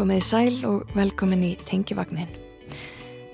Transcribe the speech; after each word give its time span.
Komiði 0.00 0.22
sæl 0.24 0.54
og 0.64 0.92
velkomin 0.96 1.42
í 1.44 1.48
Tengivagnin. 1.68 2.30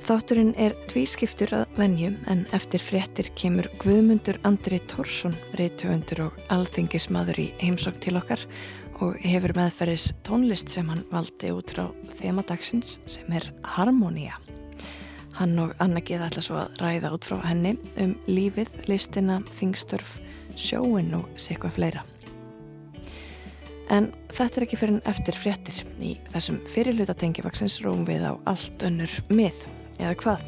Þátturinn 0.03 0.49
er 0.59 0.73
tvískiptur 0.91 1.53
að 1.55 1.77
venjum 1.79 2.17
en 2.27 2.41
eftir 2.57 2.83
fréttir 2.83 3.29
kemur 3.39 3.69
Guðmundur 3.79 4.41
Andri 4.49 4.81
Tórsson, 4.91 5.37
reytöfundur 5.61 6.25
og 6.25 6.41
alþingismadur 6.51 7.39
í 7.39 7.45
heimsókn 7.61 8.03
til 8.03 8.17
okkar 8.19 8.43
og 8.99 9.15
hefur 9.23 9.55
meðferðis 9.55 10.09
tónlist 10.27 10.75
sem 10.75 10.91
hann 10.91 11.07
valdi 11.13 11.53
út 11.55 11.71
frá 11.71 11.85
þemadagsins 12.19 12.99
sem 13.15 13.31
er 13.39 13.47
Harmonia. 13.77 14.35
Hann 15.39 15.55
og 15.63 15.79
Anna 15.79 16.03
Geða 16.03 16.33
ætla 16.33 16.47
svo 16.49 16.59
að 16.65 16.83
ræða 16.83 17.15
út 17.15 17.31
frá 17.31 17.39
henni 17.47 17.77
um 17.95 18.19
lífið, 18.27 18.75
listina, 18.91 19.39
þingstörf, 19.55 20.19
sjóin 20.59 21.15
og 21.15 21.31
sikvað 21.39 21.79
fleira. 21.79 22.07
En 23.93 24.11
þetta 24.35 24.61
er 24.61 24.67
ekki 24.67 24.79
fyrir 24.81 24.97
en 24.97 25.05
eftir 25.07 25.39
fréttir. 25.39 25.79
Í 26.03 26.17
þessum 26.33 26.59
fyrirluta 26.71 27.15
tengivaksins 27.19 27.79
róum 27.85 28.05
við 28.09 28.27
á 28.27 28.33
allt 28.51 28.83
önnur 28.87 29.13
mið, 29.31 29.63
eða 30.01 30.17
hvað? 30.23 30.45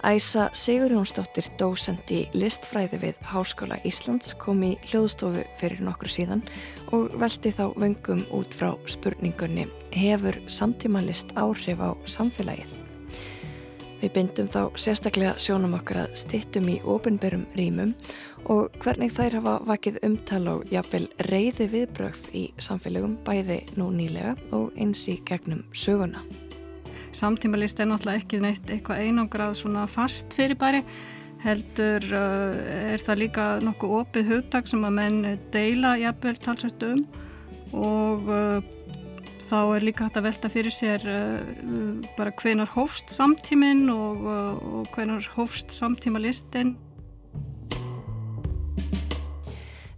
Æsa 0.00 0.46
Sigurjónsdóttir, 0.56 1.44
dósend 1.60 2.08
í 2.08 2.22
listfræði 2.32 3.02
við 3.02 3.18
Háskóla 3.28 3.76
Íslands, 3.84 4.32
kom 4.40 4.62
í 4.64 4.70
hljóðstofu 4.88 5.42
fyrir 5.60 5.82
nokkur 5.84 6.08
síðan 6.08 6.40
og 6.96 7.12
velti 7.20 7.52
þá 7.52 7.66
vöngum 7.76 8.22
út 8.32 8.56
frá 8.56 8.70
spurningunni 8.88 9.68
Hefur 9.92 10.40
samtímanlist 10.48 11.34
áhrif 11.36 11.84
á 11.84 11.92
samfélagið? 12.08 12.72
Við 14.00 14.12
bindum 14.14 14.48
þá 14.48 14.60
sérstaklega 14.80 15.34
sjónum 15.36 15.76
okkar 15.76 16.06
að 16.06 16.14
stittum 16.22 16.70
í 16.72 16.78
ofinberum 16.88 17.42
rýmum 17.52 17.90
og 17.92 18.29
hvernig 18.46 19.12
þær 19.14 19.36
hafa 19.40 19.54
vakið 19.68 19.98
umtal 20.06 20.42
og 20.52 20.72
jafnvel 20.72 21.06
reyði 21.28 21.68
viðbröð 21.74 22.20
í 22.34 22.44
samfélagum 22.60 23.18
bæði 23.26 23.60
nú 23.76 23.90
nýlega 23.94 24.36
og 24.56 24.72
eins 24.80 25.04
í 25.10 25.18
gegnum 25.28 25.64
söguna. 25.72 26.22
Samtímalist 27.12 27.80
er 27.82 27.90
náttúrulega 27.90 28.22
ekki 28.22 28.40
neitt 28.42 28.70
eitthvað 28.70 29.04
einangrað 29.06 29.56
svona 29.58 29.86
fast 29.90 30.34
fyrir 30.36 30.58
bæri 30.58 30.84
heldur 31.44 32.04
uh, 32.12 32.92
er 32.92 33.00
það 33.00 33.22
líka 33.22 33.46
nokkuð 33.64 33.96
opið 34.00 34.34
hugtak 34.34 34.68
sem 34.68 34.84
að 34.84 34.96
menn 34.98 35.22
deila 35.54 35.94
jafnvel 36.00 36.36
talsvært 36.44 36.84
um 36.90 37.00
og 37.70 38.28
uh, 38.28 38.60
þá 39.40 39.58
er 39.76 39.86
líka 39.86 40.06
hægt 40.06 40.18
að 40.20 40.26
velta 40.28 40.50
fyrir 40.52 40.74
sér 40.74 41.06
uh, 41.08 42.04
bara 42.18 42.34
hvenar 42.42 42.70
hófst 42.74 43.12
samtíminn 43.14 43.88
og, 43.92 44.26
og 44.26 44.94
hvenar 44.94 45.24
hófst 45.36 45.72
samtímalistin. 45.74 46.76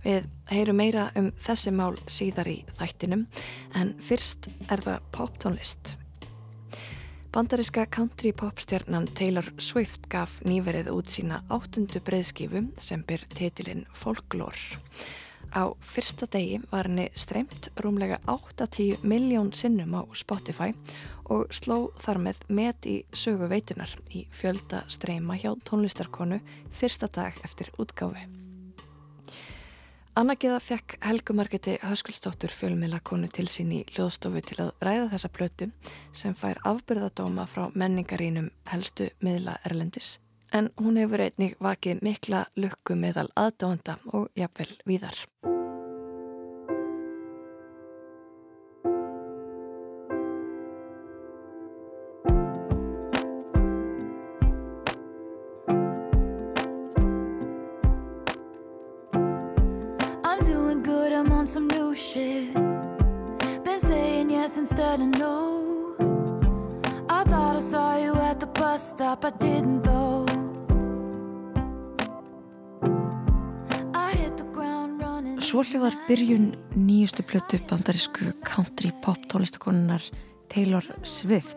Við 0.03 0.27
heyrum 0.51 0.79
meira 0.83 1.09
um 1.19 1.31
þessi 1.39 1.73
mál 1.75 1.95
síðar 2.11 2.51
í 2.51 2.61
þættinum 2.79 3.27
en 3.79 3.95
fyrst 4.03 4.51
er 4.69 4.83
það 4.83 5.05
poptónlist. 5.15 5.97
Bandariska 7.33 7.87
country 7.87 8.35
popstjarnan 8.37 9.07
Taylor 9.17 9.47
Swift 9.57 10.11
gaf 10.13 10.41
nýverið 10.45 10.91
út 10.93 11.09
sína 11.09 11.39
áttundu 11.49 12.03
breyðskifu 12.05 12.67
sem 12.77 13.05
byr 13.09 13.25
titilinn 13.33 13.87
Folklore. 13.97 14.83
Á 15.57 15.73
fyrsta 15.81 16.29
degi 16.33 16.61
var 16.69 16.91
henni 16.91 17.09
streymt 17.17 17.71
rúmlega 17.81 18.19
8-10 18.29 19.01
miljón 19.05 19.53
sinnum 19.57 19.97
á 19.97 20.03
Spotify 20.17 20.73
og 21.33 21.49
sló 21.57 21.93
þar 22.05 22.21
með 22.27 22.45
met 22.49 22.89
í 22.89 22.99
sögu 23.17 23.49
veitunar 23.49 23.97
í 24.13 24.27
fjölda 24.29 24.85
streyma 24.93 25.41
hjá 25.41 25.55
tónlistarkonu 25.65 26.41
fyrsta 26.69 27.09
dag 27.09 27.37
eftir 27.45 27.73
útgáfi. 27.79 28.42
Anna 30.13 30.35
Geða 30.37 30.59
fekk 30.61 30.99
Helgumarketi 31.01 31.79
Höskuldsdóttur 31.81 32.53
fjölmiðlakonu 32.53 33.31
til 33.33 33.47
sín 33.49 33.71
í 33.73 33.79
hljóðstofu 33.95 34.43
til 34.45 34.59
að 34.67 34.73
ræða 34.85 35.07
þessa 35.15 35.31
plötu 35.33 35.69
sem 36.13 36.37
fær 36.37 36.61
afbyrðadóma 36.69 37.47
frá 37.49 37.71
menningarínum 37.73 38.51
helstu 38.69 39.09
miðla 39.25 39.57
Erlendis 39.65 40.19
en 40.53 40.69
hún 40.77 41.01
hefur 41.01 41.25
einnig 41.25 41.57
vakið 41.65 42.05
mikla 42.05 42.45
lukku 42.61 42.99
meðal 42.99 43.31
aðdóanda 43.41 43.97
og 44.13 44.29
jafnvel 44.37 44.77
víðar. 44.85 45.17
Of 65.01 65.19
no. 65.19 65.97
I 67.09 67.25
thought 67.25 67.57
I 67.57 67.61
saw 67.61 67.97
you 67.97 68.15
at 68.15 68.41
the 68.41 68.47
bus 68.47 68.91
stop, 68.91 69.25
I 69.25 69.31
didn't 69.31 69.83
though. 69.85 70.27
I 73.95 74.13
hit 74.13 74.37
the 74.37 74.49
ground 74.53 75.01
running. 75.01 75.41
Svo 75.41 75.63
hljóðar 75.65 75.97
byrjun 76.09 76.53
nýjustu 76.77 77.25
plötu 77.25 77.61
bandarísku 77.71 78.35
country 78.45 78.93
pop 79.03 79.19
tónlistakonunar 79.33 80.03
Taylor 80.49 80.85
Swift. 81.03 81.57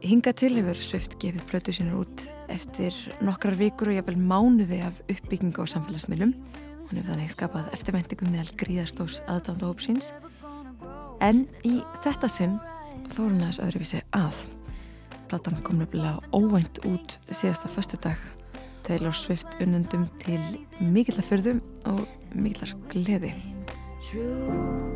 Hinga 0.00 0.32
til 0.32 0.56
hefur 0.58 0.80
Swift 0.80 1.14
gefið 1.22 1.44
plötu 1.46 1.76
sínur 1.76 2.02
út 2.02 2.24
eftir 2.50 2.96
nokkrar 3.22 3.54
vikur 3.54 3.92
og 3.92 4.00
jafnvel 4.00 4.18
mánuði 4.18 4.80
af 4.82 4.98
uppbyggingu 5.06 5.62
á 5.62 5.66
samfélagsmiðlum. 5.76 6.34
Hún 6.90 6.98
hefur 6.98 7.12
þannig 7.12 7.28
skapað 7.30 7.68
eftirvæntingum 7.76 8.32
meðal 8.34 8.56
gríðarstós 8.58 9.20
aðdánda 9.30 9.68
hópsins. 9.68 10.08
En 11.22 11.44
í 11.62 11.76
þetta 12.02 12.26
sinn 12.26 12.56
fór 13.12 13.28
hún 13.28 13.44
aðeins 13.44 13.60
öðruvísi 13.62 14.00
að. 14.18 14.40
Platan 15.30 15.60
kom 15.62 15.78
nefnilega 15.78 16.18
óvænt 16.34 16.82
út 16.90 17.14
síðasta 17.28 17.70
föstudag. 17.70 18.18
Taylor 18.82 19.14
Swift 19.14 19.54
unnendum 19.62 20.08
til 20.24 20.40
mikillar 20.82 21.22
förðum 21.30 21.62
og 21.86 22.02
mikillar 22.34 22.74
gleði. 22.90 23.30
True, 24.02 24.90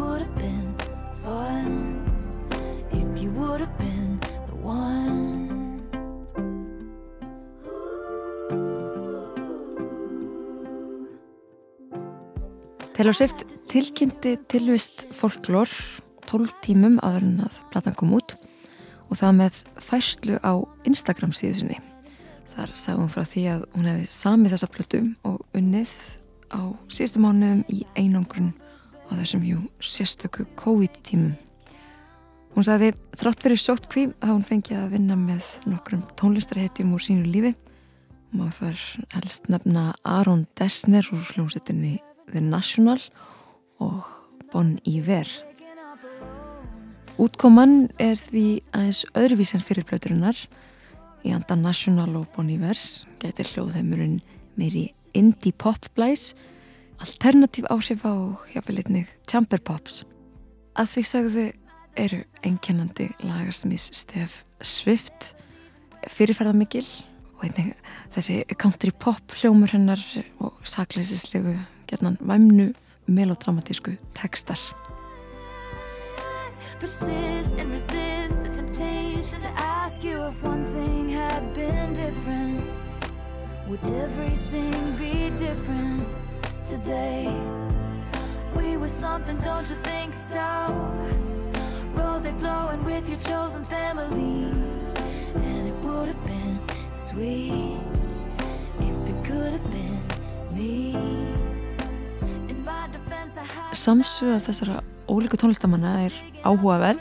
would 0.00 0.22
have 0.22 0.36
been 0.38 0.74
fun 1.14 1.68
if 2.90 3.22
you 3.22 3.30
would 3.32 3.60
have 3.60 3.76
been 3.78 4.18
the 4.48 4.56
one. 4.56 5.48
Taylor 12.94 13.12
Swift 13.12 13.44
tilkynnti 13.68 14.36
tilvist 14.48 15.06
folklór 15.16 15.68
12 16.28 16.54
tímum 16.64 16.96
áður 17.04 17.26
en 17.26 17.44
að 17.46 17.60
platan 17.72 17.96
kom 17.98 18.16
út 18.16 18.36
og 19.10 19.18
það 19.20 19.36
með 19.42 19.60
færslu 19.82 20.40
á 20.40 20.52
Instagram 20.88 21.32
síðu 21.36 21.60
sinni. 21.60 21.78
Þar 22.54 22.74
sagði 22.76 23.02
hún 23.02 23.12
frá 23.12 23.24
því 23.28 23.44
að 23.52 23.68
hún 23.76 23.88
hefði 23.90 24.10
samið 24.14 24.56
þessa 24.56 24.72
plötu 24.74 25.04
og 25.28 25.38
unnið 25.56 25.94
á 26.52 26.60
síðustu 26.88 27.22
mánuðum 27.22 27.64
í 27.72 27.84
einangrun 27.98 28.52
á 29.10 29.18
þessum 29.18 29.42
jú 29.44 29.60
sérstöku 29.82 30.46
COVID 30.56 31.00
tímum. 31.06 31.34
Hún 32.54 32.66
sagði 32.66 32.92
þrátt 33.18 33.44
fyrir 33.44 33.60
sóttkví 33.62 34.06
að 34.18 34.32
hún 34.32 34.46
fengið 34.46 34.78
að 34.80 34.94
vinna 34.94 35.18
með 35.18 35.50
nokkrum 35.70 36.06
tónlistarhetjum 36.18 36.94
úr 36.96 37.04
sínu 37.04 37.28
lífi. 37.30 37.52
Má 38.34 38.46
þar 38.54 38.78
helst 39.14 39.50
nefna 39.50 39.90
Aron 40.06 40.46
Dessner 40.58 41.06
úr 41.14 41.22
hljómsettinni 41.34 41.98
The 42.30 42.42
National 42.42 42.98
og 43.82 44.06
Bon 44.52 44.76
Iver. 44.86 45.28
Útkoman 47.20 47.90
er 48.00 48.16
því 48.16 48.62
aðeins 48.72 49.04
öðruvísan 49.18 49.62
fyrir 49.64 49.84
plöturinnar 49.86 50.38
í 51.26 51.34
anda 51.34 51.56
National 51.58 52.14
og 52.16 52.30
Bon 52.34 52.48
Ivers 52.48 53.04
getur 53.20 53.48
hljóðheimurinn 53.50 54.20
meiri 54.56 54.88
indie 55.16 55.52
pop 55.52 55.90
blæs 55.96 56.32
alternatív 57.00 57.64
áhrif 57.72 58.04
á 58.04 58.12
hjapilitnig 58.52 59.08
chamber 59.28 59.60
pops. 59.64 60.04
Að 60.76 60.92
því 60.92 61.02
sagðu 61.08 61.44
eru 61.98 62.20
einkennandi 62.46 63.08
lagarsmís 63.24 63.88
Stef 63.96 64.44
Swift 64.60 65.32
fyrirferðamikil 66.08 66.84
og 67.38 67.46
einnig 67.48 67.72
þessi 68.14 68.42
country 68.60 68.92
pop 68.92 69.34
hljómur 69.40 69.72
hennar 69.72 70.02
og 70.44 70.60
sakleisislegu 70.68 71.56
gerðan 71.90 72.20
væmnu 72.20 72.70
melodramatísku 73.08 73.96
tekstar. 74.14 74.60
Persist 76.78 77.56
and 77.58 77.72
resist 77.72 78.42
the 78.44 78.52
temptation 78.52 79.40
to 79.40 79.48
ask 79.56 80.04
you 80.04 80.20
if 80.28 80.44
one 80.44 80.64
thing 80.74 81.08
had 81.08 81.54
been 81.54 81.94
different. 81.94 82.60
Would 83.68 83.80
everything 83.84 84.96
be 84.98 85.30
different 85.36 86.09
today? 86.70 87.26
We 88.54 88.76
were 88.76 88.88
something, 88.88 89.36
don't 89.38 89.68
you 89.68 89.76
think 89.82 90.14
so? 90.14 90.70
Rose 91.94 92.30
flowing 92.38 92.84
with 92.84 93.08
your 93.08 93.18
chosen 93.18 93.64
family. 93.64 94.46
And 95.34 95.66
it 95.66 95.74
would 95.82 96.08
have 96.14 96.24
been 96.24 96.60
sweet 96.92 97.80
if 98.78 98.96
it 99.10 99.18
could 99.24 99.52
have 99.52 99.70
been 99.74 99.98
me. 100.54 100.94
Samsöða 103.74 104.38
þessara 104.44 104.80
ólíku 105.10 105.38
tónlistamanna 105.40 106.04
er 106.06 106.14
áhugaverð 106.46 107.00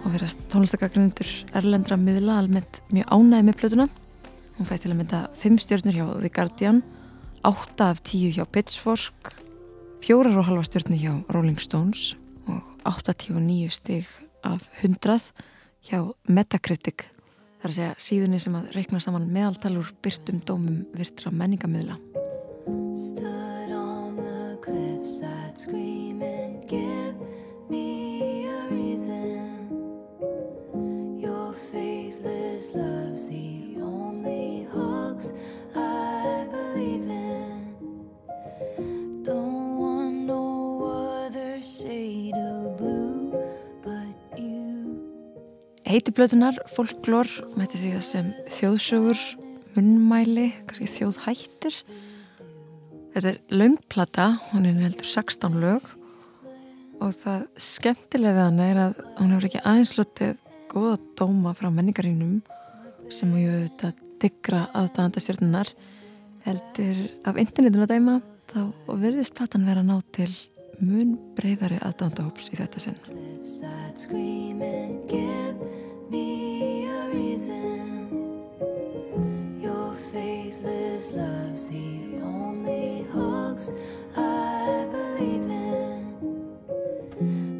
og 0.00 0.14
verðast 0.14 0.46
tónlistagagrundur 0.50 1.30
erlendra 1.58 1.98
miðla 2.00 2.40
almennt 2.40 2.80
mjög 2.90 3.10
ánæði 3.10 3.46
með 3.46 3.58
plötuna. 3.60 3.86
Hún 4.56 4.66
fætti 4.66 4.86
til 4.88 4.94
að 4.94 5.00
mynda 5.02 5.20
5 5.42 5.60
stjórnur 5.62 5.98
hjá 5.98 6.06
The 6.16 6.30
Guardian, 6.32 6.82
8 7.42 7.80
af 7.80 8.00
10 8.04 8.36
hjá 8.36 8.44
Pitchfork, 8.44 9.32
4,5 10.04 10.62
stjórnur 10.62 10.98
hjá 11.00 11.12
Rolling 11.32 11.60
Stones 11.60 12.16
og 12.46 12.62
89 12.84 13.72
stig 13.72 14.06
af 14.44 14.68
100 14.82 15.32
hjá 15.88 16.12
Metacritic. 16.28 17.08
Það 17.60 17.64
er 17.64 17.72
að 17.72 17.78
segja 17.78 17.94
síðunni 17.96 18.40
sem 18.40 18.56
að 18.56 18.70
reikna 18.76 19.00
saman 19.00 19.28
meðaltalur 19.32 19.88
byrtum 20.04 20.40
dómum 20.44 20.84
virtra 20.96 21.32
menningamidla. 21.32 21.96
Stood 22.96 23.50
Heiti 45.90 46.12
blötunar, 46.14 46.54
folklór, 46.70 47.26
mæti 47.58 47.74
því 47.80 47.88
það 47.96 48.02
sem 48.06 48.26
þjóðsögur, 48.54 49.22
munnmæli, 49.74 50.44
kannski 50.68 50.86
þjóðhættir. 50.86 51.78
Þetta 53.10 53.32
er 53.32 53.40
löngplata, 53.50 54.26
hún 54.52 54.68
er 54.70 54.78
heldur 54.84 55.08
16 55.10 55.56
lög 55.58 55.88
og 57.02 57.16
það 57.18 57.42
skemmtilega 57.58 58.36
við 58.36 58.44
hana 58.44 58.68
er 58.70 58.80
að 58.84 59.00
hún 59.18 59.34
hefur 59.34 59.48
ekki 59.48 59.64
aðeins 59.64 59.92
lotið 59.98 60.38
góða 60.70 60.94
dóma 61.18 61.56
frá 61.58 61.66
menningarínum 61.74 62.38
sem 63.10 63.34
ég 63.40 63.50
auðvitað 63.50 64.06
diggra 64.22 64.62
aðdæðandastjörnunar 64.70 65.74
heldur 66.46 67.02
af 67.26 67.34
internetinu 67.42 67.88
að 67.88 67.96
dæma 67.96 68.20
þá 68.54 68.62
verðist 68.94 69.34
platan 69.34 69.66
vera 69.66 69.82
ná 69.82 69.96
til 70.14 70.30
mun 70.78 71.18
breyðari 71.34 71.82
aðdæðandahóps 71.82 72.54
í 72.54 72.62
þetta 72.62 72.86
sinn. 72.86 72.98
Me 76.10 76.88
a 76.88 77.08
reason. 77.14 78.10
Your 79.60 79.94
faithless 79.94 81.12
love's 81.12 81.68
the 81.68 82.20
only 82.22 83.06
hugs 83.12 83.72
I 84.16 84.86
believe 84.90 85.48
in. 85.48 86.02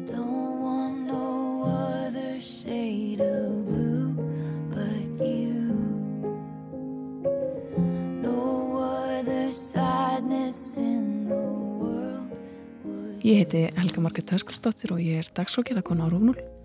Don't 0.05 0.61
want 0.61 1.07
no 1.07 1.63
other 1.63 2.41
shade 2.41 3.21
of 3.21 3.65
blue 3.67 4.13
but 4.69 5.25
you. 5.25 5.71
No 8.21 8.77
other 8.77 9.51
sadness 9.51 10.77
in 10.77 11.27
the 11.27 11.47
world. 11.79 12.31
Ég 13.23 13.35
heiti 13.35 13.69
Helga 13.75 14.01
Margrét 14.01 14.29
Höskulsdóttir 14.29 14.91
og 14.91 14.99
ég 14.99 15.23
er 15.23 15.31
dagsrókjæðakona 15.31 16.03
á 16.03 16.11
Rúf 16.11 16.21
0. 16.21 16.60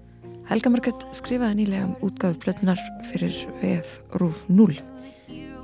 Helga 0.46 0.70
Margrét 0.70 1.00
skrifaði 1.10 1.56
nýlega 1.58 1.88
um 1.88 1.94
útgáfu 2.06 2.38
plötunar 2.38 2.78
fyrir 3.08 3.34
VF 3.58 3.96
Rúf 4.20 4.44
0. 4.46 4.76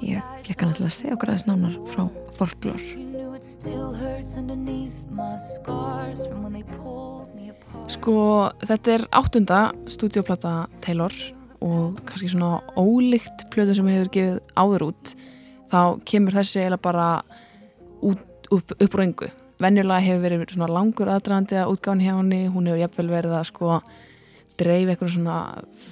Ég 0.02 0.32
fekk 0.43 0.64
hana 0.64 0.75
til 0.75 0.88
að 0.88 0.96
segja 0.96 1.14
okkur 1.14 1.31
aðeins 1.31 1.44
nánar 1.46 1.76
frá 1.87 2.02
folklór. 2.34 2.82
Sko, 7.94 8.17
þetta 8.67 8.94
er 8.96 9.06
áttunda 9.14 9.62
stúdioplata 9.94 10.56
Taylor 10.82 11.14
og 11.62 12.02
kannski 12.02 12.34
svona 12.34 12.58
ólíkt 12.75 13.46
plötu 13.55 13.79
sem 13.79 13.94
hefur 13.94 14.14
gefið 14.19 14.38
áður 14.58 14.88
út 14.90 15.17
þá 15.70 15.82
kemur 16.11 16.40
þessi 16.43 16.64
eiginlega 16.64 16.82
bara 16.90 17.11
út, 18.02 18.50
upp, 18.50 18.75
upp 18.75 18.94
úr 18.99 19.06
engu. 19.06 19.31
Venjulega 19.62 20.08
hefur 20.11 20.26
verið 20.26 20.56
svona 20.56 20.75
langur 20.75 21.11
aðdraðandi 21.14 21.62
að 21.62 21.76
útgáðan 21.76 22.02
hjá 22.02 22.17
henni, 22.17 22.49
hún 22.50 22.67
hefur 22.67 22.82
jafnvel 22.82 23.12
verið 23.14 23.38
að 23.38 23.52
sko 23.55 23.76
dreif 24.61 24.91
eitthvað 24.93 25.15
svona 25.15 25.37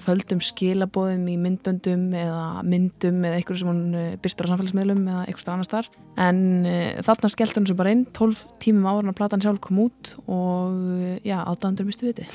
földum 0.05 0.41
skilabóðum 0.45 1.27
í 1.31 1.37
myndböndum 1.41 2.07
eða 2.17 2.63
myndum 2.67 3.25
eða 3.25 3.39
eitthvað 3.39 3.61
sem 3.63 3.71
hún 3.71 3.83
eh, 3.99 4.15
birtir 4.23 4.49
á 4.49 4.51
samfélagsmiðlum 4.53 5.03
eða 5.07 5.25
eitthvað 5.27 5.53
annars 5.55 5.73
þar 5.73 5.91
en 6.21 6.41
uh, 6.69 7.01
þarna 7.07 7.31
skellt 7.33 7.57
hún 7.57 7.69
sem 7.71 7.79
bara 7.79 7.93
inn 7.95 8.03
12 8.17 8.43
tímum 8.61 8.89
ára 8.91 9.05
en 9.05 9.13
að 9.13 9.19
platan 9.21 9.45
sjálf 9.45 9.63
kom 9.65 9.79
út 9.87 10.13
og 10.27 10.75
uh, 10.75 11.15
já, 11.25 11.39
aðdæðandur 11.41 11.89
mistu 11.89 12.11
viti 12.11 12.27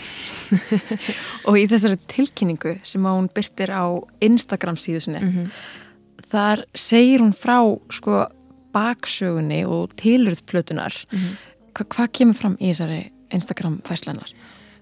Og 1.49 1.59
í 1.59 1.67
þessari 1.69 1.99
tilkynningu 2.09 2.77
sem 2.87 3.05
hún 3.05 3.29
byrtir 3.33 3.73
á 3.75 3.85
Instagram 4.25 4.79
síðu 4.79 5.03
sinni, 5.05 5.21
-hmm. 5.21 5.51
þar 6.31 6.65
segir 6.73 7.21
hún 7.21 7.35
frá 7.37 7.59
sko 7.93 8.25
baksögunni 8.75 9.63
og 9.65 9.93
tilurð 9.99 10.43
plötunar. 10.49 10.95
Hva, 11.75 11.85
hvað 11.85 12.11
kemur 12.19 12.37
fram 12.39 12.57
í 12.59 12.71
þessari 12.71 13.01
Instagram 13.35 13.79
fæslennar? 13.87 14.33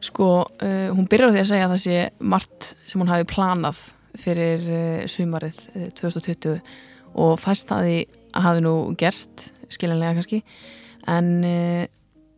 Sko, 0.03 0.29
uh, 0.43 0.89
hún 0.91 1.07
byrjar 1.07 1.31
á 1.31 1.33
því 1.33 1.41
að 1.41 1.49
segja 1.51 1.67
að 1.67 1.73
það 1.73 1.83
sé 1.85 1.97
margt 2.33 2.69
sem 2.89 3.01
hún 3.01 3.11
hafi 3.11 3.27
planað 3.29 3.81
fyrir 4.19 4.65
uh, 4.67 5.03
sumarið 5.09 5.61
uh, 5.73 5.89
2020 5.99 6.57
og 7.23 7.35
fæst 7.39 7.69
það 7.71 7.87
því 7.87 7.97
að 8.33 8.47
hafi 8.47 8.63
nú 8.65 8.73
gerst, 8.99 9.45
skiljanlega 9.69 10.17
kannski, 10.17 10.39
en 11.13 11.27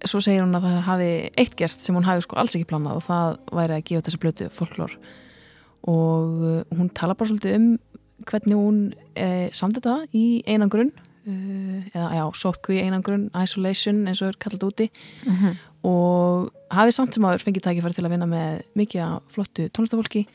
svo 0.03 0.19
segir 0.19 0.43
hún 0.43 0.57
að 0.57 0.65
það 0.67 0.81
hafi 0.89 1.11
eitt 1.39 1.53
gerst 1.55 1.85
sem 1.85 1.95
hún 1.95 2.03
hafi 2.03 2.25
sko 2.25 2.35
alls 2.41 2.57
ekki 2.57 2.67
planað 2.67 2.99
og 2.99 3.05
það 3.05 3.37
væri 3.55 3.77
að 3.77 3.85
gefa 3.87 4.05
þessi 4.07 4.19
blötu 4.19 4.47
folklór. 4.51 4.97
Og 5.87 6.33
hún 6.75 6.89
tala 6.97 7.15
bara 7.15 7.31
svolítið 7.31 7.55
um 7.55 7.69
hvernig 8.23 8.57
hún 8.57 8.79
uh, 8.93 9.47
samt 9.55 9.79
þetta 9.79 9.95
í 10.15 10.25
einangrun 10.47 10.91
uh, 10.91 11.79
eða 11.91 12.09
já, 12.19 12.23
sótkví 12.41 12.79
einangrun, 12.83 13.29
isolation 13.41 14.05
eins 14.09 14.21
og 14.23 14.31
er 14.31 14.39
kallað 14.41 14.67
úti 14.69 14.89
og 15.85 16.51
hafi 16.73 16.93
samt 16.95 17.15
sem 17.15 17.25
aður 17.27 17.45
fengið 17.45 17.67
tækifæri 17.67 17.97
til 17.97 18.05
að 18.07 18.13
vinna 18.15 18.29
með 18.29 18.61
mikið 18.79 19.17
flottu 19.33 19.67
tónlistafólki 19.69 20.25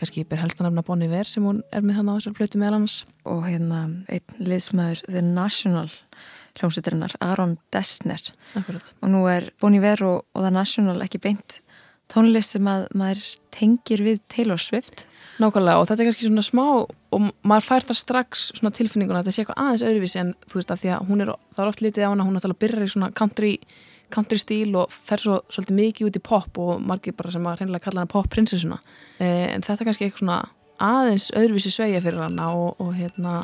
kannski 0.00 0.24
ber 0.24 0.40
helst 0.40 0.60
að 0.60 0.70
nefna 0.70 0.84
Bonnie 0.86 1.10
Ver 1.10 1.28
sem 1.28 1.44
hún 1.44 1.60
er 1.74 1.84
með 1.84 2.00
þannig 2.00 2.16
á 2.16 2.18
þessar 2.20 2.36
plötu 2.38 2.60
meðal 2.60 2.78
annars 2.78 3.00
Og 3.28 3.42
hérna 3.44 3.80
einn 4.08 4.46
liðsmaður 4.46 5.02
The 5.10 5.24
National 5.26 5.90
hljómsveitarinnar, 6.58 7.14
Aron 7.22 7.58
Dessner. 7.72 8.22
Akkurat. 8.58 8.94
Og 9.00 9.12
nú 9.12 9.24
er 9.30 9.50
Bon 9.62 9.74
Iver 9.74 10.02
og, 10.06 10.24
og 10.34 10.44
The 10.44 10.52
National 10.54 11.04
ekki 11.04 11.20
beint 11.22 11.60
tónlist 12.10 12.56
sem 12.56 12.66
að 12.66 12.88
maður 12.96 13.22
tengir 13.54 14.02
við 14.02 14.18
Taylor 14.32 14.60
Swift. 14.60 15.04
Nákvæmlega 15.40 15.80
og 15.80 15.86
þetta 15.88 16.02
er 16.02 16.08
kannski 16.10 16.26
svona 16.26 16.44
smá 16.44 16.64
og 16.82 17.28
maður 17.46 17.66
fær 17.68 17.86
það 17.86 18.00
strax 18.00 18.48
svona 18.58 18.74
tilfinninguna 18.76 19.20
að 19.20 19.28
þetta 19.28 19.36
sé 19.36 19.44
eitthvað 19.44 19.62
aðeins 19.62 19.84
öðruvísi 19.88 20.20
en 20.20 20.34
þú 20.44 20.58
veist 20.58 20.74
að 20.74 20.82
því 20.82 20.90
að 20.96 21.06
hún 21.10 21.24
er, 21.24 21.30
það 21.54 21.62
er 21.64 21.70
oft 21.70 21.84
litið 21.84 22.04
á 22.06 22.10
hana, 22.10 22.26
hún 22.26 22.40
er 22.40 22.48
að 22.50 22.58
byrja 22.64 22.88
í 22.88 22.92
svona 22.92 23.10
country, 23.16 23.52
country 24.12 24.38
stíl 24.40 24.74
og 24.80 24.92
fer 24.92 25.22
svo 25.22 25.38
svolítið 25.52 25.78
mikið 25.78 26.08
út 26.10 26.18
í 26.20 26.24
pop 26.30 26.60
og 26.62 26.82
margir 26.82 27.16
bara 27.18 27.32
sem 27.34 27.46
að 27.46 27.62
reynilega 27.62 27.86
kalla 27.86 28.02
hana 28.04 28.10
pop 28.10 28.28
prinsessuna 28.32 28.80
eh, 29.18 29.48
en 29.54 29.64
þetta 29.66 29.78
er 29.78 29.90
kannski 29.90 30.08
eitthvað 30.08 30.24
svona 30.24 30.40
aðeins 30.80 31.30
öðruvísi 31.36 31.72
sveigja 31.74 32.02
fyrir 32.04 32.24
hana 32.24 32.50
og, 32.56 32.80
og 32.80 32.94
hérna 32.96 33.38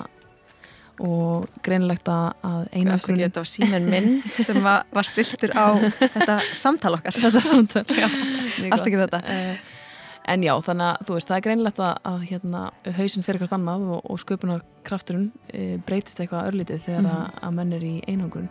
og 1.05 1.45
greinilegt 1.61 2.09
að, 2.09 2.31
að 2.49 2.61
einangrun 2.73 3.19
Þetta 3.21 3.43
var 3.43 3.51
símen 3.51 3.89
minn 3.93 4.13
sem 4.33 4.63
var, 4.65 4.87
var 4.97 5.05
stiltur 5.05 5.53
á 5.53 5.77
þetta 6.17 6.39
samtal 6.57 6.95
okkar. 6.97 7.19
þetta 7.21 7.43
samtal 7.45 7.85
Afsakið 8.75 9.03
þetta. 9.05 9.25
Eh, 9.29 9.73
En 10.27 10.43
já, 10.43 10.57
þannig 10.59 10.89
að 10.91 11.03
þú 11.07 11.17
veist, 11.17 11.29
það 11.29 11.37
er 11.37 11.43
greinlegt 11.45 11.77
að, 11.79 11.99
að 12.11 12.23
hérna, 12.33 12.61
hausinn 12.97 13.23
fyrir 13.23 13.43
hvert 13.43 13.53
annað 13.55 13.85
og, 13.95 14.01
og 14.11 14.19
sköpunar 14.19 14.65
krafturinn 14.87 15.29
e, 15.55 15.77
breytist 15.87 16.19
eitthvað 16.19 16.49
örlítið 16.51 16.81
þegar 16.83 17.07
að, 17.13 17.37
að 17.47 17.55
menn 17.61 17.75
er 17.77 17.85
í 17.87 17.93
einangrun. 18.11 18.49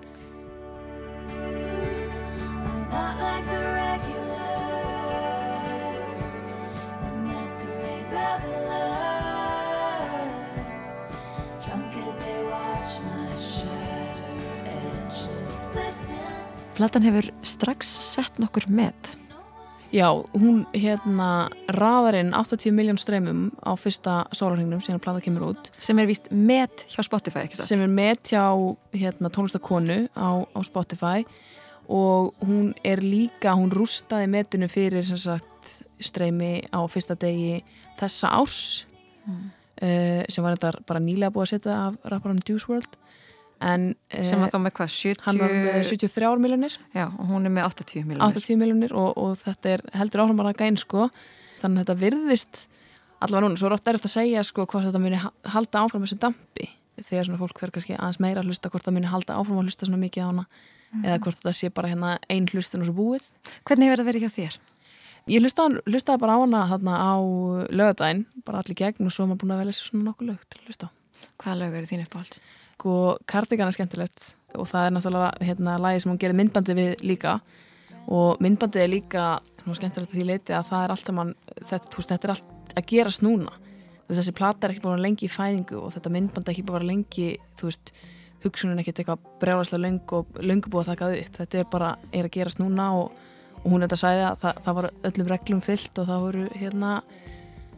Platan 16.75 17.05
hefur 17.07 17.29
strax 17.47 17.87
sett 17.87 18.37
nokkur 18.37 18.65
met. 18.67 19.15
Já, 19.95 20.09
hún 20.35 20.65
hérna 20.75 21.47
raðar 21.71 22.17
inn 22.19 22.33
80 22.35 22.73
miljón 22.75 22.97
streymum 22.99 23.45
á 23.63 23.79
fyrsta 23.79 24.25
sólarhengnum 24.35 24.81
síðan 24.83 24.99
plata 24.99 25.21
kemur 25.23 25.53
út. 25.53 25.69
Sem 25.79 26.01
er 26.03 26.09
víst 26.09 26.27
met 26.35 26.83
hjá 26.91 26.99
Spotify, 27.07 27.45
ekki 27.45 27.61
svo? 27.61 27.67
sem 27.69 27.83
er 27.85 27.93
með 27.95 28.33
hjá 28.33 28.43
hérna, 28.91 29.31
tónlistakonu 29.31 30.01
á, 30.19 30.43
á 30.43 30.59
Spotify 30.67 31.23
og 31.89 32.33
hún 32.45 32.73
er 32.83 33.01
líka, 33.03 33.53
hún 33.57 33.71
rústaði 33.73 34.27
metinu 34.31 34.67
fyrir 34.71 35.05
sagt 35.05 35.51
streymi 36.01 36.59
á 36.73 36.79
fyrsta 36.91 37.15
degi 37.19 37.61
þessa 37.99 38.33
ás 38.41 38.57
Mm. 39.25 39.47
uh, 39.81 40.21
sem 40.29 40.43
var 40.45 40.53
þetta 40.53 40.83
bara 40.85 40.99
nýlega 41.01 41.31
búið 41.33 41.41
að 41.47 41.49
setja 41.55 41.75
af 41.87 41.95
rapparum 42.11 42.37
Juice 42.45 42.67
WRLD 42.69 42.91
en 43.65 43.95
sem 44.13 44.37
var 44.37 44.51
uh, 44.51 44.53
þá 44.53 44.59
með 44.61 44.73
hvað, 44.77 44.91
70 44.93 45.23
hann 45.25 45.39
var 45.41 45.49
með 45.55 45.79
73 45.89 46.29
miljonir 46.43 46.75
og 47.07 47.23
hún 47.31 47.47
er 47.49 47.53
með 47.55 47.65
80 47.71 48.05
miljonir 48.05 48.37
80 48.37 48.59
miljonir 48.61 48.93
og, 48.93 49.15
og 49.17 49.33
þetta 49.41 49.71
er 49.73 49.83
heldur 49.97 50.21
áhrum 50.27 50.43
að 50.45 50.61
inn 50.67 50.77
sko. 50.77 51.07
Þannig 51.63 51.81
að 51.81 51.87
þetta 51.87 51.95
virðist 52.03 52.61
allavega 53.25 53.47
núna, 53.47 53.57
svo 53.57 53.71
er 53.71 53.75
ofta 53.79 53.89
erfitt 53.95 54.05
að 54.11 54.13
segja 54.13 54.43
sko 54.45 54.67
hvort 54.69 54.85
þetta 54.91 55.01
muni 55.01 55.17
ha- 55.23 55.33
halda 55.55 55.81
áfram 55.81 56.05
þessu 56.05 56.19
dampi. 56.21 56.69
Þegar 57.01 57.25
svona 57.31 57.41
fólk 57.41 57.57
verður 57.63 57.75
kannski 57.79 57.97
aðeins 57.97 58.21
meira 58.21 58.43
að 58.43 58.51
hlusta 58.51 58.69
hvort 58.69 58.85
það 58.85 58.97
muni 58.99 59.09
halda 59.09 59.39
áfram 59.41 59.57
að 59.57 59.65
hlusta 59.71 59.89
svona 59.89 60.03
mikið 60.05 60.21
á 60.21 60.29
hana 60.29 60.45
eða 61.03 61.19
hvort 61.23 61.41
þetta 61.41 61.53
sé 61.57 61.71
bara 61.73 61.91
hérna 61.91 62.15
ein 62.31 62.47
hlustun 62.51 62.85
og 62.85 62.89
svo 62.89 62.95
búið 62.95 63.27
hvernig 63.67 63.89
hefur 63.89 64.01
það 64.01 64.09
verið 64.11 64.25
hjá 64.25 64.35
þér? 64.35 64.59
Ég 65.25 65.41
hlustaði, 65.41 65.81
hlustaði 65.89 66.21
bara 66.21 66.37
á 66.37 66.39
hana 66.43 66.61
þarna 66.69 66.95
á 67.01 67.13
lögadaginn, 67.73 68.25
bara 68.45 68.61
allir 68.61 68.77
gegn 68.77 69.07
og 69.07 69.13
svo 69.13 69.25
er 69.25 69.31
maður 69.31 69.41
búin 69.41 69.55
að 69.55 69.61
velja 69.63 69.77
sér 69.77 69.89
svona 69.89 70.07
nokkuð 70.11 70.29
lög 70.29 70.43
til 70.45 70.59
að 70.59 70.67
hlusta 70.69 70.85
á. 70.85 70.89
hvaða 71.41 71.59
lög 71.63 71.77
eru 71.79 71.89
þín 71.89 72.03
uppáhalds? 72.05 72.41
Sko, 72.75 72.93
Cardigan 73.25 73.71
er 73.71 73.75
skemmtilegt 73.75 74.35
og 74.53 74.67
það 74.69 74.85
er 74.85 74.93
náttúrulega 74.93 75.47
hérna 75.47 75.77
lagi 75.81 76.03
sem 76.03 76.11
hún 76.11 76.19
gerir 76.21 76.37
myndbandi 76.37 76.75
við 76.77 76.91
líka 77.01 77.39
og 78.05 78.41
myndbandið 78.43 78.83
er 78.83 78.91
líka 78.91 79.23
svona 79.63 79.79
skemmtilegt 79.79 80.11
að 80.13 80.19
því 80.19 80.25
leiti 80.29 80.53
að 80.53 80.67
það 80.69 80.83
er 80.83 80.93
alltaf 80.93 81.17
mann, 81.17 81.31
þetta, 81.61 81.89
þú 81.89 82.01
veist, 82.01 82.11
þetta 82.11 82.27
er 82.27 82.33
allt 82.35 82.75
að 82.75 82.89
gerast 82.91 83.23
núna. 83.25 83.55
Þú 83.55 84.11
veist, 84.11 84.19
þessi 84.19 84.35
plata 84.37 84.67
er 84.67 84.75
ekki 84.75 84.83
búin 84.83 85.01
lengi 85.01 85.25
í 85.25 85.31
fæðingu 85.31 85.79
og 85.81 85.93
þetta 85.95 86.11
myndbandi 86.13 86.51
er 86.51 86.53
ekki 86.53 86.67
búin 86.69 86.85
lengi, 86.85 87.29
þú 87.57 87.71
veist, 87.71 87.93
hugsunin 88.45 88.81
ekkert 88.81 89.01
eitthvað 89.01 89.29
brjálæslega 89.41 89.83
löng 89.83 90.15
og 90.15 90.39
löngu 90.41 90.71
búið 90.71 90.85
að 90.85 90.91
taka 90.93 91.09
það 91.09 91.21
upp. 91.21 91.37
Þetta 91.39 91.61
er 91.61 91.69
bara, 91.71 91.91
er 92.11 92.29
að 92.29 92.35
gerast 92.37 92.61
núna 92.61 92.89
og, 93.01 93.21
og 93.61 93.67
hún 93.71 93.81
er 93.81 93.89
þetta 93.89 93.97
að 93.97 94.03
sæða 94.03 94.27
að 94.31 94.41
það, 94.43 94.63
það 94.65 94.79
var 94.79 94.89
öllum 95.09 95.31
reglum 95.33 95.63
fyllt 95.65 96.01
og 96.01 96.09
það 96.09 96.25
voru 96.25 96.47
hérna 96.55 96.91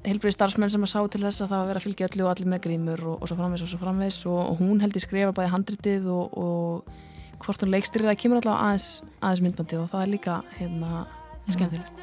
heilbrið 0.07 0.35
starfsmenn 0.35 0.71
sem 0.71 0.85
að 0.85 0.93
sá 0.93 0.99
til 1.11 1.23
þess 1.23 1.43
að 1.43 1.49
það 1.51 1.57
var 1.57 1.63
að 1.65 1.69
vera 1.71 1.81
að 1.81 1.87
fylgja 1.87 2.07
öllu 2.11 2.23
og 2.25 2.31
allir 2.31 2.51
með 2.53 2.63
grímur 2.67 3.03
og, 3.03 3.15
og 3.17 3.25
svo 3.29 3.37
framvegs 3.39 3.65
og 3.65 3.71
svo 3.71 3.81
framvegs 3.81 4.19
og, 4.29 4.39
og 4.43 4.61
hún 4.61 4.83
held 4.83 4.95
í 4.95 5.03
skrifa 5.03 5.35
bæði 5.35 5.53
handritið 5.55 6.07
og, 6.13 6.93
hvort 7.43 7.65
hún 7.65 7.73
leikstýrir 7.73 8.09
það 8.09 8.21
kemur 8.23 8.41
allavega 8.41 8.69
aðeins, 8.69 8.87
aðeins 9.19 9.43
myndbandi 9.45 9.81
og 9.81 9.91
það 9.91 10.05
er 10.05 10.13
líka 10.15 10.39
hérna 10.57 10.91
skemmtilegt. 11.51 11.93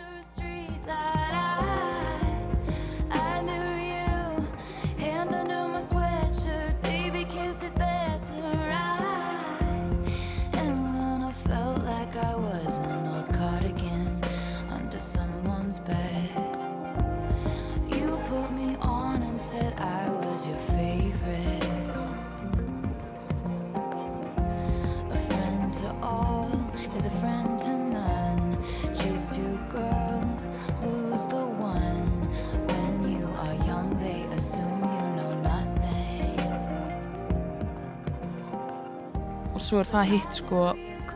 Svo 39.74 39.82
er 39.82 39.88
það 39.90 40.10
hitt 40.12 40.36
sko 40.38 40.58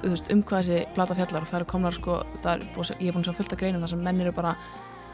veist, 0.03 0.31
um 0.35 0.41
hvað 0.43 0.65
þessi 0.67 0.95
plata 0.97 1.15
fjallar. 1.15 1.45
Og 1.45 1.50
það 1.50 1.61
eru 1.61 1.67
komnar 1.71 1.95
sko, 1.95 2.17
það 2.43 2.49
er 2.53 2.65
búið, 2.75 2.88
ég 2.99 3.11
er 3.11 3.15
búin 3.15 3.27
sjá 3.27 3.37
fullt 3.38 3.53
að 3.55 3.61
greinum 3.61 3.85
þar 3.85 3.93
sem 3.93 4.00
menn 4.03 4.23
eru 4.25 4.33
bara 4.35 4.55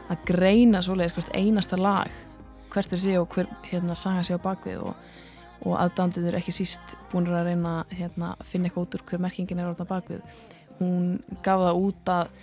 að 0.09 0.23
greina 0.29 0.81
svoleiðis 0.85 1.13
hvert 1.17 1.35
einasta 1.37 1.77
lag 1.77 2.15
hvert 2.73 2.91
þeir 2.91 3.01
séu 3.03 3.21
og 3.21 3.29
hver 3.35 3.51
hérna 3.69 3.95
saga 3.97 4.23
séu 4.25 4.39
bakvið 4.41 4.81
og, 4.89 5.05
og 5.65 5.77
aðdánduður 5.79 6.39
ekki 6.39 6.55
síst 6.57 6.97
búin 7.11 7.29
að 7.29 7.51
reyna 7.51 7.75
hérna, 7.93 8.33
að 8.33 8.49
finna 8.49 8.69
eitthvað 8.69 8.87
út 8.87 8.97
úr 8.97 9.05
hver 9.11 9.23
merkingin 9.27 9.61
er 9.61 9.69
orðna 9.69 9.87
bakvið 9.89 10.41
hún 10.81 11.07
gaf 11.45 11.63
það 11.63 11.81
út 11.85 12.11
að 12.15 12.35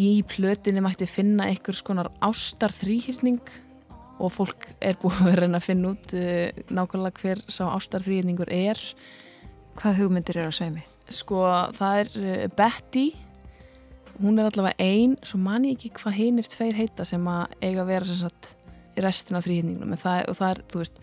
í 0.00 0.10
plötinni 0.34 0.84
mætti 0.84 1.08
finna 1.10 1.48
einhver 1.50 1.78
skonar 1.78 2.10
ástar 2.22 2.74
þrýhyrning 2.76 3.54
og 4.20 4.34
fólk 4.34 4.68
er 4.84 4.98
búið 5.00 5.24
að 5.30 5.40
reyna 5.44 5.62
að 5.62 5.66
finna 5.70 5.94
út 5.94 6.14
uh, 6.18 6.62
nákvæmlega 6.68 7.24
hver 7.24 7.42
sá 7.48 7.64
ástar 7.70 8.04
þrýhyrningur 8.04 8.52
er 8.52 8.84
hvað 9.78 10.00
hugmyndir 10.02 10.40
eru 10.40 10.52
á 10.52 10.54
sveimi? 10.54 10.84
Sko, 11.10 11.42
það 11.76 12.00
er 12.02 12.10
uh, 12.20 12.46
Betty. 12.56 13.06
Hún 14.20 14.38
er 14.38 14.50
allavega 14.50 14.76
ein 14.84 15.16
svo 15.24 15.40
man 15.40 15.64
ég 15.64 15.78
ekki 15.78 15.94
hvað 15.96 16.18
hinir 16.18 16.48
tveir 16.50 16.76
heita 16.76 17.06
sem 17.08 17.22
að 17.30 17.54
eiga 17.62 17.84
að 17.84 17.92
vera 17.94 18.08
sem 18.08 18.20
sagt 18.20 18.54
í 18.96 19.04
restin 19.04 19.38
af 19.38 19.46
þrýhinningnum 19.46 19.94
og 19.94 20.02
það, 20.02 20.50
er, 20.50 20.60
þú 20.68 20.82
veist 20.82 21.00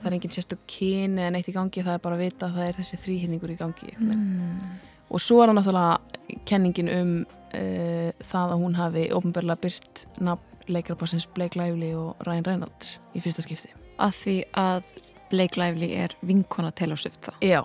það 0.00 0.08
er 0.08 0.16
engin 0.16 0.34
sérstök 0.34 0.64
kyni 0.70 1.22
eða 1.22 1.32
neitt 1.34 1.50
í 1.52 1.54
gangi 1.54 1.84
það 1.84 1.98
er 1.98 2.02
bara 2.02 2.16
að 2.16 2.24
vita 2.24 2.48
að 2.48 2.56
það 2.56 2.68
er 2.70 2.78
þessi 2.80 2.98
þrýhinningur 3.02 3.52
í 3.52 3.58
gangi 3.60 3.92
mm. 4.00 4.70
og 5.12 5.22
svo 5.22 5.42
er 5.42 5.52
hann 5.52 5.60
náttúrulega 5.60 6.40
kenningin 6.48 6.90
um 6.94 7.12
uh, 7.20 8.10
það 8.24 8.54
að 8.56 8.62
hún 8.64 8.78
hafi 8.80 9.06
ofnbörlega 9.14 9.62
byrt 9.66 10.06
nafn 10.18 10.56
leikarabassins 10.68 11.26
Blake 11.26 11.58
Lively 11.58 11.92
og 11.94 12.16
Ryan 12.26 12.46
Reynolds 12.46 12.96
í 13.14 13.22
fyrsta 13.22 13.44
skipti. 13.44 13.70
Að 14.02 14.16
því 14.20 14.36
að 14.58 14.94
Blake 15.30 15.60
Lively 15.60 15.90
er 15.94 16.14
vinkona 16.26 16.72
Swift 16.96 17.22
þá? 17.22 17.32
Já, 17.40 17.62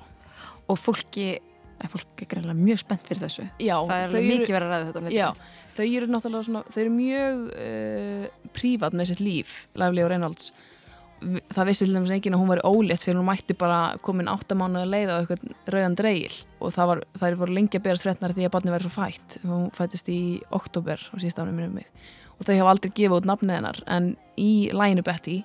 og 0.72 0.80
fólki, 0.80 1.28
að 1.82 1.94
fólki 1.96 2.26
er 2.26 2.32
greinlega 2.34 2.58
mjög 2.58 2.82
spennt 2.84 3.08
fyrir 3.10 3.24
þessu 3.26 3.46
já 3.60 3.76
það 3.76 4.04
er 4.06 4.28
mikið 4.32 4.56
verið 4.56 4.66
að 4.66 4.74
ræða 4.74 4.90
þetta 4.90 5.06
netinu. 5.06 5.20
Já, 5.20 5.54
þau 5.78 5.86
eru 5.86 6.10
náttúrulega 6.12 6.48
svona, 6.50 6.66
þau 6.72 6.82
eru 6.84 6.98
mjög 6.98 7.46
uh, 7.54 8.28
prívat 8.58 8.98
með 8.98 9.12
sitt 9.12 9.24
líf, 9.24 9.56
Lively 9.82 10.06
og 10.06 10.14
Reynolds. 10.14 10.52
Það 11.54 11.68
vissi 11.70 11.86
til 11.86 11.94
dæmis 11.94 12.12
enginn 12.16 12.34
að 12.34 12.42
hún 12.42 12.50
var 12.50 12.64
ólétt 12.66 13.04
fyrir 13.04 13.20
hún 13.20 13.28
mætti 13.28 13.54
bara 13.54 13.82
komin 14.02 14.30
áttamánuða 14.32 14.88
leið 14.90 15.12
á 15.14 15.16
eitthvað 15.20 15.44
rauðan 15.70 15.98
dreigil 16.00 16.34
og 16.58 16.74
það, 16.74 16.88
var, 16.90 17.02
það 17.20 17.26
er 17.28 17.38
voru 17.44 17.54
lengi 17.54 17.78
að 17.78 17.84
berast 17.86 18.08
fréttnar 18.08 18.34
því 18.34 18.48
að 18.48 18.54
barni 18.56 18.74
verið 18.74 18.88
svo 18.88 18.94
fætt. 18.96 19.36
Hún 19.46 19.68
fættist 19.78 20.10
í 20.10 20.22
oktober 20.50 20.98
á 20.98 21.16
síðust 21.22 21.44
ánum 21.44 21.60
minnum 21.60 21.78
mig 21.78 22.10
og 22.42 22.48
þau 22.48 22.58
hafa 22.58 22.74
aldrei 22.74 22.92
gefið 22.98 23.20
út 23.20 23.28
nafnið 23.30 23.60
hennar 23.60 23.80
en 23.94 24.08
í 24.42 24.52
læginu 24.74 25.06
Betty 25.06 25.38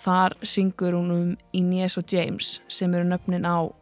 þar 0.00 0.36
syngur 0.44 0.96
hún 0.98 1.12
um 1.14 1.30
Inés 1.56 1.96
og 1.96 2.12
James 2.12 2.58
sem 2.68 2.92
eru 2.94 3.08
nöfnin 3.08 3.48
á 3.48 3.72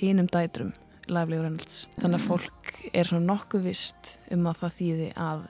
hinnum 0.00 0.26
dætrum 0.30 0.72
Lively 1.08 1.38
Reynolds. 1.38 1.86
Þannig 2.00 2.18
að 2.20 2.26
fólk 2.26 2.72
er 2.92 3.04
svona 3.06 3.26
nokkuð 3.34 3.62
vist 3.68 4.18
um 4.34 4.46
að 4.50 4.56
það 4.64 4.74
þýði 4.80 5.10
að 5.26 5.44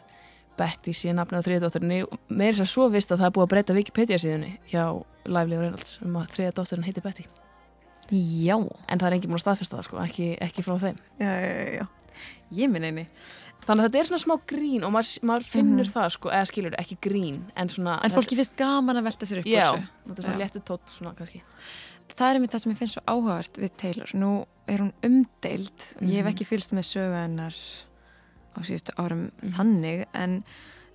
Betty 0.56 0.92
sé 0.96 1.12
nafnið 1.12 1.40
á 1.40 1.46
þriðadótturinni 1.46 1.98
með 2.32 2.46
þess 2.52 2.62
að 2.64 2.70
svo 2.72 2.84
vist 2.92 3.10
að 3.12 3.18
það 3.20 3.26
er 3.28 3.34
búið 3.36 3.44
að 3.46 3.50
breyta 3.52 3.74
Wikipedia 3.76 4.18
síðunni 4.20 4.52
hjá 4.70 4.84
Lively 5.28 5.58
Reynolds 5.60 5.98
um 6.04 6.14
að 6.16 6.30
þriðadótturin 6.36 6.86
heiti 6.86 7.02
Betty. 7.04 7.26
já, 8.10 8.56
En 8.88 8.98
það 8.98 9.06
er 9.10 9.16
enginn 9.16 9.32
búin 9.32 9.40
að 9.40 9.44
staðfesta 9.44 9.76
það 9.76 9.84
sko, 9.88 9.98
ekki, 10.04 10.28
ekki 10.40 10.62
frá 10.64 10.76
þeim. 10.80 10.96
já, 11.20 11.26
já, 11.26 11.50
já, 11.52 11.72
já. 11.80 11.86
ég 12.56 12.70
minn 12.70 12.84
eini 12.88 13.06
Þannig 13.66 13.82
að 13.82 13.86
þetta 13.88 13.98
er 13.98 14.06
svona 14.06 14.22
smá 14.22 14.34
grín 14.46 14.84
og 14.86 14.92
maður, 14.94 15.22
maður 15.26 15.44
finnur 15.50 15.84
Mhm. 15.88 15.92
það 15.96 16.10
sko, 16.14 16.28
eða 16.30 16.46
skilur 16.46 16.74
ekki 16.78 16.96
grín, 17.02 17.40
en 17.56 17.68
svona... 17.68 17.96
en 18.04 18.10
fólki 18.14 18.36
finnst 18.38 18.54
gaman 18.56 18.96
að 19.00 19.08
velta 19.08 19.26
sér 19.26 19.40
upp 19.42 19.46
Já, 19.50 19.72
þetta 20.06 20.20
er 20.22 20.22
svona 20.28 20.38
léttu 20.38 20.60
tótt 20.62 20.86
svona 20.94 21.14
kannski. 21.18 21.42
Það 22.16 22.28
er 22.30 22.34
einmitt 22.38 22.52
það 22.54 22.62
sem 22.64 22.72
ég 22.72 22.78
finnst 22.80 22.94
svo 22.98 23.02
áhugavert 23.06 23.58
við 23.62 23.74
Taylor 23.82 24.12
nú 24.14 24.30
er 24.68 24.78
hún 24.82 24.92
umdeild 25.06 25.84
ég 26.00 26.16
hef 26.16 26.24
Mhm. 26.26 26.32
ekki 26.34 26.46
fylgst 26.48 26.72
með 26.72 26.88
sögu 26.92 27.14
hennar 27.20 27.54
á 28.56 28.58
síðustu 28.64 28.94
árum 28.98 29.30
Mhm. 29.42 29.52
þannig 29.56 30.06
en 30.14 30.44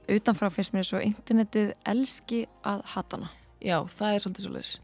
utanfrá 0.09 0.49
finnst 0.51 0.73
mér 0.73 0.83
svo 0.87 0.99
internetið 0.99 1.73
elski 1.85 2.47
að 2.65 2.81
hata 2.85 3.17
hana 3.17 3.29
Já, 3.61 3.77
það 3.85 4.15
er 4.15 4.19
svolítið 4.19 4.45
svolítið. 4.47 4.77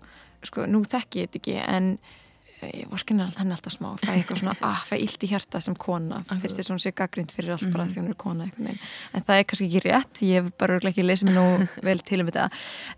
sko, 0.44 0.66
nú 0.70 0.84
þekki 0.86 1.22
ég 1.24 1.30
þetta 1.32 1.40
ekki 1.42 1.56
en 1.68 1.98
eh, 2.62 2.72
ég 2.84 2.90
vorkin 2.90 3.20
er 3.22 3.32
henni 3.38 3.52
alltaf 3.54 3.74
smá 3.74 3.98
fæ 4.00 4.14
eitthvað 4.18 4.40
svona, 4.40 4.56
ah, 4.62 4.84
fæ 4.88 4.96
illt 5.02 5.24
í 5.24 5.28
hjarta 5.28 5.62
sem 5.62 5.76
kona 5.76 6.22
fyrst 6.24 6.58
þess 6.58 6.70
að 6.70 6.74
hún 6.76 6.80
sé 6.86 6.92
gaggrind 6.94 7.32
fyrir 7.32 7.52
allt 7.54 7.72
bara 7.74 7.86
Mhm. 7.86 7.92
því 7.94 7.98
hún 8.04 8.10
er 8.10 8.14
kona 8.16 8.44
en 9.14 9.22
það 9.22 9.40
er 9.40 9.44
kannski 9.44 9.68
ekki 9.68 9.84
rétt, 9.84 10.22
ég 10.22 10.44
hef 10.44 10.58
bara 10.58 10.80
ekki 10.80 11.04
lesið 11.04 11.28
mér 11.30 11.34
nú 11.34 11.70
vel 11.84 12.00
til 12.00 12.22
um 12.22 12.28
þetta 12.28 12.52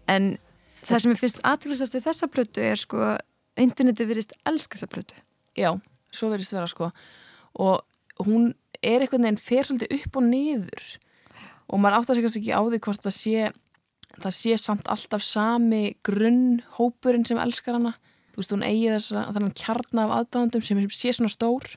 en 0.08 0.38
það 0.86 1.00
sem 1.02 1.12
ég 1.12 1.18
finnst 1.20 1.42
aðtæklusast 1.44 1.96
við 1.96 2.04
þessa 2.08 2.28
plötu 2.28 2.62
er 2.62 2.76
sko, 2.76 3.18
internetið 3.62 4.12
virðist 4.14 4.36
elska 4.50 4.78
þessa 4.78 4.92
plötu. 4.94 5.22
Já, 5.58 5.74
svo 6.14 6.32
verðist 6.32 6.56
vera 6.56 6.70
sko. 6.70 6.92
Og 7.60 8.26
hún 8.26 8.54
er 8.82 9.04
einhvern 9.04 9.26
veginn 9.26 9.42
fer 9.42 9.68
svolítið 9.68 9.96
upp 10.00 10.20
og 10.20 10.28
niður. 10.28 10.86
Og 11.70 11.82
maður 11.82 12.16
sig 12.16 12.24
kannski 12.26 12.42
ekki 12.44 12.56
á 12.56 12.62
því 12.66 12.80
hvort 12.86 13.06
það 13.06 13.18
sé 13.18 13.50
það 14.20 14.36
sé 14.36 14.56
samt 14.60 14.90
alltaf 14.90 15.24
sami 15.24 15.84
grunnhópurinn 16.06 17.26
sem 17.28 17.40
elskar 17.42 17.78
hana. 17.78 17.94
Þú 18.34 18.42
veist, 18.42 18.54
hún 18.56 18.66
eigi 18.66 18.90
þess 18.94 19.14
að 19.20 19.38
þannig 19.38 19.58
kjarna 19.60 20.06
af 20.06 20.16
aðdáðandum 20.18 20.66
sem 20.66 20.82
sé 20.96 21.14
svona 21.16 21.32
stór. 21.34 21.70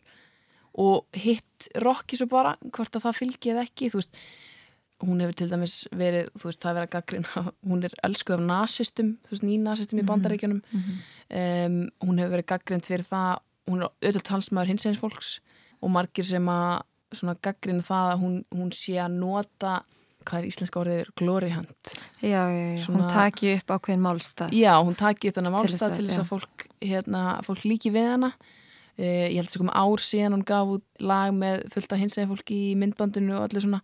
Og 0.82 1.04
hitt 1.18 1.68
rocki 1.84 2.16
svo 2.16 2.28
bara 2.30 2.54
hvort 2.72 2.96
að 2.96 3.06
það 3.06 3.18
fylgi 3.18 3.52
eða 3.52 3.66
ekki 3.66 3.90
þú 3.92 4.00
veist, 4.00 4.22
hún 5.02 5.20
hefur 5.22 5.34
til 5.38 5.48
dæmis 5.50 5.76
verið 5.98 6.28
þú 6.38 6.48
veist, 6.48 6.60
það 6.62 6.70
er 6.70 6.76
verið 6.78 6.88
að 6.88 6.94
gaggrina 6.96 7.44
hún 7.70 7.84
er 7.88 7.96
elskuð 8.08 8.36
af 8.38 8.44
nasistum, 8.50 9.10
þú 9.26 9.34
veist, 9.34 9.46
nýnasistum 9.48 10.02
í 10.02 10.06
bandaríkjunum. 10.08 10.60
Um, 11.32 11.78
hún 12.04 12.20
hefur 12.22 12.36
verið 12.36 12.48
gaggrind 12.52 12.86
fyrir 12.88 13.06
það 13.08 13.40
hún 13.70 13.82
er 13.82 13.90
auðvitað 13.90 14.26
talsmaður 14.28 14.72
hins 14.72 14.86
eins 14.88 15.00
fólks 15.00 15.32
og 15.82 15.92
margir 15.94 16.26
sem 16.26 16.48
að 16.50 16.82
svona 17.12 17.36
gaggrinu 17.44 17.84
það 17.86 18.12
að 18.14 18.22
hún, 18.24 18.38
hún 18.54 18.70
sé 18.74 18.96
að 19.00 19.18
nota 19.20 19.80
hvað 20.22 20.38
er 20.38 20.48
íslenska 20.48 20.78
orðið, 20.78 21.08
glory 21.18 21.50
hunt. 21.50 21.92
Já, 22.22 22.42
já, 22.46 22.66
já, 22.76 22.84
Svona- 22.84 22.98
hún 23.02 23.08
taki 23.10 23.54
upp 23.56 23.72
ákveðin 23.74 24.04
málstað. 24.04 24.52
Já, 24.54 24.72
hún 24.78 24.94
taki 24.94 25.28
upp 25.28 25.34
þess 25.40 25.50
málstað 25.56 25.88
að- 25.88 25.96
til 25.96 26.06
þess 26.06 26.18
já. 26.18 26.22
að 26.22 26.30
fólk, 26.30 26.66
hérna, 26.80 27.22
fólk 27.42 27.64
líki 27.66 27.90
við 27.90 28.06
hana. 28.12 28.32
Uh, 28.92 29.26
ég 29.32 29.36
held 29.40 29.50
sem 29.50 29.62
kom 29.66 29.72
ár 29.74 29.98
síðan 30.04 30.34
hún 30.36 30.44
gaf 30.44 30.68
út 30.68 30.84
lag 31.00 31.32
með 31.32 31.62
fullt 31.72 31.92
af 31.92 31.98
hinsegin 31.98 32.28
fólki 32.28 32.58
í 32.70 32.76
myndbandinu 32.76 33.34
og 33.38 33.48
allir 33.48 33.64
svona 33.64 33.80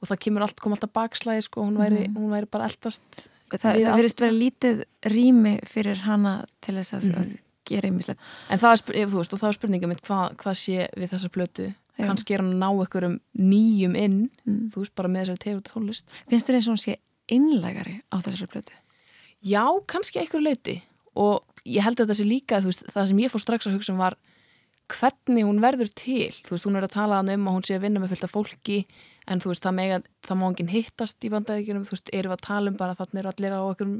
og 0.00 0.08
það 0.08 0.20
kemur 0.24 0.42
allt, 0.46 0.60
kom 0.60 0.72
alltaf 0.72 0.92
bakslæði 0.96 1.44
sko, 1.46 1.62
hún 1.66 1.76
væri, 1.80 2.08
Mhm. 2.08 2.16
hún 2.16 2.30
væri 2.32 2.50
bara 2.50 2.64
eldast 2.68 3.28
Það, 3.50 3.82
það 3.82 3.96
verðist 3.98 4.20
vera 4.20 4.32
lítið 4.32 4.84
rými 5.10 5.58
fyrir 5.66 5.96
hana 6.06 6.44
til 6.62 6.74
þess 6.76 6.92
að, 6.94 7.02
Mhm. 7.02 7.18
að 7.18 7.38
gera 7.66 7.88
einmislegt 7.88 8.18
en 8.48 8.58
það 8.58 8.72
er, 8.72 9.02
ef 9.02 9.10
veist, 9.10 9.32
og 9.32 9.40
það 9.40 9.48
er 9.48 9.58
spurningum 9.58 9.88
mitt 9.88 10.02
hvað, 10.02 10.36
hvað 10.36 10.54
sé 10.54 10.88
við 10.96 11.10
þessa 11.10 11.28
plötu 11.28 11.74
Já. 11.98 12.06
kannski 12.06 12.34
er 12.34 12.38
hann 12.42 12.52
að 12.54 12.62
ná 12.62 12.70
einhverjum 12.70 13.20
nýjum 13.36 13.96
inn 13.96 14.30
mm. 14.46 14.70
þú 14.70 14.76
veist, 14.76 14.94
bara 14.94 15.08
með 15.08 15.26
þessari 15.26 15.38
tegur 15.38 15.62
tónlist 15.62 16.04
Finnst 16.28 16.46
þér 16.46 16.54
eins 16.54 16.68
og 16.68 16.74
hún 16.76 16.84
sé 16.84 16.96
einlægari 17.28 18.00
á 18.12 18.16
þessari 18.22 18.48
plötu? 18.48 18.72
Já, 19.42 19.66
kannski 19.86 20.20
einhver 20.20 20.42
leiti 20.42 20.82
og 21.16 21.42
ég 21.66 21.82
held 21.82 21.96
að 21.98 22.06
þetta 22.06 22.20
sé 22.20 22.26
líka, 22.26 22.60
þú 22.62 22.70
veist, 22.70 22.86
það 22.86 23.08
sem 23.08 23.18
ég 23.18 23.30
fór 23.30 23.40
strax 23.42 23.66
að 23.66 23.74
hugsa 23.74 23.92
um 23.92 23.98
var 23.98 24.16
hvernig 24.90 25.44
hún 25.46 25.60
verður 25.62 25.90
til, 25.94 26.30
þú 26.42 26.54
veist, 26.54 26.66
hún 26.66 26.76
er 26.76 26.86
að 26.86 26.94
tala 26.96 27.20
um 27.20 27.46
að 27.46 27.54
hún 27.54 27.66
sé 27.66 27.76
að 27.76 27.84
vinna 27.86 28.00
með 28.02 28.14
fullt 28.14 28.24
af 28.26 28.32
fólki 28.34 28.78
en 29.30 29.42
þú 29.42 29.52
veist, 29.52 29.64
það, 29.64 29.76
mega, 29.78 30.00
það 30.26 30.40
má 30.40 30.46
enginn 30.50 30.72
hittast 30.72 31.26
í 31.26 31.30
bandaríkjunum, 31.32 31.86
þú 31.86 31.96
veist, 31.96 32.12
erum 32.12 32.32
við 32.32 32.38
að 32.38 32.46
tala 32.48 32.72
um 32.72 32.78
bara 32.80 32.96
þannig 32.98 33.22
eru 33.22 33.32
allir 33.32 33.56
á 33.56 33.60
okkur 33.62 33.96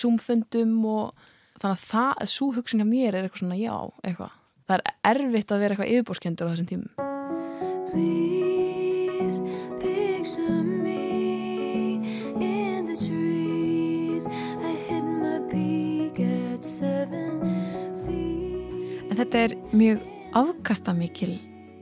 zoomfundum 0.00 0.74
og 0.92 1.28
þannig 1.60 1.76
að 1.76 1.84
það, 1.88 2.24
svo 2.34 2.50
hugsun 2.56 2.82
hjá 2.82 2.88
mér 2.88 3.16
er 3.16 3.26
eitthvað 3.26 3.44
svona, 3.44 3.60
já, 3.60 3.76
eitthvað 4.04 4.40
það 4.68 4.80
er 4.80 4.84
erfitt 5.12 5.52
að 5.52 5.64
vera 5.64 5.76
eitthvað 5.76 5.92
yfirbórskendur 5.94 6.48
á 6.48 6.52
þessum 6.52 6.70
tímum 6.70 6.92
Please 7.90 9.40
picture 9.80 10.62
me 10.62 12.00
in 12.40 12.86
the 12.88 12.96
trees. 12.96 14.26
I 14.26 14.72
hit 14.88 15.04
my 15.04 15.38
peak 15.52 16.18
at 16.18 16.64
seven 16.64 17.44
feet. 18.04 19.04
En 19.10 19.16
þetta 19.20 19.44
er 19.46 19.56
mjög 19.72 20.02
afkastamikil 20.34 21.36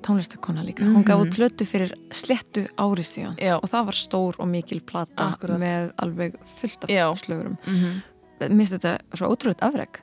tónlistakona 0.06 0.64
líka. 0.66 0.84
Hún 0.84 1.04
gaf 1.06 1.22
út 1.22 1.34
plötu 1.34 1.66
fyrir 1.68 1.92
slettu 2.14 2.66
ári 2.76 3.04
síðan 3.06 3.36
Já. 3.40 3.56
og 3.58 3.68
það 3.70 3.88
var 3.90 3.98
stór 3.98 4.38
og 4.38 4.48
mikil 4.50 4.80
plata 4.80 5.32
Akkurat. 5.32 5.60
með 5.62 5.92
alveg 6.02 6.38
fullt 6.58 6.88
Já. 6.88 7.10
af 7.10 7.22
slögurum. 7.24 7.56
mm 7.66 7.76
-hmm. 7.76 8.00
Mér 8.42 8.56
finnst 8.56 8.72
þetta 8.72 8.98
svo 9.14 9.28
ótrúlega 9.30 9.62
afreg. 9.68 10.00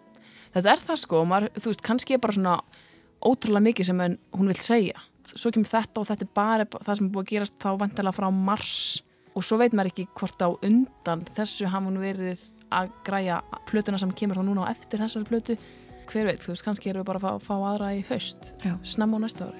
Þetta 0.54 0.72
er 0.72 0.80
það 0.80 0.96
sko, 0.96 1.26
maður, 1.26 1.50
þú 1.60 1.66
veist, 1.66 1.82
kannski 1.82 2.14
er 2.14 2.20
bara 2.20 2.34
svona 2.34 2.60
ótrúlega 3.22 3.68
mikið 3.68 3.86
sem 3.86 4.18
hún 4.32 4.48
vil 4.48 4.56
segja. 4.56 5.00
Svo 5.26 5.52
kemur 5.52 5.68
þetta 5.68 6.02
og 6.02 6.08
þetta 6.08 6.26
er 6.26 6.34
bara 6.34 6.66
það 6.66 6.96
sem 6.96 7.06
er 7.06 7.12
búið 7.12 7.26
að 7.26 7.32
gerast 7.34 7.60
þá 7.60 7.78
vantilega 7.80 8.16
frá 8.16 8.32
mars 8.32 9.04
og 9.36 9.44
svo 9.44 9.58
veit 9.58 9.74
maður 9.74 9.92
ekki 9.92 10.08
hvort 10.18 10.42
á 10.42 10.50
undan 10.64 11.26
þessu 11.36 11.68
hafa 11.70 11.86
hún 11.86 12.00
verið 12.02 12.40
að 12.72 12.90
græja 13.06 13.42
plötuna 13.70 14.00
sem 14.00 14.12
kemur 14.12 14.38
þá 14.38 14.44
núna 14.46 14.66
á 14.66 14.72
eftir 14.72 15.00
þessari 15.00 15.30
plötu. 15.30 15.58
Hver 16.10 16.26
veit, 16.26 16.40
þú 16.42 16.56
veist, 16.56 16.64
kannski 16.66 16.90
erum 16.90 17.04
við 17.04 17.10
bara 17.12 17.20
að 17.22 17.26
fá, 17.26 17.46
fá 17.46 17.56
aðra 17.70 17.92
í 17.94 18.00
haust, 18.08 18.48
Já. 18.66 18.72
snemma 18.82 19.20
á 19.22 19.30
næsta 19.30 19.46
ári. 19.46 19.60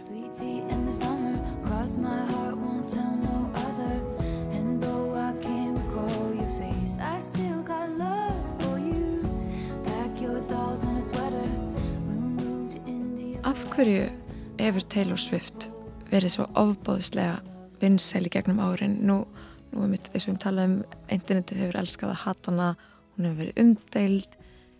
Af 13.46 13.62
hverju 13.76 14.10
hefur 14.58 14.90
Taylor 14.90 15.22
Swift 15.22 15.70
verið 16.10 16.34
svo 16.34 16.50
ofbóðslega 16.58 17.40
vinsæl 17.80 18.26
í 18.26 18.34
gegnum 18.34 18.60
árin? 18.66 18.98
Nú, 19.06 19.22
nú 19.70 19.86
er 19.86 19.94
mitt, 19.94 20.10
eins 20.16 20.26
og 20.26 20.34
við 20.34 20.46
talaðum 20.50 20.80
um, 20.82 21.02
internetið 21.14 21.62
hefur 21.64 21.84
elskað 21.86 22.16
að 22.16 22.24
hata 22.26 22.52
hana, 22.52 22.70
hún 23.14 23.30
hefur 23.30 23.44
verið 23.44 23.62
umdeild, 23.64 24.40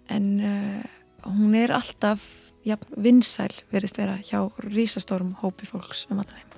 en 0.10 0.32
uh, 0.42 0.96
hún 1.26 1.56
er 1.58 1.74
alltaf 1.76 2.26
ja, 2.68 2.78
vinsæl 2.98 3.52
verið 3.72 3.96
vera 3.98 4.18
hjá 4.24 4.44
rísastórum 4.66 5.36
hópi 5.42 5.68
fólks 5.70 6.06
um 6.10 6.22
allar 6.22 6.40
heim. 6.40 6.56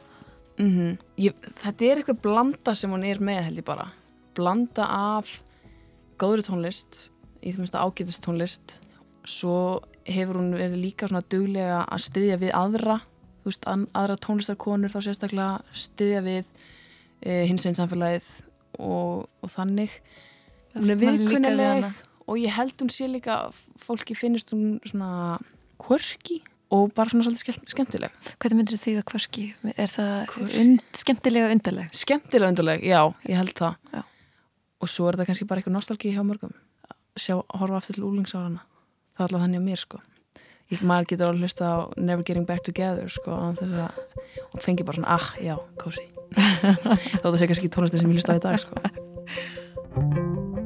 Mm 0.61 0.97
ég, 1.17 1.37
þetta 1.63 1.85
er 1.85 2.01
eitthvað 2.01 2.21
blanda 2.21 2.75
sem 2.75 2.91
hún 2.91 3.05
er 3.07 3.21
með 3.23 3.45
held 3.47 3.61
ég 3.61 3.67
bara. 3.67 3.87
Blanda 4.35 4.87
af 4.87 5.41
góðri 6.21 6.45
tónlist 6.45 7.09
í 7.41 7.51
það 7.51 7.63
minnst 7.63 7.79
ágætist 7.79 8.25
tónlist. 8.25 8.77
Svo 9.25 9.81
hefur 10.05 10.41
hún 10.41 10.53
verið 10.57 10.81
líka 10.81 11.07
svona 11.07 11.23
duglega 11.29 11.85
að 11.85 12.05
styðja 12.09 12.37
við 12.41 12.53
aðra 12.57 13.01
þú 13.41 13.49
veist, 13.49 13.67
an, 13.69 13.87
aðra 13.97 14.17
tónlistarkonur 14.21 14.93
þá 14.93 14.99
sérstaklega 15.05 15.77
styðja 15.77 16.21
við 16.25 16.49
e, 17.21 17.43
hins 17.49 17.65
einn 17.65 17.77
samfélagið 17.77 18.29
og, 18.77 19.27
og 19.41 19.53
þannig. 19.53 19.97
Hún 20.75 20.93
er 20.93 21.01
viðkunnileg. 21.01 22.01
Og 22.31 22.39
ég 22.39 22.53
held 22.55 22.73
hún 22.79 22.91
sé 22.93 23.09
líka 23.11 23.35
fólki 23.81 24.15
finnist 24.17 24.53
hún 24.55 24.79
svona 24.87 25.37
quirky 25.81 26.39
og 26.71 26.93
bara 26.95 27.11
svona 27.11 27.25
svolítið 27.27 27.43
skemmt- 27.43 27.73
skemmtileg 27.75 28.11
Hvernig 28.39 28.57
myndir 28.61 28.79
því 28.79 28.93
það 29.01 29.07
hverski? 29.11 29.45
Er 29.75 29.89
það 29.91 30.13
Quirky. 30.31 30.59
und, 30.61 30.83
skemmtilega 30.95 31.49
undarleg? 31.51 31.89
skemmtilega 31.91 32.53
undarleg, 32.53 32.85
já, 32.87 33.01
ég 33.27 33.35
held 33.41 33.53
það 33.59 33.75
Já. 33.91 34.03
og 34.81 34.87
svo 34.89 35.09
er 35.09 35.17
þetta 35.17 35.27
kannski 35.31 35.47
bara 35.49 35.59
eitthvað 35.61 35.75
nostalgi 35.75 36.13
hjá 36.15 36.23
mörgum 36.23 36.53
sjá, 37.19 37.35
horfa 37.59 37.81
aftur 37.81 37.99
til 37.99 38.07
úlingsárana 38.07 38.63
það 38.63 39.19
er 39.19 39.27
alltaf 39.27 39.43
þannig 39.43 39.59
á 39.59 39.67
mér 39.67 39.81
sko 39.83 39.99
ég, 40.71 40.79
maður 40.87 41.09
getur 41.11 41.27
alveg 41.27 41.43
hlusta 41.43 41.67
á 41.67 41.77
Never 41.99 42.23
Getting 42.23 42.47
Back 42.47 42.63
Together 42.63 43.11
sko, 43.11 43.35
að 43.35 43.91
og 44.55 44.63
fengi 44.63 44.85
bara 44.87 44.95
svona, 45.01 45.19
ah, 45.19 45.27
já, 45.43 45.57
kósi 45.75 46.07
þá 47.19 47.27
það 47.27 47.39
sé 47.41 47.51
kannski 47.51 47.67
tónlistin 47.75 47.99
sem 48.05 48.11
ég 48.15 48.21
hlusta 48.21 48.31
á 48.31 48.39
í 48.39 48.43
dag 48.47 48.55
sko 48.63 50.60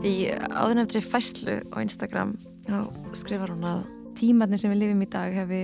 Í 0.00 0.30
áðurnefndri 0.32 1.02
fæslu 1.04 1.58
á 1.60 1.76
Instagram 1.82 2.32
skrifar 3.12 3.52
hún 3.52 3.66
að 3.68 3.82
tímarnir 4.16 4.60
sem 4.60 4.72
við 4.72 4.84
lifum 4.84 5.02
í 5.04 5.08
dag 5.12 5.34
hefi 5.36 5.60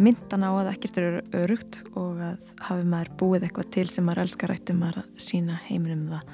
myndan 0.00 0.46
á 0.48 0.50
að 0.52 0.70
ekkert 0.72 1.00
eru 1.00 1.20
örugt 1.42 1.82
og 1.92 2.22
að 2.24 2.52
hafi 2.68 2.86
maður 2.88 3.10
búið 3.20 3.46
eitthvað 3.46 3.68
til 3.76 3.86
sem 3.92 4.08
maður 4.08 4.22
elskar 4.24 4.52
rætti 4.52 4.76
maður 4.76 5.02
að 5.02 5.20
sína 5.26 5.58
heiminum 5.68 6.06
það. 6.08 6.24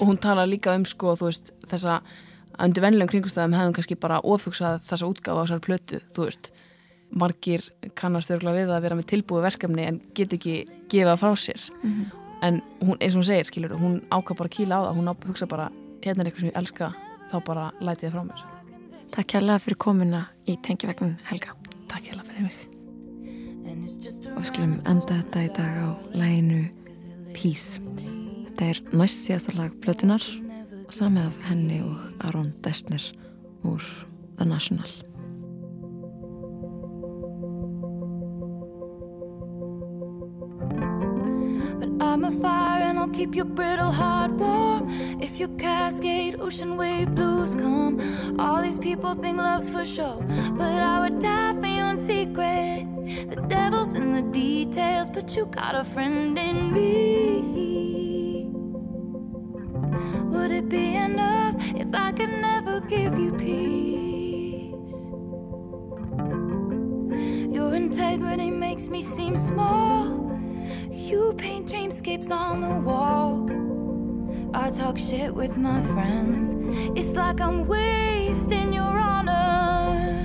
og 0.00 0.04
hún 0.10 0.18
talar 0.18 0.50
líka 0.50 0.74
um 0.74 0.84
sko, 0.86 1.14
þú 1.14 1.30
veist, 1.30 1.54
þessa 1.70 2.00
að 2.00 2.66
undir 2.66 2.82
vennilegum 2.82 3.12
kringustæðum 3.14 3.56
hefðum 3.60 3.78
kannski 3.78 4.00
bara 4.02 4.20
ofugsað 4.24 4.82
þessa 4.90 5.06
útgáfa 5.06 5.38
á 5.38 5.42
þessar 5.44 5.64
plötu, 5.64 6.02
þú 6.16 6.28
veist. 6.28 6.52
Margir 7.14 7.62
kannast 7.94 8.30
örgulega 8.34 8.64
við 8.64 8.74
að 8.74 8.86
vera 8.88 8.98
með 8.98 9.10
tilbúið 9.12 9.46
verkefni 9.46 9.86
en 9.86 10.02
get 10.18 10.32
ekki 10.34 10.56
gefa 10.90 11.14
frá 11.20 11.30
sér. 11.38 11.62
En 12.42 12.62
hún, 12.82 12.98
eins 12.98 13.14
og 13.14 13.22
hún 13.22 13.28
segir, 13.30 13.46
skilur, 13.46 13.76
hún 13.78 14.00
ákvað 14.10 14.38
bara 14.40 14.50
að 14.50 14.56
kýla 14.56 14.80
á 14.80 14.84
það, 14.86 14.96
hún 14.98 15.10
ákvað 15.12 15.30
hugsa 15.30 15.46
bara 15.46 15.68
hérna 16.06 16.24
er 16.24 16.30
eitthvað 16.30 16.44
sem 16.44 16.52
ég 16.52 16.60
elska, 16.60 16.92
þá 17.30 17.36
bara 17.46 17.66
læti 17.80 18.06
það 18.06 18.16
frá 18.16 18.24
mér 18.30 18.44
Takk 19.14 19.28
kærlega 19.32 19.62
fyrir 19.62 19.78
komuna 19.80 20.22
í 20.50 20.56
tengjavegnin 20.66 21.14
Helga. 21.28 21.54
Takk 21.90 22.08
hérlega 22.10 22.26
fyrir 22.30 22.48
mig 22.48 22.56
And 23.66 23.84
it's 23.84 23.98
just 24.02 24.26
Og 24.36 24.44
skulum 24.46 24.78
enda 24.86 25.20
þetta 25.20 25.44
í 25.46 25.52
dag 25.56 25.78
á 25.82 25.88
læginu 26.14 26.64
Peace. 27.36 27.80
Þetta 28.46 28.70
er 28.72 28.82
næst 28.96 29.26
síðasta 29.26 29.56
lag 29.58 29.74
Plötunar 29.84 30.24
samið 30.92 31.26
af 31.26 31.38
henni 31.48 31.80
og 31.82 32.26
Aron 32.28 32.52
Destner 32.64 33.02
úr 33.66 33.82
The 34.38 34.46
National. 34.46 35.05
I'm 42.06 42.24
a 42.24 42.30
fire 42.30 42.82
and 42.82 42.98
I'll 43.00 43.08
keep 43.08 43.34
your 43.34 43.44
brittle 43.44 43.90
heart 43.90 44.30
warm. 44.30 44.86
If 45.20 45.40
your 45.40 45.48
cascade 45.58 46.40
ocean 46.40 46.76
wave 46.76 47.14
blues 47.14 47.54
come, 47.56 48.00
all 48.38 48.62
these 48.62 48.78
people 48.78 49.14
think 49.14 49.38
love's 49.38 49.68
for 49.68 49.84
show. 49.84 50.24
But 50.56 50.82
I 50.92 51.00
would 51.00 51.18
die 51.18 51.54
for 51.60 51.66
you 51.66 51.84
in 51.84 51.96
secret. 51.96 52.86
The 53.30 53.44
devil's 53.48 53.96
in 53.96 54.12
the 54.12 54.22
details, 54.22 55.10
but 55.10 55.34
you 55.36 55.46
got 55.46 55.74
a 55.74 55.82
friend 55.84 56.38
in 56.38 56.72
me. 56.72 58.50
Would 60.30 60.52
it 60.52 60.68
be 60.68 60.94
enough 60.94 61.56
if 61.74 61.92
I 61.92 62.12
could 62.12 62.30
never 62.30 62.80
give 62.80 63.18
you 63.18 63.32
peace? 63.32 64.96
Your 67.52 67.74
integrity 67.74 68.50
makes 68.50 68.88
me 68.88 69.02
seem 69.02 69.36
small. 69.36 70.35
You 70.90 71.34
paint 71.36 71.68
dreamscapes 71.68 72.30
on 72.30 72.60
the 72.60 72.80
wall. 72.80 73.48
I 74.54 74.70
talk 74.70 74.98
shit 74.98 75.34
with 75.34 75.56
my 75.58 75.82
friends. 75.82 76.56
It's 76.98 77.14
like 77.14 77.40
I'm 77.40 77.66
wasting 77.66 78.72
your 78.72 78.84
honor. 78.84 80.22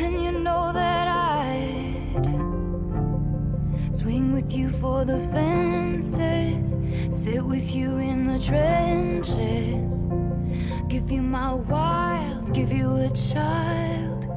And 0.00 0.22
you 0.22 0.32
know 0.32 0.72
that 0.72 0.87
for 4.80 5.04
the 5.04 5.18
fences, 5.32 6.78
sit 7.10 7.44
with 7.44 7.74
you 7.74 7.98
in 7.98 8.22
the 8.22 8.38
trenches, 8.38 10.06
give 10.88 11.10
you 11.10 11.22
my 11.22 11.52
wild, 11.54 12.54
give 12.54 12.70
you 12.72 12.94
a 12.96 13.10
child, 13.10 14.28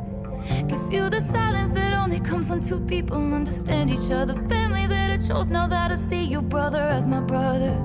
give 0.67 0.91
you 0.91 1.10
the 1.10 1.21
silence 1.21 1.73
that 1.75 1.93
only 1.93 2.19
comes 2.19 2.49
when 2.49 2.60
two 2.60 2.80
people 2.80 3.17
understand 3.34 3.91
each 3.91 4.12
other, 4.12 4.34
family 4.47 4.88
that 4.88 5.12
I 5.12 5.17
chose. 5.17 5.47
Now 5.47 5.67
that 5.67 5.91
I 5.91 5.95
see 5.95 6.25
your 6.25 6.41
brother 6.41 6.89
as 6.89 7.06
my 7.06 7.21
brother, 7.21 7.75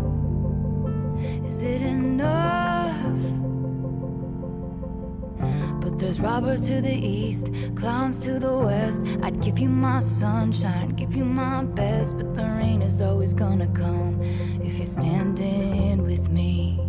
is 1.46 1.60
it 1.62 1.82
enough? 1.82 2.05
There's 6.06 6.20
robbers 6.20 6.68
to 6.68 6.80
the 6.80 6.94
east, 6.94 7.50
clowns 7.74 8.20
to 8.20 8.38
the 8.38 8.58
west. 8.58 9.02
I'd 9.24 9.42
give 9.42 9.58
you 9.58 9.68
my 9.68 9.98
sunshine, 9.98 10.90
give 10.90 11.16
you 11.16 11.24
my 11.24 11.64
best. 11.64 12.16
But 12.16 12.32
the 12.32 12.44
rain 12.44 12.80
is 12.80 13.02
always 13.02 13.34
gonna 13.34 13.66
come 13.66 14.20
if 14.62 14.76
you're 14.76 14.86
standing 14.86 16.04
with 16.04 16.30
me. 16.30 16.85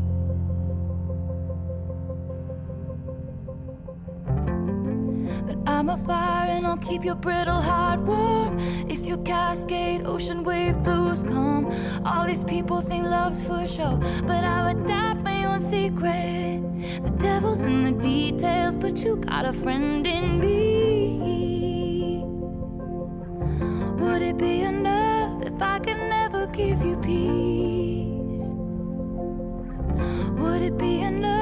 I'm 5.77 5.89
a 5.89 5.97
fire 5.97 6.49
and 6.49 6.65
I'll 6.65 6.77
keep 6.77 7.05
your 7.05 7.13
brittle 7.13 7.61
heart 7.61 7.99
warm. 7.99 8.57
If 8.89 9.07
you 9.07 9.15
cascade 9.17 10.07
ocean 10.07 10.43
wave 10.43 10.81
blues 10.81 11.23
come, 11.23 11.71
all 12.03 12.25
these 12.25 12.43
people 12.43 12.81
think 12.81 13.03
love's 13.03 13.45
for 13.45 13.67
show. 13.67 13.97
But 14.25 14.43
I 14.43 14.73
would 14.73 14.87
die 14.87 15.15
for 15.23 15.29
your 15.29 15.59
secret. 15.59 16.63
The 17.03 17.11
devil's 17.19 17.63
in 17.63 17.83
the 17.83 17.91
details, 17.91 18.75
but 18.75 19.03
you 19.03 19.17
got 19.17 19.45
a 19.45 19.53
friend 19.53 20.07
in 20.07 20.39
me. 20.39 22.23
Would 24.01 24.23
it 24.23 24.39
be 24.39 24.61
enough 24.61 25.43
if 25.43 25.61
I 25.61 25.77
could 25.77 25.97
never 25.97 26.47
give 26.47 26.81
you 26.81 26.97
peace? 26.97 28.51
Would 30.41 30.63
it 30.63 30.75
be 30.79 31.01
enough 31.01 31.36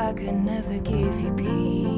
I 0.00 0.12
could 0.12 0.32
never 0.32 0.78
give 0.78 1.20
you 1.20 1.32
peace? 1.34 1.88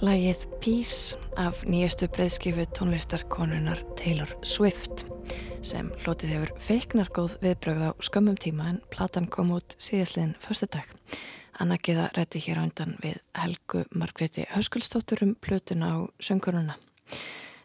Lægið 0.00 0.46
Peace 0.60 1.16
af 1.36 1.62
nýjastu 1.62 2.08
breyðskifu 2.10 2.64
tónlistarkonunar 2.74 3.84
Taylor 3.94 4.34
Swift 4.42 5.06
sem 5.62 5.92
hlotið 6.02 6.34
hefur 6.34 6.56
feiknargóð 6.58 7.38
viðbrögð 7.44 7.86
á 7.86 7.90
skömmum 8.02 8.40
tíma 8.40 8.72
en 8.72 8.82
platan 8.90 9.30
kom 9.30 9.54
út 9.54 9.78
síðastliðin 9.78 10.34
förstu 10.42 10.66
dag. 10.74 10.88
Anna 11.60 11.76
Giða 11.76 12.08
rætti 12.16 12.40
hér 12.40 12.56
á 12.56 12.64
undan 12.64 12.94
við 13.02 13.18
Helgu 13.36 13.82
Margreði 13.92 14.46
Höskulstóttur 14.54 15.20
um 15.26 15.34
plötuna 15.36 15.92
á 15.92 15.98
söngkonuna. 16.16 16.78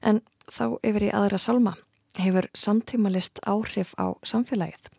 En 0.04 0.20
þá 0.52 0.76
yfir 0.84 1.08
í 1.08 1.14
aðra 1.16 1.40
salma 1.40 1.78
hefur 2.20 2.50
samtímalist 2.52 3.40
áhrif 3.48 3.96
á 3.96 4.12
samfélagið. 4.20 4.92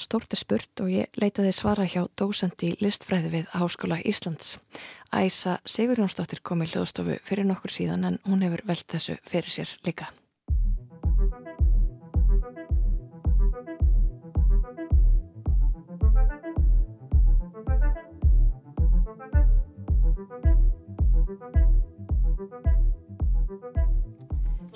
Stórt 0.00 0.32
er 0.32 0.40
spurt 0.40 0.80
og 0.80 0.92
ég 0.92 1.12
leitaði 1.20 1.52
svara 1.56 1.84
hjá 1.88 2.06
dósandi 2.16 2.74
listfræði 2.80 3.32
við 3.32 3.50
Háskóla 3.52 4.00
Íslands. 4.04 4.56
Æsa 5.12 5.58
Sigurjónsdóttir 5.68 6.40
kom 6.44 6.64
í 6.64 6.70
hljóðstofu 6.72 7.20
fyrir 7.24 7.48
nokkur 7.48 7.72
síðan 7.72 8.04
en 8.12 8.22
hún 8.24 8.44
hefur 8.44 8.64
velt 8.68 8.88
þessu 8.92 9.20
fyrir 9.28 9.52
sér 9.52 9.76
líka. 9.84 10.08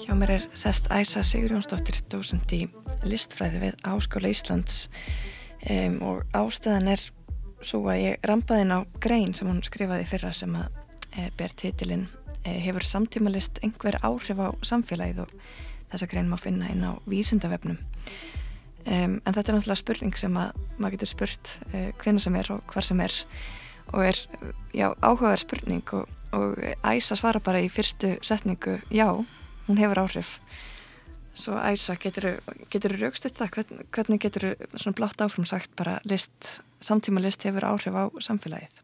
Hjá 0.00 0.14
mér 0.16 0.30
er 0.34 0.44
sest 0.56 0.90
Æsa 0.92 1.22
Sigurjónsdóttir 1.24 2.00
dósandi 2.12 2.66
listfræði 3.08 3.60
við 3.62 3.78
Háskóla 3.84 4.28
Íslands. 4.32 4.88
Um, 5.70 5.98
og 6.04 6.36
ástæðan 6.36 6.90
er 6.94 7.02
svo 7.64 7.82
að 7.92 8.02
ég 8.02 8.28
rampaði 8.28 8.64
inn 8.64 8.76
á 8.76 8.80
grein 9.00 9.32
sem 9.36 9.48
hún 9.48 9.60
skrifaði 9.64 10.06
fyrra 10.08 10.32
sem 10.36 10.52
að 10.56 10.68
e, 11.12 11.26
ber 11.36 11.52
titilinn 11.52 12.06
e, 12.44 12.54
hefur 12.64 12.86
samtímalist 12.88 13.60
einhver 13.64 13.98
áhrif 14.04 14.40
á 14.40 14.48
samfélagið? 14.64 15.24
Og 15.26 15.90
þessa 15.92 16.08
grein 16.12 16.30
má 16.32 16.38
finna 16.40 16.70
inn 16.72 16.84
á 16.84 16.96
vísindavefnum. 17.08 17.80
Um, 18.86 19.18
en 19.20 19.32
þetta 19.32 19.50
er 19.50 19.58
náttúrulega 19.58 19.82
spurning 19.82 20.16
sem 20.16 20.40
að 20.40 20.56
maður 20.78 20.96
getur 20.96 21.12
spurt 21.12 21.58
e, 21.72 21.90
hvena 22.00 22.24
sem 22.24 22.40
er 22.40 22.52
og 22.56 22.64
hvar 22.72 22.88
sem 22.88 23.04
er. 23.04 23.20
Og 23.90 24.06
er 24.06 24.24
já, 24.76 24.88
áhugaverð 25.02 25.44
spurning 25.44 25.96
og, 25.98 26.08
og 26.36 26.58
æsa 26.86 27.18
svara 27.18 27.40
bara 27.42 27.62
í 27.62 27.70
fyrstu 27.72 28.16
setningu 28.22 28.78
já, 28.90 29.08
hún 29.68 29.80
hefur 29.80 30.04
áhrif 30.04 30.38
Svo 31.40 31.54
Æsa, 31.62 31.94
getur 31.96 32.40
þú 32.74 32.96
raukstuð 32.98 33.36
það? 33.38 33.50
Hvern, 33.54 33.82
hvernig 33.94 34.20
getur 34.20 34.46
þú 34.50 34.80
svona 34.82 34.98
blátt 34.98 35.22
áfram 35.24 35.46
sagt 35.48 35.70
bara 35.78 36.00
list, 36.04 36.58
samtíma 36.82 37.22
list 37.22 37.46
hefur 37.46 37.64
áhrif 37.68 37.94
á 37.94 38.04
samfélagið? 38.18 38.80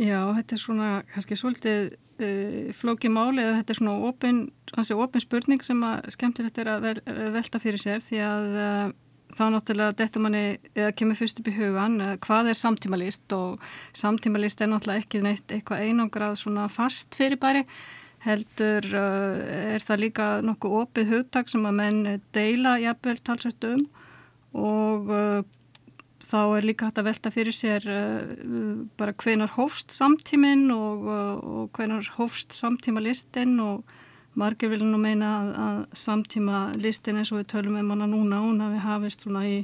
Já, 0.00 0.20
þetta 0.38 0.56
er 0.56 0.60
svona 0.60 0.88
kannski 1.12 1.38
svolítið 1.38 1.92
uh, 1.92 2.72
flóki 2.76 3.10
máli 3.12 3.44
eða 3.44 3.60
þetta 3.60 3.74
er 3.74 3.80
svona 3.80 4.96
opin 5.04 5.24
spurning 5.24 5.64
sem 5.64 5.84
að 5.86 6.10
skemmtilegt 6.16 6.58
er 6.60 6.72
að 6.72 6.88
vel, 6.88 6.96
velta 7.36 7.60
fyrir 7.62 7.80
sér 7.80 8.02
því 8.04 8.22
að 8.24 8.48
uh, 8.56 8.90
þá 9.36 9.44
náttúrulega 9.52 9.96
dettur 9.98 10.24
manni, 10.24 10.44
eða 10.76 10.94
kemur 10.96 11.18
fyrst 11.18 11.40
upp 11.42 11.50
í 11.50 11.56
hugan 11.56 12.00
uh, 12.02 12.14
hvað 12.22 12.50
er 12.52 12.58
samtímalist? 12.58 13.26
Og 13.36 13.60
samtímalist 13.96 14.62
er 14.62 14.70
náttúrulega 14.72 15.04
ekki 15.04 15.22
neitt 15.24 15.52
eitthvað 15.52 15.84
einangrað 15.86 16.38
svona 16.42 16.66
fast 16.72 17.16
fyrirbæri 17.18 17.66
heldur 18.26 18.88
uh, 18.96 19.42
er 19.76 19.84
það 19.84 20.02
líka 20.06 20.30
nokkuð 20.46 20.78
opið 20.82 21.12
hugtak 21.12 21.52
sem 21.52 21.66
að 21.68 21.78
menn 21.82 22.00
deila 22.36 22.78
jafnvel 22.82 23.20
talsvært 23.28 23.68
um. 23.74 23.84
Og 24.56 25.12
uh, 25.12 25.42
þá 26.26 26.40
er 26.56 26.66
líka 26.66 26.88
hægt 26.88 27.02
að 27.02 27.10
velta 27.10 27.30
fyrir 27.30 27.54
sér 27.54 27.84
bara 28.98 29.12
hvenar 29.20 29.52
hófst 29.54 29.92
samtíminn 29.94 30.64
og, 30.74 31.04
og 31.06 31.76
hvenar 31.76 32.08
hófst 32.16 32.56
samtíma 32.56 33.04
listin 33.04 33.60
og 33.62 33.84
margir 34.36 34.70
vilja 34.72 34.86
nú 34.88 35.00
meina 35.00 35.32
að, 35.40 35.52
að 35.66 35.82
samtíma 36.04 36.62
listin 36.80 37.20
eins 37.20 37.32
og 37.32 37.40
við 37.40 37.50
tölum 37.54 37.78
um 37.80 37.92
hana 37.94 38.08
núna 38.10 38.42
hún 38.44 38.62
hafi 38.64 38.82
hafist 38.84 39.26
svona 39.26 39.46
í 39.48 39.60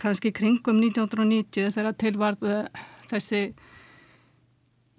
kannski 0.00 0.32
kringum 0.32 0.80
1990 0.82 1.74
þegar 1.76 1.98
tilvarð 2.00 2.48
þessi 3.10 3.50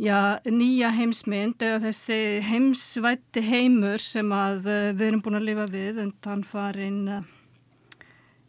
Já, 0.02 0.40
nýja 0.50 0.90
heimsmynd 0.96 1.62
eða 1.62 1.78
þessi 1.84 2.16
heimsvætti 2.48 3.44
heimur 3.46 4.02
sem 4.02 4.32
að 4.34 4.64
uh, 4.66 4.88
við 4.98 5.04
erum 5.12 5.22
búin 5.22 5.38
að 5.38 5.46
lifa 5.46 5.66
við 5.70 6.00
undan 6.02 6.42
farin 6.42 7.04
uh, 7.20 7.28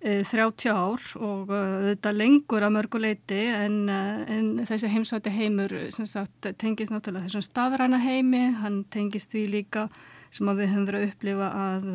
uh, 0.00 0.22
30 0.30 0.72
ár 0.72 1.10
og 1.20 1.52
þetta 1.52 2.14
lengur 2.16 2.64
að 2.64 2.72
mörguleiti 2.78 3.42
en, 3.52 3.76
en 3.92 4.48
þessi 4.64 4.94
heimsvætti 4.94 5.34
heimur 5.34 5.76
sagt, 5.92 6.48
tengist 6.56 6.94
náttúrulega 6.94 7.28
þessum 7.28 7.44
stafræna 7.44 8.00
heimi, 8.00 8.46
hann 8.62 8.86
tengist 8.88 9.36
því 9.36 9.44
líka 9.58 9.86
sem 10.32 10.48
við 10.48 10.70
höfum 10.72 10.86
verið 10.88 11.02
að 11.02 11.10
upplifa 11.10 11.48
að 11.60 11.88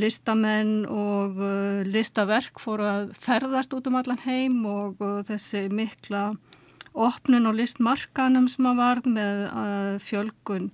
listamenn 0.00 0.74
og 0.92 1.40
listaverk 1.88 2.60
fóru 2.60 2.86
að 2.88 3.10
ferðast 3.20 3.76
út 3.76 3.88
um 3.88 3.98
allan 4.00 4.22
heim 4.24 4.62
og 4.68 5.00
þessi 5.28 5.66
mikla 5.72 6.30
opnun 6.96 7.48
og 7.48 7.58
listmarkanum 7.58 8.48
sem 8.48 8.68
að 8.70 8.80
varð 8.80 9.08
með 9.12 9.42
fjölgun 10.04 10.70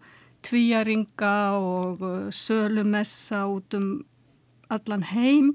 tvíjaringa 0.47 1.35
og 1.59 2.03
sölumessa 2.35 3.45
út 3.51 3.75
um 3.79 3.88
allan 4.73 5.05
heim. 5.12 5.53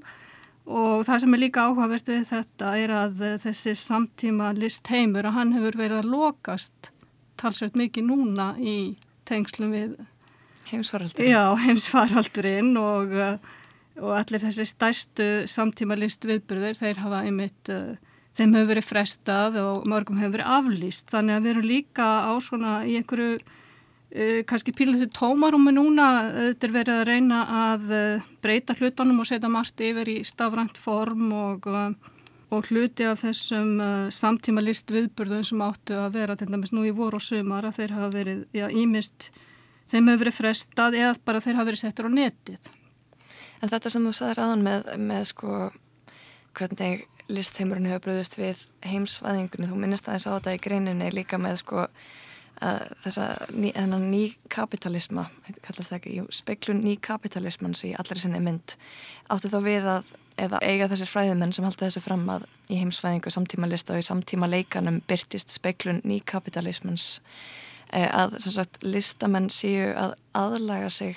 Og 0.68 1.06
það 1.08 1.22
sem 1.22 1.34
er 1.34 1.40
líka 1.40 1.64
áhugavert 1.64 2.10
við 2.12 2.26
þetta 2.28 2.74
er 2.76 2.92
að 2.92 3.22
þessi 3.40 3.72
samtíma 3.78 4.52
listheimur 4.58 5.28
að 5.28 5.38
hann 5.38 5.54
hefur 5.56 5.80
verið 5.80 6.02
að 6.02 6.12
lokast 6.12 6.92
talsveit 7.40 7.78
mikið 7.78 8.08
núna 8.10 8.50
í 8.60 8.98
tengslum 9.28 9.72
við 9.72 9.96
heimsfaraldurinn, 10.72 11.30
Já, 11.32 11.44
heimsfaraldurinn 11.64 12.74
og, 12.80 13.14
og 14.00 14.12
allir 14.16 14.42
þessi 14.42 14.66
stærstu 14.68 15.28
samtíma 15.50 15.98
list 15.98 16.26
viðbyrður 16.28 16.78
þeir 16.80 17.02
hafa 17.04 17.22
einmitt 17.26 17.72
þeim 18.38 18.54
hefur 18.54 18.68
verið 18.72 18.86
frestað 18.86 19.56
og 19.62 19.88
mörgum 19.90 20.20
hefur 20.20 20.36
verið 20.36 20.52
aflýst. 20.58 21.08
Þannig 21.10 21.36
að 21.36 21.46
við 21.46 21.54
erum 21.54 21.70
líka 21.72 22.10
á 22.28 22.32
svona 22.44 22.74
í 22.86 22.98
einhverju 23.00 23.38
uh, 23.38 24.42
kannski 24.50 24.74
píluðu 24.76 25.08
tómarúmi 25.16 25.74
núna. 25.74 26.10
Þetta 26.36 26.68
er 26.68 26.76
verið 26.76 27.00
að 27.00 27.08
reyna 27.10 27.40
að 27.64 27.90
breyta 28.44 28.78
hlutunum 28.78 29.24
og 29.24 29.30
setja 29.30 29.50
margt 29.50 29.82
yfir 29.82 30.14
í 30.14 30.20
stafrænt 30.26 30.78
form 30.78 31.32
og 31.34 31.68
og 32.48 32.70
hluti 32.70 33.04
af 33.04 33.20
þessum 33.22 33.74
uh, 33.82 34.08
samtíma 34.12 34.62
list 34.64 34.88
viðburðum 34.92 35.44
sem 35.44 35.62
áttu 35.64 35.98
að 36.00 36.14
vera 36.16 36.36
til 36.38 36.48
dæmis 36.48 36.72
nú 36.72 36.86
í 36.88 36.94
voru 36.96 37.20
og 37.20 37.24
sumar 37.24 37.68
að 37.68 37.80
þeir 37.80 37.94
hafa 37.96 38.08
verið, 38.14 38.44
ímist 38.72 39.28
þeim 39.90 40.10
hefur 40.10 40.24
verið 40.24 40.38
frestað 40.38 40.98
eða 41.00 41.16
bara 41.24 41.42
þeir 41.44 41.58
hafa 41.58 41.68
verið 41.70 41.82
settur 41.82 42.08
á 42.08 42.10
netið. 42.12 42.70
En 43.62 43.72
þetta 43.72 43.92
sem 43.92 44.06
þú 44.06 44.14
sagðir 44.14 44.42
aðan 44.44 44.64
með, 44.66 44.88
með 45.02 45.24
sko 45.32 45.58
hvernig 46.58 47.04
listheimurinn 47.28 47.90
hefur 47.90 48.06
bröðist 48.06 48.38
við 48.38 48.62
heimsvæðingunni, 48.88 49.68
þú 49.68 49.82
minnist 49.82 50.08
aðeins 50.08 50.28
á 50.28 50.36
þetta 50.38 50.56
í 50.56 50.62
greininni 50.64 51.10
líka 51.12 51.40
með 51.40 51.60
sko 51.62 51.88
þessa 52.58 53.26
ný, 53.54 53.70
ný 54.02 54.22
kapitalisma, 54.50 55.28
kallast 55.62 55.92
það 55.92 55.98
ekki, 56.00 56.14
speiklun 56.34 56.80
ný 56.82 56.96
kapitalismans 56.98 57.84
í 57.86 57.92
allri 57.94 58.18
sinni 58.18 58.40
mynd 58.42 58.74
áttu 59.30 59.50
þá 59.52 59.58
við 59.62 59.86
að 59.92 60.10
eða 60.38 60.60
eiga 60.62 60.88
þessir 60.90 61.10
fræðimenn 61.10 61.54
sem 61.54 61.66
halda 61.66 61.86
þessu 61.86 62.02
fram 62.02 62.24
að 62.30 62.46
í 62.70 62.80
heimsfæðingu 62.80 63.30
samtíma 63.34 63.70
list 63.70 63.90
og 63.90 64.00
í 64.00 64.06
samtíma 64.06 64.50
leikanum 64.50 65.00
byrtist 65.10 65.54
speiklun 65.54 66.02
nýkapitalismans 66.06 67.20
að 67.92 68.38
sagt, 68.44 68.82
listamenn 68.84 69.48
séu 69.52 69.92
að 69.96 70.14
aðlaga 70.36 70.90
sig 70.92 71.16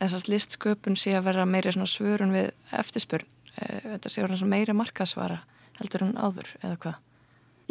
þessast 0.00 0.28
listsköpun 0.28 0.98
séu 0.98 1.16
að 1.18 1.28
vera 1.30 1.48
meiri 1.48 1.72
svörun 1.72 2.34
við 2.34 2.50
eftirspurn 2.76 3.26
eh, 3.56 3.80
þetta 3.96 4.12
séu 4.12 4.46
meiri 4.46 4.76
markasvara 4.76 5.42
heldur 5.80 6.08
en 6.08 6.16
áður 6.16 6.52
eða 6.62 6.76
hvað? 6.76 7.02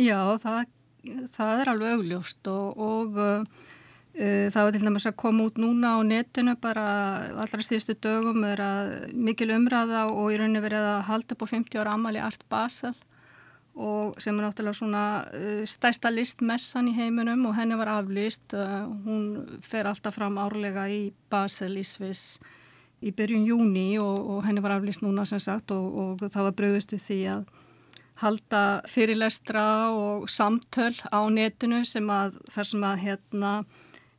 Já, 0.01 0.19
það, 0.41 0.65
það 1.31 1.61
er 1.61 1.71
alveg 1.71 1.97
augljóst 1.99 2.51
og, 2.51 2.77
og 2.77 3.19
Eh, 4.15 4.47
það 4.47 4.63
var 4.63 4.71
til 4.71 4.85
dæmis 4.85 5.05
að 5.09 5.17
koma 5.19 5.45
út 5.49 5.57
núna 5.59 5.97
á 5.99 6.07
netinu 6.07 6.53
bara 6.63 6.83
allra 7.35 7.63
síðustu 7.67 7.97
dögum 7.99 8.45
er 8.47 8.61
að 8.63 8.91
mikil 9.11 9.49
umræða 9.51 10.05
og 10.07 10.29
í 10.31 10.37
rauninni 10.39 10.61
verið 10.63 10.87
að 10.87 11.01
halda 11.09 11.35
upp 11.35 11.43
á 11.43 11.47
50 11.51 11.81
ára 11.81 11.95
amali 11.97 12.21
Art 12.23 12.45
Basel 12.47 12.93
og 13.75 14.15
sem 14.23 14.37
er 14.37 14.45
náttúrulega 14.45 14.79
svona 14.79 15.05
uh, 15.27 15.63
stærsta 15.67 16.11
listmessan 16.13 16.87
í 16.91 16.95
heiminum 16.95 17.45
og 17.49 17.57
henni 17.57 17.75
var 17.79 17.91
aflýst. 17.97 18.55
Uh, 18.55 18.85
hún 19.03 19.59
fer 19.65 19.89
alltaf 19.89 20.15
fram 20.15 20.39
árlega 20.39 20.87
í 20.87 21.09
Basel 21.31 21.75
í 21.81 21.83
Sviss 21.83 22.39
í 23.05 23.11
byrjun 23.11 23.45
júni 23.45 23.89
og, 23.99 24.15
og 24.15 24.45
henni 24.47 24.63
var 24.63 24.77
aflýst 24.77 25.03
núna 25.03 25.25
sem 25.27 25.41
sagt 25.43 25.73
og, 25.75 25.85
og 26.01 26.25
það 26.25 26.49
var 26.49 26.57
bröðist 26.61 26.95
við 26.95 27.05
því 27.05 27.19
að 27.35 27.45
halda 28.21 28.61
fyrirlestra 28.87 29.65
og 29.91 30.29
samtöl 30.31 30.95
á 31.11 31.19
netinu 31.27 31.83
sem 31.87 32.07
að 32.09 32.37
þar 32.53 32.69
sem 32.69 32.85
að 32.87 33.01
hérna 33.03 33.51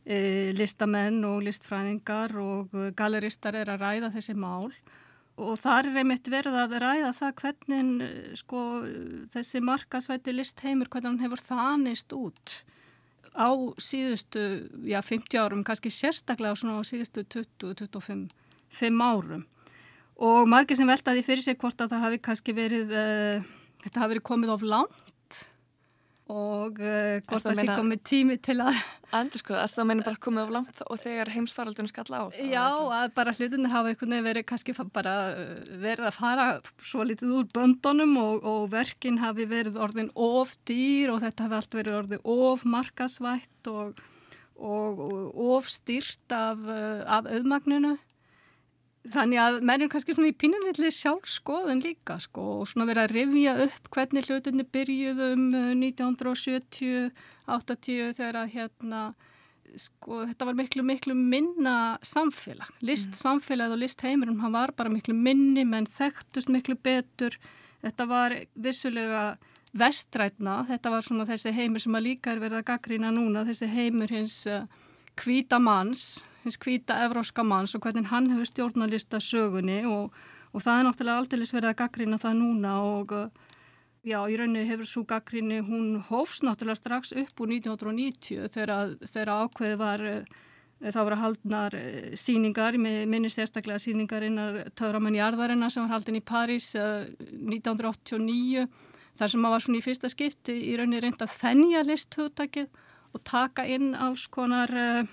e, 0.04 0.18
listamenn 0.56 1.22
og 1.24 1.40
listfræðingar 1.46 2.36
og 2.42 2.76
galeristar 2.98 3.56
er 3.56 3.72
að 3.72 3.86
ræða 3.86 4.12
þessi 4.18 4.36
mál 4.36 4.68
og 5.36 5.58
þar 5.60 5.90
er 5.90 5.98
einmitt 6.00 6.30
verið 6.32 6.56
að 6.62 6.78
ræða 6.80 7.10
það 7.16 7.34
hvernig 7.42 7.90
e, 8.06 8.08
sko, 8.40 8.62
þessi 9.34 9.60
markasvæti 9.64 10.32
listheimur, 10.32 10.88
hvernig 10.92 11.12
hann 11.12 11.24
hefur 11.24 11.42
þanist 11.44 12.14
út 12.16 12.54
á 13.36 13.52
síðustu, 13.76 14.42
já 14.88 15.02
50 15.04 15.36
árum, 15.36 15.64
kannski 15.66 15.92
sérstaklega 15.92 16.56
á 16.56 16.80
síðustu 16.88 17.26
20-25 17.28 19.04
árum. 19.04 19.44
Og 20.16 20.48
margir 20.48 20.78
sem 20.78 20.88
veltaði 20.88 21.20
fyrir 21.26 21.44
sig 21.44 21.58
hvort 21.60 21.80
að 21.84 21.92
það 21.92 22.04
hafi 22.06 22.20
kannski 22.24 22.54
verið, 22.56 22.94
uh, 22.96 23.44
þetta 23.84 24.00
hafi 24.00 24.14
verið 24.14 24.28
komið 24.30 24.54
of 24.56 24.64
langt 24.64 25.05
og 26.26 26.80
uh, 26.82 27.18
hvort 27.22 27.44
það 27.44 27.60
sé 27.60 27.66
komið 27.70 28.00
tími 28.08 28.36
til 28.42 28.58
að 28.64 28.78
Endur 29.14 29.38
sko, 29.38 29.54
er 29.54 29.70
það 29.70 29.82
að 29.82 29.86
meina 29.86 30.04
bara 30.04 30.18
komið 30.24 30.48
á 30.50 30.54
langt 30.56 30.80
og 30.82 30.98
þegar 30.98 31.28
heimsfaraldun 31.30 31.88
skall 31.90 32.08
á? 32.10 32.22
Já, 32.34 32.66
að 32.98 33.12
bara 33.14 33.34
hlutinni 33.36 33.70
hafa 33.70 33.92
einhvern 33.92 34.14
veginn 34.16 34.26
verið 34.26 34.46
kannski 34.50 34.74
bara 34.90 35.14
eh, 35.30 35.60
verið 35.84 36.08
að 36.08 36.18
fara 36.18 36.46
svo 36.82 37.06
litið 37.06 37.36
úr 37.38 37.46
böndunum 37.54 38.16
og, 38.18 38.42
og 38.42 38.66
verkinn 38.74 39.20
hafi 39.22 39.46
verið 39.46 39.78
orðin 39.78 40.10
of 40.18 40.56
dýr 40.66 41.14
og 41.14 41.22
þetta 41.22 41.46
hafi 41.46 41.58
allt 41.60 41.78
verið 41.78 42.00
orðin 42.00 42.26
of 42.34 42.66
markasvætt 42.66 43.70
og, 43.70 44.02
og, 44.58 45.04
og 45.06 45.40
of 45.52 45.70
stýrt 45.70 46.34
af, 46.34 46.66
eh, 46.66 47.06
af 47.06 47.30
auðmagninu 47.30 47.94
Þannig 49.12 49.38
að 49.38 49.56
menn 49.68 49.82
er 49.84 49.90
kannski 49.92 50.14
svona 50.16 50.32
í 50.32 50.40
pínunilli 50.40 50.90
sjálfskoðun 50.94 51.84
líka 51.84 52.14
sko 52.22 52.42
og 52.60 52.66
svona 52.70 52.88
verið 52.88 53.02
að 53.04 53.14
rifja 53.14 53.52
upp 53.66 53.84
hvernig 53.94 54.26
hlutunni 54.26 54.64
byrjuðum 54.74 55.42
1970-80 55.82 58.16
þegar 58.18 58.36
að 58.42 58.52
hérna 58.56 59.00
sko 59.76 60.24
þetta 60.24 60.46
var 60.48 60.56
miklu 60.56 60.82
miklu 60.86 61.14
minna 61.18 61.98
samfélag, 62.04 62.70
listsamfélag 62.86 63.72
og 63.74 63.80
listheimurum, 63.82 64.40
hann 64.40 64.56
var 64.56 64.70
bara 64.76 64.92
miklu 64.92 65.14
minni 65.14 65.64
menn 65.68 65.86
þekktust 65.90 66.48
miklu 66.52 66.76
betur. 66.78 67.32
Þetta 67.84 68.04
var 68.08 68.30
vissulega 68.54 69.36
vestrætna, 69.76 70.64
þetta 70.70 70.90
var 70.94 71.02
svona 71.04 71.26
þessi 71.28 71.50
heimur 71.54 71.80
sem 71.82 71.98
að 71.98 72.06
líka 72.08 72.32
er 72.32 72.40
verið 72.40 72.58
að 72.62 72.68
gaggrýna 72.70 73.10
núna, 73.14 73.44
þessi 73.48 73.66
heimur 73.70 74.10
hins 74.14 74.38
hvita 74.46 74.85
uh, 75.16 75.58
manns 75.60 76.24
hins 76.44 76.58
hvita 76.62 77.00
evróska 77.06 77.42
manns 77.42 77.74
og 77.74 77.82
hvernig 77.82 78.10
hann 78.12 78.30
hefur 78.30 78.50
stjórnalista 78.50 79.20
sögunni 79.20 79.82
og, 79.88 80.14
og 80.52 80.62
það 80.62 80.78
er 80.78 80.88
náttúrulega 80.88 81.22
aldrei 81.22 81.46
verið 81.46 81.70
að 81.72 81.78
gaggrina 81.82 82.18
það 82.22 82.40
núna 82.40 82.74
og 82.86 83.14
já, 84.06 84.20
í 84.30 84.36
rauninni 84.38 84.66
hefur 84.68 84.88
svo 84.88 85.04
gaggrinni, 85.08 85.62
hún 85.66 86.02
hófs 86.08 86.42
náttúrulega 86.46 86.78
strax 86.78 87.14
upp 87.16 87.40
úr 87.42 87.54
1990 87.56 88.50
þegar, 88.54 89.32
ákveði 89.34 89.80
var 89.80 90.04
þá 90.76 91.00
voru 91.00 91.18
haldnar 91.20 91.74
eh, 91.78 92.14
síningar, 92.20 92.76
minnist 92.78 93.40
sérstaklega 93.40 93.80
síningar 93.80 94.26
innar 94.26 94.66
Töðramann 94.76 95.16
Jarðarinnar 95.16 95.72
sem 95.72 95.86
var 95.86 95.96
haldin 95.96 96.20
í 96.20 96.24
París 96.24 96.74
1989 96.76 98.60
eh, 98.62 98.68
þar 99.16 99.32
sem 99.32 99.40
maður 99.40 99.56
var 99.56 99.64
svona 99.64 99.80
í 99.80 99.86
fyrsta 99.86 100.12
skipti 100.12 100.58
í 100.68 100.76
rauninni 100.76 101.00
reynda 101.02 101.28
þennja 101.30 101.82
listhugtakið 101.88 102.68
og 103.14 103.22
taka 103.26 103.66
inn 103.68 103.94
alls 103.94 104.26
konar 104.32 104.72
uh, 104.72 105.08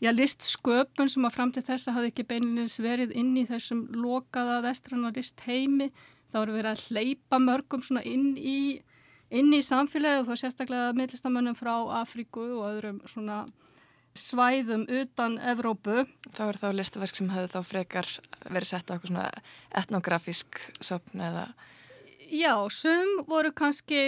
já, 0.00 0.10
listsköpun 0.14 1.10
sem 1.12 1.26
að 1.26 1.36
fram 1.36 1.52
til 1.54 1.64
þessa 1.66 1.94
hafði 1.96 2.12
ekki 2.12 2.28
beinilins 2.30 2.78
verið 2.82 3.14
inn 3.18 3.32
í 3.38 3.46
þessum 3.48 3.86
lokaða 3.94 4.60
vestrana 4.66 5.12
list 5.14 5.44
heimi. 5.46 5.90
Það 6.30 6.40
voru 6.40 6.58
verið 6.58 6.70
að 6.72 6.84
hleypa 6.90 7.40
mörgum 7.42 7.82
svona 7.84 8.04
inn 8.06 8.36
í, 8.38 8.80
inn 9.34 9.50
í 9.54 9.62
samfélagi 9.66 10.22
og 10.22 10.30
þó 10.30 10.44
sérstaklega 10.44 10.92
millistamönnum 10.98 11.58
frá 11.58 11.74
Afríku 12.00 12.44
og 12.60 12.68
öðrum 12.70 13.02
svona 13.10 13.42
svæðum 14.18 14.86
utan 14.90 15.38
Evrópu. 15.38 16.04
Það 16.30 16.46
voru 16.46 16.62
þá 16.62 16.70
listaverk 16.78 17.18
sem 17.18 17.30
hafði 17.30 17.52
þá 17.52 17.60
frekar 17.66 18.08
verið 18.46 18.72
sett 18.72 18.90
á 18.90 18.94
eitthvað 18.94 19.12
svona 19.12 19.28
etnografísk 19.82 20.64
söpn 20.80 21.28
eða... 21.30 21.50
Já, 22.28 22.54
sum 22.68 23.24
voru 23.28 23.50
kannski, 23.56 23.98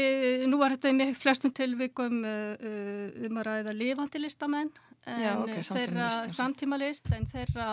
nú 0.47 0.59
var 0.61 0.75
þetta 0.75 0.91
í 0.93 0.97
mjög 0.99 1.15
flestum 1.17 1.53
tilvikum 1.57 2.21
uh, 2.29 2.53
uh, 2.61 3.07
um 3.27 3.39
að 3.41 3.47
ræða 3.49 3.75
lifandi 3.77 4.21
listamenn 4.21 4.71
en 5.09 5.23
já, 5.23 5.33
okay, 5.41 5.63
þeirra 5.67 6.09
samtímalist 6.31 7.09
en 7.17 7.25
þeirra 7.27 7.69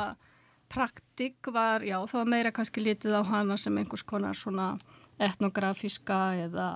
praktik 0.69 1.49
var, 1.54 1.84
já, 1.86 1.97
það 2.08 2.21
var 2.21 2.32
meira 2.32 2.54
kannski 2.56 2.84
litið 2.84 3.19
á 3.19 3.23
hana 3.25 3.58
sem 3.60 3.78
einhvers 3.78 4.06
konar 4.08 4.38
svona 4.38 4.71
etnografíska 5.19 6.19
eða, 6.45 6.69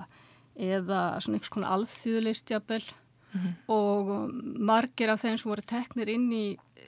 eða 0.57 1.01
svona 1.23 1.39
einhvers 1.39 1.53
konar 1.53 1.73
alþjóðlistjabel 1.77 2.83
mm 2.83 3.39
-hmm. 3.39 3.53
og 3.73 4.33
margir 4.59 5.09
af 5.09 5.23
þeim 5.23 5.37
sem 5.37 5.49
voru 5.49 5.61
teknir 5.61 6.09
inn 6.09 6.29
í 6.33 6.45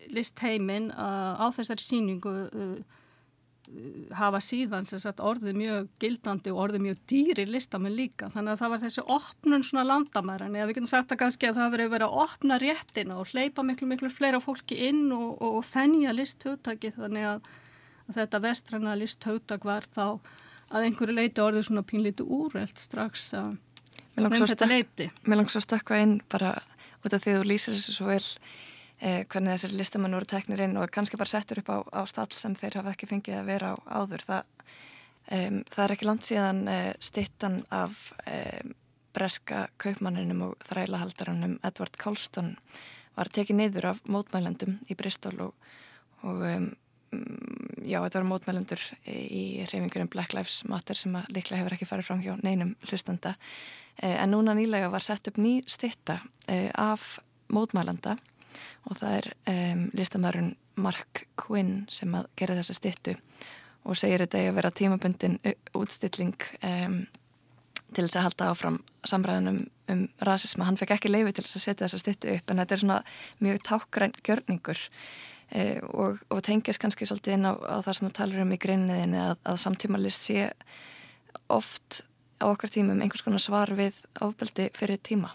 listheimin 0.10 0.92
uh, 0.92 1.34
á 1.40 1.46
þessari 1.56 1.82
síningu 1.82 2.36
uh, 2.52 2.78
hafa 4.16 4.40
síðan 4.44 4.88
sagt, 4.88 5.20
orðið 5.24 5.58
mjög 5.60 5.90
gildandi 6.02 6.54
og 6.54 6.62
orðið 6.66 6.84
mjög 6.86 7.02
dýri 7.10 7.46
listamenn 7.50 7.96
líka. 7.96 8.30
Þannig 8.34 8.54
að 8.54 8.62
það 8.62 8.74
var 8.74 8.84
þessi 8.84 9.04
opnun 9.16 9.66
svona 9.66 9.86
landamæran 9.90 10.56
eða 10.56 10.70
við 10.70 10.78
getum 10.78 10.90
sagt 10.92 11.14
að 11.14 11.22
kannski 11.24 11.50
að 11.50 11.60
það 11.60 11.76
verið 11.76 11.92
verið 11.96 12.08
að 12.08 12.24
opna 12.26 12.60
réttina 12.62 13.20
og 13.20 13.34
hleypa 13.34 13.66
miklu 13.68 13.90
miklu 13.92 14.12
fleira 14.14 14.42
fólki 14.44 14.80
inn 14.90 15.06
og, 15.16 15.36
og, 15.40 15.60
og 15.60 15.68
þennja 15.68 16.16
listhugtaki 16.16 16.94
þannig 16.96 17.30
að, 17.34 17.50
að 18.08 18.20
þetta 18.22 18.44
vestræna 18.48 18.98
listhugtak 19.00 19.68
var 19.68 19.88
þá 19.92 20.06
að 20.76 20.88
einhverju 20.88 21.18
leiti 21.18 21.44
orðið 21.44 21.68
svona 21.70 21.86
pínlítu 21.86 22.26
úrreld 22.26 22.80
strax 22.80 23.28
að 23.38 23.56
um 24.22 24.38
þetta 24.40 24.70
leiti 24.70 25.10
Mér 25.26 25.42
langs 25.42 25.58
að 25.58 25.68
stökka 25.68 26.00
inn 26.02 26.20
bara 26.32 26.56
út 27.06 27.14
af 27.14 27.22
því 27.22 27.36
að 27.36 27.42
þú 27.42 27.50
lýsir 27.52 27.76
þessu 27.78 27.96
svo 27.98 28.10
vel 28.10 28.24
hvernig 29.00 29.56
þessir 29.56 29.76
listamann 29.76 30.16
voru 30.16 30.28
teknir 30.30 30.62
inn 30.66 30.78
og 30.80 30.92
kannski 30.94 31.18
bara 31.20 31.30
settur 31.30 31.60
upp 31.62 31.70
á, 31.70 31.78
á 31.84 32.02
stall 32.08 32.32
sem 32.32 32.56
þeir 32.56 32.80
hafa 32.80 32.94
ekki 32.96 33.10
fengið 33.10 33.42
að 33.42 33.50
vera 33.50 33.74
á 33.76 33.76
áður. 34.02 34.24
Það, 34.24 34.72
um, 35.38 35.58
það 35.74 35.84
er 35.86 35.94
ekki 35.96 36.08
langt 36.08 36.28
síðan 36.30 36.62
uh, 36.72 36.92
stittan 37.04 37.60
af 37.76 38.00
um, 38.24 38.72
breska 39.16 39.68
kaupmanninum 39.82 40.42
og 40.50 40.56
þrælahaldarannum 40.68 41.60
Edvard 41.64 42.00
Kálston 42.00 42.56
var 43.16 43.32
tekið 43.32 43.60
neyður 43.60 43.92
af 43.94 44.02
mótmælendum 44.12 44.80
í 44.92 44.98
Bristol 45.00 45.38
og, 45.48 45.70
og 46.24 46.44
um, 46.50 46.68
já, 47.86 48.00
þetta 48.02 48.20
var 48.20 48.28
mótmælendur 48.30 48.84
í 49.08 49.44
reyfingurum 49.70 50.12
Black 50.12 50.36
Lives 50.36 50.64
Matter 50.70 50.98
sem 51.00 51.16
líklega 51.32 51.62
hefur 51.62 51.78
ekki 51.78 51.88
farið 51.90 52.10
fram 52.10 52.24
hjá 52.24 52.34
neinum 52.44 52.76
hlustanda 52.90 53.36
eh, 54.02 54.18
en 54.18 54.34
núna 54.34 54.56
nýlega 54.58 54.92
var 54.94 55.06
sett 55.06 55.30
upp 55.32 55.40
ný 55.40 55.58
stitta 55.70 56.20
eh, 56.52 56.72
af 56.74 57.20
mótmælenda 57.54 58.18
og 58.90 58.98
það 59.00 59.20
er 59.20 59.30
um, 59.52 59.86
listamæðurinn 59.98 60.56
Mark 60.82 61.26
Quinn 61.40 61.86
sem 61.92 62.16
að 62.18 62.28
gera 62.40 62.58
þessa 62.58 62.76
stittu 62.76 63.16
og 63.86 63.98
segir 64.00 64.24
þetta 64.26 64.42
að 64.42 64.58
vera 64.58 64.74
tímabundin 64.74 65.38
útstilling 65.78 66.50
um, 66.66 66.98
til 67.96 68.06
þess 68.06 68.18
að 68.20 68.26
halda 68.28 68.50
áfram 68.52 68.80
samræðinum 69.08 69.62
um 69.94 70.02
rasisma. 70.28 70.66
Hann 70.68 70.80
fekk 70.80 70.96
ekki 70.98 71.12
leiði 71.12 71.36
til 71.36 71.46
þess 71.46 71.60
að 71.60 71.66
setja 71.68 71.86
þess 71.86 71.98
að 71.98 72.04
stittu 72.04 72.34
upp 72.34 72.52
en 72.52 72.62
þetta 72.62 72.76
er 72.76 72.82
svona 72.82 72.98
mjög 73.46 73.62
tákgræn 73.70 74.18
gjörningur 74.26 74.82
eh, 75.52 75.80
og, 75.94 76.20
og 76.34 76.44
tengis 76.46 76.82
kannski 76.82 77.08
svolítið 77.08 77.38
inn 77.38 77.50
á, 77.50 77.54
á 77.56 77.78
það 77.86 78.00
sem 78.00 78.08
við 78.08 78.18
talum 78.20 78.44
um 78.46 78.56
í 78.56 78.60
grinniðinni 78.66 79.22
að, 79.22 79.38
að 79.46 79.62
samtíma 79.64 80.02
list 80.02 80.28
sé 80.28 80.50
oft 81.54 82.04
á 82.42 82.50
okkar 82.50 82.74
tímum 82.74 83.00
einhvers 83.00 83.24
konar 83.24 83.44
svar 83.44 83.72
við 83.78 84.02
ábeldi 84.20 84.70
fyrir 84.76 85.00
tíma. 85.00 85.32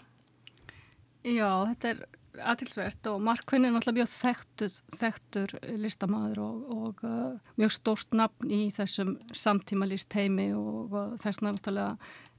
Já, 1.25 1.49
þetta 1.71 1.93
er 1.93 2.03
aðtilsvert 2.39 3.07
og 3.11 3.21
Mark 3.23 3.45
Quinn 3.49 3.67
er 3.67 3.73
náttúrulega 3.75 4.05
mjög 4.05 4.11
þekktur, 4.13 4.75
þekktur 5.01 5.55
listamæður 5.81 6.41
og, 6.45 6.73
og 6.75 7.05
uh, 7.07 7.53
mjög 7.59 7.75
stórt 7.75 8.17
nafn 8.17 8.51
í 8.51 8.61
þessum 8.75 9.15
samtíma 9.35 9.87
list 9.89 10.13
heimi 10.15 10.51
og, 10.55 10.93
og 10.95 11.15
þess 11.21 11.43
náttúrulega 11.43 11.97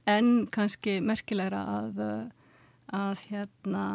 en 0.09 0.31
kannski 0.53 0.97
merkilegra 1.05 1.63
að, 1.77 2.03
uh, 2.03 2.53
að 2.97 3.25
hérna 3.29 3.85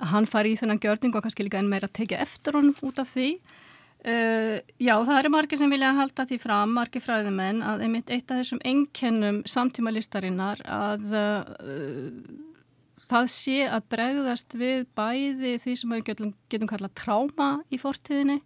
að 0.00 0.12
hann 0.14 0.28
fari 0.30 0.54
í 0.54 0.60
þennan 0.60 0.80
gjörning 0.80 1.16
og 1.16 1.24
kannski 1.26 1.44
líka 1.44 1.60
enn 1.60 1.68
meira 1.70 1.90
að 1.90 1.98
tekja 2.00 2.22
eftir 2.24 2.56
honum 2.56 2.76
út 2.86 3.02
af 3.02 3.10
því. 3.12 3.34
Uh, 4.00 4.56
Já, 4.80 4.94
það 5.04 5.16
eru 5.18 5.32
margir 5.34 5.60
sem 5.60 5.72
vilja 5.72 5.92
halda 5.98 6.24
því 6.24 6.38
fram, 6.40 6.70
margir 6.72 7.04
fræðimenn 7.04 7.60
að 7.60 7.84
einmitt 7.84 8.08
eitt 8.08 8.30
af 8.32 8.40
þessum 8.40 8.62
ennkennum 8.64 9.42
samtíma 9.44 9.92
listarinnar 9.92 10.62
að 10.64 11.04
uh, 11.12 12.46
það 13.10 13.26
sé 13.34 13.58
að 13.66 13.86
bregðast 13.94 14.54
við 14.58 14.86
bæði 14.98 15.52
því 15.62 15.72
sem 15.78 15.94
við 15.94 16.04
getum, 16.10 16.32
getum 16.52 16.70
kallað 16.70 16.98
tráma 17.02 17.48
í 17.70 17.76
fortíðinni 17.80 18.38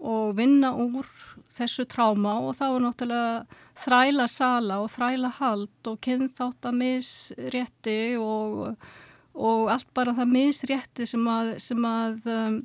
og 0.00 0.36
vinna 0.38 0.72
úr 0.80 1.06
þessu 1.50 1.84
tráma 1.90 2.38
og 2.46 2.56
þá 2.56 2.66
er 2.68 2.80
náttúrulega 2.84 3.44
þræla 3.80 4.26
sala 4.30 4.80
og 4.82 4.88
þræla 4.92 5.30
hald 5.38 5.90
og 5.90 5.96
kynþáttamisrétti 6.06 8.00
og, 8.20 8.76
og 9.36 9.70
allt 9.74 9.90
bara 9.96 10.16
það 10.16 10.28
misrétti 10.34 11.04
sem 11.08 11.24
að, 11.28 11.46
sem 11.62 11.84
að 11.84 12.16
um, 12.32 12.56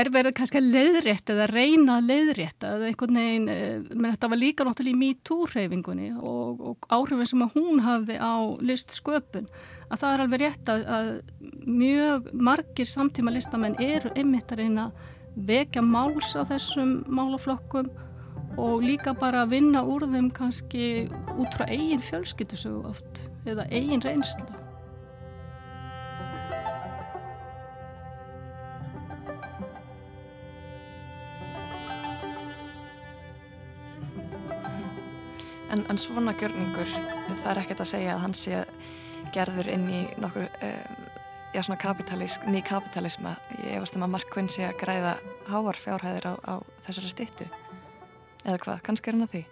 er 0.00 0.10
verið 0.14 0.34
kannski 0.38 0.60
að 0.60 0.70
leiðrétt 0.74 1.30
eða 1.34 1.48
reyna 1.50 1.98
að 1.98 2.08
leiðrétta 2.10 2.70
eða 2.76 2.88
einhvern 2.90 3.18
veginn, 3.20 3.48
eh, 3.52 3.82
menn 3.94 4.14
þetta 4.14 4.30
var 4.32 4.40
líka 4.40 4.66
náttúrulega 4.66 4.94
í 4.94 5.00
MeToo-hreyfingunni 5.02 6.08
og, 6.18 6.62
og 6.70 6.88
áhrifin 6.88 7.30
sem 7.30 7.44
að 7.46 7.58
hún 7.58 7.82
hafði 7.84 8.16
á 8.20 8.34
listsköpun, 8.64 9.50
að 9.90 10.00
það 10.02 10.14
er 10.14 10.24
alveg 10.24 10.44
rétt 10.44 10.72
að, 10.72 10.86
að 10.98 11.10
mjög 11.66 12.32
margir 12.50 12.90
samtíma 12.90 13.34
listamenn 13.34 13.78
eru 13.82 14.12
einmitt 14.14 14.52
að 14.52 14.64
reyna 14.64 14.88
að 14.88 15.12
vekja 15.34 15.82
máls 15.82 16.34
á 16.38 16.42
þessum 16.46 17.00
málaflokkum 17.10 17.90
og 18.60 18.84
líka 18.86 19.14
bara 19.18 19.42
að 19.42 19.56
vinna 19.56 19.82
úr 19.82 20.06
þeim 20.10 20.30
kannski 20.34 21.08
út 21.34 21.56
frá 21.56 21.66
eigin 21.66 22.02
fjölskyttisögu 22.04 22.84
oft 22.90 23.24
eða 23.48 23.66
eigin 23.70 24.04
reynslu. 24.04 24.63
En, 35.74 35.80
en 35.90 35.98
svona 35.98 36.30
gjörningur, 36.38 36.86
það 37.42 37.48
er 37.50 37.60
ekkert 37.64 37.80
að 37.82 37.88
segja 37.90 38.12
að 38.14 38.20
hann 38.22 38.34
sé 38.38 38.60
gerður 39.34 39.66
inn 39.72 39.88
í 39.90 40.02
nokkur, 40.22 40.44
um, 40.62 41.08
já 41.50 41.62
svona 41.66 41.78
kapitalísk, 41.82 42.44
ný 42.46 42.60
kapitalisma. 42.62 43.32
Ég 43.64 43.82
veist 43.82 43.98
um 43.98 44.04
að 44.06 44.12
Mark 44.12 44.30
Quinn 44.30 44.50
sé 44.52 44.68
að 44.68 44.76
græða 44.84 45.16
háar 45.48 45.80
fjárhæðir 45.82 46.28
á, 46.30 46.34
á 46.46 46.54
þessari 46.86 47.10
stittu. 47.10 47.48
Eða 48.44 48.60
hvað, 48.62 48.84
kannski 48.86 49.10
er 49.10 49.18
hann 49.18 49.26
að 49.26 49.34
því? 49.34 49.42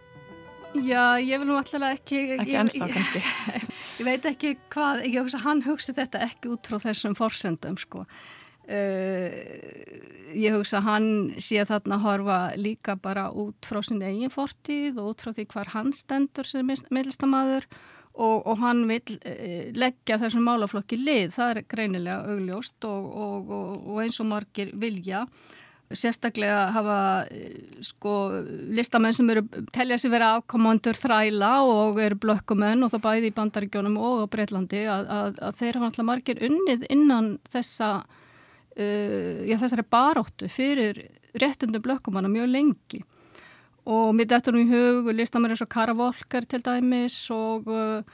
Já, 0.87 1.03
ég 1.27 1.43
vil 1.43 1.49
nú 1.51 1.59
alltaf 1.59 1.89
ekki... 1.89 2.21
Ekki 2.37 2.57
ennþá 2.61 2.91
kannski. 2.93 3.25
Ég, 3.25 3.67
ég 3.99 4.09
veit 4.13 4.31
ekki 4.31 4.55
hvað, 4.71 5.03
ég 5.09 5.19
hugsa, 5.25 5.43
hann 5.43 5.67
hugsi 5.67 5.97
þetta 5.97 6.23
ekki 6.29 6.55
út 6.55 6.71
frá 6.71 6.79
þessum 6.87 7.19
forsendum, 7.19 7.81
sko. 7.83 8.07
Uh, 8.73 9.33
ég 10.33 10.55
hugsa 10.57 10.79
að 10.81 10.87
hann 10.87 11.09
sé 11.43 11.63
þarna 11.69 11.99
að 11.99 12.05
horfa 12.07 12.37
líka 12.57 12.97
bara 12.97 13.27
út 13.37 13.69
frá 13.69 13.83
sinni 13.85 14.09
eigin 14.09 14.33
fortíð 14.33 15.01
og 15.01 15.11
út 15.13 15.25
frá 15.25 15.33
því 15.37 15.49
hvar 15.53 15.73
hann 15.75 15.91
stendur 15.97 16.49
sem 16.49 16.65
meðlistamæður 16.67 17.67
og, 18.13 18.47
og 18.47 18.55
hann 18.63 18.85
vil 18.89 19.19
uh, 19.19 19.67
leggja 19.77 20.21
þessum 20.23 20.47
málaflokki 20.49 21.01
lið, 21.01 21.35
það 21.37 21.51
er 21.51 21.67
greinilega 21.75 22.33
augljóst 22.33 22.89
og, 22.89 23.11
og, 23.27 23.53
og 23.83 24.01
eins 24.05 24.21
og 24.23 24.31
margir 24.31 24.73
vilja. 24.73 25.27
Sérstaklega 25.93 26.71
hafa 26.73 26.99
sko 27.85 28.13
listamenn 28.73 29.13
sem 29.13 29.29
eru 29.29 29.43
telja 29.77 29.99
sér 30.01 30.15
vera 30.15 30.31
ákomandur 30.39 30.97
þræla 30.97 31.51
og 31.69 32.01
eru 32.01 32.17
blökkumenn 32.23 32.87
og 32.87 32.95
það 32.95 33.05
bæði 33.05 33.29
í 33.29 33.35
bandaríkjónum 33.37 33.99
og 34.01 34.25
á 34.25 34.27
Breitlandi 34.33 34.87
að, 34.89 35.11
að, 35.19 35.41
að 35.51 35.59
þeir 35.59 35.79
hafa 35.79 35.91
alltaf 35.91 36.09
margir 36.09 36.41
unnið 36.49 36.87
innan 36.89 37.35
þessa 37.53 37.91
uh, 38.77 39.43
já, 39.49 39.57
þessari 39.61 39.87
baróttu 39.91 40.49
fyrir 40.53 41.05
réttundum 41.39 41.83
blökkumanna 41.85 42.31
mjög 42.33 42.51
lengi. 42.53 43.03
Og 43.91 44.13
mitt 44.15 44.33
eftir 44.33 44.55
nú 44.55 44.63
í 44.63 44.69
hug 44.71 45.09
listamæri 45.15 45.57
eins 45.57 45.65
og 45.65 45.71
Kara 45.73 45.95
Volker 45.99 46.47
til 46.47 46.63
dæmis 46.63 47.17
og 47.35 47.67
uh, 47.71 48.05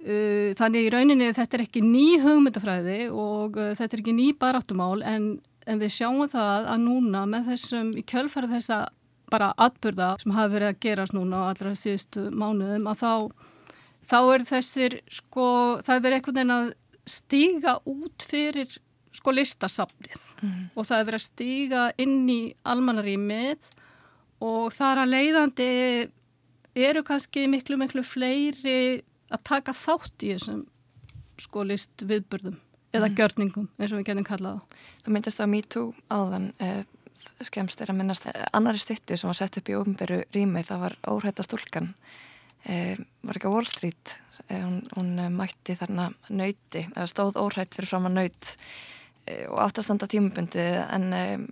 uh, 0.00 0.48
þannig 0.56 0.86
í 0.86 0.92
rauninni 0.94 1.32
þetta 1.36 1.58
er 1.58 1.66
ekki 1.66 1.82
ný 1.84 2.06
hugmyndafræði 2.22 3.00
og 3.12 3.58
uh, 3.60 3.72
þetta 3.76 3.96
er 3.96 4.02
ekki 4.04 4.16
ný 4.16 4.30
baráttumál 4.40 5.04
en, 5.04 5.34
en 5.66 5.82
við 5.82 5.94
sjáum 5.98 6.24
það 6.30 6.70
að 6.72 6.82
núna 6.86 7.26
með 7.28 7.52
þessum 7.52 7.92
í 8.00 8.06
kjölfæra 8.08 8.50
þessa 8.54 8.80
bara 9.30 9.52
atbyrða 9.60 10.14
sem 10.22 10.34
hafa 10.34 10.54
verið 10.54 10.72
að 10.72 10.82
gerast 10.84 11.14
núna 11.14 11.44
á 11.46 11.50
allra 11.52 11.74
síðustu 11.78 12.26
mánuðum 12.34 12.88
að 12.90 13.02
þá, 13.02 13.12
þá 14.10 14.18
er 14.20 14.46
þessir 14.48 14.96
sko, 15.20 15.48
það 15.84 15.96
er 15.96 16.04
verið 16.06 16.18
einhvern 16.18 16.38
veginn 16.40 16.56
að 16.56 16.70
stíga 17.10 17.76
út 17.88 18.26
fyrir 18.26 18.78
sko 19.20 19.34
listasafnið 19.36 20.22
mm. 20.40 20.64
og 20.74 20.88
það 20.88 20.96
er 20.96 21.06
verið 21.10 21.20
að 21.20 21.26
stíga 21.26 21.84
inn 22.00 22.24
í 22.32 22.40
almannarímið 22.72 23.68
og 24.40 24.72
þar 24.72 25.02
að 25.02 25.14
leiðandi 25.14 25.70
eru 26.80 27.04
kannski 27.04 27.44
miklu 27.50 27.76
miklu 27.80 28.04
fleiri 28.06 29.02
að 29.30 29.44
taka 29.46 29.76
þátt 29.76 30.24
í 30.24 30.32
þessum 30.34 30.64
sko 31.40 31.64
list 31.68 32.04
viðburðum 32.06 32.56
eða 32.90 33.10
mm. 33.10 33.18
gjörningum 33.18 33.68
eins 33.78 33.92
og 33.92 34.00
við 34.00 34.08
getum 34.10 34.26
kallað 34.26 34.80
Þú 35.04 35.14
myndist 35.14 35.42
á 35.42 35.46
MeToo 35.46 35.92
áðan 36.10 36.50
eh, 36.62 36.82
skemst 37.44 37.80
er 37.84 37.92
að 37.92 38.00
minnast 38.00 38.26
eh, 38.30 38.48
annari 38.56 38.80
stittu 38.80 39.18
sem 39.18 39.30
var 39.30 39.38
sett 39.38 39.60
upp 39.60 39.70
í 39.70 39.76
ofnberu 39.78 40.22
rými 40.34 40.64
það 40.66 40.84
var 40.86 40.96
óhætta 41.12 41.46
stúlkan 41.46 41.92
eh, 42.64 42.96
var 43.22 43.38
ekki 43.38 43.50
á 43.50 43.54
Wall 43.54 43.68
Street 43.68 44.16
eh, 44.48 44.62
hún, 44.62 44.80
hún 44.96 45.12
eh, 45.18 45.30
mætti 45.32 45.76
þarna 45.78 46.10
nöyti 46.28 46.86
eða 46.88 47.08
stóð 47.10 47.38
óhætt 47.40 47.76
fyrir 47.76 47.92
fram 47.92 48.08
að 48.10 48.18
nöyt 48.18 48.54
Eh, 49.26 49.46
og 49.50 49.58
áttastanda 49.60 50.06
tímabundi 50.08 50.62
en 50.94 51.12
um, 51.12 51.46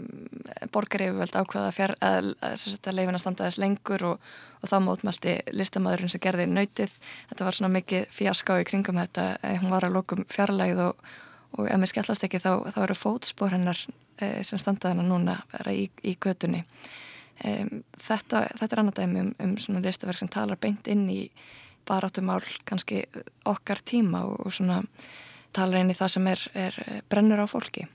borgarífjöld 0.73 1.37
ákvaða 1.37 1.73
fjár, 1.75 1.95
að, 2.01 2.31
að, 2.41 2.63
að 2.89 2.95
leifin 2.97 3.19
að 3.19 3.23
standa 3.23 3.49
þess 3.49 3.61
lengur 3.61 4.05
og, 4.09 4.31
og 4.63 4.71
þá 4.71 4.77
mótmælti 4.87 5.35
listamæðurinn 5.53 6.13
sem 6.13 6.23
gerði 6.25 6.47
nöytið 6.49 6.95
þetta 7.29 7.49
var 7.49 7.59
svona 7.59 7.73
mikið 7.77 8.07
fjarská 8.15 8.57
í 8.63 8.67
kringum 8.71 9.01
þetta 9.03 9.27
eh, 9.43 9.59
hún 9.61 9.75
var 9.75 9.85
að 9.85 9.99
lókum 9.99 10.25
fjarlægð 10.33 10.83
og, 10.87 11.05
og 11.59 11.69
ef 11.69 11.83
mér 11.83 11.93
skellast 11.93 12.25
ekki 12.25 12.41
þá, 12.41 12.51
þá 12.73 12.81
eru 12.87 12.99
fótspór 13.03 13.55
hennar 13.59 13.85
eh, 14.17 14.41
sem 14.41 14.63
standaði 14.63 14.97
hennar 14.97 15.13
núna 15.13 15.39
í, 15.69 15.91
í 16.03 16.17
götunni. 16.17 16.65
Um, 17.45 17.85
þetta, 17.95 18.49
þetta 18.59 18.73
er 18.73 18.81
annað 18.83 18.97
dæmi 19.03 19.21
um, 19.23 19.33
um 19.45 19.57
svona 19.63 19.85
listaverk 19.85 20.19
sem 20.19 20.31
talar 20.33 20.59
beint 20.59 20.89
inn 20.91 21.05
í 21.13 21.21
baráttumál 21.87 22.43
kannski 22.67 23.05
okkar 23.47 23.85
tíma 23.87 24.25
og, 24.27 24.41
og 24.49 24.57
svona 24.57 24.81
talar 25.59 25.83
inn 25.83 25.93
í 25.93 25.99
það 25.99 26.15
sem 26.17 26.33
er, 26.33 26.49
er 26.67 26.83
brennur 27.11 27.43
á 27.43 27.47
fólki. 27.51 27.89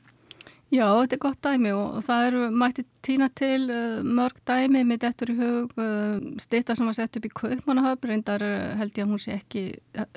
Já, 0.74 0.88
þetta 1.04 1.14
er 1.14 1.22
gott 1.22 1.42
dæmi 1.46 1.72
og 1.76 1.98
það 2.02 2.28
eru 2.28 2.46
mætti 2.58 2.84
týna 3.06 3.28
til 3.38 3.68
uh, 3.70 4.00
mörg 4.02 4.40
dæmi 4.48 4.82
með 4.90 5.04
þetta 5.04 5.28
í 5.30 5.36
hug 5.38 5.76
uh, 5.78 6.16
styrta 6.42 6.74
sem 6.78 6.88
var 6.90 6.96
sett 6.98 7.20
upp 7.20 7.28
í 7.30 7.34
Kaupmannahöfn 7.42 8.10
reyndar 8.10 8.46
held 8.80 8.98
ég 8.98 9.06
að 9.06 9.12
hún 9.12 9.22
sé 9.22 9.36
ekki 9.36 9.68
uh, 10.02 10.08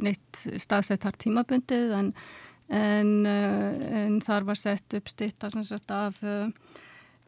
neitt 0.00 0.40
staðsettar 0.64 1.18
tímabundið 1.20 1.92
en, 1.98 2.08
en, 2.72 3.12
en 3.26 4.16
þar 4.24 4.48
var 4.48 4.60
sett 4.62 4.96
upp 4.96 5.12
styrta 5.12 5.52
sem 5.52 5.66
sett 5.68 5.92
af 5.92 6.22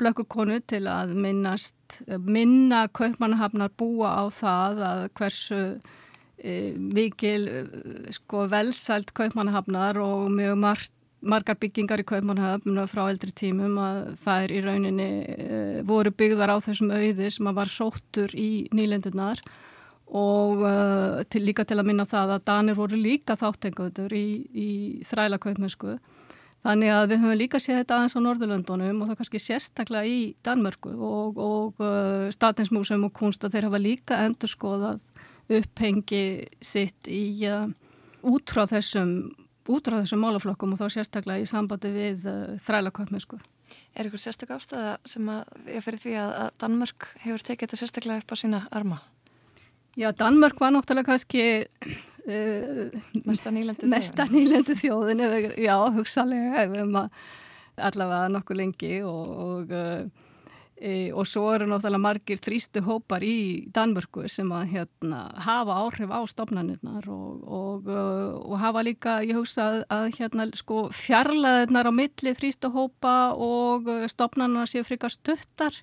blökkukonu 0.00 0.62
til 0.64 0.86
að 0.88 1.12
minnast 1.12 2.00
minna 2.24 2.86
Kaupmannahöfnar 2.88 3.74
búa 3.76 4.14
á 4.16 4.24
það 4.32 4.84
að 4.88 5.04
hversu 5.20 5.60
mikil 6.42 7.46
sko 8.10 8.48
velsælt 8.50 9.12
kaupmannahafnar 9.14 10.00
og 10.02 10.30
mjög 10.34 10.58
margt 10.58 10.96
margar 11.22 11.56
byggingar 11.60 12.02
í 12.02 12.06
Kaupmannhafn 12.06 12.80
frá 12.90 13.04
eldri 13.06 13.32
tímum 13.36 13.76
að 13.80 13.98
það 14.22 14.44
er 14.44 14.54
í 14.54 14.62
rauninni 14.64 15.08
e, 15.22 15.58
voru 15.86 16.10
byggðar 16.10 16.54
á 16.54 16.64
þessum 16.64 16.90
auði 16.90 17.28
sem 17.30 17.50
að 17.50 17.58
var 17.60 17.70
sóttur 17.70 18.34
í 18.34 18.66
nýlendunar 18.74 19.42
og 20.12 20.64
uh, 20.66 21.22
til, 21.32 21.40
líka 21.46 21.64
til 21.64 21.78
að 21.80 21.86
minna 21.88 22.04
það 22.04 22.34
að 22.34 22.42
Danir 22.50 22.76
voru 22.76 22.98
líka 23.00 23.36
þáttenguður 23.38 24.12
í, 24.12 24.26
í 24.52 24.70
þræla 25.08 25.38
kaupmennsku. 25.40 25.94
Þannig 26.62 26.92
að 26.94 27.06
við 27.10 27.22
höfum 27.22 27.38
líka 27.40 27.60
séð 27.62 27.78
þetta 27.80 27.96
aðeins 27.96 28.14
á 28.14 28.20
Norðurlöndunum 28.26 29.00
og 29.00 29.08
það 29.08 29.18
kannski 29.22 29.40
sérstaklega 29.40 30.10
í 30.10 30.18
Danmörku 30.44 30.92
og, 30.92 31.40
og 31.40 31.80
uh, 31.80 32.28
Statinsmúsum 32.34 33.08
og 33.08 33.14
Kunst 33.16 33.46
að 33.46 33.56
þeir 33.56 33.68
hafa 33.70 33.80
líka 33.80 34.20
endur 34.26 34.52
skoðað 34.52 35.00
upphengi 35.58 36.24
sitt 36.64 37.10
í 37.10 37.22
uh, 37.50 37.68
út 38.22 38.52
frá 38.54 38.64
þessum 38.70 39.32
út 39.70 39.86
frá 39.86 40.00
þessum 40.00 40.22
málaflokkum 40.24 40.74
og 40.74 40.80
þá 40.80 40.96
sérstaklega 40.96 41.42
í 41.44 41.48
sambandi 41.48 41.92
við 41.94 42.26
uh, 42.30 42.54
þrælaköpmisku. 42.62 43.38
Er 43.96 44.08
ykkur 44.08 44.20
sérstaklega 44.20 44.58
ástæða 44.60 44.94
sem 45.08 45.28
að 45.32 45.68
ég 45.70 45.84
fyrir 45.84 46.02
því 46.02 46.16
að, 46.20 46.32
að 46.42 46.48
Danmörk 46.64 47.08
hefur 47.22 47.44
tekið 47.46 47.66
þetta 47.66 47.80
sérstaklega 47.80 48.24
upp 48.24 48.34
á 48.34 48.36
sína 48.42 48.62
arma? 48.74 48.98
Já, 49.98 50.08
Danmörk 50.16 50.60
var 50.60 50.72
náttúrulega 50.74 51.12
kannski 51.12 51.44
uh, 51.68 52.98
mesta 53.28 53.52
nýlendu 53.52 53.84
þjóðin. 53.84 53.94
Mesta 53.94 54.26
nýlendu 54.32 54.76
þjóðin, 54.78 55.24
já, 55.60 55.76
hugsalega 55.98 56.58
hefum 56.64 57.00
að 57.04 57.22
allavega 57.82 58.32
nokkuð 58.32 58.60
lengi 58.60 58.94
og, 59.06 59.32
og 59.46 59.74
uh, 59.76 60.28
E, 60.82 61.12
og 61.14 61.28
svo 61.30 61.44
eru 61.54 61.68
náttúrulega 61.70 62.02
margir 62.02 62.40
þrýstu 62.42 62.80
hópar 62.82 63.22
í 63.22 63.68
Danmörku 63.70 64.24
sem 64.26 64.48
að 64.50 64.72
hérna, 64.72 65.20
hafa 65.44 65.76
áhrif 65.78 66.10
á 66.10 66.18
stofnanirnar 66.26 67.06
og, 67.06 67.44
og, 67.46 67.86
uh, 67.86 68.40
og 68.42 68.56
hafa 68.58 68.82
líka, 68.82 69.20
ég 69.22 69.38
hugsa 69.38 69.68
að, 69.68 69.76
að 69.94 70.06
hérna, 70.16 70.48
sko, 70.58 70.88
fjarlæðirnar 70.90 71.86
á 71.86 71.92
milli 71.94 72.34
þrýstu 72.34 72.72
hópa 72.74 73.14
og 73.38 73.86
uh, 73.94 74.08
stofnanirnar 74.10 74.72
séu 74.72 74.82
frikar 74.88 75.14
stuttar 75.14 75.78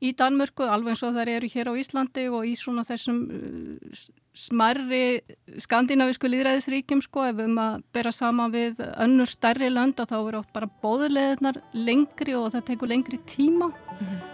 í 0.00 0.14
Danmörku 0.16 0.64
alveg 0.64 0.96
eins 0.96 1.04
og 1.04 1.14
þær 1.18 1.34
eru 1.36 1.52
hér 1.52 1.68
á 1.68 1.74
Íslandi 1.84 2.26
og 2.32 2.48
í 2.48 2.56
svona 2.56 2.86
þessum 2.88 3.20
smarri 4.32 5.20
skandinavísku 5.60 6.30
líðræðisríkjum 6.32 7.04
sko 7.04 7.28
ef 7.28 7.36
við 7.36 7.50
um 7.52 7.60
að 7.60 7.82
bera 7.92 8.12
saman 8.16 8.54
við 8.54 8.80
önnur 8.80 9.28
stærri 9.28 9.68
lönda 9.68 10.08
þá 10.08 10.16
eru 10.22 10.40
oft 10.40 10.52
bara 10.56 10.72
bóðulegðnar 10.82 11.60
lengri 11.76 12.38
og 12.38 12.48
það 12.54 12.70
tekur 12.72 12.96
lengri 12.96 13.20
tíma 13.28 13.68
Mm 14.02 14.08
-hmm. 14.08 14.32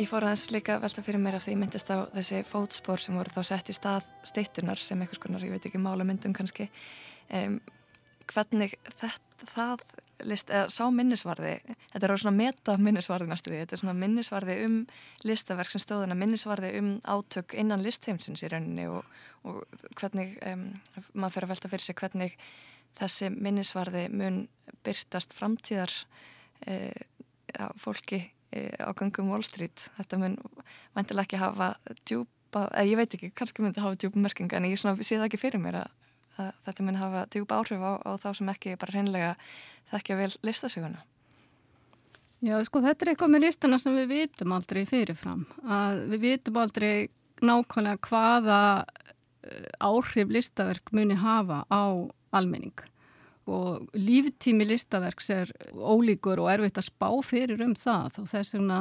Ég 0.00 0.08
fór 0.08 0.24
aðeins 0.24 0.50
líka 0.54 0.78
velta 0.80 1.02
fyrir 1.04 1.20
mér 1.20 1.34
af 1.36 1.44
því 1.44 1.54
myndist 1.60 1.90
á 1.92 2.08
þessi 2.14 2.38
fótspór 2.48 3.00
sem 3.02 3.16
voru 3.18 3.30
þá 3.34 3.42
sett 3.44 3.68
í 3.68 3.74
stað 3.76 4.06
steittunar 4.24 4.80
sem 4.80 5.00
einhvers 5.00 5.20
konar, 5.20 5.42
ég 5.44 5.50
veit 5.50 5.66
ekki, 5.66 5.78
málamyndum 5.78 6.32
kannski. 6.32 6.70
Um, 7.28 7.60
hvernig 8.32 8.78
þetta, 8.96 9.50
það 9.54 9.84
list, 10.28 10.50
eða 10.52 10.68
sá 10.72 10.84
minnisvarði, 10.94 11.52
þetta 11.92 12.06
er 12.06 12.14
á 12.14 12.22
svona 12.22 12.36
meta 12.36 12.76
minnisvarði 12.80 13.28
næstu 13.30 13.52
því, 13.52 13.60
þetta 13.62 13.76
er 13.76 13.82
svona 13.82 13.96
minnisvarði 13.98 14.56
um 14.66 14.76
listaverk 15.28 15.72
sem 15.72 15.82
stóðuna, 15.82 16.16
minnisvarði 16.18 16.72
um 16.80 16.90
átök 17.04 17.54
innan 17.60 17.84
listheimsins 17.84 18.44
í 18.44 18.50
rauninni 18.52 18.88
og, 18.90 19.06
og 19.48 19.62
hvernig, 20.00 20.36
um, 20.48 20.66
maður 21.12 21.36
fyrir 21.36 21.48
að 21.48 21.54
velta 21.54 21.72
fyrir 21.72 21.86
sig 21.86 22.00
hvernig 22.00 22.36
þessi 23.00 23.30
minnisvarði 23.34 24.04
mun 24.12 24.42
byrtast 24.86 25.36
framtíðar 25.36 25.94
uh, 26.66 27.00
ja, 27.54 27.70
fólki 27.80 28.24
uh, 28.24 28.76
á 28.86 28.90
gangum 28.98 29.32
Wall 29.32 29.46
Street, 29.46 29.90
þetta 30.00 30.20
mun 30.24 30.36
vantilega 30.98 31.28
ekki 31.28 31.42
hafa 31.42 31.72
djúpa, 32.04 32.66
eða 32.72 32.88
ég 32.88 33.00
veit 33.00 33.18
ekki, 33.18 33.32
kannski 33.36 33.64
myndi 33.64 33.82
hafa 33.84 34.00
djúpa 34.00 34.22
merkinga 34.22 34.60
en 34.60 34.70
ég 34.72 34.80
sé 34.80 35.16
það 35.16 35.30
ekki 35.30 35.44
fyrir 35.48 35.62
mér 35.62 35.84
að 35.84 35.98
að 36.40 36.50
þetta 36.66 36.86
mun 36.86 37.00
hafa 37.00 37.24
djúpa 37.32 37.60
áhrif 37.60 37.84
á, 37.84 37.92
á 38.02 38.10
þá 38.20 38.28
sem 38.38 38.52
ekki 38.52 38.76
bara 38.80 38.96
hreinlega 38.96 39.30
þekkja 39.92 40.18
vel 40.20 40.30
listasöguna. 40.46 41.02
Já, 42.40 42.56
sko 42.64 42.80
þetta 42.80 43.04
er 43.04 43.12
eitthvað 43.12 43.32
með 43.34 43.44
listana 43.44 43.78
sem 43.80 43.96
við 44.00 44.12
vitum 44.14 44.54
aldrei 44.56 44.84
fyrirfram. 44.88 45.42
Að 45.68 46.06
við 46.14 46.22
vitum 46.24 46.60
aldrei 46.62 46.94
nákvæmlega 47.44 48.00
hvaða 48.08 48.60
eh, 49.44 49.68
áhrif 49.80 50.32
listaverk 50.32 50.94
muni 50.96 51.18
hafa 51.20 51.64
á 51.68 51.84
almenning 52.36 52.80
og 53.50 53.88
líftími 53.96 54.66
listaverks 54.68 55.30
er 55.34 55.52
ólíkur 55.74 56.40
og 56.42 56.50
erfitt 56.52 56.78
að 56.78 56.90
spá 56.90 57.08
fyrir 57.26 57.62
um 57.64 57.72
það 57.78 58.12
þá 58.14 58.20
þess 58.34 58.54
vegna 58.54 58.80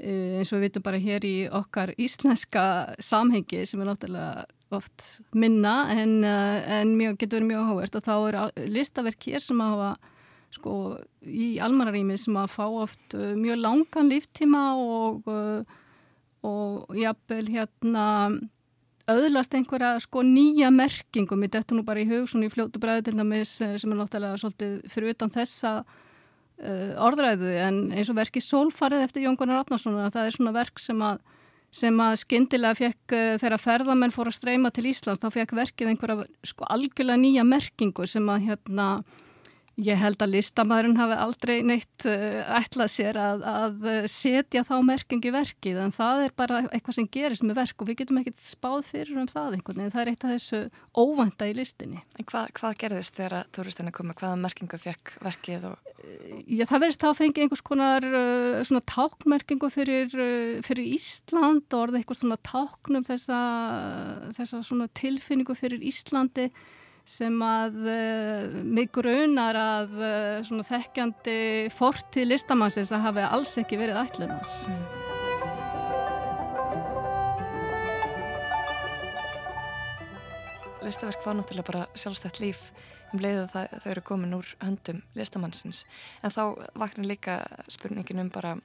eins 0.00 0.50
og 0.52 0.58
við 0.58 0.68
vitum 0.68 0.84
bara 0.86 1.00
hér 1.00 1.24
í 1.28 1.34
okkar 1.52 1.92
íslenska 2.00 2.62
samhengi 3.02 3.66
sem 3.68 3.82
er 3.82 3.90
náttúrulega 3.90 4.46
oft 4.70 5.20
minna 5.34 5.90
en, 5.90 6.22
eh, 6.24 6.80
en 6.80 6.94
mjög, 6.96 7.18
getur 7.18 7.40
verið 7.40 7.50
mjög 7.50 7.66
áhugert 7.66 7.98
og 7.98 8.06
þá 8.06 8.14
er 8.28 8.68
listaverk 8.70 9.26
hér 9.26 9.42
sem 9.42 9.60
hafa 9.60 9.96
sko 10.50 10.74
í 11.22 11.58
almanarími 11.62 12.16
sem 12.18 12.38
að 12.38 12.54
fá 12.54 12.64
oft 12.66 13.14
eh, 13.14 13.34
mjög 13.38 13.60
langan 13.60 14.10
líftíma 14.10 14.64
og 14.78 15.28
eh, 15.30 15.76
og 16.40 16.96
jafnvel 16.96 17.50
hérna 17.52 18.04
auðlast 19.10 19.52
einhverja 19.52 19.98
sko 20.00 20.22
nýja 20.24 20.70
merkingum, 20.72 21.42
dettu 21.50 21.76
nú 21.76 21.82
bara 21.84 22.00
í 22.00 22.08
hug 22.08 22.30
svona 22.30 22.46
í 22.46 22.52
fljótu 22.52 22.80
bræði 22.80 23.10
til 23.10 23.18
dæmis 23.18 23.58
sem 23.58 23.92
er 23.92 23.98
náttúrulega 23.98 24.38
svolítið 24.40 24.78
fyrir 24.88 25.12
utan 25.12 25.34
þessa 25.34 25.74
orðræðu 26.60 27.50
en 27.64 27.76
eins 27.96 28.10
og 28.12 28.18
verki 28.18 28.42
Solfarið 28.44 29.06
eftir 29.06 29.24
Jón 29.24 29.38
Gunnar 29.40 29.62
Atnarsson 29.62 29.96
það 30.12 30.26
er 30.26 30.34
svona 30.36 30.56
verk 30.56 30.82
sem 30.82 31.00
að 31.04 31.22
sem 31.70 32.02
að 32.02 32.16
skindilega 32.24 32.78
fekk 32.78 33.14
uh, 33.14 33.34
þegar 33.38 33.62
ferðamenn 33.62 34.14
fór 34.14 34.30
að 34.30 34.38
streyma 34.40 34.72
til 34.74 34.88
Íslands, 34.90 35.22
þá 35.22 35.30
fekk 35.36 35.54
verkið 35.54 35.92
einhverja 35.92 36.26
sko 36.50 36.66
algjörlega 36.66 37.22
nýja 37.22 37.44
merkingu 37.46 38.06
sem 38.10 38.26
að 38.32 38.48
hérna 38.48 38.86
Ég 39.80 39.98
held 40.00 40.20
að 40.20 40.34
listamæðurinn 40.34 40.98
hafi 40.98 41.16
aldrei 41.16 41.54
neitt 41.64 42.06
uh, 42.08 42.40
ætlað 42.58 42.90
sér 42.92 43.18
að, 43.20 43.44
að 43.46 43.86
setja 44.10 44.62
þá 44.66 44.74
merkingi 44.84 45.32
verkið 45.34 45.80
en 45.84 45.94
það 45.94 46.24
er 46.26 46.34
bara 46.36 46.62
eitthvað 46.68 46.98
sem 46.98 47.08
gerist 47.12 47.44
með 47.46 47.60
verk 47.62 47.82
og 47.82 47.88
við 47.88 48.00
getum 48.02 48.20
ekkert 48.20 48.40
spáð 48.42 48.90
fyrir 48.90 49.20
um 49.22 49.28
það 49.30 49.56
einhvern 49.56 49.80
veginn. 49.80 49.94
Það 49.94 50.02
er 50.02 50.10
eitt 50.12 50.26
af 50.26 50.34
þessu 50.34 50.60
óvænta 51.00 51.48
í 51.48 51.54
listinni. 51.56 52.02
En 52.18 52.28
hvað, 52.28 52.50
hvað 52.58 52.76
gerðist 52.82 53.20
þegar 53.20 53.46
turistina 53.56 53.94
komu? 53.94 54.16
Hvaða 54.20 54.40
merkingu 54.42 54.80
fekk 54.80 55.14
verkið? 55.24 55.68
Og... 55.70 55.94
Já, 56.44 56.64
það 56.70 56.84
verðist 56.84 57.04
þá 57.04 57.08
að 57.12 57.20
fengi 57.20 57.44
einhvers 57.44 57.64
konar 57.70 58.08
svona 58.68 58.82
tákmerkingu 58.94 59.70
fyrir, 59.72 60.10
fyrir 60.66 60.92
Ísland 60.96 61.70
og 61.70 61.86
orðið 61.86 62.02
eitthvað 62.02 62.20
svona 62.20 62.40
táknum 62.50 63.06
þessa, 63.08 63.40
þessa 64.36 64.62
svona 64.66 64.90
tilfinningu 65.00 65.56
fyrir 65.58 65.82
Íslandi 65.90 66.50
sem 67.08 67.36
að 67.44 67.78
uh, 67.90 68.58
mig 68.64 68.90
grunar 68.94 69.58
að 69.58 69.96
uh, 70.00 70.62
þekkjandi 70.68 71.70
fortið 71.74 72.30
listamannsins 72.32 72.92
að 72.94 73.06
hafi 73.08 73.26
alls 73.26 73.56
ekki 73.62 73.80
verið 73.80 74.00
ætlunars. 74.02 74.60
Listaverk 80.80 81.22
var 81.26 81.36
náttúrulega 81.38 81.68
bara 81.68 81.84
sjálfstætt 81.94 82.40
líf 82.42 82.70
um 83.12 83.20
leiðu 83.22 83.46
það 83.50 83.76
þau 83.82 83.90
eru 83.92 84.02
komin 84.06 84.34
úr 84.38 84.48
höndum 84.62 85.02
listamannsins 85.18 85.84
en 86.24 86.34
þá 86.34 86.42
vaknar 86.78 87.08
líka 87.10 87.38
spurningin 87.70 88.22
um 88.24 88.30
bara 88.32 88.56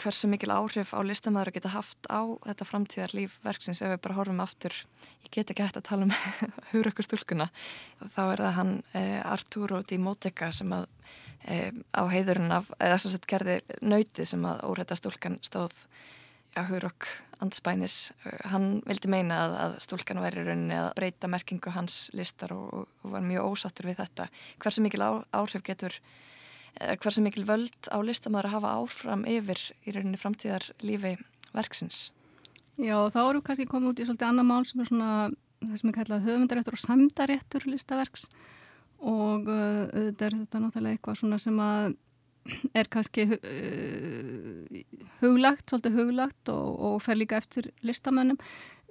hversu 0.00 0.28
mikil 0.30 0.52
áhrif 0.54 0.92
á 0.96 1.00
listamæður 1.04 1.50
að 1.50 1.56
geta 1.58 1.72
haft 1.74 2.08
á 2.08 2.20
þetta 2.46 2.66
framtíðar 2.68 3.14
lífverksins 3.16 3.82
ef 3.84 3.92
við 3.92 4.02
bara 4.04 4.16
horfum 4.16 4.42
aftur, 4.42 4.76
ég 5.24 5.32
get 5.34 5.52
ekki 5.52 5.64
hægt 5.64 5.80
að 5.80 5.88
tala 5.90 6.06
um 6.08 6.14
hugurökkur 6.70 7.06
stúlkuna 7.06 7.50
þá 8.14 8.22
er 8.24 8.44
það 8.44 8.54
hann 8.58 8.72
eh, 8.96 9.18
Arturo 9.24 9.82
Di 9.84 9.98
Moteca 10.00 10.50
sem 10.56 10.72
að 10.76 10.86
eh, 11.44 11.68
á 11.92 12.02
heiðurinn 12.12 12.54
af, 12.56 12.70
eða 12.78 12.96
að 12.96 13.16
þetta 13.16 13.32
gerði 13.34 13.58
nöytið 13.82 14.30
sem 14.32 14.46
að 14.48 14.64
órætta 14.70 14.98
stúlkan 14.98 15.40
stóð 15.44 15.76
á 16.56 16.64
hugurökk 16.64 17.10
andspænis, 17.40 18.10
hann 18.52 18.82
vildi 18.84 19.08
meina 19.08 19.36
að, 19.46 19.54
að 19.64 19.76
stúlkan 19.84 20.20
væri 20.20 20.42
rauninni 20.44 20.76
að 20.76 20.90
breyta 20.98 21.28
merkingu 21.30 21.72
hans 21.72 22.10
listar 22.12 22.52
og, 22.52 22.90
og 23.00 23.14
var 23.14 23.24
mjög 23.24 23.54
ósattur 23.54 23.88
við 23.88 24.02
þetta, 24.02 24.26
hversu 24.60 24.84
mikil 24.84 25.00
á, 25.00 25.10
áhrif 25.40 25.64
getur 25.64 25.96
Eh, 25.96 26.08
hversu 26.78 27.24
mikil 27.24 27.44
völd 27.48 27.90
á 27.90 27.98
listamæður 28.04 28.50
að 28.50 28.56
hafa 28.56 28.72
áfram 28.80 29.26
yfir 29.28 29.60
í 29.84 29.94
rauninni 29.94 30.20
framtíðar 30.20 30.66
lífi 30.84 31.16
verksins? 31.54 32.10
Já, 32.80 32.96
þá 33.12 33.20
eru 33.26 33.42
kannski 33.44 33.68
komið 33.68 33.92
út 33.92 34.02
í 34.02 34.06
svolítið 34.08 34.30
annar 34.30 34.48
mál 34.48 34.64
sem 34.68 34.80
er 34.80 34.88
svona 34.88 35.10
það 35.60 35.74
sem 35.80 35.90
er 35.90 35.96
kallað 35.98 36.28
höfundaréttur 36.28 36.76
og 36.76 36.80
samdaréttur 36.84 37.66
listaverks 37.68 38.28
og 39.00 39.48
uh, 39.48 39.84
þetta 39.92 40.28
er 40.28 40.38
þetta 40.38 40.62
náttúrulega 40.62 40.96
eitthvað 40.96 41.20
svona 41.20 41.40
sem 41.40 41.60
að 41.60 41.90
er 42.80 42.88
kannski 42.88 43.26
uh, 43.36 44.80
huglagt, 45.20 45.66
svolítið 45.68 45.98
huglagt 46.00 46.52
og, 46.52 46.80
og 46.88 47.00
fer 47.04 47.20
líka 47.20 47.40
eftir 47.40 47.72
listamönnum 47.84 48.40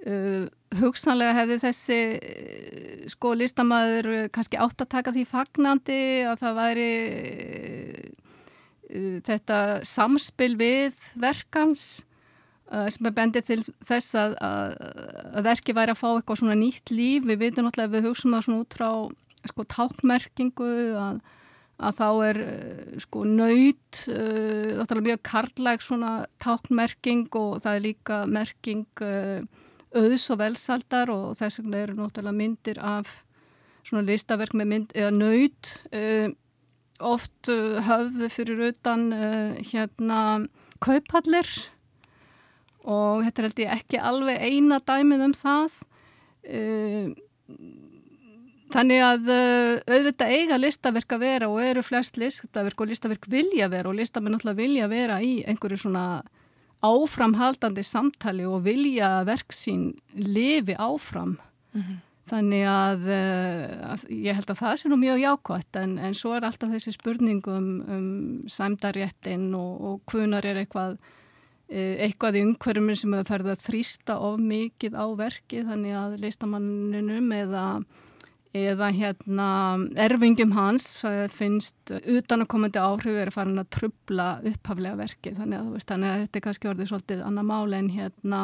Uh, 0.00 0.46
hugsanlega 0.78 1.34
hefði 1.34 1.56
þessi 1.64 1.98
uh, 2.16 3.06
sko 3.10 3.32
listamæður 3.38 4.28
kannski 4.34 4.60
átt 4.62 4.84
að 4.84 4.92
taka 4.94 5.14
því 5.14 5.24
fagnandi 5.26 6.02
að 6.30 6.44
það 6.44 6.60
væri 6.60 6.92
uh, 8.90 9.16
þetta 9.26 9.58
samspil 9.88 10.52
við 10.60 11.00
verkans 11.18 12.04
uh, 12.70 12.86
sem 12.92 13.10
er 13.10 13.16
bendið 13.16 13.48
til 13.48 13.58
þess 13.66 14.14
að, 14.20 14.38
að, 14.46 14.78
að 15.40 15.50
verki 15.50 15.74
væri 15.76 15.96
að 15.96 16.00
fá 16.02 16.08
eitthvað 16.12 16.42
svona 16.42 16.60
nýtt 16.60 16.94
líf. 16.94 17.26
Við 17.26 17.42
veitum 17.42 17.66
náttúrulega 17.66 17.96
við 17.96 18.08
hugsaum 18.08 18.36
það 18.36 18.46
svona 18.46 18.62
út 18.62 18.78
frá 18.78 18.90
sko 19.50 19.64
tákmerkingu 19.72 20.72
að, 21.00 21.22
að 21.80 21.96
þá 21.98 22.08
er 22.28 22.40
sko 23.02 23.24
nöyt 23.26 24.04
uh, 24.12 24.78
náttúrulega 24.78 25.08
mjög 25.08 25.24
karlæg 25.32 25.82
svona 25.82 26.12
tákmerking 26.44 27.26
og 27.40 27.58
það 27.64 27.74
er 27.74 27.84
líka 27.88 28.20
merking 28.30 28.86
auðs 29.96 30.28
og 30.30 30.38
velsaldar 30.40 31.10
og 31.12 31.34
þess 31.38 31.60
vegna 31.60 31.82
eru 31.82 31.96
náttúrulega 31.98 32.36
myndir 32.36 32.78
af 32.82 33.10
svona 33.86 34.06
listaverk 34.06 34.54
með 34.54 34.70
mynd 34.70 34.94
eða 34.94 35.10
nöyt 35.16 35.72
uh, 35.96 36.28
oft 37.00 37.50
uh, 37.50 37.80
höfðu 37.86 38.30
fyrir 38.32 38.62
utan 38.70 39.08
uh, 39.16 39.58
hérna 39.72 40.20
kaupallir 40.82 41.48
og 42.80 43.26
þetta 43.26 43.42
er 43.42 43.48
held 43.48 43.64
ég 43.64 43.74
ekki 43.76 44.00
alveg 44.10 44.40
eina 44.40 44.78
dæmið 44.80 45.24
um 45.26 45.32
það. 45.36 45.74
Þannig 48.72 49.02
að 49.04 49.28
auðvitað 49.34 50.32
eiga 50.32 50.56
listaverk 50.56 51.12
að 51.12 51.20
vera 51.26 51.50
og 51.52 51.60
eru 51.60 51.82
flest 51.84 52.16
listaverk 52.16 52.80
og 52.80 52.88
listaverk 52.88 53.28
vilja 53.28 53.68
vera 53.68 53.92
og 53.92 53.98
listamenn 53.98 54.32
náttúrulega 54.32 54.62
vilja 54.62 54.88
vera 54.88 55.18
í 55.20 55.42
einhverju 55.44 55.82
svona 55.82 56.06
áframhaldandi 56.84 57.84
samtali 57.84 58.46
og 58.48 58.64
vilja 58.64 59.20
verk 59.28 59.52
sín 59.52 59.92
lifi 60.14 60.74
áfram 60.78 61.36
mm 61.74 61.80
-hmm. 61.80 61.96
þannig 62.30 62.64
að, 62.66 63.00
uh, 63.04 63.92
að 63.92 64.10
ég 64.10 64.34
held 64.34 64.50
að 64.50 64.60
það 64.62 64.76
sé 64.76 64.88
nú 64.88 64.96
mjög 64.96 65.18
jákvæmt 65.20 65.76
en, 65.76 65.98
en 65.98 66.14
svo 66.14 66.34
er 66.34 66.44
alltaf 66.44 66.70
þessi 66.70 66.92
spurningum 66.92 67.56
um, 67.56 67.84
um 67.88 68.44
sæmdaréttin 68.48 69.54
og, 69.54 69.80
og 69.80 70.00
hvunar 70.06 70.44
er 70.44 70.56
eitthvað 70.56 70.98
Eh, 71.70 72.00
eitthvað 72.02 72.40
í 72.40 72.40
umhverjum 72.48 72.88
sem 72.98 73.12
hefur 73.14 73.28
ferðið 73.30 73.52
að 73.52 73.60
þrýsta 73.62 74.14
of 74.26 74.40
mikið 74.42 74.96
á 74.98 75.06
verki 75.14 75.60
þannig 75.68 75.92
að 75.94 76.16
listamanninum 76.24 77.28
eða, 77.36 77.66
eða 78.56 78.88
hérna 78.90 79.48
erfingum 80.00 80.52
hans 80.56 80.96
finnst 81.30 81.92
utanakomandi 82.00 82.80
áhrif 82.82 83.14
er 83.14 83.30
að 83.30 83.36
fara 83.36 83.52
að 83.62 83.70
trubla 83.76 84.26
upphaflega 84.42 84.98
verki 84.98 85.34
þannig 85.36 85.60
að, 85.60 85.70
veist, 85.76 85.88
þannig 85.90 86.10
að 86.10 86.22
þetta 86.24 86.40
er 86.40 86.44
kannski 86.48 86.70
orðið 86.72 86.90
svolítið 86.90 87.24
annar 87.28 87.46
mál 87.46 87.76
en 87.78 87.90
hérna 87.94 88.40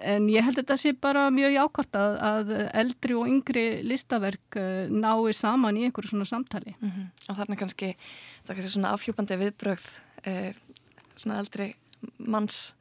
en 0.00 0.28
ég 0.32 0.44
held 0.44 0.56
að 0.56 0.62
þetta 0.62 0.78
sé 0.80 0.92
bara 1.02 1.24
mjög 1.34 1.56
jákvæmt 1.56 1.98
að, 1.98 2.14
að 2.28 2.52
eldri 2.82 3.16
og 3.18 3.28
yngri 3.28 3.64
listaverk 3.84 4.58
eh, 4.60 4.86
nái 4.88 5.34
saman 5.36 5.78
í 5.78 5.86
einhverju 5.88 6.12
svona 6.12 6.28
samtali 6.28 6.74
mm 6.78 6.90
-hmm. 6.90 7.08
og 7.28 7.40
þarna 7.40 7.58
kannski 7.60 7.94
það 8.46 8.54
kannski 8.54 8.72
svona 8.72 8.94
afhjúpandi 8.96 9.40
viðbröð 9.42 9.88
eh, 10.24 10.54
svona 11.16 11.42
eldri 11.42 11.74
manns 12.18 12.74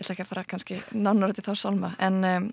ég 0.00 0.06
ætla 0.06 0.14
ekki 0.16 0.24
að 0.24 0.30
fara 0.30 0.46
kannski 0.48 0.78
nánur 0.96 1.34
til 1.36 1.44
þá 1.44 1.52
sálma 1.60 1.92
en 2.00 2.24
um, 2.24 2.48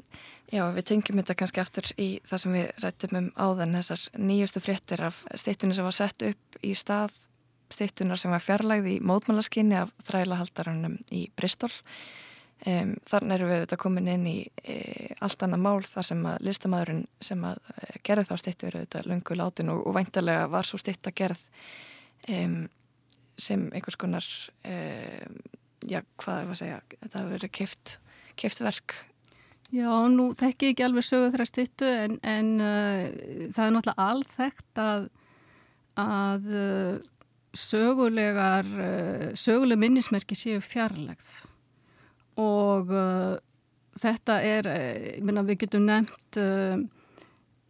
já, 0.51 0.65
við 0.75 0.83
tengjum 0.91 1.21
þetta 1.21 1.37
kannski 1.39 1.63
aftur 1.63 1.87
í 1.95 2.09
það 2.27 2.43
sem 2.43 2.55
við 2.57 2.83
rættum 2.83 3.17
um 3.21 3.29
áðan 3.39 3.77
þessar 3.79 4.03
nýjustu 4.19 4.63
fréttir 4.63 5.03
af 5.07 5.23
stittunni 5.31 5.77
sem 5.77 5.87
var 5.87 5.95
sett 5.95 6.27
upp 6.27 6.59
í 6.59 6.73
stað 6.75 7.15
stittunar 7.71 8.19
sem 8.19 8.31
var 8.31 8.43
fjarlægð 8.43 8.89
í 8.91 8.95
mótmálaskinni 9.03 9.77
af 9.79 9.91
þrælahaldarannum 10.07 10.97
í 11.15 11.27
Bristol. 11.35 11.71
Um, 12.65 12.95
þannig 13.05 13.35
erum 13.35 13.51
við 13.51 13.59
þetta 13.61 13.77
komin 13.77 14.07
inn 14.09 14.23
í 14.25 14.37
e, 14.65 14.77
allt 15.21 15.43
annað 15.45 15.59
mál 15.61 15.83
þar 15.85 16.07
sem 16.07 16.23
að 16.25 16.47
listamæðurinn 16.47 17.03
sem 17.21 17.43
að 17.45 17.59
e, 17.69 17.89
gerði 18.07 18.23
þá 18.31 18.39
stittu 18.41 18.69
eru 18.71 18.81
þetta 18.81 19.03
lungu 19.05 19.37
látin 19.37 19.69
og, 19.69 19.83
og 19.85 19.93
væntalega 19.93 20.47
var 20.49 20.65
svo 20.65 20.79
stitt 20.81 21.05
að 21.05 21.19
gerð 21.19 21.43
um, 22.33 22.55
sem 23.37 23.67
einhvers 23.69 23.99
konar 24.01 24.25
um, 24.65 25.37
já, 25.87 26.01
hvað 26.21 26.39
er 26.39 26.47
það 26.47 26.53
að 26.53 26.59
segja, 26.61 26.79
þetta 27.01 27.19
hefur 27.19 27.35
verið 27.35 27.53
keft, 27.57 27.93
keft 28.39 28.63
verk. 28.63 28.95
Já, 29.73 29.91
nú 30.07 30.29
þekki 30.37 30.69
ég 30.69 30.75
ekki 30.75 30.85
alveg 30.85 31.03
sögu 31.03 31.31
þeirra 31.33 31.47
stittu 31.49 31.87
en, 31.89 32.15
en 32.23 32.53
uh, 32.63 33.01
það 33.51 33.63
er 33.65 33.73
náttúrulega 33.75 34.05
alþekkt 34.13 34.81
að, 34.83 35.07
að 35.99 36.47
uh, 36.53 36.93
sögulegar, 37.57 38.69
uh, 38.77 39.25
söguleg 39.35 39.81
minnismerki 39.81 40.37
séu 40.39 40.61
fjarlægð. 40.63 41.33
Og 42.39 42.93
uh, 42.95 43.35
þetta 43.99 44.39
er, 44.45 44.71
uh, 44.71 44.95
ég 45.17 45.27
minna 45.27 45.43
við 45.47 45.65
getum 45.65 45.87
nefnt 45.89 46.39
uh, 46.39 46.79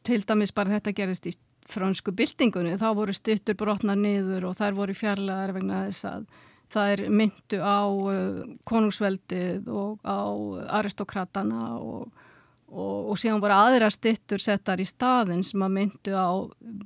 til 0.05 0.22
dæmis 0.28 0.53
bara 0.55 0.78
þetta 0.78 0.93
gerist 1.01 1.32
í 1.32 1.34
fransku 1.68 2.13
byltingunni, 2.15 2.78
þá 2.80 2.91
voru 2.95 3.15
stittur 3.15 3.57
brotnar 3.59 3.97
niður 3.99 4.51
og 4.51 4.55
þær 4.59 4.78
voru 4.78 4.95
fjarlægar 4.95 5.55
vegna 5.57 5.82
þess 5.89 6.07
að 6.07 6.30
það 6.74 6.93
er 6.93 7.03
myndu 7.22 7.59
á 7.63 7.80
uh, 7.88 8.39
konungsveldið 8.68 9.68
og 9.72 9.99
á 10.03 10.22
aristokratana 10.80 11.78
og, 11.80 12.07
og, 12.72 13.11
og 13.13 13.20
síðan 13.20 13.43
voru 13.43 13.57
aðra 13.57 13.91
stittur 13.93 14.43
settar 14.43 14.84
í 14.84 14.88
staðin 14.88 15.45
sem 15.47 15.63
að 15.63 15.76
myndu 15.80 16.15
á 16.18 16.30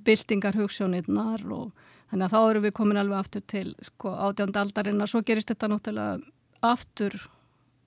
byltingarhugssjónirnar 0.08 1.46
og 1.50 1.72
þannig 2.12 2.28
að 2.28 2.34
þá 2.34 2.40
eru 2.44 2.64
við 2.66 2.78
komin 2.78 3.02
alveg 3.02 3.22
aftur 3.24 3.46
til 3.48 3.68
sko, 3.88 4.16
átjánda 4.30 5.08
svo 5.08 5.24
gerist 5.26 5.54
þetta 5.54 5.72
náttúrulega 5.72 6.20
aftur 6.62 7.16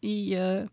í 0.04 0.34
uh, 0.36 0.66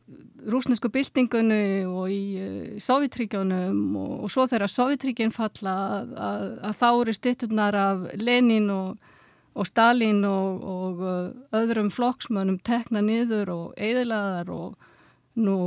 rúsnesku 0.52 0.90
byltingunni 0.92 1.86
og 1.88 2.12
í 2.12 2.22
uh, 2.42 2.76
Sovjetríkjónum 2.82 3.96
og, 4.00 4.14
og 4.26 4.34
svo 4.34 4.48
þegar 4.50 4.72
Sovjetríkinn 4.72 5.34
falla 5.36 5.76
að, 6.00 6.14
að, 6.28 6.46
að 6.68 6.78
þá 6.82 6.88
eru 6.90 7.16
stitturnar 7.16 7.78
af 7.80 8.06
Lenin 8.20 8.70
og 8.74 9.12
og 9.52 9.68
Stalin 9.68 10.24
og, 10.28 10.64
og 10.64 11.04
uh, 11.04 11.60
öðrum 11.60 11.92
flokksmönnum 11.94 12.62
tekna 12.64 13.04
niður 13.04 13.52
og 13.54 13.80
eðlaðar 13.82 14.52
og 14.56 14.90
nú 15.42 15.58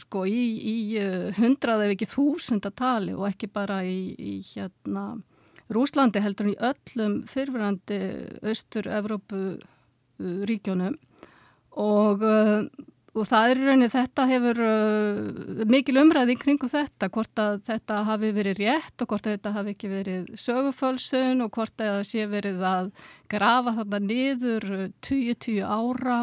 sko 0.00 0.24
í, 0.26 0.42
í 0.58 0.76
uh, 1.02 1.30
hundrað 1.38 1.86
ef 1.86 1.94
ekki 1.96 2.10
þúsundatali 2.10 3.14
og 3.16 3.28
ekki 3.30 3.50
bara 3.52 3.82
í, 3.86 4.14
í 4.18 4.38
hérna 4.52 5.12
Rúslandi 5.70 6.18
heldur 6.22 6.50
í 6.50 6.56
öllum 6.58 7.20
fyrfirandi 7.30 8.00
austur-Evrópu 8.42 9.42
uh, 9.54 10.40
ríkjónum 10.50 10.98
og 11.78 12.24
og 13.10 13.26
það 13.26 13.50
er 13.50 13.58
í 13.58 13.64
rauninni 13.66 13.88
þetta 13.90 14.26
hefur 14.30 14.60
uh, 14.62 15.62
mikil 15.70 15.96
umræði 16.04 16.36
kringum 16.38 16.70
þetta 16.70 17.08
hvort 17.10 17.42
að 17.42 17.56
þetta 17.66 18.02
hafi 18.06 18.30
verið 18.36 18.60
rétt 18.62 19.02
og 19.02 19.10
hvort 19.10 19.26
að 19.26 19.34
þetta 19.36 19.54
hafi 19.56 19.74
ekki 19.74 19.90
verið 19.90 20.28
sögufölsun 20.38 21.42
og 21.42 21.50
hvort 21.56 21.82
að 21.82 21.96
það 21.96 22.04
sé 22.10 22.28
verið 22.30 22.62
að 22.70 22.92
grafa 23.32 23.74
þarna 23.80 24.00
niður 24.04 24.68
20-20 25.02 25.58
uh, 25.58 25.74
ára 25.74 26.20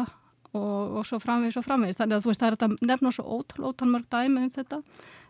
og, 0.56 0.96
og 0.98 1.04
svo 1.04 1.20
framvegis 1.20 1.60
og 1.60 1.66
framvegis. 1.66 1.98
Þannig 2.00 2.16
að 2.16 2.24
þú 2.24 2.32
veist 2.32 2.42
það 2.42 2.48
er 2.48 2.56
þetta 2.56 2.90
nefn 2.90 3.10
og 3.10 3.16
svo 3.18 3.26
ótal, 3.36 3.68
ótal 3.68 3.90
mörg 3.92 4.08
dæmi 4.08 4.46
um 4.46 4.50
þetta. 4.54 4.80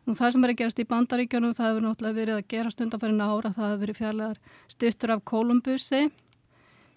Og 0.08 0.16
það 0.16 0.32
sem 0.34 0.46
er 0.46 0.52
að 0.54 0.60
gerast 0.62 0.78
í 0.78 0.86
bandaríkjónu 0.88 1.50
það 1.56 1.68
hefur 1.68 1.84
náttúrulega 1.84 2.18
verið 2.22 2.38
að 2.38 2.48
gerast 2.54 2.80
undanfærin 2.84 3.26
ára 3.26 3.50
það 3.52 3.66
hefur 3.66 3.82
verið 3.82 3.98
fjarlæðar 3.98 4.38
styrtur 4.72 5.14
af 5.16 5.24
Kolumbusi 5.28 6.02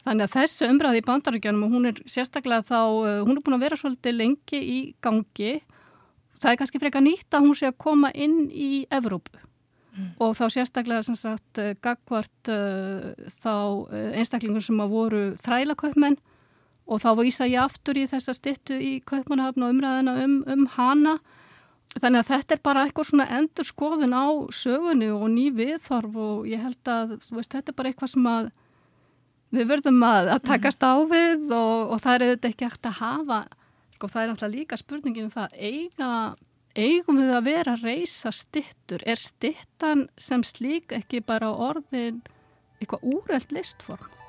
Þannig 0.01 0.25
að 0.25 0.33
þessu 0.33 0.69
umræði 0.71 1.01
í 1.01 1.05
bandaríkjanum 1.05 1.67
og 1.67 1.75
hún 1.75 1.91
er 1.91 2.01
sérstaklega 2.09 2.65
þá, 2.65 2.79
uh, 2.81 3.19
hún 3.27 3.37
er 3.37 3.43
búin 3.45 3.57
að 3.59 3.65
vera 3.67 3.77
svolítið 3.77 4.17
lengi 4.17 4.61
í 4.61 4.79
gangi. 5.03 5.53
Það 6.41 6.51
er 6.51 6.59
kannski 6.61 6.81
freka 6.81 7.03
nýtt 7.05 7.37
að 7.37 7.45
hún 7.45 7.57
sé 7.57 7.69
að 7.69 7.79
koma 7.83 8.09
inn 8.17 8.47
í 8.49 8.87
Evrópu 8.89 9.37
mm. 9.37 10.07
og 10.23 10.33
þá 10.37 10.45
sérstaklega 10.55 11.05
sem 11.05 11.17
sagt 11.19 11.61
uh, 11.61 11.73
gagvart 11.83 12.49
uh, 12.49 13.11
þá 13.43 13.53
uh, 13.53 14.07
einstaklingur 14.17 14.65
sem 14.65 14.81
að 14.81 14.95
voru 14.95 15.21
þrælaköpmenn 15.41 16.17
og 16.91 17.03
þá 17.03 17.11
vísa 17.21 17.47
ég 17.47 17.61
aftur 17.61 17.99
í 18.01 18.07
þessa 18.09 18.33
stittu 18.35 18.79
í 18.81 18.95
köpmannahafn 19.07 19.67
og 19.67 19.75
umræðina 19.75 20.17
um, 20.25 20.41
um 20.49 20.65
hana. 20.75 21.19
Þannig 21.91 22.23
að 22.23 22.29
þetta 22.31 22.55
er 22.55 22.63
bara 22.63 22.83
eitthvað 22.87 23.09
svona 23.09 23.29
endur 23.37 23.67
skoðun 23.67 24.15
á 24.15 24.25
sögunni 24.55 25.11
og 25.11 25.27
ný 25.31 25.49
viðþorf 25.55 26.17
og 26.25 26.49
ég 26.49 26.63
held 26.63 26.91
að 26.91 27.17
veist, 27.35 27.51
þetta 27.51 27.71
er 27.71 27.77
bara 27.77 27.91
eitthvað 27.91 28.13
sem 28.15 28.27
að 28.31 28.51
við 29.51 29.67
verðum 29.71 30.03
að, 30.07 30.31
að 30.35 30.45
takast 30.47 30.83
á 30.83 30.93
við 31.09 31.51
og, 31.55 31.91
og 31.95 32.03
það 32.03 32.13
er 32.13 32.25
auðvitað 32.27 32.53
ekki 32.53 32.69
hægt 32.69 32.89
að 32.89 33.01
hafa 33.01 33.41
sko 33.95 34.09
það 34.11 34.23
er 34.23 34.31
alltaf 34.33 34.53
líka 34.55 34.79
spurningin 34.79 35.27
um 35.27 35.33
það 35.33 35.57
eiga, 35.59 36.11
eigum 36.75 37.19
við 37.21 37.35
að 37.35 37.49
vera 37.49 37.75
að 37.75 37.85
reysa 37.89 38.31
stittur 38.33 39.03
er 39.05 39.19
stittan 39.19 40.07
sem 40.17 40.45
slík 40.47 40.95
ekki 40.95 41.21
bara 41.25 41.51
orðin 41.51 42.23
eitthvað 42.81 43.05
úreld 43.11 43.53
listform 43.53 44.20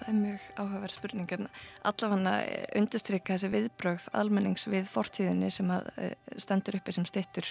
það 0.00 0.10
er 0.10 0.18
mjög 0.18 0.46
áhugaverð 0.56 0.96
spurning 0.96 1.32
en 1.36 1.48
allafanna 1.90 2.34
undirstryka 2.80 3.36
þessi 3.36 3.50
viðbrögð 3.52 4.08
almennings 4.20 4.66
við 4.70 4.90
fortíðinni 4.90 5.50
sem 5.54 5.70
eh, 5.70 6.12
stendur 6.40 6.80
uppi 6.80 6.94
sem 6.96 7.06
stittur 7.08 7.48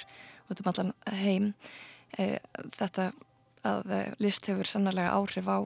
út 0.49 0.63
um 0.63 0.71
allan 0.71 0.93
heim. 1.21 1.51
Eh, 2.17 2.37
þetta 2.75 3.11
að 3.69 3.93
eh, 3.95 4.13
list 4.23 4.49
hefur 4.49 4.69
sannlega 4.69 5.13
áhrif 5.15 5.49
á 5.49 5.59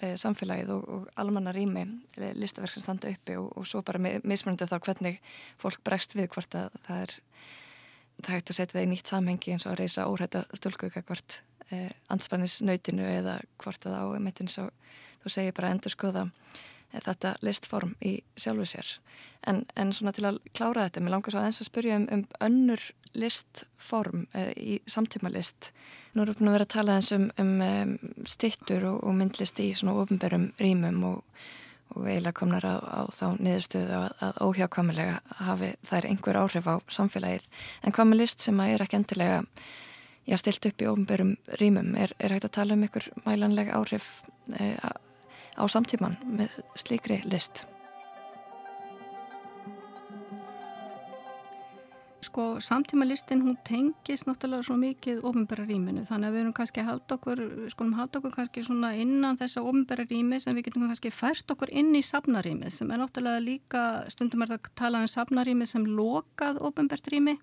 samfélagið 0.00 0.70
og, 0.72 0.84
og 0.88 1.08
almanna 1.20 1.52
rými 1.52 1.82
listaverk 2.16 2.72
sem 2.72 2.80
standa 2.80 3.10
uppi 3.12 3.34
og, 3.36 3.50
og 3.52 3.66
svo 3.68 3.82
bara 3.84 4.00
mismunandi 4.00 4.64
þá 4.64 4.78
hvernig 4.80 5.18
fólk 5.60 5.82
bregst 5.84 6.16
við 6.16 6.30
hvort 6.32 6.56
að 6.56 6.78
það 6.86 7.02
er 7.02 7.12
það 8.24 8.34
hægt 8.36 8.52
að 8.52 8.58
setja 8.58 8.76
það 8.76 8.86
í 8.86 8.90
nýtt 8.90 9.12
samhengi 9.12 9.54
eins 9.54 9.66
og 9.66 9.74
að 9.74 9.80
reysa 9.82 10.06
óhætta 10.08 10.42
stölkuga 10.56 11.02
hvort 11.04 11.40
eh, 11.70 11.88
anspannisnautinu 12.12 13.06
eða 13.06 13.38
hvort 13.62 13.86
að 13.88 13.96
á 13.96 14.04
emittin 14.16 14.50
svo 14.50 14.68
þú 15.22 15.34
segir 15.34 15.56
bara 15.56 15.72
endur 15.74 15.94
skoða 15.94 16.26
eh, 16.92 17.00
þetta 17.00 17.34
listform 17.46 17.94
í 18.00 18.18
sjálfu 18.36 18.68
sér. 18.68 18.94
En, 19.46 19.64
en 19.76 19.92
svona 19.96 20.12
til 20.16 20.26
að 20.28 20.40
klára 20.56 20.88
þetta 20.88 21.04
mér 21.04 21.16
langar 21.16 21.34
svo 21.34 21.40
aðeins 21.42 21.62
að 21.62 21.70
spyrja 21.70 22.00
um, 22.00 22.08
um 22.12 22.26
önnur 22.44 22.90
listform 23.16 24.26
uh, 24.38 24.52
í 24.54 24.78
samtíma 24.86 25.32
list 25.32 25.72
nú 26.14 26.22
erum 26.22 26.34
við 26.34 26.40
búin 26.40 26.50
að 26.50 26.56
vera 26.56 26.66
að 26.66 26.74
tala 26.74 26.98
eins 26.98 27.10
um, 27.14 27.26
um, 27.38 27.56
um 27.62 28.28
stittur 28.28 28.86
og, 28.90 29.00
og 29.06 29.16
myndlist 29.18 29.60
í 29.62 29.70
svona 29.76 29.96
ofnbærum 30.02 30.48
rýmum 30.60 31.02
og, 31.08 31.42
og 31.94 32.06
eiginlega 32.06 32.38
komnar 32.40 32.66
á, 32.66 32.76
á 32.78 33.00
þá 33.14 33.26
niðurstöðu 33.38 33.98
að, 33.98 34.08
að 34.26 34.40
óhjákvæmulega 34.46 35.20
hafi 35.44 35.70
þær 35.86 36.08
einhver 36.10 36.40
áhrif 36.40 36.70
á 36.70 36.74
samfélagið. 36.90 37.46
En 37.82 37.94
hvað 37.94 38.10
með 38.10 38.22
list 38.22 38.46
sem 38.46 38.62
að 38.62 38.74
er 38.74 38.84
ekki 38.86 39.00
endilega 39.00 39.38
já, 40.26 40.38
stilt 40.40 40.70
upp 40.70 40.82
í 40.82 40.90
ofnbörum 40.90 41.36
rýmum, 41.60 41.94
er, 41.98 42.14
er 42.18 42.34
hægt 42.34 42.50
að 42.50 42.56
tala 42.58 42.76
um 42.76 42.84
einhver 42.86 43.10
mælanlega 43.26 43.78
áhrif 43.78 44.10
e, 44.54 44.74
á 45.60 45.64
samtíman 45.68 46.16
með 46.24 46.56
slíkri 46.78 47.20
list? 47.28 47.66
Sko 52.30 52.60
samtíma 52.62 53.06
listin 53.08 53.40
hún 53.42 53.56
tengist 53.66 54.28
náttúrulega 54.28 54.62
svo 54.62 54.76
mikið 54.78 55.22
ofinbæra 55.26 55.64
rýminu 55.66 56.04
þannig 56.06 56.28
að 56.28 56.34
við 56.34 56.42
erum 56.42 56.54
kannski 56.56 56.82
að 56.82 56.90
halda 56.90 57.16
okkur, 57.16 57.40
skulum 57.72 57.96
halda 57.98 58.20
okkur 58.20 58.34
kannski 58.36 58.64
svona 58.66 58.92
innan 59.00 59.38
þessa 59.40 59.64
ofinbæra 59.64 60.04
rými 60.06 60.38
sem 60.40 60.54
við 60.54 60.68
getum 60.68 60.84
kannski 60.86 61.10
fært 61.10 61.50
okkur 61.50 61.72
inn 61.72 61.90
í 61.96 62.04
safnarímið 62.06 62.76
sem 62.76 62.92
er 62.92 63.00
náttúrulega 63.02 63.42
líka, 63.42 63.86
stundum 64.12 64.44
er 64.44 64.52
það 64.52 64.60
að 64.60 64.76
tala 64.82 65.00
um 65.02 65.10
safnarímið 65.10 65.72
sem 65.72 65.88
lokað 65.96 66.60
ofinbært 66.70 67.10
rými 67.10 67.38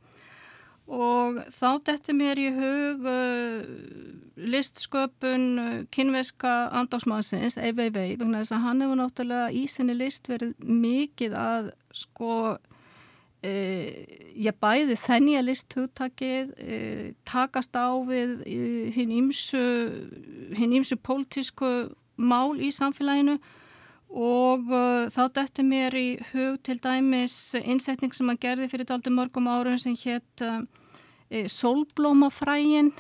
og 0.88 1.42
þá 1.52 1.68
dettur 1.90 2.16
mér 2.16 2.40
í 2.40 2.48
hug 2.56 3.08
uh, 3.12 3.66
listsköpun 4.40 5.46
uh, 5.60 5.76
kynveska 5.92 6.54
andáksmannsins, 6.80 7.60
Eivei 7.60 7.90
Vei, 7.92 8.16
vegna 8.16 8.44
þess 8.44 8.56
að 8.56 8.66
hann 8.66 8.86
hefur 8.86 9.02
náttúrulega 9.02 9.52
í 9.52 9.68
sinni 9.72 9.98
list 9.98 10.32
verið 10.32 10.56
mikið 10.64 11.38
að 11.44 11.72
sko 11.96 12.34
ég 13.48 14.56
bæði 14.60 14.96
þennja 14.98 15.44
listhugtakið 15.46 16.50
takast 17.30 17.78
á 17.78 17.94
við 18.04 18.42
hinn 18.96 19.14
ímsu 19.14 19.62
hinn 20.58 20.74
ímsu 20.74 20.98
pólitísku 20.98 21.70
mál 22.18 22.58
í 22.60 22.72
samfélaginu. 22.74 23.38
Og 24.08 24.70
uh, 24.72 25.06
þá 25.12 25.24
dættu 25.36 25.66
mér 25.68 25.96
í 26.00 26.08
hug 26.32 26.62
til 26.64 26.78
dæmis 26.80 27.36
innsetning 27.60 28.16
sem 28.16 28.30
að 28.32 28.40
gerði 28.46 28.70
fyrir 28.72 28.88
daldi 28.88 29.12
mörgum 29.12 29.50
árum 29.52 29.76
sem 29.82 29.98
hétt 30.00 30.44
uh, 30.48 30.62
Solblómafrægin 31.30 32.94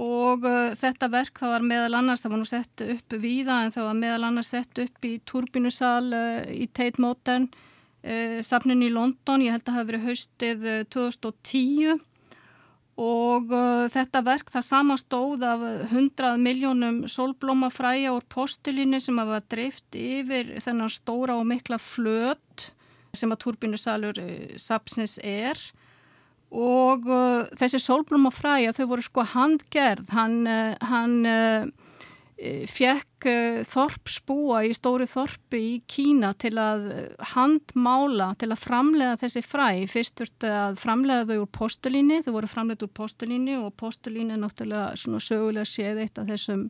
og 0.00 0.44
uh, 0.46 0.70
þetta 0.78 1.08
verk 1.12 1.40
það 1.40 1.54
var 1.54 1.66
meðal 1.66 1.98
annars, 1.98 2.24
það 2.24 2.34
var 2.34 2.42
nú 2.42 2.48
sett 2.48 2.84
upp 2.84 3.16
víða 3.20 3.62
en 3.64 3.74
það 3.74 3.88
var 3.88 3.98
meðal 4.02 4.28
annars 4.28 4.52
sett 4.54 4.84
upp 4.84 5.08
í 5.08 5.16
Turbinusal 5.28 6.06
í 6.52 6.68
Tate 6.72 7.02
Modern 7.02 7.50
safnin 8.40 8.80
í 8.80 8.88
London, 8.88 9.42
ég 9.44 9.52
held 9.52 9.66
að 9.66 9.66
það 9.66 9.76
hafi 9.76 9.88
verið 9.90 10.06
haustið 10.08 10.62
2010 10.94 11.90
eh, 11.90 11.98
og 13.00 13.52
þetta 13.92 14.22
verk 14.24 14.50
það 14.52 14.64
samanstóð 14.66 15.44
af 15.48 15.62
100 15.90 16.40
miljónum 16.40 17.02
solblómafræja 17.08 18.12
úr 18.12 18.24
postulínu 18.28 19.00
sem 19.00 19.20
hafa 19.20 19.40
drift 19.52 19.96
yfir 19.96 20.54
þennan 20.64 20.92
stóra 20.92 21.36
og 21.40 21.48
mikla 21.48 21.76
flöt 21.80 22.70
sem 23.16 23.32
að 23.32 23.42
turbínusalur 23.44 24.20
uh, 24.22 24.56
sapsins 24.60 25.18
er 25.22 25.60
og 26.50 27.06
þessi 27.58 27.78
solblómafræja 27.78 28.72
þau 28.74 28.86
voru 28.90 29.04
sko 29.06 29.24
handgerð, 29.34 30.08
hann, 30.16 30.40
hann 30.82 31.70
Eh, 32.40 32.62
fjekk 32.64 33.26
eh, 33.28 33.58
þorpsbúa 33.68 34.62
í 34.64 34.70
stóri 34.72 35.04
þorpi 35.04 35.58
í 35.60 35.72
Kína 35.84 36.30
til 36.40 36.54
að 36.56 36.86
handmála, 37.34 38.30
til 38.40 38.48
að 38.48 38.62
framlega 38.62 39.18
þessi 39.20 39.42
fræ. 39.44 39.66
Fyrst 39.90 40.16
þurfti 40.22 40.52
að 40.56 40.78
framlega 40.80 41.26
þau 41.28 41.42
úr 41.42 41.50
postulíni, 41.58 42.22
þau 42.24 42.32
voru 42.38 42.48
framlega 42.48 42.86
úr 42.86 42.94
postulíni 42.96 43.58
og 43.60 43.74
postulíni 43.76 44.38
er 44.38 44.40
náttúrulega 44.40 44.96
svona 45.02 45.20
sögulega 45.20 45.68
séð 45.68 46.00
eitt 46.06 46.22
af 46.22 46.30
þessum 46.32 46.64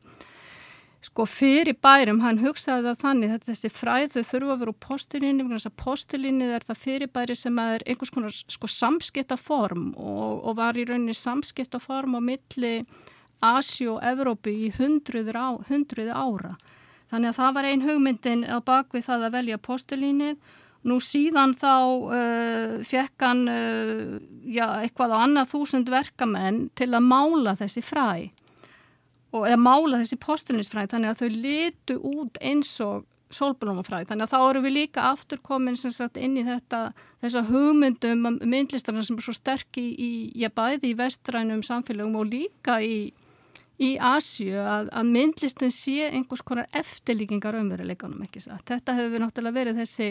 sko 1.01 1.25
fyrir 1.25 1.79
bærum, 1.81 2.21
hann 2.21 2.41
hugsaði 2.43 2.91
það 2.91 2.99
þannig 3.01 3.31
að 3.35 3.47
þessi 3.49 3.71
fræð 3.73 4.17
þau 4.17 4.25
þurfa 4.31 4.55
að 4.55 4.63
vera 4.63 4.73
úr 4.73 4.81
postulíni, 4.85 5.45
vegna 5.45 5.57
þess 5.57 5.71
að 5.71 5.79
postulíni 5.81 6.49
er 6.53 6.67
það 6.67 6.83
fyrir 6.83 7.13
bæri 7.15 7.37
sem 7.41 7.61
er 7.63 7.85
einhvers 7.87 8.13
konar 8.13 8.35
sko 8.37 8.69
samskiptaform 8.69 9.87
og, 9.97 10.43
og 10.45 10.59
var 10.59 10.77
í 10.77 10.85
rauninni 10.85 11.17
samskiptaform 11.17 12.19
á 12.19 12.21
milli 12.21 12.75
Asjú 13.41 13.95
og 13.95 14.03
Evrópi 14.05 14.53
í 14.67 14.73
hundruði 14.77 15.33
ára. 16.13 16.57
Þannig 17.11 17.31
að 17.31 17.39
það 17.39 17.55
var 17.57 17.69
ein 17.69 17.85
hugmyndin 17.87 18.43
á 18.45 18.61
bakvið 18.61 19.07
það 19.07 19.25
að 19.27 19.37
velja 19.39 19.61
postulínið. 19.65 20.37
Nú 20.85 20.97
síðan 21.05 21.53
þá 21.57 21.73
uh, 22.09 22.77
fekk 22.89 23.25
hann 23.25 23.43
uh, 23.53 24.21
já, 24.49 24.67
eitthvað 24.81 25.17
á 25.17 25.19
annað 25.25 25.51
þúsund 25.55 25.91
verkamenn 25.93 26.69
til 26.77 26.89
að 26.93 27.09
mála 27.09 27.57
þessi 27.59 27.83
fræ 27.85 28.31
og 29.31 29.47
eða 29.47 29.61
mála 29.61 30.01
þessi 30.03 30.19
postulínsfræ 30.21 30.87
þannig 30.91 31.13
að 31.13 31.23
þau 31.23 31.41
litu 31.47 31.97
út 32.11 32.41
eins 32.43 32.73
og 32.85 33.07
solblómafræð. 33.31 34.09
Þannig 34.09 34.27
að 34.27 34.33
þá 34.33 34.41
eru 34.43 34.63
við 34.65 34.75
líka 34.75 35.07
aftur 35.13 35.41
komin 35.47 35.77
sagt, 35.79 36.19
inn 36.19 36.35
í 36.35 36.43
þetta 36.47 36.91
þessa 37.23 37.45
hugmyndum 37.47 38.27
myndlistarna 38.43 39.05
sem 39.07 39.19
er 39.21 39.27
svo 39.27 39.35
sterk 39.37 39.79
í, 39.79 39.87
í 39.95 40.11
já, 40.43 40.51
bæði 40.51 40.91
í 40.91 40.99
vestrænum 40.99 41.63
samfélagum 41.67 42.19
og 42.19 42.31
líka 42.33 42.81
í 42.83 43.13
í 43.81 43.95
Asju 43.97 44.59
að, 44.61 44.91
að 44.93 45.09
myndlistin 45.09 45.73
sé 45.73 46.11
einhvers 46.11 46.43
konar 46.45 46.69
eftirlíkingar 46.77 47.57
umveruleikanum 47.63 48.27
ekki 48.27 48.43
satt. 48.45 48.67
Þetta 48.69 48.97
hefur 48.99 49.23
náttúrulega 49.23 49.57
verið 49.57 49.81
þessi 49.81 50.09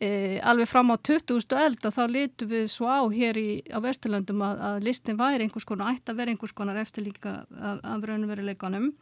e, 0.00 0.38
alveg 0.40 0.70
fram 0.70 0.92
á 0.94 0.96
20. 0.96 1.56
eld 1.64 1.84
að 1.84 1.96
þá 1.98 2.02
litu 2.12 2.48
við 2.50 2.66
svo 2.72 2.88
á 2.90 3.02
hér 3.12 3.38
í, 3.40 3.48
á 3.70 3.78
Vesturlandum 3.84 4.42
að, 4.46 4.64
að 4.70 4.88
listin 4.88 5.20
væri 5.20 5.46
einhvers 5.46 5.68
konar, 5.68 5.94
ætti 5.94 6.14
að 6.14 6.22
vera 6.22 6.34
einhvers 6.34 6.56
konar 6.56 6.80
eftirlíkinga 6.82 7.34
af, 7.44 7.80
af 7.82 8.08
umveruleikanum 8.16 8.92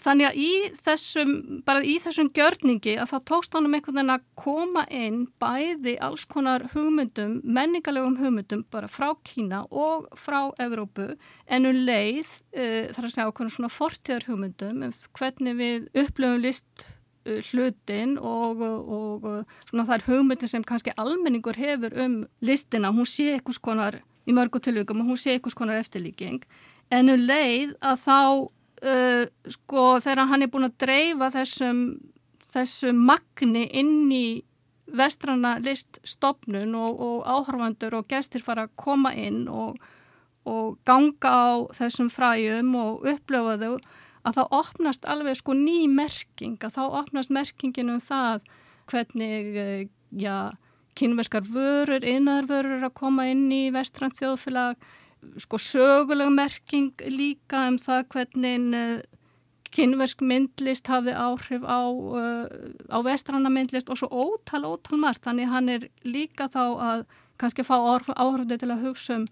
Þannig 0.00 0.26
að 0.26 0.38
í 0.40 0.52
þessum, 0.80 1.32
bara 1.66 1.82
í 1.84 1.98
þessum 2.00 2.30
gjörningi 2.32 2.94
að 2.98 3.10
þá 3.10 3.18
tókst 3.28 3.52
hann 3.54 3.68
um 3.68 3.74
einhvern 3.76 3.98
veginn 3.98 4.14
að 4.14 4.24
koma 4.40 4.84
inn 4.88 5.18
bæði 5.42 5.94
alls 6.00 6.24
konar 6.30 6.64
hugmyndum, 6.72 7.36
menningalegum 7.44 8.16
hugmyndum 8.18 8.64
bara 8.72 8.88
frá 8.90 9.10
Kína 9.28 9.62
og 9.68 10.08
frá 10.16 10.48
Evrópu 10.64 11.10
en 11.44 11.68
um 11.68 11.82
leið 11.84 12.24
uh, 12.56 12.88
þar 12.94 13.04
að 13.04 13.14
segja 13.14 13.28
okkur 13.28 13.52
svona 13.52 13.72
fortíðar 13.72 14.26
hugmyndum 14.30 14.82
um 14.88 14.96
hvernig 15.20 15.60
við 15.60 15.86
upplöfum 15.92 16.42
list 16.48 16.88
hlutin 17.24 18.16
og, 18.18 18.62
og, 18.62 19.26
og 19.26 19.68
svona 19.68 19.86
þær 19.88 20.06
hugmyndin 20.08 20.50
sem 20.50 20.64
kannski 20.66 20.94
almenningur 20.98 21.58
hefur 21.58 21.94
um 22.04 22.22
listina, 22.40 22.92
hún 22.92 23.08
sé 23.08 23.32
einhvers 23.36 23.60
konar 23.62 24.00
í 24.26 24.34
mörgu 24.34 24.60
tilvíkum 24.62 25.02
og 25.02 25.12
hún 25.12 25.20
sé 25.20 25.36
einhvers 25.36 25.56
konar 25.58 25.80
eftirlíking. 25.80 26.42
En 26.90 27.10
um 27.12 27.26
leið 27.26 27.74
að 27.80 28.02
þá 28.04 28.18
uh, 28.82 29.24
sko 29.56 29.84
þegar 30.04 30.30
hann 30.30 30.46
er 30.46 30.52
búin 30.52 30.68
að 30.68 30.78
dreifa 30.84 31.30
þessum, 31.34 31.82
þessum 32.52 33.04
magni 33.08 33.66
inn 33.70 34.10
í 34.12 34.26
vestrana 34.92 35.56
liststofnun 35.62 36.74
og, 36.76 37.00
og 37.00 37.18
áhörfandur 37.24 38.00
og 38.00 38.08
gestir 38.10 38.44
fara 38.44 38.66
að 38.66 38.76
koma 38.76 39.14
inn 39.16 39.46
og 39.48 39.78
ganga 40.84 41.30
á 41.30 41.50
þessum 41.78 42.10
fræjum 42.10 42.74
og 42.76 43.06
upplöfa 43.06 43.58
þau 43.60 43.76
að 44.22 44.38
þá 44.38 44.42
opnast 44.58 45.06
alveg 45.08 45.38
sko 45.40 45.54
ný 45.58 45.86
merking, 45.90 46.58
að 46.62 46.76
þá 46.76 46.82
opnast 47.02 47.32
merkingin 47.34 47.92
um 47.94 48.02
það 48.02 48.42
hvernig 48.90 49.56
uh, 49.58 49.84
já, 50.18 50.36
kynverskar 50.98 51.46
vörur, 51.48 52.04
innarvörur 52.04 52.84
að 52.84 52.94
koma 52.98 53.28
inn 53.32 53.48
í 53.52 53.64
vestrann 53.74 54.14
þjóðfélag 54.14 54.76
sko 55.40 55.58
söguleg 55.60 56.30
merking 56.34 56.92
líka 57.10 57.66
um 57.70 57.78
það 57.80 58.06
hvernig 58.14 58.76
uh, 58.76 59.02
kynversk 59.72 60.20
myndlist 60.26 60.90
hafi 60.92 61.14
áhrif 61.16 61.64
á, 61.64 61.80
uh, 61.88 62.46
á 62.92 62.98
vestranna 63.06 63.52
myndlist 63.52 63.90
og 63.90 64.00
svo 64.00 64.10
ótal, 64.10 64.66
ótal 64.68 65.00
margt. 65.00 65.24
Þannig 65.24 65.48
hann 65.48 65.70
er 65.72 65.88
líka 66.04 66.50
þá 66.52 66.64
að 66.92 67.04
kannski 67.40 67.64
fá 67.66 67.78
áhrifði 67.80 68.60
til 68.60 68.70
að 68.70 68.84
hugsa 68.86 69.18
um, 69.20 69.26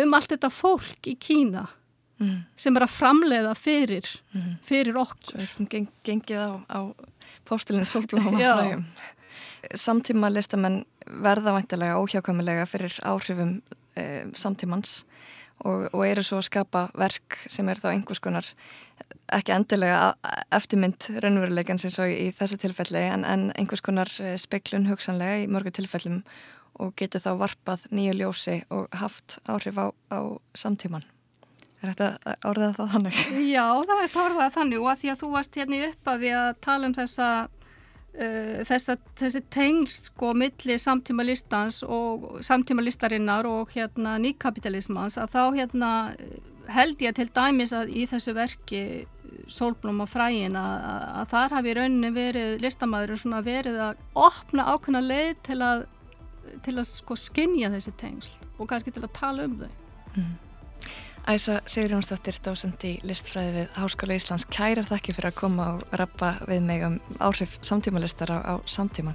um 0.00 0.14
allt 0.16 0.32
þetta 0.32 0.52
fólk 0.52 1.10
í 1.10 1.16
Kína 1.18 1.66
mm. 2.22 2.38
sem 2.64 2.78
er 2.78 2.86
að 2.86 2.94
framleiða 2.94 3.52
fyrir, 3.58 4.08
mm. 4.32 4.54
fyrir 4.66 4.98
okkur. 5.02 5.44
Svo 5.50 5.66
er 5.66 5.88
gengið 6.06 6.40
á, 6.40 6.52
á 6.70 6.80
postulinu 7.48 7.88
sólbláma. 7.88 8.80
Samtíma 9.86 10.30
listamenn 10.32 10.82
verða 11.22 11.54
væntilega 11.56 12.00
óhjákvæmulega 12.02 12.66
fyrir 12.70 12.96
áhrifum 13.06 13.60
e, 13.98 14.24
samtímans 14.38 15.02
og, 15.62 15.88
og 15.92 16.02
eru 16.06 16.24
svo 16.26 16.40
að 16.40 16.48
skapa 16.48 16.86
verk 16.98 17.38
sem 17.50 17.68
er 17.70 17.80
þá 17.80 17.92
einhvers 17.92 18.22
konar 18.22 18.48
ekki 19.32 19.54
endilega 19.54 20.12
eftirmynd 20.54 21.08
raunveruleikan 21.22 21.80
sem 21.80 21.92
svo 21.92 22.06
í 22.08 22.30
þessu 22.36 22.58
tilfelli 22.60 23.04
en, 23.12 23.24
en 23.28 23.46
einhvers 23.58 23.84
konar 23.84 24.10
eh, 24.22 24.36
speiklun 24.40 24.88
hugsanlega 24.90 25.44
í 25.44 25.48
mörgu 25.50 25.72
tilfellum 25.74 26.22
og 26.82 26.94
getur 26.98 27.22
þá 27.22 27.32
varpað 27.40 27.86
nýju 27.92 28.16
ljósi 28.18 28.58
og 28.72 28.92
haft 28.96 29.38
áhrif 29.50 29.78
á, 29.78 29.86
á 30.12 30.20
samtíman. 30.56 31.04
Er 31.82 31.90
þetta 31.90 32.36
orðað 32.46 32.76
það 32.78 32.92
þannig? 32.96 33.24
Já, 33.56 33.66
það 33.88 34.04
er 34.04 34.20
orðað 34.26 34.54
þannig 34.58 34.84
og 34.84 34.92
að 34.92 35.00
því 35.00 35.10
að 35.12 35.20
þú 35.22 35.32
varst 35.32 35.58
hérna 35.58 35.78
í 35.78 35.82
uppafi 35.88 36.32
að 36.42 36.54
tala 36.68 36.88
um 36.90 36.96
þessa 37.00 37.32
Uh, 38.12 38.58
þessa, 38.68 38.98
þessi 39.16 39.40
tengst 39.48 40.10
sko 40.10 40.34
milli 40.36 40.74
samtíma 40.76 41.24
listans 41.24 41.78
og 41.80 42.42
samtíma 42.44 42.84
listarinnar 42.84 43.46
og 43.48 43.70
hérna 43.72 44.18
nýkapitalismans 44.20 45.16
að 45.16 45.30
þá 45.32 45.40
hérna 45.56 45.92
held 46.76 47.00
ég 47.00 47.16
til 47.16 47.26
dæmis 47.32 47.72
að 47.72 47.94
í 47.96 48.04
þessu 48.10 48.34
verki 48.36 48.82
sólblóma 49.48 50.04
fræin 50.04 50.56
að, 50.60 50.84
að 51.22 51.32
þar 51.32 51.56
hafi 51.56 51.74
rauninni 51.78 52.12
verið 52.12 52.60
listamæður 52.62 53.16
svona 53.22 53.40
verið 53.46 53.80
að 53.88 54.04
opna 54.28 54.68
ákveðna 54.74 55.02
leið 55.06 55.34
til 55.48 55.58
að, 55.64 55.84
til 56.68 56.76
að 56.76 56.88
sko 56.92 57.16
skinja 57.18 57.72
þessi 57.72 57.96
tengsl 57.96 58.36
og 58.58 58.68
kannski 58.70 58.92
til 58.92 59.06
að 59.06 59.14
tala 59.16 59.48
um 59.48 59.56
þau. 59.62 59.70
Mm. 60.12 60.32
Æsa 61.22 61.60
Sigurjónsdóttir, 61.70 62.34
dósend 62.42 62.82
í 62.82 62.96
listfræði 63.06 63.52
við 63.54 63.76
Háskóla 63.78 64.16
Íslands, 64.18 64.46
kæra 64.50 64.82
þakki 64.82 65.14
fyrir 65.14 65.30
að 65.30 65.36
koma 65.38 65.66
og 65.76 65.84
rappa 65.94 66.32
við 66.48 66.64
mig 66.66 66.82
um 66.82 66.96
áhrif 67.22 67.60
samtímalistar 67.62 68.34
á, 68.34 68.38
á 68.42 68.54
samtíman. 68.66 69.14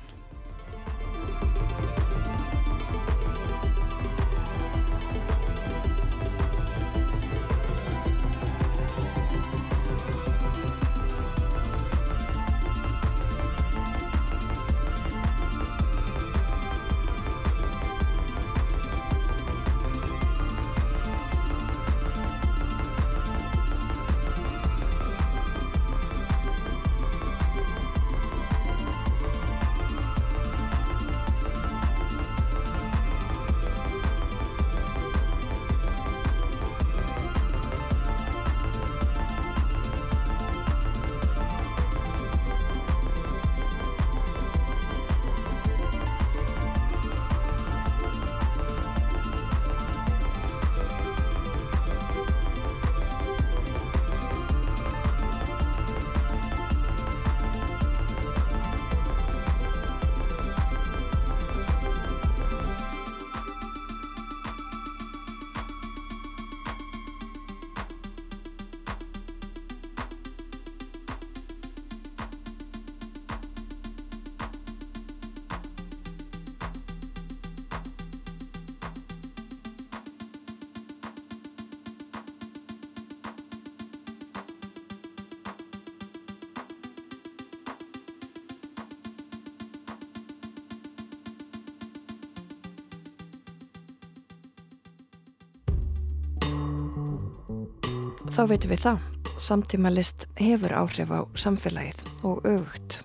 Þá 98.34 98.42
veitum 98.52 98.72
við 98.72 98.82
það. 98.84 99.04
Samtímalist 99.38 100.26
hefur 100.40 100.74
áhrif 100.76 101.12
á 101.14 101.20
samfélagið 101.38 102.02
og 102.28 102.46
öfugt. 102.48 102.98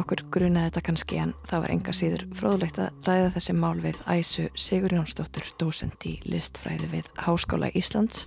Okkur 0.00 0.22
grunaði 0.32 0.70
þetta 0.70 0.82
kannski 0.86 1.18
en 1.20 1.32
það 1.48 1.62
var 1.64 1.72
enga 1.74 1.94
síður 1.96 2.24
fróðlegt 2.38 2.78
að 2.80 3.06
ræða 3.08 3.30
þessi 3.34 3.56
mál 3.58 3.80
við 3.82 3.98
Æsu 4.08 4.46
Sigur 4.54 4.94
Jónsdóttur, 4.94 5.48
dósend 5.60 6.06
í 6.08 6.14
listfræði 6.30 6.88
við 6.94 7.10
Háskóla 7.26 7.70
Íslands. 7.76 8.24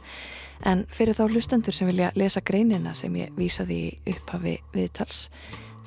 En 0.68 0.86
fyrir 0.94 1.18
þá 1.18 1.26
hlustendur 1.30 1.76
sem 1.76 1.90
vilja 1.90 2.12
lesa 2.20 2.44
greinina 2.46 2.94
sem 2.96 3.16
ég 3.20 3.34
vísaði 3.40 3.80
í 3.88 4.14
upphafi 4.14 4.58
viðtals, 4.76 5.26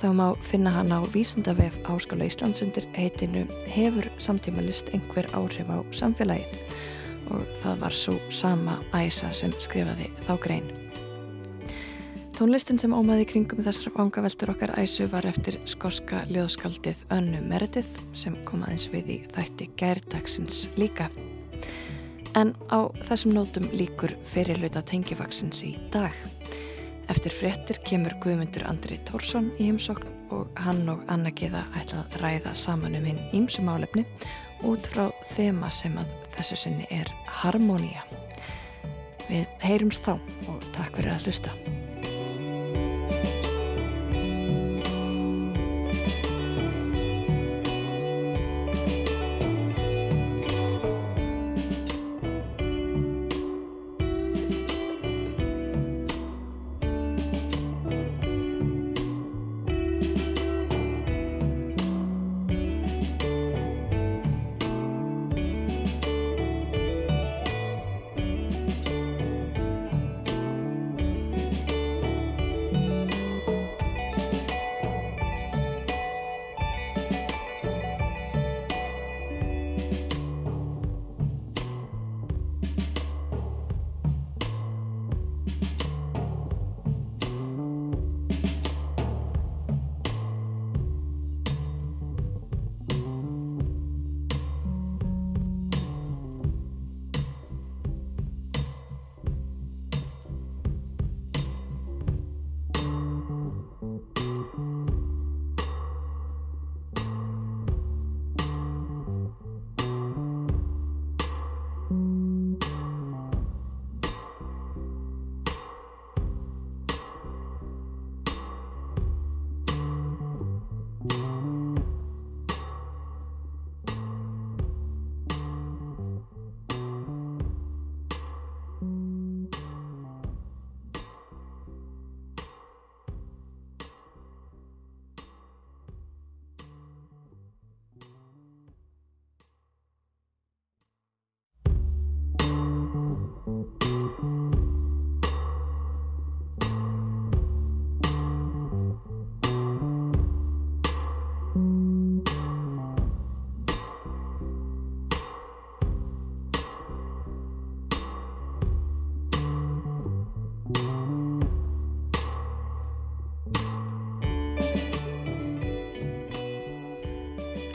þá 0.01 0.09
má 0.16 0.26
finna 0.45 0.74
hann 0.74 0.93
á 0.93 1.01
vísundavef 1.12 1.78
Háskóla 1.87 2.28
Íslands 2.28 2.64
undir 2.64 2.89
heitinu 2.97 3.47
Hefur 3.70 4.11
samtímalist 4.18 4.93
einhver 4.97 5.30
áhrif 5.37 5.70
á 5.70 5.78
samfélagið? 5.97 6.61
Og 7.31 7.47
það 7.62 7.81
var 7.85 7.97
svo 7.97 8.18
sama 8.31 8.81
æsa 8.95 9.33
sem 9.35 9.55
skrifaði 9.62 10.11
þá 10.27 10.35
grein. 10.43 10.68
Tónlistin 12.37 12.77
sem 12.77 12.93
ómaði 12.93 13.24
kringum 13.31 13.62
þessar 13.64 13.95
vangaveltur 13.95 14.51
okkar 14.53 14.74
æsu 14.77 15.07
var 15.09 15.24
eftir 15.24 15.57
skoska 15.64 16.18
ljóðskaldið 16.29 17.07
Önnu 17.16 17.41
Meredith 17.41 18.03
sem 18.12 18.37
kom 18.45 18.66
aðeins 18.66 18.91
við 18.93 19.12
í 19.14 19.16
þætti 19.33 19.70
gærdagsins 19.81 20.66
líka. 20.77 21.09
En 22.37 22.53
á 22.68 22.93
þessum 23.09 23.33
nótum 23.33 23.70
líkur 23.72 24.12
fyrirluta 24.29 24.83
tengifaksins 24.85 25.64
í 25.64 25.72
dag. 25.95 26.12
Eftir 27.09 27.33
fréttir 27.33 27.81
kemur 27.89 28.12
Guðmundur 28.20 28.66
Andri 28.68 29.01
Tórsson 29.09 29.49
í 29.57 29.70
heimsókn 29.70 30.12
og 30.37 30.53
hann 30.61 30.85
og 30.93 31.07
Anna 31.09 31.33
Giða 31.33 31.64
ætla 31.79 32.03
að 32.03 32.18
ræða 32.20 32.53
saman 32.53 32.99
um 33.01 33.09
hinn 33.09 33.24
ímsum 33.33 33.72
álefni 33.72 34.05
út 34.66 34.93
frá 34.93 35.07
þema 35.37 35.70
sem 35.74 35.97
að 36.01 36.12
þessu 36.37 36.61
sinni 36.64 36.89
er 36.95 37.11
harmoníja. 37.43 38.05
Við 39.26 39.47
heyrumst 39.64 40.07
þá 40.07 40.16
og 40.51 40.70
takk 40.76 41.01
fyrir 41.01 41.16
að 41.16 41.26
hlusta. 41.26 41.57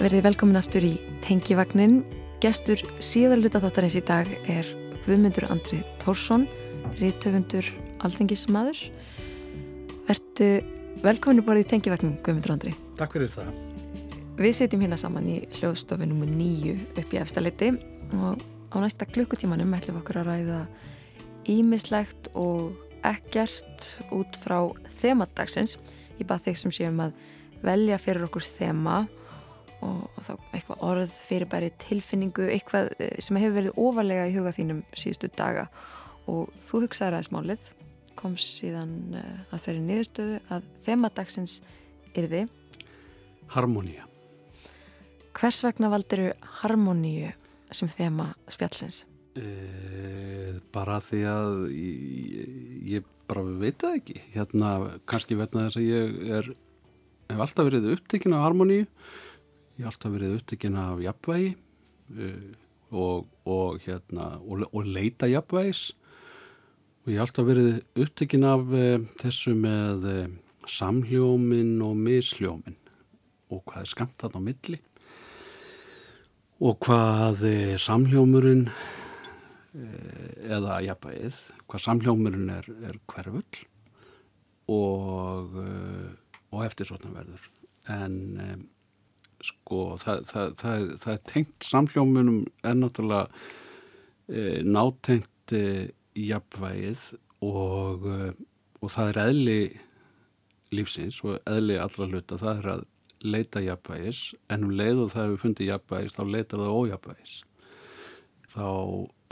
Verið 0.02 0.24
velkomin 0.26 0.58
aftur 0.58 0.86
í 0.86 0.96
Tengivagnin. 1.22 2.00
Gestur 2.42 2.80
síðarluta 3.04 3.60
þáttarins 3.62 3.98
í 4.00 4.02
dag 4.06 4.30
er 4.50 4.66
Guðmundur 5.06 5.46
Andri 5.54 5.82
Tórsson, 6.02 6.48
rítöfundur 6.98 7.68
alþengismadur. 8.02 8.80
Vertu 10.08 10.48
velkomin 11.06 11.46
bara 11.46 11.62
í 11.62 11.68
Tengivagnin, 11.70 12.18
Guðmundur 12.26 12.56
Andri. 12.56 12.74
Takk 12.98 13.14
fyrir 13.14 13.30
það. 13.36 13.54
Við 14.42 14.58
setjum 14.58 14.82
hérna 14.88 14.98
saman 14.98 15.30
í 15.30 15.38
hljóðstofunum 15.60 16.26
nýju 16.34 16.80
upp 16.98 17.14
í 17.14 17.22
efstaleiti 17.22 17.72
og 18.18 18.42
á 18.74 18.76
næsta 18.82 19.06
klukkutímanum 19.06 19.78
ætlum 19.78 20.00
við 20.00 20.02
okkur 20.02 20.22
að 20.24 20.30
ræða 20.32 20.62
ímislegt 21.52 22.32
og 22.34 22.74
ekkert 23.06 23.94
út 24.10 24.34
frá 24.42 24.64
þemadagsins. 25.04 25.78
Ég 26.18 26.26
bað 26.26 26.48
þig 26.50 26.62
sem 26.64 26.78
séum 26.82 27.06
að 27.06 27.18
velja 27.62 28.02
fyrir 28.02 28.26
okkur 28.26 28.50
þema 28.58 29.04
og 29.82 30.22
þá 30.26 30.32
eitthvað 30.54 30.84
orð, 30.88 31.18
fyrirbæri, 31.28 31.72
tilfinningu, 31.82 32.48
eitthvað 32.54 32.92
eh, 33.00 33.18
sem 33.24 33.40
hefur 33.42 33.58
verið 33.58 33.82
ofalega 33.82 34.28
í 34.30 34.36
huga 34.36 34.54
þínum 34.56 34.84
síðustu 34.94 35.32
daga 35.38 35.68
og 36.30 36.52
þú 36.64 36.84
hugsaður 36.86 37.18
aðeins 37.18 37.32
málið, 37.34 37.70
kom 38.20 38.36
síðan 38.40 38.96
uh, 39.18 39.28
að 39.50 39.64
þeirri 39.66 39.84
niðurstöðu 39.88 40.40
að 40.54 40.66
þemadagsins 40.86 41.56
yrði. 42.18 42.44
Harmonía. 43.52 44.06
Hvers 45.38 45.62
vegna 45.66 45.90
valdiru 45.92 46.32
harmoníu 46.62 47.32
sem 47.72 47.90
þema 47.90 48.34
spjallsins? 48.52 49.06
E, 49.40 50.60
bara 50.76 51.00
því 51.04 51.22
að 51.32 51.54
ég, 51.72 52.56
ég 52.98 53.08
bara 53.32 53.46
veit 53.48 53.80
það 53.80 53.98
ekki. 54.02 54.18
Hérna, 54.36 54.74
kannski 55.08 55.40
verna 55.40 55.70
þess 55.70 55.80
að 55.80 55.88
ég 55.88 56.18
er, 56.40 56.50
hef 57.32 57.44
alltaf 57.48 57.70
verið 57.70 57.94
upptekinn 57.96 58.36
af 58.36 58.46
harmoníu 58.50 58.86
ég 59.78 59.86
hef 59.86 59.94
alltaf 59.94 60.14
verið 60.14 60.36
upptekinn 60.38 60.78
af 60.80 61.02
jafnvægi 61.02 61.52
uh, 62.20 62.52
og, 62.92 63.28
og, 63.48 63.80
hérna, 63.86 64.36
og, 64.44 64.66
og 64.76 64.88
leita 64.88 65.30
jafnvægis. 65.32 65.92
Og 67.02 67.12
ég 67.14 67.18
hef 67.18 67.26
alltaf 67.28 67.48
verið 67.48 67.70
upptekinn 68.04 68.48
af 68.48 68.66
uh, 68.76 69.06
þessu 69.22 69.56
með 69.58 70.08
uh, 70.12 70.24
samhljómin 70.70 71.78
og 71.86 71.96
misljómin 71.98 72.78
og 73.52 73.64
hvað 73.68 73.84
er 73.84 73.90
skamt 73.92 74.20
þarna 74.22 74.40
á 74.40 74.48
milli? 74.48 74.78
Og 76.62 76.78
hvað 76.86 77.42
samhljómurinn 77.82 78.68
eða 80.46 80.78
jafnvægið, 80.86 81.40
hvað 81.66 81.84
samhljómurinn 81.88 82.52
er, 82.54 82.70
er 82.86 83.00
hverfull 83.10 83.64
og, 84.72 85.58
og 85.58 86.64
eftir 86.68 86.88
svona 86.88 87.12
verður 87.16 87.50
en 87.98 88.70
sko 89.46 89.82
það, 90.02 90.24
það, 90.30 90.54
það, 90.62 90.88
það 91.04 91.14
er 91.14 91.26
tengt 91.32 91.68
samhljómunum 91.68 92.40
er 92.68 92.78
náttúrulega 92.78 93.28
e, 94.28 94.62
nátengt 94.66 95.56
e, 95.58 95.66
jafnvægið 96.18 97.06
og, 97.48 98.08
e, 98.08 98.32
og 98.82 98.94
það 98.94 99.12
er 99.14 99.22
eðli 99.26 99.62
lífsins 100.72 101.20
og 101.26 101.40
eðli 101.50 101.78
allra 101.82 102.08
hluta 102.08 102.40
það 102.40 102.62
er 102.62 102.74
að 102.76 102.86
leita 103.22 103.62
jafnvægis 103.62 104.22
en 104.52 104.68
um 104.68 104.76
leið 104.76 105.06
og 105.06 105.10
það 105.14 105.28
hefur 105.28 105.42
fundið 105.46 105.72
jafnvægis 105.72 106.16
þá 106.18 106.22
leitar 106.28 106.62
það 106.62 106.78
ójafnvægis. 106.78 107.34
Þá 108.52 108.68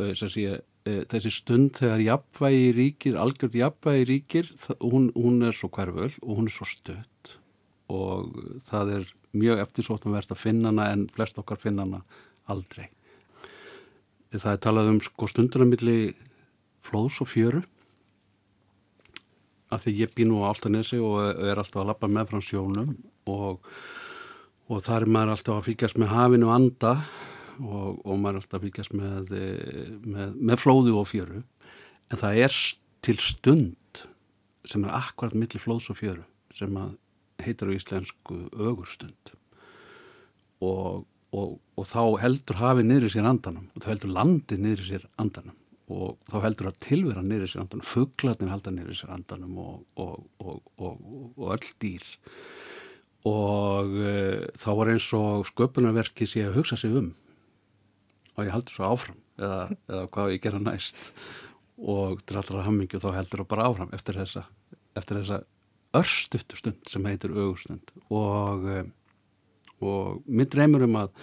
e, 0.03 0.10
sé, 0.20 0.43
e, 0.86 0.95
þessi 1.12 1.34
stund 1.34 1.80
þegar 1.80 2.05
jafnvægi 2.05 2.68
ríkir 2.78 3.20
algjörð 3.20 3.60
jafnvægi 3.64 4.10
ríkir 4.12 4.51
hún, 4.84 5.10
hún 5.16 5.41
er 5.47 5.55
svo 5.57 5.72
hverföl 5.74 6.12
og 6.22 6.36
hún 6.38 6.49
er 6.49 6.55
svo 6.55 6.70
stött 6.70 7.36
og 7.89 8.36
það 8.70 8.93
er 8.99 9.07
mjög 9.38 9.61
eftirsóttum 9.63 10.15
verðt 10.15 10.34
að 10.34 10.43
finna 10.43 10.71
hana 10.71 10.88
en 10.93 11.05
flest 11.13 11.38
okkar 11.41 11.59
finna 11.61 11.86
hana 11.86 12.01
aldrei. 12.49 12.88
Það 14.34 14.51
er 14.53 14.63
talað 14.63 14.91
um 14.91 14.99
sko 15.01 15.30
stundunarmilli 15.30 15.99
flóðs 16.86 17.19
og 17.23 17.30
fjöru 17.30 17.63
af 19.69 19.86
því 19.86 19.95
ég 20.01 20.13
bý 20.15 20.25
nú 20.25 20.41
á 20.45 20.49
Altanesi 20.49 20.99
og 21.01 21.21
er 21.21 21.59
alltaf 21.59 21.84
að 21.84 21.89
lappa 21.91 22.09
með 22.09 22.32
frá 22.32 22.43
sjónum 22.45 22.93
og, 23.30 23.65
og 24.69 24.84
þar 24.86 25.05
er 25.05 25.13
maður 25.13 25.34
alltaf 25.36 25.59
að 25.59 25.67
fylgjast 25.69 25.99
með 26.01 26.13
hafinu 26.13 26.49
anda 26.53 26.95
og, 27.59 27.99
og 28.01 28.15
maður 28.15 28.39
er 28.39 28.41
alltaf 28.41 28.57
að 28.57 28.65
fylgjast 28.67 28.95
með, 28.97 29.34
með, 30.05 30.34
með 30.39 30.63
flóðu 30.63 30.95
og 30.97 31.09
fjöru 31.09 31.43
en 32.09 32.21
það 32.21 32.41
er 32.47 32.57
til 33.05 33.17
stund 33.21 34.03
sem 34.67 34.84
er 34.86 34.97
akkurat 34.97 35.38
millir 35.38 35.61
flóðs 35.61 35.91
og 35.93 35.99
fjöru 36.01 36.25
sem 36.53 36.73
að 36.82 36.95
heitir 37.45 37.71
á 37.71 37.77
íslensku 37.77 38.41
ögurstund. 38.53 39.33
Og, 40.65 41.05
og, 41.31 41.55
og 41.79 41.87
þá 41.87 42.03
heldur 42.23 42.59
hafið 42.59 42.89
niður 42.89 43.07
í 43.07 43.13
sér 43.15 43.29
andanum 43.29 43.69
og 43.73 43.83
þá 43.83 43.89
heldur 43.93 44.15
landið 44.17 44.63
niður 44.65 44.83
í 44.83 44.87
sér 44.89 45.05
andanum. 45.21 45.57
Og 45.89 46.17
þá 46.29 46.35
heldur 46.43 46.69
að 46.69 46.81
tilvera 46.85 47.23
niður 47.25 47.47
í 47.47 47.51
sér 47.53 47.63
andanum 47.63 47.89
fugglarnir 47.89 48.51
halda 48.53 48.73
niður 48.75 48.93
í 48.93 48.99
sér 48.99 49.13
andanum 49.15 49.61
og, 49.63 50.25
og 50.79 51.47
öll 51.55 51.71
dýr. 51.81 52.05
Og 53.27 53.95
uh, 53.99 54.45
þá 54.59 54.69
var 54.79 54.93
eins 54.93 55.09
og 55.17 55.47
sköpunarverki 55.49 56.27
sé 56.29 56.45
að 56.47 56.59
hugsa 56.59 56.77
sig 56.79 56.93
um. 56.95 57.11
Og 58.37 58.45
ég 58.47 58.53
heldur 58.53 58.75
svo 58.75 58.91
áfram 58.93 59.19
eða, 59.39 59.61
eða 59.89 60.03
hvað 60.13 60.33
ég 60.35 60.43
gera 60.43 60.61
næst. 60.63 60.99
Og 61.79 62.19
til 62.27 62.39
allra 62.39 62.65
hammingju 62.67 63.01
þá 63.01 63.09
heldur 63.15 63.43
það 63.43 63.51
bara 63.53 63.67
áfram 63.71 63.95
eftir 63.95 64.19
þessa, 64.19 64.45
eftir 64.99 65.21
þessa 65.21 65.41
örstuttu 65.97 66.59
stund 66.59 66.89
sem 66.89 67.05
heitir 67.09 67.33
augustund 67.33 67.93
og, 68.09 68.65
eh, 68.69 68.87
og 69.81 70.23
mitt 70.27 70.55
reymur 70.57 70.85
um 70.85 70.97
að, 71.01 71.13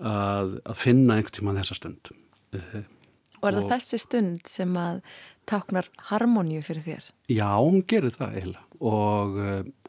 að, 0.00 0.58
að 0.62 0.80
finna 0.82 1.18
einhvern 1.18 1.38
tíma 1.38 1.56
þessa 1.58 1.78
stund. 1.80 2.12
Og 2.52 3.48
er 3.48 3.56
það 3.58 3.64
og, 3.64 3.70
þessi 3.72 3.98
stund 3.98 4.50
sem 4.50 4.76
að 4.78 5.02
táknar 5.50 5.88
harmoníu 6.12 6.62
fyrir 6.62 6.86
þér? 6.86 7.10
Já, 7.32 7.48
hún 7.58 7.82
gerir 7.90 8.14
það 8.14 8.38
eiginlega. 8.38 8.68
Og, 8.82 9.36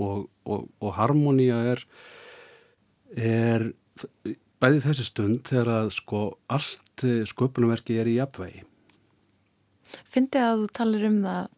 og, 0.06 0.68
og 0.82 0.92
harmoníu 0.98 1.56
er 1.74 1.82
er 3.14 3.72
bæði 4.62 4.84
þessi 4.88 5.08
stund 5.08 5.42
þegar 5.50 5.72
að 5.78 5.90
sko 5.98 6.22
allt 6.54 7.04
sköpunumverki 7.30 7.98
er 8.00 8.10
í 8.10 8.18
jafnvægi. 8.20 8.64
Fyndi 10.10 10.42
að 10.42 10.64
þú 10.64 10.70
talir 10.78 11.06
um 11.10 11.20
það 11.26 11.50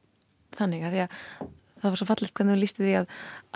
þannig 0.55 0.85
að 0.87 0.95
því 0.95 1.03
að 1.05 1.53
það 1.85 1.93
var 1.93 2.01
svo 2.01 2.07
fallegt 2.09 2.35
hvernig 2.37 2.55
þú 2.55 2.61
lísti 2.63 2.83
því 2.83 2.95
að, 2.99 3.11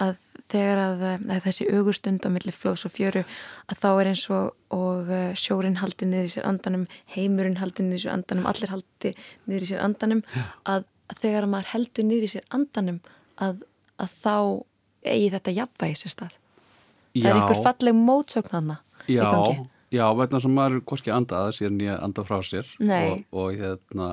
að 0.05 0.13
þegar 0.49 0.82
að, 0.84 1.03
að 1.09 1.43
þessi 1.45 1.67
augustund 1.77 2.25
á 2.25 2.30
milli 2.34 2.53
flós 2.55 2.86
og 2.88 2.93
fjöru 2.93 3.25
að 3.69 3.82
þá 3.82 3.89
er 3.91 4.11
eins 4.11 4.25
og, 4.34 4.53
og 4.75 5.11
uh, 5.11 5.25
sjórin 5.38 5.80
haldi 5.82 6.07
niður 6.09 6.30
í 6.30 6.34
sér 6.36 6.47
andanum, 6.49 6.88
heimurinn 7.13 7.59
haldi 7.61 7.86
niður 7.86 7.99
í 7.99 8.03
sér 8.05 8.15
andanum, 8.15 8.49
allir 8.49 8.73
haldi 8.73 9.13
niður 9.49 9.65
í 9.65 9.71
sér 9.71 9.84
andanum 9.86 10.23
að, 10.63 10.88
að 11.09 11.23
þegar 11.23 11.47
að 11.47 11.53
maður 11.55 11.71
heldur 11.73 12.09
niður 12.09 12.27
í 12.27 12.32
sér 12.36 12.47
andanum 12.55 13.01
að, 13.41 13.65
að 13.99 14.15
þá 14.19 14.36
eigi 15.09 15.34
þetta 15.36 15.55
jafnvægi 15.55 15.99
sér 16.01 16.15
stað. 16.15 16.38
Já. 17.15 17.23
Það 17.23 17.30
er 17.30 17.41
einhver 17.41 17.61
falleg 17.65 17.99
mótsögnaðna 17.99 18.80
í 19.09 19.19
gangi. 19.19 19.59
Já, 19.89 20.05
vegna 20.13 20.41
sem 20.43 20.53
maður 20.53 20.84
hvorki 20.86 21.09
andaða 21.13 21.53
sér 21.57 21.71
nýja 21.73 21.95
anda 22.05 22.21
frá 22.25 22.43
sér 22.45 22.67
og, 22.77 23.23
og 23.34 23.55
hérna 23.57 24.11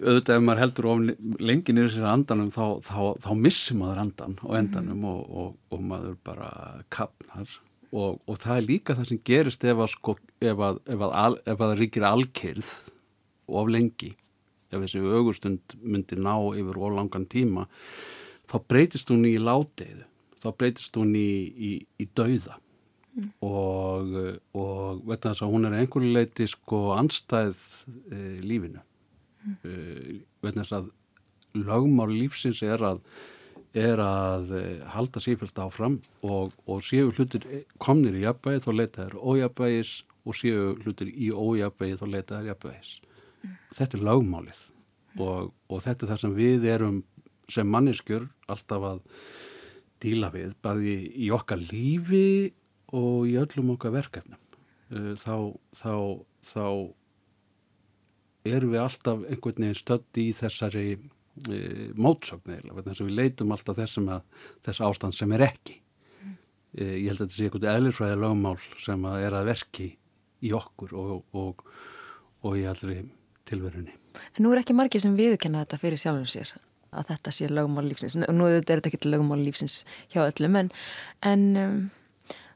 auðvitað 0.00 0.36
ef 0.36 0.44
maður 0.46 0.62
heldur 0.62 0.88
of 0.92 1.02
lengi 1.42 1.74
niður 1.74 1.92
sér 1.94 2.08
andanum 2.12 2.48
þá, 2.54 2.64
þá, 2.86 3.00
þá 3.24 3.30
missir 3.38 3.78
maður 3.80 4.02
andan 4.06 4.38
á 4.42 4.48
endanum 4.60 4.98
mm. 4.98 5.10
og, 5.12 5.36
og, 5.42 5.52
og 5.74 5.84
maður 5.90 6.16
bara 6.26 6.48
kapnar 6.94 7.58
og, 7.92 8.18
og 8.26 8.40
það 8.40 8.56
er 8.56 8.68
líka 8.68 8.96
það 8.98 9.10
sem 9.10 9.22
gerist 9.28 9.66
ef 9.68 9.82
að, 9.84 9.92
sko, 9.94 10.16
ef 10.40 10.64
að, 10.68 10.80
ef 10.94 11.06
að, 11.08 11.38
ef 11.54 11.64
að 11.66 11.76
ríkir 11.80 12.08
alkerð 12.08 12.72
of 13.52 13.70
lengi 13.72 14.12
ef 14.72 14.80
þessi 14.80 15.02
augustund 15.04 15.76
myndir 15.82 16.20
ná 16.22 16.34
yfir 16.56 16.78
of 16.78 16.96
langan 16.96 17.28
tíma 17.30 17.66
þá 18.50 18.56
breytist 18.68 19.12
hún 19.12 19.26
í 19.28 19.36
láteiðu 19.40 20.06
þá 20.42 20.48
breytist 20.58 20.96
hún 20.98 21.12
í, 21.18 21.30
í, 21.52 21.72
í 22.02 22.08
dauða 22.16 22.56
mm. 23.16 23.28
og 23.42 25.04
veit 25.06 25.28
þess 25.28 25.44
að 25.44 25.52
hún 25.52 25.68
er 25.68 25.76
einhverju 25.80 26.14
leiti 26.16 26.48
sko 26.50 26.92
anstæð 26.96 27.54
e, 28.10 28.40
lífinu 28.42 28.80
uh, 28.80 28.88
vegna 30.42 30.64
þess 30.64 30.76
að 30.78 30.90
lögmál 31.58 32.10
lífsins 32.12 32.62
er 32.64 32.82
að 32.86 33.02
er 33.72 34.00
að 34.04 34.50
uh, 34.52 34.64
halda 34.92 35.20
sífælt 35.22 35.58
áfram 35.60 35.98
og, 36.20 36.52
og 36.68 36.82
séu 36.84 37.12
hlutir 37.16 37.44
komnir 37.80 38.18
í 38.18 38.26
jafnvægi 38.26 38.64
þá 38.66 38.72
leita 38.76 39.06
þær 39.06 39.16
ójafnvægis 39.16 39.92
og 40.28 40.36
séu 40.36 40.66
hlutir 40.82 41.08
í 41.08 41.30
ójafnvægi 41.32 42.00
þá 42.00 42.04
leita 42.12 42.40
þær 42.40 42.50
jafnvægis 42.50 42.92
mm. 43.00 43.54
þetta 43.78 43.98
er 43.98 44.04
lögmálið 44.10 44.60
mm. 44.60 45.24
og, 45.24 45.52
og 45.72 45.84
þetta 45.86 46.04
er 46.04 46.12
það 46.12 46.22
sem 46.24 46.36
við 46.36 46.68
erum 46.74 47.00
sem 47.52 47.72
manneskjör 47.72 48.28
alltaf 48.52 48.88
að 48.90 49.00
díla 50.04 50.32
við, 50.34 50.52
bæði 50.64 50.96
í 51.24 51.30
okkar 51.32 51.62
lífi 51.62 52.52
og 52.92 53.24
í 53.30 53.38
öllum 53.40 53.72
okkar 53.78 53.96
verkefnum 53.96 54.40
uh, 54.92 55.14
þá, 55.16 55.36
þá, 55.80 55.94
þá 56.52 56.66
erum 58.48 58.74
við 58.74 58.82
alltaf 58.82 59.24
einhvern 59.28 59.66
veginn 59.66 59.78
stödd 59.78 60.20
í 60.20 60.26
þessari 60.36 60.86
e, 60.96 61.60
mótsögn 61.94 62.56
eða 62.58 62.84
þess 62.88 63.02
að 63.02 63.08
við 63.08 63.18
leitum 63.20 63.54
alltaf 63.54 63.78
þessum 63.78 64.10
að, 64.16 64.26
þess 64.66 64.84
ástand 64.88 65.16
sem 65.16 65.34
er 65.36 65.46
ekki 65.48 65.78
mm. 65.78 66.36
ég 66.80 67.08
held 67.10 67.18
að 67.20 67.24
þetta 67.24 67.38
sé 67.38 67.48
eitthvað 67.48 67.70
eðlirfræði 67.76 68.20
lögmál 68.24 68.56
sem 68.82 69.08
að 69.08 69.26
er 69.28 69.38
að 69.38 69.50
verki 69.52 69.88
í 70.42 70.52
okkur 70.58 70.94
og, 70.98 71.16
og, 71.38 71.64
og 72.42 72.58
í 72.58 72.66
allri 72.66 73.00
tilverunni. 73.48 73.94
En 74.36 74.44
nú 74.44 74.52
er 74.52 74.62
ekki 74.62 74.76
margir 74.76 75.02
sem 75.02 75.14
viðkenna 75.16 75.62
þetta 75.64 75.80
fyrir 75.80 76.00
sjálfum 76.00 76.28
sér 76.28 76.52
að 76.92 77.08
þetta 77.08 77.32
sé 77.32 77.48
lögmál 77.48 77.86
lífsins. 77.88 78.16
Nú 78.18 78.48
er 78.50 78.60
þetta 78.66 78.90
ekki 78.90 79.08
lögmál 79.08 79.40
lífsins 79.40 79.80
hjá 80.12 80.26
öllum 80.26 80.58
en, 80.60 80.68
en 81.24 81.46
um, 81.56 81.78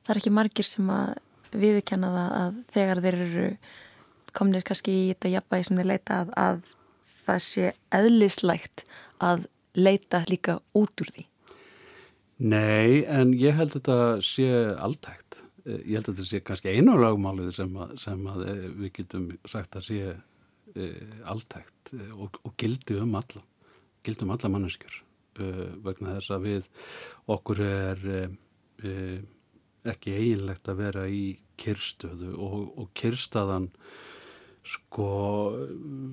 það 0.04 0.12
er 0.12 0.20
ekki 0.20 0.34
margir 0.36 0.68
sem 0.68 0.90
að 0.92 1.14
viðkenna 1.56 2.12
það 2.12 2.36
að 2.40 2.60
þegar 2.74 3.02
þeir 3.04 3.18
eru 3.26 3.46
komnir 4.36 4.64
kannski 4.66 4.94
í 4.94 5.06
þetta 5.12 5.32
jafnvægi 5.36 5.68
sem 5.68 5.80
þeir 5.80 5.90
leita 5.92 6.18
að, 6.22 6.34
að 6.40 6.72
það 7.26 7.40
sé 7.46 7.72
eðlislægt 7.96 8.84
að 9.24 9.46
leita 9.76 10.22
líka 10.30 10.58
út 10.76 11.02
úr 11.02 11.12
því? 11.14 11.26
Nei, 12.36 13.04
en 13.08 13.32
ég 13.36 13.56
held 13.56 13.72
að 13.72 13.78
þetta 13.78 13.98
sé 14.24 14.48
alltægt. 14.76 15.40
Ég 15.66 15.96
held 15.96 16.10
að 16.10 16.12
þetta 16.12 16.28
sé 16.28 16.40
kannski 16.44 16.74
einu 16.76 16.96
lagmálið 17.00 17.54
sem, 17.56 17.72
að, 17.80 17.94
sem 18.00 18.26
að 18.30 18.42
eh, 18.46 18.66
við 18.82 18.92
getum 19.00 19.24
sagt 19.48 19.78
að 19.78 19.86
sé 19.88 20.00
e, 20.12 20.90
alltægt 21.26 21.94
eh, 21.96 22.12
og, 22.14 22.36
og 22.46 22.54
gildi 22.60 22.98
um 23.02 23.16
alla, 23.18 23.42
gildi 24.06 24.26
um 24.26 24.34
alla 24.36 24.50
manneskjur 24.52 25.00
e, 25.40 25.48
vegna 25.88 26.18
þess 26.18 26.34
að 26.36 26.46
við 26.46 26.68
okkur 27.34 27.62
er 27.66 28.06
e, 28.12 29.00
ekki 29.90 30.14
eiginlegt 30.14 30.70
að 30.70 30.80
vera 30.84 31.08
í 31.10 31.24
kyrstöðu 31.58 32.36
og, 32.36 32.60
og 32.78 32.92
kyrstaðan 32.98 33.70
sko 34.66 35.08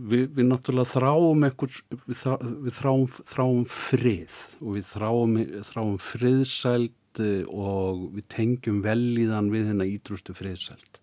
við, 0.09 0.27
við 0.35 0.49
náttúrulega 0.49 0.91
þráum 0.93 1.45
ekkur, 1.47 1.71
við, 2.05 2.25
við 2.65 2.75
þráum, 2.77 3.05
þráum 3.33 3.63
frið 3.69 4.41
og 4.61 4.75
við 4.77 4.89
þráum, 4.91 5.37
þráum 5.69 5.95
friðsæld 6.01 7.23
eh, 7.23 7.45
og 7.49 8.09
við 8.17 8.27
tengjum 8.35 8.83
velíðan 8.85 9.49
við 9.53 9.71
hennar 9.71 9.89
ídrústu 9.89 10.35
friðsæld 10.37 11.01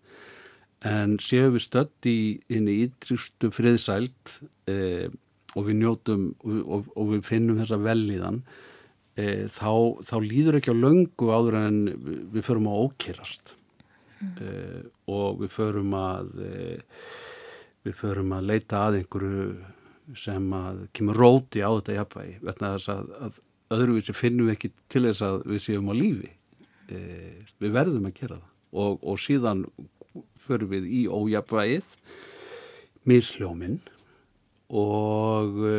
en 0.87 1.19
séu 1.21 1.51
við 1.53 1.67
stödd 1.67 2.09
í 2.09 2.19
henni 2.49 2.79
ídrústu 2.87 3.51
friðsæld 3.53 4.39
eh, 4.71 5.11
og 5.59 5.67
við 5.67 5.81
njótum 5.83 6.27
og, 6.41 6.59
og, 6.61 6.91
og 6.95 7.15
við 7.15 7.25
finnum 7.27 7.59
þessa 7.61 7.81
velíðan 7.83 8.43
eh, 9.19 9.47
þá, 9.51 9.99
þá 10.07 10.17
líður 10.25 10.61
ekki 10.61 10.75
á 10.75 10.83
löngu 10.83 11.33
áður 11.35 11.59
en 11.65 11.81
við 12.33 12.47
förum 12.47 12.71
að 12.71 12.85
ókýrast 12.87 13.55
mm. 14.21 14.33
eh, 14.47 14.81
og 15.11 15.43
við 15.43 15.53
förum 15.57 15.97
að 15.99 16.33
eh, 16.47 17.03
við 17.87 17.97
förum 17.97 18.35
að 18.37 18.49
leita 18.51 18.83
að 18.87 18.99
einhverju 19.01 19.45
sem 20.19 20.51
að 20.57 20.83
kemur 20.97 21.21
róti 21.21 21.63
á 21.63 21.71
þetta 21.71 21.97
jafnvægi 21.97 22.35
verðna 22.43 22.73
þess 22.75 22.93
að, 22.93 23.15
að 23.27 23.39
öðruvísi 23.77 24.17
finnum 24.17 24.51
við 24.51 24.57
ekki 24.57 24.71
til 24.91 25.05
þess 25.07 25.25
að 25.27 25.39
við 25.53 25.63
séum 25.65 25.91
á 25.91 25.95
lífi. 25.95 26.33
E, 26.91 26.99
við 27.63 27.75
verðum 27.77 28.09
að 28.11 28.17
gera 28.19 28.41
það. 28.41 28.53
Og, 28.71 29.01
og 29.07 29.23
síðan 29.23 29.65
förum 30.43 30.73
við 30.75 30.91
í 30.91 31.01
ójafnvægið 31.07 31.97
misljóminn 33.09 33.81
og 34.69 35.61
e, 35.67 35.77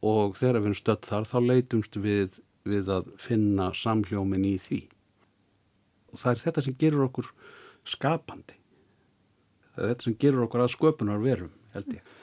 og 0.00 0.36
þegar 0.38 0.60
við 0.60 0.70
erum 0.70 0.78
stött 0.78 1.08
þar 1.08 1.28
þá 1.28 1.38
leitumst 1.44 1.98
við 2.00 2.40
við 2.68 2.90
að 2.92 3.08
finna 3.20 3.70
samhljóminn 3.76 4.44
í 4.44 4.56
því. 4.60 4.80
Og 6.12 6.20
það 6.20 6.32
er 6.32 6.42
þetta 6.44 6.64
sem 6.66 6.76
gerur 6.80 7.06
okkur 7.06 7.30
skapandi 7.88 8.59
það 9.74 9.84
er 9.84 9.92
þetta 9.92 10.06
sem 10.06 10.18
gerur 10.24 10.46
okkur 10.46 10.64
að 10.64 10.72
sköpunar 10.74 11.22
verum 11.22 11.52
held 11.74 11.96
ég. 11.96 12.14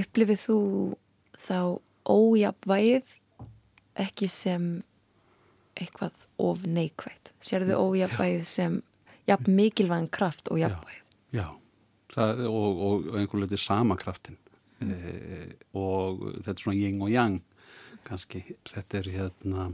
Upplifið 0.00 0.40
þú 0.44 0.58
þá 1.44 1.58
ójapvægið 2.08 3.14
ekki 4.04 4.28
sem 4.32 4.68
eitthvað 5.78 6.16
of 6.42 6.64
neikvægt 6.66 7.32
sérðu 7.44 7.78
ójapvægið 7.80 8.44
sem 8.48 8.80
jafn 9.28 9.56
mikilvægin 9.56 10.10
kraft 10.12 10.50
og 10.52 10.60
jafnvægið? 10.60 11.02
Já, 11.32 11.40
já. 11.40 11.46
Það, 12.14 12.44
og, 12.46 12.82
og 12.86 13.06
einhvern 13.18 13.42
veginn 13.42 13.58
sama 13.58 13.96
kraftin 13.98 14.36
mm. 14.78 14.92
e, 14.92 15.38
og 15.74 16.20
þetta 16.44 16.52
er 16.52 16.62
svona 16.62 16.78
ying 16.78 17.00
og 17.02 17.10
yang 17.10 17.40
kannski, 18.06 18.44
þetta 18.68 19.00
er 19.00 19.08
hérna 19.14 19.64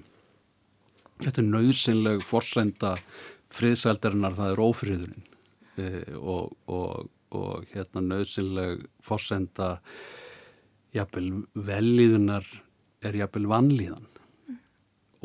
þetta 1.20 1.42
er 1.42 1.50
nöðsynleg 1.50 2.24
forsenda 2.24 2.94
friðsældarinnar 3.52 4.38
það 4.38 4.54
er 4.54 4.62
ófriðurinn 4.64 5.26
og, 6.16 6.56
og, 6.66 7.10
og 7.30 7.68
hérna 7.72 8.02
nöðsileg 8.04 8.86
fórsenda 9.04 9.78
jafnvel 10.96 11.44
velíðunar 11.54 12.46
er 13.06 13.18
jafnvel 13.20 13.48
vannlíðan 13.50 14.06
mm. 14.06 14.58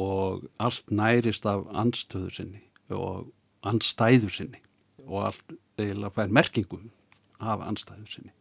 og 0.01 0.45
allt 0.62 0.91
nærist 0.91 1.47
af 1.49 1.66
anstöðu 1.74 2.32
sinni 2.38 2.64
og 2.93 3.32
anstæðu 3.66 4.30
sinni 4.30 4.62
og 5.06 5.32
allt 5.32 5.58
eiginlega 5.80 6.14
fær 6.16 6.34
merkingu 6.34 6.80
af 7.41 7.66
anstæðu 7.66 8.08
sinni 8.12 8.34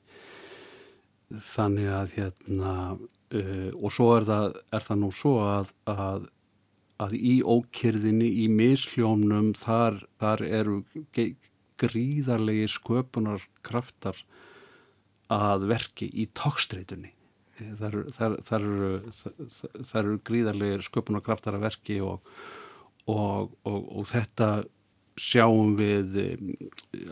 þannig 1.55 1.91
að 1.91 2.15
hérna 2.19 2.75
uh, 2.95 3.71
og 3.81 3.91
svo 3.93 4.13
er 4.19 4.29
það, 4.29 4.61
er 4.77 4.85
það 4.85 5.01
nú 5.01 5.11
svo 5.17 5.39
að, 5.49 5.73
að 5.91 6.29
að 7.03 7.17
í 7.19 7.35
ókyrðinni, 7.43 8.29
í 8.45 8.47
misljónum 8.53 9.53
þar, 9.59 9.99
þar 10.23 10.45
eru 10.47 10.77
gríðarlegi 11.85 12.67
sköpunar 12.75 13.45
kraftar 13.67 14.19
að 15.33 15.69
verki 15.71 16.09
í 16.11 16.27
tókstreitunni 16.37 17.13
þar, 17.81 17.99
þar, 18.17 18.37
þar 18.49 18.69
eru, 18.69 18.93
eru 20.01 20.21
gríðarlegi 20.27 20.87
sköpunar 20.89 21.25
kraftar 21.25 21.59
að 21.59 21.69
verki 21.69 22.01
og, 22.05 22.35
og, 23.07 23.55
og, 23.65 23.81
og 24.01 24.09
þetta 24.11 24.51
sjáum 25.21 25.77
við 25.79 26.17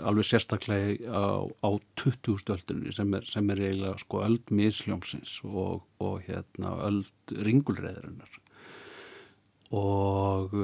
alveg 0.02 0.26
sérstaklega 0.26 1.06
á, 1.06 1.46
á 1.46 1.70
20. 2.02 2.50
öldunni 2.50 2.94
sem 2.94 3.14
sem 3.28 3.52
er 3.54 3.62
eiginlega 3.62 4.00
sko 4.02 4.24
öld 4.26 4.50
misljómsins 4.50 5.36
og 5.46 6.16
hérna 6.26 6.74
öld 6.88 7.36
ringulreðurinnar 7.46 8.40
og 9.72 10.56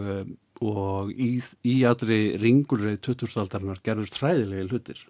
og 0.65 1.13
í, 1.13 1.39
í 1.67 1.77
allri 1.87 2.37
ringurreið 2.41 3.01
2000-aldarinnar 3.07 3.83
gerðust 3.87 4.19
hræðilegi 4.19 4.69
hlutir. 4.71 5.03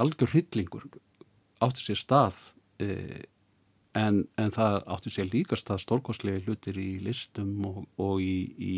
Algjör 0.00 0.34
hryllingur 0.34 0.86
átti 1.60 1.84
sér 1.84 2.00
stað 2.00 2.38
eh, 2.82 3.22
en, 3.98 4.24
en 4.40 4.54
það 4.54 4.78
átti 4.94 5.12
sér 5.12 5.30
líka 5.32 5.58
stað 5.58 5.82
stórkostlegi 5.84 6.46
hlutir 6.46 6.78
í 6.80 6.90
listum 7.04 7.52
og, 7.68 7.82
og 8.00 8.22
í, 8.24 8.36
í 8.56 8.76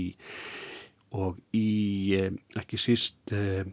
og 1.12 1.38
í 1.56 1.68
eh, 2.16 2.32
ekki 2.58 2.80
síst 2.80 3.34
eh, 3.36 3.68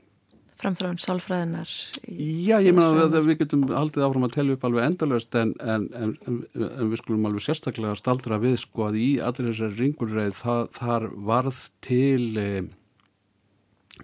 framþráðum 0.60 0.99
sálfræðinar 1.01 1.74
Já, 2.10 2.57
ég 2.64 2.74
meina 2.76 3.05
að 3.05 3.20
við 3.30 3.41
getum 3.43 3.68
haldið 3.72 4.05
áfram 4.05 4.26
að 4.28 4.34
telja 4.36 4.57
upp 4.57 4.66
alveg 4.68 4.88
endalöst 4.89 5.38
en, 5.39 5.53
en, 5.64 5.86
en, 5.95 6.16
en 6.28 6.89
við 6.91 7.01
skulum 7.01 7.30
alveg 7.30 7.45
sérstaklega 7.45 7.95
staldra 7.99 8.39
við 8.41 8.57
sko 8.64 8.89
að 8.89 8.99
í 8.99 9.10
allir 9.24 9.51
þessari 9.51 9.80
ringurreið 9.80 10.36
það, 10.41 10.66
þar 10.80 11.07
varð 11.30 11.62
til 11.86 12.26
eh, 12.41 12.60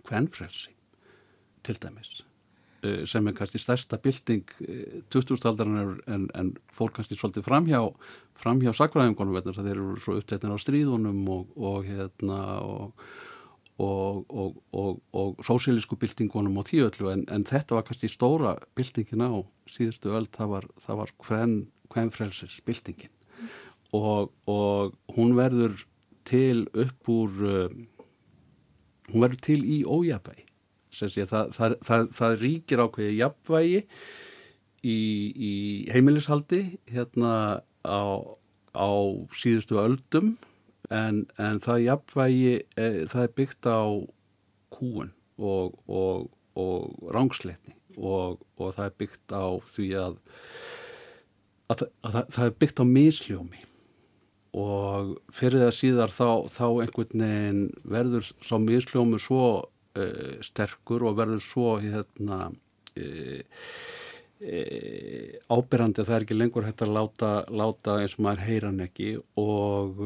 kvennfrelsi 0.06 0.72
til 1.66 1.78
dæmis 1.82 2.16
eh, 2.86 3.04
sem 3.10 3.28
er 3.28 3.36
kannski 3.36 3.62
stærsta 3.62 4.00
bilding 4.02 4.56
eh, 4.64 5.02
2000-aldarinnar 5.12 6.00
en 6.08 6.56
fór 6.76 6.96
kannski 6.96 7.20
svolítið 7.20 7.50
framhjá 7.50 7.84
framhjá 8.40 8.74
sakræðingunum 8.76 9.40
þeir 9.44 9.72
eru 9.76 9.94
svo 10.04 10.20
upptættin 10.20 10.56
á 10.56 10.60
stríðunum 10.60 11.24
og, 11.32 11.56
og 11.56 11.88
hérna 11.88 12.42
og 12.64 13.08
og, 13.78 14.26
og, 14.32 14.64
og, 14.72 15.02
og 15.12 15.40
sósílísku 15.44 15.98
byltingunum 16.00 16.58
og 16.58 16.70
tíöllu 16.70 17.10
en, 17.12 17.26
en 17.28 17.44
þetta 17.44 17.76
var 17.76 17.84
kannski 17.88 18.08
stóra 18.08 18.56
byltingin 18.76 19.26
á 19.28 19.44
síðustu 19.68 20.14
öll 20.16 20.30
það 20.32 20.54
var, 20.54 20.68
það 20.86 21.02
var 21.02 21.12
hvern, 21.28 21.58
hvern 21.92 22.12
frelsis 22.16 22.62
byltingin 22.64 23.12
mm. 23.12 23.50
og 23.92 24.96
hún 25.18 25.36
verður 25.36 25.84
til 26.26 26.66
upp 26.72 27.12
úr 27.12 27.44
uh, 27.44 27.76
hún 29.12 29.26
verður 29.26 29.44
til 29.44 29.60
í 29.68 29.84
ójabæi 29.84 30.46
það, 30.96 31.52
það, 31.84 32.08
það 32.16 32.40
ríkir 32.40 32.82
ákveði 32.86 33.20
jafnvægi 33.20 33.82
í, 34.86 34.98
í 35.36 35.54
heimilishaldi 35.92 36.62
hérna 36.94 37.62
á, 37.84 38.04
á 38.72 38.90
síðustu 39.36 39.82
öldum 39.82 40.38
en, 40.94 41.26
en 41.42 41.62
það 41.64 41.84
jafnvægi 41.86 42.54
e, 42.78 42.88
það 43.12 43.22
er 43.24 43.36
byggt 43.40 43.70
á 43.70 43.82
kúun 44.76 45.12
og, 45.38 45.78
og, 45.88 46.30
og 46.60 47.12
rángsleitni 47.16 47.76
og, 47.98 48.42
og 48.58 48.74
það 48.76 48.86
er 48.86 48.98
byggt 49.02 49.36
á 49.36 49.46
því 49.76 49.88
að, 50.02 50.18
að, 51.72 51.86
að, 51.86 52.12
að 52.12 52.34
það 52.36 52.50
er 52.50 52.60
byggt 52.64 52.82
á 52.82 52.86
misljómi. 52.90 53.64
Og 54.56 55.16
fyrir 55.36 55.66
það 55.66 55.74
síðar 55.76 56.14
þá, 56.16 56.28
þá 56.56 56.68
einhvern 56.86 57.24
veginn 57.26 57.64
verður 57.84 58.30
sá 58.40 58.56
misljómi 58.62 59.20
svo 59.20 59.48
e, 59.98 60.06
sterkur 60.46 61.04
og 61.10 61.18
verður 61.20 61.44
svo 61.44 61.76
hérna 61.84 62.48
e, 62.96 63.44
ábyrrandi 65.52 66.04
að 66.04 66.08
það 66.08 66.16
er 66.16 66.26
ekki 66.26 66.38
lengur 66.38 66.68
hægt 66.68 66.84
að 66.86 66.96
láta, 66.96 67.32
láta 67.52 68.00
eins 68.02 68.16
og 68.16 68.26
maður 68.28 68.46
heyran 68.48 68.84
ekki. 68.86 69.16
Og 69.40 70.04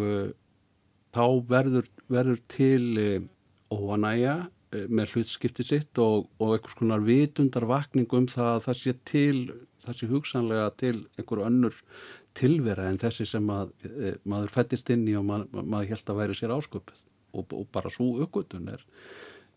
þá 1.16 1.26
verður, 1.50 1.90
verður 2.12 2.40
til 2.52 3.02
eh, 3.02 3.28
óanæja 3.74 4.36
eh, 4.74 4.86
með 4.88 5.16
hlutskipti 5.16 5.66
sitt 5.66 6.02
og, 6.02 6.30
og 6.40 6.56
einhvers 6.56 6.78
konar 6.80 7.04
vitundarvakning 7.06 8.10
um 8.18 8.30
það 8.30 8.52
að 8.54 8.64
það 8.68 8.80
sé 8.82 8.96
til, 9.10 9.44
það 9.86 10.00
sé 10.00 10.10
hugsanlega 10.14 10.72
til 10.82 10.96
einhver 11.18 11.44
önnur 11.48 11.84
tilvera 12.38 12.88
en 12.88 13.00
þessi 13.02 13.26
sem 13.28 13.48
að, 13.52 13.72
e, 13.90 14.14
maður 14.30 14.54
fættist 14.54 14.92
inn 14.94 15.08
í 15.10 15.16
og 15.18 15.26
mað, 15.28 15.48
maður 15.60 15.90
held 15.96 16.12
að 16.14 16.20
væri 16.22 16.38
sér 16.38 16.54
ásköpuð 16.56 17.00
og, 17.34 17.56
og 17.58 17.66
bara 17.74 17.92
svo 17.92 18.12
uppgötun 18.24 18.70
er, 18.72 18.84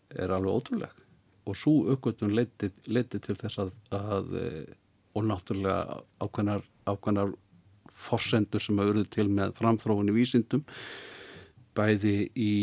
er 0.09 0.33
alveg 0.33 0.57
ótrúleg. 0.57 1.03
Og 1.47 1.55
svo 1.59 1.75
uppgötun 1.93 2.33
leiti, 2.33 2.71
til 2.73 3.37
þess 3.37 3.61
að, 3.61 3.71
að 3.93 4.33
og 5.13 5.25
náttúrulega 5.29 6.01
ákveðnar, 6.23 6.65
ákveðnar 6.89 7.33
forsendur 7.93 8.63
sem 8.63 8.79
hafa 8.79 8.93
verið 8.93 9.09
til 9.13 9.27
með 9.29 9.53
framþróun 9.59 10.09
í 10.09 10.15
vísindum 10.15 10.63
bæði 11.77 12.15
í, 12.37 12.53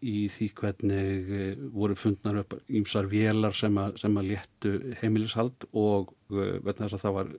í 0.00 0.16
því 0.32 0.48
hvernig 0.60 1.32
eh, 1.38 1.64
voru 1.74 1.96
fundnar 1.98 2.40
upp 2.42 2.56
ímsar 2.68 3.08
vélar 3.10 3.56
sem 3.56 3.76
að, 3.80 3.96
sem 4.02 4.16
að 4.18 4.30
léttu 4.32 4.72
heimilishald 5.00 5.66
og 5.72 6.12
uh, 6.32 6.58
þess 6.66 6.96
að 6.96 7.02
það 7.02 7.16
var 7.18 7.32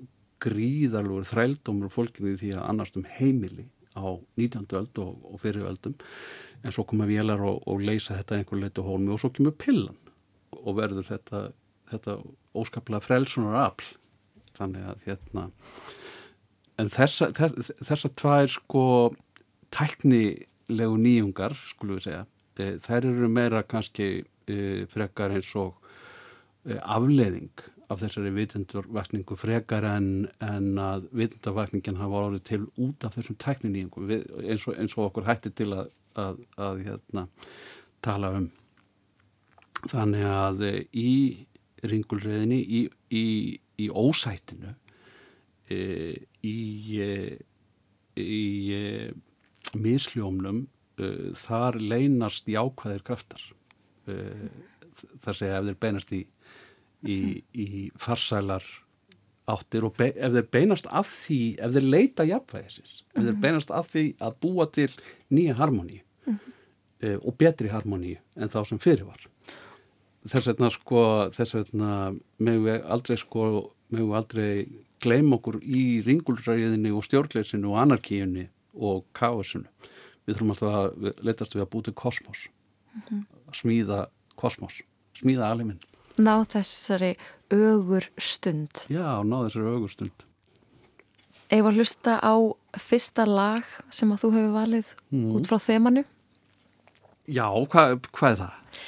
gríðalur 0.44 1.28
þrældómur 1.28 1.94
fólkinu 1.94 2.36
því 2.38 2.54
að 2.58 2.66
annars 2.68 2.94
um 2.98 3.08
heimili 3.18 3.68
á 3.98 4.06
19. 4.38 4.68
öld 4.78 5.00
og, 5.02 5.16
og 5.26 5.42
fyriröldum 5.42 5.96
en 6.64 6.74
svo 6.74 6.86
koma 6.90 7.08
vélar 7.10 7.42
og, 7.46 7.64
og 7.70 7.82
leysa 7.82 8.18
þetta 8.20 8.38
einhver 8.38 8.62
leitu 8.62 8.86
hólmi 8.86 9.14
og 9.14 9.22
svo 9.22 9.32
kemur 9.34 9.56
pillan 9.58 9.98
og 10.58 10.78
verður 10.78 11.08
þetta, 11.10 11.48
þetta 11.92 12.20
óskaplega 12.58 13.04
frelsunar 13.06 13.58
afl 13.64 13.96
þannig 14.58 14.92
að 14.92 15.08
hérna 15.08 15.48
en 16.78 16.92
þessa, 16.94 17.32
þessa 17.34 18.14
tvær 18.18 18.52
sko 18.54 18.86
tæknilegu 20.68 20.98
nýjungar 21.00 21.54
skulum 21.56 21.98
við 21.98 22.04
segja, 22.04 22.26
e, 22.60 22.78
þær 22.84 23.06
eru 23.08 23.30
meira 23.30 23.64
kannski 23.64 24.26
e, 24.48 24.86
frekar 24.92 25.32
eins 25.32 25.56
og 25.56 25.78
e, 26.66 26.78
afleðing 26.78 27.52
af 27.90 28.02
þessari 28.02 28.34
vitundurvakningu 28.36 29.38
frekar 29.38 29.86
en, 29.86 30.28
en 30.42 30.78
að 30.78 31.08
vitundurvakningin 31.14 31.98
hafa 31.98 32.24
orðið 32.28 32.44
til 32.44 32.66
út 32.76 33.04
af 33.06 33.16
þessum 33.16 33.38
tækninýjungum 33.40 34.12
eins, 34.12 34.68
eins 34.68 34.98
og 34.98 35.06
okkur 35.08 35.28
hætti 35.28 35.54
til 35.56 35.72
að, 35.72 35.92
að, 36.16 36.42
að 36.58 36.84
hérna, 36.84 37.28
tala 38.02 38.34
um. 38.36 38.50
Þannig 39.88 40.26
að 40.26 40.66
í 40.92 41.46
ringulreðinni 41.86 42.60
í, 42.60 42.84
í, 43.14 43.26
í 43.78 43.88
ósætinu 43.94 44.74
í, 45.70 46.58
í 48.18 48.44
misljómnum 49.76 50.66
þar 51.38 51.78
leynast 51.78 52.48
jákvæðir 52.50 53.04
kraftar 53.06 53.44
þar 54.08 55.38
segja 55.38 55.60
ef 55.60 55.68
þeir 55.68 55.80
beinast 55.84 56.14
í, 56.16 56.22
í, 57.06 57.18
í 57.54 57.68
farsælar 58.02 58.66
áttir 59.48 59.86
og 59.88 59.96
be, 60.00 60.10
ef 60.12 60.34
þeir 60.34 60.50
beinast 60.52 60.90
að 60.90 61.12
því, 61.12 61.40
ef 61.64 61.76
þeir 61.76 61.88
leita 61.88 62.26
jafnvægisins, 62.28 62.96
ef 63.14 63.22
þeir 63.22 63.32
mhm. 63.32 63.44
beinast 63.46 63.72
að 63.72 63.92
því 63.94 64.06
að 64.28 64.40
búa 64.44 64.68
til 64.76 64.90
nýja 65.32 65.56
harmoníu 65.60 66.02
mm 66.02 66.34
-hmm. 66.34 66.58
e, 67.00 67.16
og 67.18 67.38
betri 67.38 67.72
harmoníu 67.72 68.18
en 68.36 68.50
þá 68.50 68.60
sem 68.66 68.80
fyrir 68.80 69.06
var 69.08 69.28
þess 70.28 70.50
vegna 70.52 70.70
sko, 70.74 71.02
þess 71.36 71.56
vegna 71.56 71.94
mögum 72.38 72.68
við 72.68 72.86
aldrei 72.96 73.18
sko, 73.18 73.72
mögum 73.94 74.12
við 74.12 74.20
aldrei 74.20 74.68
gleym 75.04 75.34
okkur 75.38 75.60
í 75.62 76.02
ringulræðinni 76.06 76.92
og 76.92 77.06
stjórnleysinu 77.06 77.74
og 77.74 77.82
anarkíunni 77.84 78.48
og 78.78 79.06
káasinu. 79.18 79.68
Við 80.28 80.36
þurfum 80.38 80.54
alltaf 80.54 80.78
að 80.82 81.24
letast 81.24 81.56
við 81.56 81.64
að 81.64 81.72
búti 81.76 81.94
kosmos, 81.96 82.48
mm 82.94 83.02
-hmm. 83.02 83.26
að 83.48 83.60
smíða 83.62 84.00
kosmos, 84.36 84.82
smíða 85.16 85.52
aliminn. 85.52 85.80
Ná 86.18 86.46
þessari 86.46 87.16
ögur 87.54 88.10
stund. 88.18 88.88
Já, 88.90 89.24
ná 89.24 89.38
þessari 89.46 89.76
ögur 89.76 89.92
stund. 89.92 90.26
Eða 91.50 91.72
hlusta 91.72 92.20
á 92.20 92.36
fyrsta 92.76 93.26
lag 93.26 93.64
sem 93.90 94.12
að 94.12 94.24
þú 94.24 94.32
hefur 94.36 94.54
valið 94.54 94.88
mm. 95.10 95.32
út 95.38 95.48
frá 95.48 95.58
þemanu? 95.64 96.04
Já, 97.28 97.48
hva, 97.72 98.00
hvað 98.12 98.32
er 98.32 98.40
það? 98.42 98.82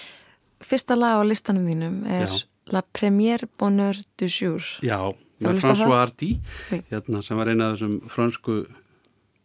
Fyrsta 0.60 0.96
lag 0.96 1.20
á 1.20 1.24
listanum 1.24 1.68
þínum 1.68 2.04
er 2.08 2.28
Já. 2.28 2.44
La 2.70 2.82
Première 2.82 3.48
Bonheur 3.58 3.98
du 4.18 4.28
Jour. 4.28 4.62
Já, 4.86 5.14
með 5.42 5.62
François 5.64 5.96
Hardy 5.98 6.36
hérna, 6.92 7.24
sem 7.26 7.40
var 7.40 7.50
eina 7.50 7.72
af 7.72 7.78
þessum 7.78 7.96
fransku 8.12 8.60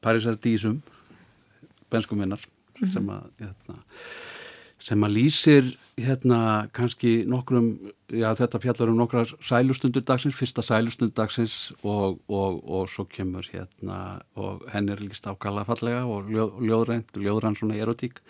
Parísardísum 0.04 0.80
benskuminnar 1.90 2.40
mm 2.40 2.86
-hmm. 2.86 2.92
sem 2.92 3.10
að 3.10 3.24
hérna, 3.40 3.76
sem 4.78 5.04
að 5.04 5.14
lýsir 5.16 5.76
hérna 5.96 6.68
kannski 6.72 7.24
nokkrum 7.26 7.78
já 8.10 8.34
þetta 8.34 8.60
fjallar 8.60 8.90
um 8.90 8.96
nokkra 8.96 9.24
sælustundur 9.40 10.02
dagsins, 10.02 10.34
fyrsta 10.34 10.62
sælustundur 10.62 11.14
dagsins 11.14 11.72
og, 11.82 12.18
og, 12.28 12.70
og 12.70 12.88
svo 12.88 13.04
kemur 13.04 13.46
hérna 13.52 14.20
og 14.34 14.62
henn 14.72 14.88
er 14.88 15.00
líst 15.00 15.26
ákala 15.26 15.64
fallega 15.64 16.04
og 16.04 16.30
ljóðrænt, 16.60 17.16
ljóðrænt 17.16 17.58
svona 17.58 17.74
erotík 17.74 18.20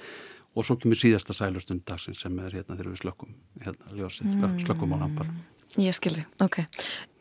og 0.55 0.65
svo 0.65 0.77
kemur 0.77 0.97
síðasta 0.97 1.35
sælustund 1.35 1.83
dagsins 1.89 2.21
sem 2.21 2.39
er 2.39 2.51
hérna 2.51 2.77
þegar 2.77 2.93
við 2.93 3.03
slökkum 3.03 3.35
hérna 3.65 3.99
ljósið, 3.99 4.27
mm. 4.27 4.61
slökkum 4.67 4.95
á 4.95 4.97
lampar 5.03 5.27
Ég 5.77 5.95
skilði, 5.97 6.25
ok 6.41 6.63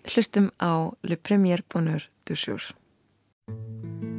Hlustum 0.04 0.51
á 0.60 0.91
Le 1.04 1.16
Premier 1.16 1.64
Bonheur 1.74 2.10
du 2.28 2.36
Jour. 2.36 4.12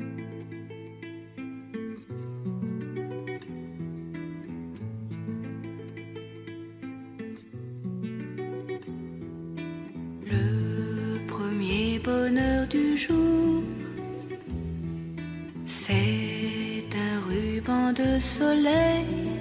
C'est 15.66 16.86
un 16.94 17.20
ruban 17.28 17.92
de 17.92 18.18
soleil 18.18 19.38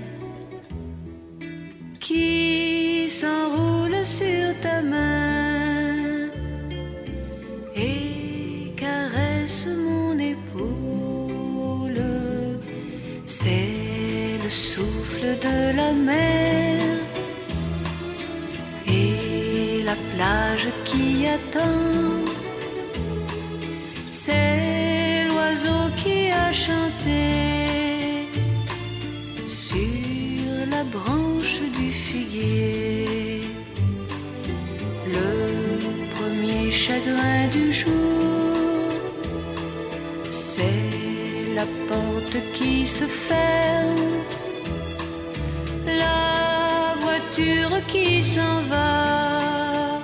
qui 1.99 3.10
s'enroule 3.10 4.03
sur 4.03 4.60
ta 4.61 4.81
main. 4.81 5.34
de 15.44 15.76
la 15.76 15.91
mer 15.91 16.99
et 18.88 19.81
la 19.84 19.95
plage 20.14 20.68
qui 20.85 21.26
attend. 21.27 22.22
Chanté 26.53 28.27
sur 29.45 30.65
la 30.69 30.84
branche 30.84 31.59
du 31.77 31.91
figuier. 31.91 33.41
Le 35.17 35.31
premier 36.15 36.71
chagrin 36.71 37.47
du 37.51 37.73
jour, 37.73 38.88
c'est 40.30 41.53
la 41.55 41.65
porte 41.88 42.38
qui 42.53 42.85
se 42.88 43.05
ferme. 43.05 43.73
Qui 47.88 48.23
s'en 48.23 48.61
va, 48.69 49.99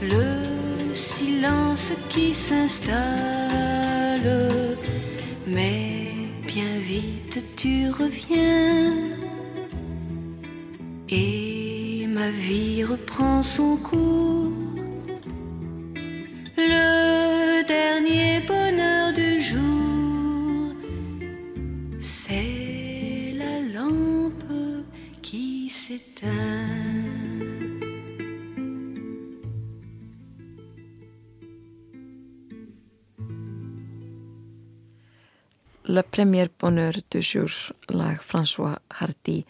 le 0.00 0.94
silence 0.94 1.92
qui 2.08 2.32
s'installe, 2.34 2.98
mais 5.58 6.12
bien 6.46 6.74
vite 6.92 7.38
tu 7.56 7.74
reviens 8.00 8.94
et 11.08 12.06
ma 12.16 12.30
vie 12.30 12.84
reprend 12.84 13.42
son 13.42 13.76
cours. 13.88 14.52
Le 16.56 17.66
dernier 17.76 18.40
bonheur 18.52 19.06
du 19.20 19.30
jour, 19.48 20.74
c'est 21.98 22.48
Le 35.88 36.02
Premier 36.02 36.50
Bonheur 36.60 36.92
du 37.10 37.22
Jour 37.22 37.48
lag 37.88 38.20
François 38.20 38.76
Hardy 39.00 39.46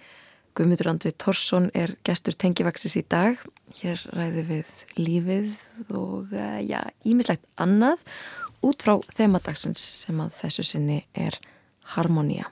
Guðmundur 0.55 0.86
Andri 0.93 1.10
Torsson 1.10 1.66
er 1.74 1.97
gestur 2.06 2.36
tengivaxis 2.39 2.94
í 3.01 3.02
dag 3.10 3.40
hér 3.81 3.98
ræði 4.15 4.44
við 4.47 4.70
lífið 5.01 5.56
og 5.98 6.31
eh, 6.31 6.60
já, 6.62 6.78
ímislegt 7.02 7.43
annað 7.59 8.05
út 8.62 8.86
frá 8.86 8.94
þemadagsins 9.19 9.82
sem 10.05 10.23
að 10.23 10.36
þessu 10.39 10.66
sinni 10.69 11.01
er 11.19 11.40
Harmonia. 11.97 12.47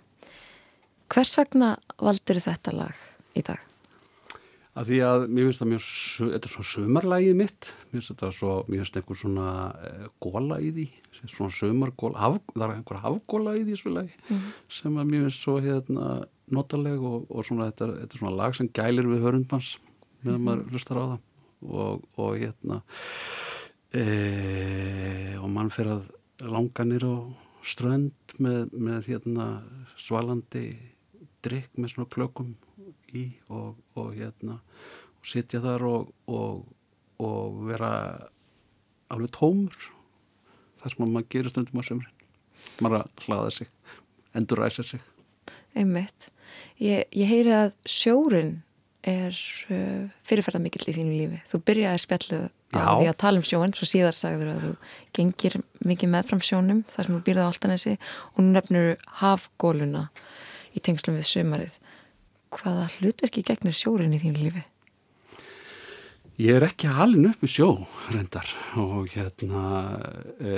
Hvers 1.06 1.36
vegna 1.38 1.76
valdur 2.02 2.42
þetta 2.42 2.74
lag 2.74 3.06
í 3.38 3.46
dag? 3.46 3.62
Að 4.74 4.90
því 4.90 5.02
að 5.12 5.28
mér 5.30 5.46
finnst 5.46 5.62
það 5.62 5.70
mjög, 5.76 5.90
þetta 6.34 6.50
er 6.50 6.56
svona 6.56 6.72
sömarlægið 6.74 7.38
mitt, 7.38 7.74
mér 7.86 8.00
finnst 8.00 8.16
þetta 8.16 8.34
svo, 8.34 8.60
mér 8.66 8.82
finnst 8.82 8.98
einhver 8.98 9.22
svona 9.22 9.50
eh, 9.78 10.08
góla 10.26 10.58
í 10.58 10.74
því, 10.74 10.90
svona 11.24 11.54
sömargóla, 11.54 12.20
haf, 12.20 12.40
það 12.54 12.66
er 12.66 12.74
einhver 12.76 13.02
hafgóla 13.02 13.56
í 13.58 13.64
því 13.66 13.78
svo 13.80 13.94
lagi 13.94 14.14
mm. 14.28 14.44
sem 14.78 14.98
að 15.00 15.10
mér 15.10 15.26
finnst 15.26 15.46
svo 15.46 15.56
hérna 15.64 16.10
notaleg 16.52 17.02
og, 17.02 17.26
og 17.30 17.46
svona 17.46 17.70
þetta, 17.70 17.90
þetta 18.02 18.18
er 18.18 18.22
svona 18.22 18.36
lag 18.38 18.56
sem 18.58 18.70
gælir 18.76 19.08
við 19.10 19.24
hörundmanns 19.26 19.72
meðan 20.22 20.38
mm. 20.40 20.46
maður 20.48 20.74
hlustar 20.74 21.00
á 21.00 21.04
það 21.06 21.18
og, 21.66 22.04
og 22.20 22.36
hérna 22.40 22.80
e, 23.90 24.04
og 25.40 25.48
mann 25.52 25.72
fyrir 25.74 25.96
að 25.96 26.52
langa 26.52 26.86
nýra 26.86 27.10
á 27.10 27.20
strönd 27.66 28.36
með, 28.38 28.70
með 28.76 29.10
hérna 29.10 29.48
svalandi 29.98 30.68
drikk 31.46 31.74
með 31.78 31.94
svona 31.94 32.12
klökum 32.12 32.54
í 33.16 33.26
og, 33.50 33.76
og 33.98 34.14
hérna 34.14 34.60
og 34.60 35.26
sitja 35.26 35.62
þar 35.64 35.86
og, 35.88 36.14
og, 36.30 36.64
og 37.22 37.60
vera 37.66 37.92
alveg 39.12 39.32
tómur 39.34 39.90
þar 40.82 40.94
sem 40.94 41.04
maður 41.06 41.28
gerir 41.34 41.52
stundum 41.52 41.82
á 41.82 41.88
sömurinn 41.88 42.82
maður 42.84 43.06
hlaða 43.24 43.52
sig, 43.54 43.68
endur 44.36 44.60
ræsa 44.60 44.84
sig 44.86 45.02
Einmitt 45.76 46.30
ég, 46.80 47.04
ég 47.12 47.28
heyri 47.28 47.52
að 47.54 47.74
sjórin 47.88 48.56
er 49.06 49.36
uh, 49.70 50.06
fyrirferðar 50.26 50.62
mikill 50.64 50.88
í 50.90 50.94
þínu 50.96 51.14
lífi. 51.14 51.40
Þú 51.52 51.60
byrjaði 51.68 52.02
spjallið 52.02 52.46
á 52.74 52.98
því 52.98 53.08
að 53.10 53.18
tala 53.22 53.40
um 53.40 53.46
sjóin, 53.46 53.74
svo 53.76 53.86
síðar 53.88 54.18
sagður 54.18 54.52
að 54.52 54.62
þú 54.64 54.72
gengir 55.16 55.58
mikið 55.86 56.12
meðfram 56.12 56.42
sjónum 56.42 56.82
þar 56.90 57.06
sem 57.06 57.14
þú 57.14 57.20
byrjaði 57.28 57.46
á 57.46 57.52
Altanesi 57.52 57.94
og 58.32 58.40
nú 58.42 58.54
nefnur 58.56 58.88
hafgóluna 59.20 60.08
í 60.74 60.82
tengslum 60.82 61.20
við 61.20 61.28
sömarið. 61.30 61.76
Hvaða 62.56 62.88
hlutverki 62.96 63.44
gegnir 63.46 63.76
sjórin 63.76 64.16
í 64.16 64.22
þínu 64.22 64.42
lífi? 64.42 64.64
Ég 66.36 66.52
er 66.58 66.66
ekki 66.66 66.90
halin 66.92 67.30
upp 67.30 67.44
í 67.44 67.48
sjó 67.48 67.70
reyndar 68.12 68.48
og 68.76 69.08
hérna 69.14 69.62
e, 70.36 70.56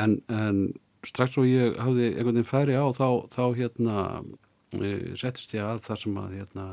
en, 0.00 0.16
en 0.32 0.60
strax 1.04 1.36
og 1.36 1.48
ég 1.50 1.76
hafði 1.76 2.08
einhvern 2.14 2.38
veginn 2.38 2.48
færi 2.48 2.78
á 2.78 2.86
þá, 2.96 3.08
þá 3.34 3.42
hérna 3.58 3.96
e, 4.80 4.92
settist 5.20 5.52
ég 5.52 5.66
að 5.66 5.82
það 5.84 6.00
sem 6.02 6.20
að 6.22 6.38
hérna 6.38 6.68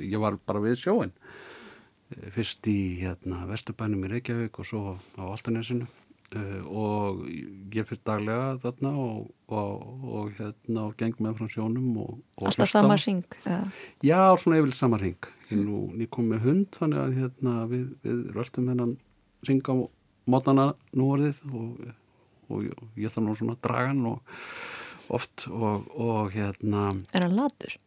ég 0.00 0.20
var 0.22 0.38
bara 0.46 0.62
við 0.64 0.78
sjóin 0.80 1.12
fyrst 2.34 2.66
í 2.70 3.00
hérna, 3.00 3.44
Vesturbænum 3.50 4.06
í 4.06 4.10
Reykjavík 4.14 4.56
og 4.60 4.66
svo 4.66 4.94
á 5.20 5.22
Altanesinu 5.28 5.86
uh, 5.86 6.62
og 6.66 7.20
ég 7.28 7.86
fyrst 7.86 8.06
daglega 8.08 8.56
þarna 8.64 8.94
og, 9.04 9.28
og, 9.52 9.84
og 10.00 10.32
hérna 10.38 10.88
og 10.88 10.96
geng 10.98 11.20
með 11.22 11.38
frá 11.38 11.52
sjónum 11.52 11.92
og, 12.02 12.16
Alltaf 12.40 12.72
sama 12.72 12.96
ring? 12.98 13.22
Já, 14.02 14.32
svona 14.40 14.58
yfirlega 14.58 14.80
sama 14.80 15.00
ring 15.02 15.30
ég, 15.50 15.60
nú, 15.60 15.84
ég 16.00 16.10
kom 16.12 16.30
með 16.30 16.46
hund 16.46 16.78
þannig 16.78 17.02
að 17.04 17.18
hérna, 17.20 17.56
við, 17.70 17.86
við 18.06 18.22
röldum 18.36 18.70
þennan 18.72 18.96
ring 19.48 19.70
á 19.70 19.74
mótana 20.30 20.70
nú 20.96 21.12
orðið 21.16 21.44
og 22.50 22.98
ég 22.98 23.20
nú 23.22 23.36
svona 23.38 23.58
dragan 23.62 24.02
og 24.10 24.40
oft 25.10 25.46
og 25.50 26.34
hérna 26.34 26.90
Er 27.14 27.26
hann 27.26 27.38
latur? 27.38 27.78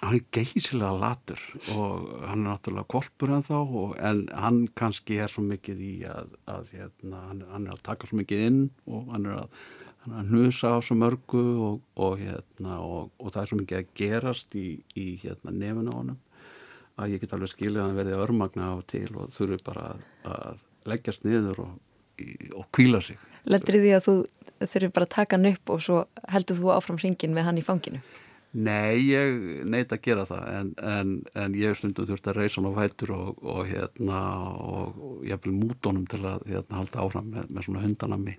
hann 0.00 0.16
er 0.16 0.24
geysilega 0.32 0.92
latur 0.96 1.40
og 1.74 2.08
hann 2.24 2.44
er 2.44 2.46
náttúrulega 2.46 2.88
korpur 2.88 3.34
en 3.36 3.44
þá 3.44 3.56
og, 3.58 3.92
en 3.98 4.22
hann 4.32 4.62
kannski 4.78 5.18
er 5.20 5.28
svo 5.30 5.44
mikið 5.44 5.82
í 5.84 5.92
að, 6.08 6.32
að 6.48 6.72
hérna, 6.78 7.20
hann, 7.28 7.44
hann 7.50 7.68
er 7.68 7.76
að 7.76 7.84
taka 7.90 8.08
svo 8.08 8.20
mikið 8.20 8.44
inn 8.46 8.62
og 8.88 9.10
hann 9.12 9.28
er 9.28 9.42
að, 9.42 9.60
hann 10.04 10.14
er 10.14 10.22
að 10.22 10.32
hnusa 10.32 10.72
á 10.72 10.78
svo 10.86 10.96
mörgu 11.02 11.44
og, 11.66 11.84
og, 12.00 12.16
hérna, 12.22 12.80
og 12.80 13.28
það 13.28 13.42
er 13.42 13.52
svo 13.52 13.60
mikið 13.60 13.80
að 13.82 13.92
gerast 14.00 14.56
í, 14.56 14.66
í 14.96 15.06
hérna, 15.20 15.52
nefn 15.52 15.92
á 15.92 15.94
honum 15.98 16.20
að 17.00 17.14
ég 17.14 17.22
get 17.24 17.36
alveg 17.36 17.52
skilja 17.52 17.82
að 17.82 17.88
hann 17.88 18.00
verði 18.00 18.18
örmagna 18.20 18.72
á 18.72 18.76
til 18.90 19.08
og 19.16 19.32
þurfi 19.36 19.60
bara 19.66 19.90
að, 19.94 20.04
að 20.30 20.90
leggjast 20.92 21.26
niður 21.26 21.64
og 21.64 22.66
kvíla 22.76 23.00
sig. 23.04 23.20
Leldri 23.48 23.80
því 23.80 23.92
að 23.96 24.06
þú 24.08 24.16
þurfi 24.60 24.90
bara 24.92 25.08
að 25.08 25.14
taka 25.16 25.38
hann 25.38 25.52
upp 25.52 25.72
og 25.72 25.84
svo 25.84 26.00
heldur 26.32 26.58
þú 26.58 26.74
áfram 26.74 26.98
hringin 27.00 27.36
með 27.36 27.48
hann 27.48 27.60
í 27.60 27.64
fanginu? 27.64 28.02
Nei, 28.50 28.98
ég 29.06 29.62
neit 29.70 29.92
að 29.94 30.02
gera 30.02 30.24
það 30.26 30.46
en, 30.50 30.70
en, 30.82 31.10
en 31.38 31.52
ég 31.54 31.76
stundum 31.78 32.08
þurft 32.08 32.30
að 32.32 32.40
reysa 32.40 32.58
hann 32.58 32.72
á 32.74 32.78
vætur 32.80 33.12
og, 33.14 33.42
og 33.46 33.60
hérna 33.68 34.22
og, 34.58 34.96
og 34.98 35.20
ég 35.28 35.38
vil 35.44 35.54
múta 35.54 35.92
honum 35.92 36.08
til 36.10 36.24
að 36.26 36.48
hérna, 36.50 36.80
halda 36.80 37.04
áfram 37.04 37.28
með, 37.30 37.46
með 37.54 37.68
svona 37.68 37.84
hundanami 37.84 38.34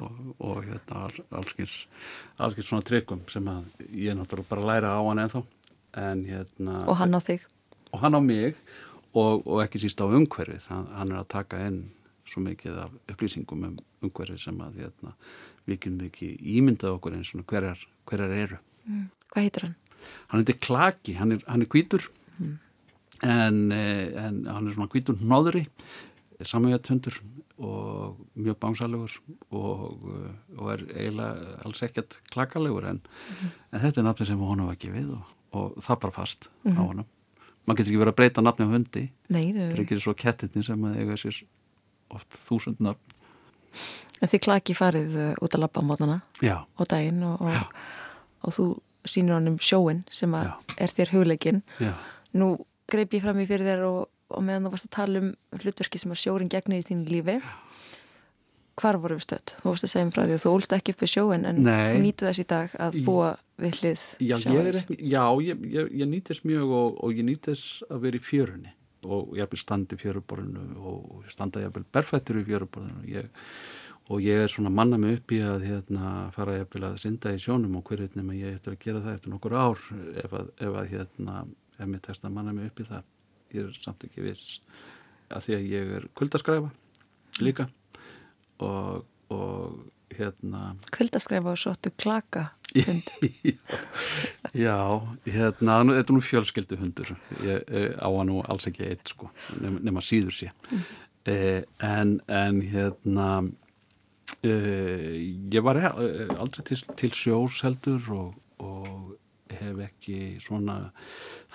og, 0.00 0.18
og 0.42 0.58
hérna 0.66 1.04
allskins 1.38 1.76
allskins 2.42 2.72
svona 2.72 2.86
tryggum 2.90 3.22
sem 3.30 3.46
að 3.52 3.70
ég 3.94 4.18
náttúrulega 4.18 4.50
bara 4.50 4.66
læra 4.72 4.96
á 4.98 5.00
hann 5.06 5.22
ennþá 5.28 5.44
en 6.02 6.26
hérna 6.26 6.82
Og 6.90 6.98
hann 6.98 7.14
á 7.14 7.20
þig? 7.22 7.46
Og 7.92 8.00
hann 8.00 8.16
á 8.16 8.20
mig 8.20 8.56
og 9.12 9.58
ekki 9.60 9.80
síst 9.82 10.00
á 10.00 10.08
umhverfið 10.08 10.68
hann, 10.72 10.86
hann 10.96 11.12
er 11.12 11.20
að 11.20 11.32
taka 11.34 11.60
inn 11.68 11.82
svo 12.28 12.42
mikið 12.44 12.78
af 12.84 12.92
upplýsingum 13.12 13.66
um 13.68 13.76
umhverfið 14.06 14.40
sem 14.40 14.60
að 14.64 14.78
hérna, 14.82 15.14
við 15.68 15.88
ekki 16.08 16.30
ímyndað 16.56 16.96
okkur 16.96 17.18
eins 17.18 17.32
og 17.36 17.44
hverjar, 17.50 17.82
hverjar 18.08 18.36
eru 18.38 18.60
mm. 18.86 19.04
Hvað 19.32 19.46
heitir 19.46 19.66
hann? 19.66 19.76
Hann 20.30 20.42
heitir 20.42 20.58
Klaki, 20.60 21.16
hann 21.18 21.36
er, 21.36 21.44
hann 21.46 21.64
er 21.64 21.70
kvítur 21.70 22.08
mm. 22.38 22.56
en, 23.28 23.60
eh, 23.76 24.08
en 24.24 24.42
hann 24.48 24.66
er 24.66 24.76
svona 24.76 24.90
kvítur 24.92 25.20
nóðri 25.20 25.66
samhjöðtundur 26.42 27.20
og 27.62 28.18
mjög 28.34 28.58
bánsalegur 28.64 29.18
og, 29.52 30.08
eh, 30.08 30.58
og 30.58 30.72
er 30.72 30.86
eiginlega 30.88 31.56
alls 31.66 31.82
ekkert 31.84 32.16
klakalegur 32.32 32.88
en, 32.88 33.02
mm. 33.04 33.56
en 33.72 33.84
þetta 33.84 34.02
er 34.02 34.08
nafni 34.08 34.30
sem 34.30 34.40
honum 34.40 34.70
var 34.70 34.78
ekki 34.78 34.94
við 34.94 35.12
og, 35.18 35.34
og 35.52 35.82
það 35.84 36.06
bara 36.06 36.22
fast 36.22 36.48
mm. 36.62 36.72
á 36.72 36.80
mhm. 36.80 36.86
honum 36.86 37.10
maður 37.66 37.82
getur 37.82 37.92
ekki 37.92 38.02
verið 38.02 38.12
að 38.12 38.20
breyta 38.20 38.44
nafni 38.44 38.66
á 38.66 38.74
hundi. 38.74 39.02
Nei, 39.32 39.44
það 39.54 39.66
er 39.68 39.82
ekki 39.84 40.00
svo 40.02 40.14
kettirni 40.18 40.64
sem 40.66 40.86
að 40.88 41.00
eiga 41.02 41.18
sér 41.20 41.42
oft 42.12 42.40
þúsund 42.48 42.82
nafn 42.82 43.20
En 44.22 44.30
þið 44.30 44.42
klaki 44.44 44.74
farið 44.76 45.14
uh, 45.18 45.30
út 45.42 45.56
að 45.56 45.64
lappa 45.64 45.82
á 45.82 45.84
mótana 45.86 46.18
og 46.78 46.88
daginn 46.90 47.22
og, 47.26 47.42
og 48.46 48.54
þú 48.54 48.66
sínur 49.08 49.38
honum 49.40 49.58
sjóin 49.58 50.04
sem 50.14 50.34
er 50.38 50.92
þér 50.94 51.14
hugleikin 51.16 51.62
Já. 51.82 51.94
nú 52.38 52.54
greip 52.90 53.16
ég 53.16 53.24
fram 53.24 53.40
í 53.42 53.48
fyrir 53.48 53.66
þér 53.66 53.86
og, 53.88 54.04
og 54.30 54.44
meðan 54.46 54.68
þú 54.68 54.74
varst 54.74 54.88
að 54.90 54.94
tala 54.98 55.22
um 55.24 55.32
hlutverki 55.58 55.98
sem 55.98 56.14
að 56.14 56.20
sjórin 56.22 56.52
gegnir 56.52 56.84
í 56.84 56.86
þín 56.86 57.02
lífi 57.10 57.40
hvar 58.80 58.98
voru 59.02 59.18
við 59.18 59.26
stödd? 59.26 59.54
Þú 59.60 59.68
varst 59.70 59.86
að 59.86 59.92
segja 59.92 60.06
um 60.06 60.12
frá 60.14 60.22
því 60.22 60.36
að 60.36 60.44
þú 60.44 60.52
ólst 60.56 60.76
ekki 60.76 60.94
upp 60.94 61.02
við 61.02 61.12
sjóin 61.12 61.48
en 61.48 61.58
Nei. 61.66 61.88
þú 61.90 61.98
nýtu 62.02 62.28
þess 62.28 62.42
í 62.42 62.46
dag 62.52 62.76
að 62.86 63.00
búa 63.06 63.32
við 63.60 63.80
hlið 63.80 64.06
sjóins 64.42 64.86
Já, 64.98 65.24
ég, 65.44 65.66
ég, 65.74 65.92
ég 66.02 66.08
nýti 66.08 66.32
þess 66.32 66.46
mjög 66.48 66.72
og, 66.78 67.02
og 67.04 67.18
ég 67.18 67.28
nýti 67.28 67.52
þess 67.52 67.84
að 67.88 68.06
vera 68.06 68.18
í 68.18 68.24
fjörunni 68.24 68.74
og 69.02 69.36
ég 69.36 69.46
hef 69.46 69.58
standi 69.58 69.98
fjöruborðinu 69.98 70.88
og 70.88 71.30
standa 71.32 71.62
ég 71.62 71.72
hef 71.72 71.86
berfættur 71.94 72.38
í 72.38 72.44
fjöruborðinu 72.46 73.00
og 73.02 73.08
ég 73.10 73.30
og 74.10 74.22
ég 74.22 74.44
er 74.44 74.50
svona 74.50 74.70
manna 74.72 74.98
mig 74.98 75.20
upp 75.20 75.32
í 75.34 75.38
að 75.46 75.66
hérna, 75.68 76.30
fara 76.34 76.58
að 76.62 76.96
synda 77.00 77.32
í 77.32 77.40
sjónum 77.40 77.76
og 77.78 77.84
hverju 77.86 78.08
nefnum 78.10 78.32
ég 78.34 78.56
eftir 78.56 78.74
að 78.74 78.80
gera 78.82 79.02
það 79.04 79.18
eftir 79.18 79.32
nokkur 79.32 79.54
ár 79.54 79.84
ef 80.22 80.34
að, 80.34 80.48
ef 80.58 80.78
að 80.80 80.90
hérna, 80.90 81.36
ef 81.78 81.90
mér 81.90 82.02
testa 82.04 82.28
að 82.28 82.34
manna 82.38 82.54
mig 82.56 82.70
upp 82.70 82.82
í 82.82 82.88
það 82.88 83.06
ég 83.52 83.68
er 83.68 83.78
samt 83.84 84.04
ekki 84.08 84.26
viss 84.26 84.58
að 85.32 85.46
því 85.46 85.56
að 85.58 85.70
ég 85.70 85.94
er 85.98 86.08
kvöldaskræfa 86.18 86.72
líka 87.44 87.68
og, 88.62 89.04
og 89.32 89.78
hérna. 90.12 90.74
Kvöldaskræfa 90.92 91.54
og 91.54 91.60
sóttu 91.60 91.92
klaka 91.96 92.50
hund 92.72 93.08
Já, 94.66 94.76
hérna 95.24 95.78
þetta 95.88 96.12
er 96.12 96.16
nú 96.16 96.22
fjölskyldu 96.24 96.78
hundur 96.80 97.14
ég, 97.44 97.64
ég 97.68 97.96
á 97.96 98.08
að 98.08 98.26
nú 98.28 98.42
alls 98.44 98.68
ekki 98.68 98.86
eitt 98.90 99.12
sko 99.14 99.30
nema 99.60 100.04
síður 100.04 100.36
sé. 100.36 100.52
Mm. 100.70 100.86
eh, 101.32 101.62
en, 101.80 102.20
en 102.28 102.62
hérna 102.62 103.32
Uh, 104.42 105.12
ég 105.54 105.62
var 105.62 105.78
uh, 105.78 105.92
aldrei 106.42 106.64
til, 106.66 106.80
til 106.98 107.12
sjós 107.14 107.60
heldur 107.62 108.08
og, 108.10 108.32
og 108.58 109.12
hef 109.54 109.82
ekki 109.84 110.16
svona 110.42 110.88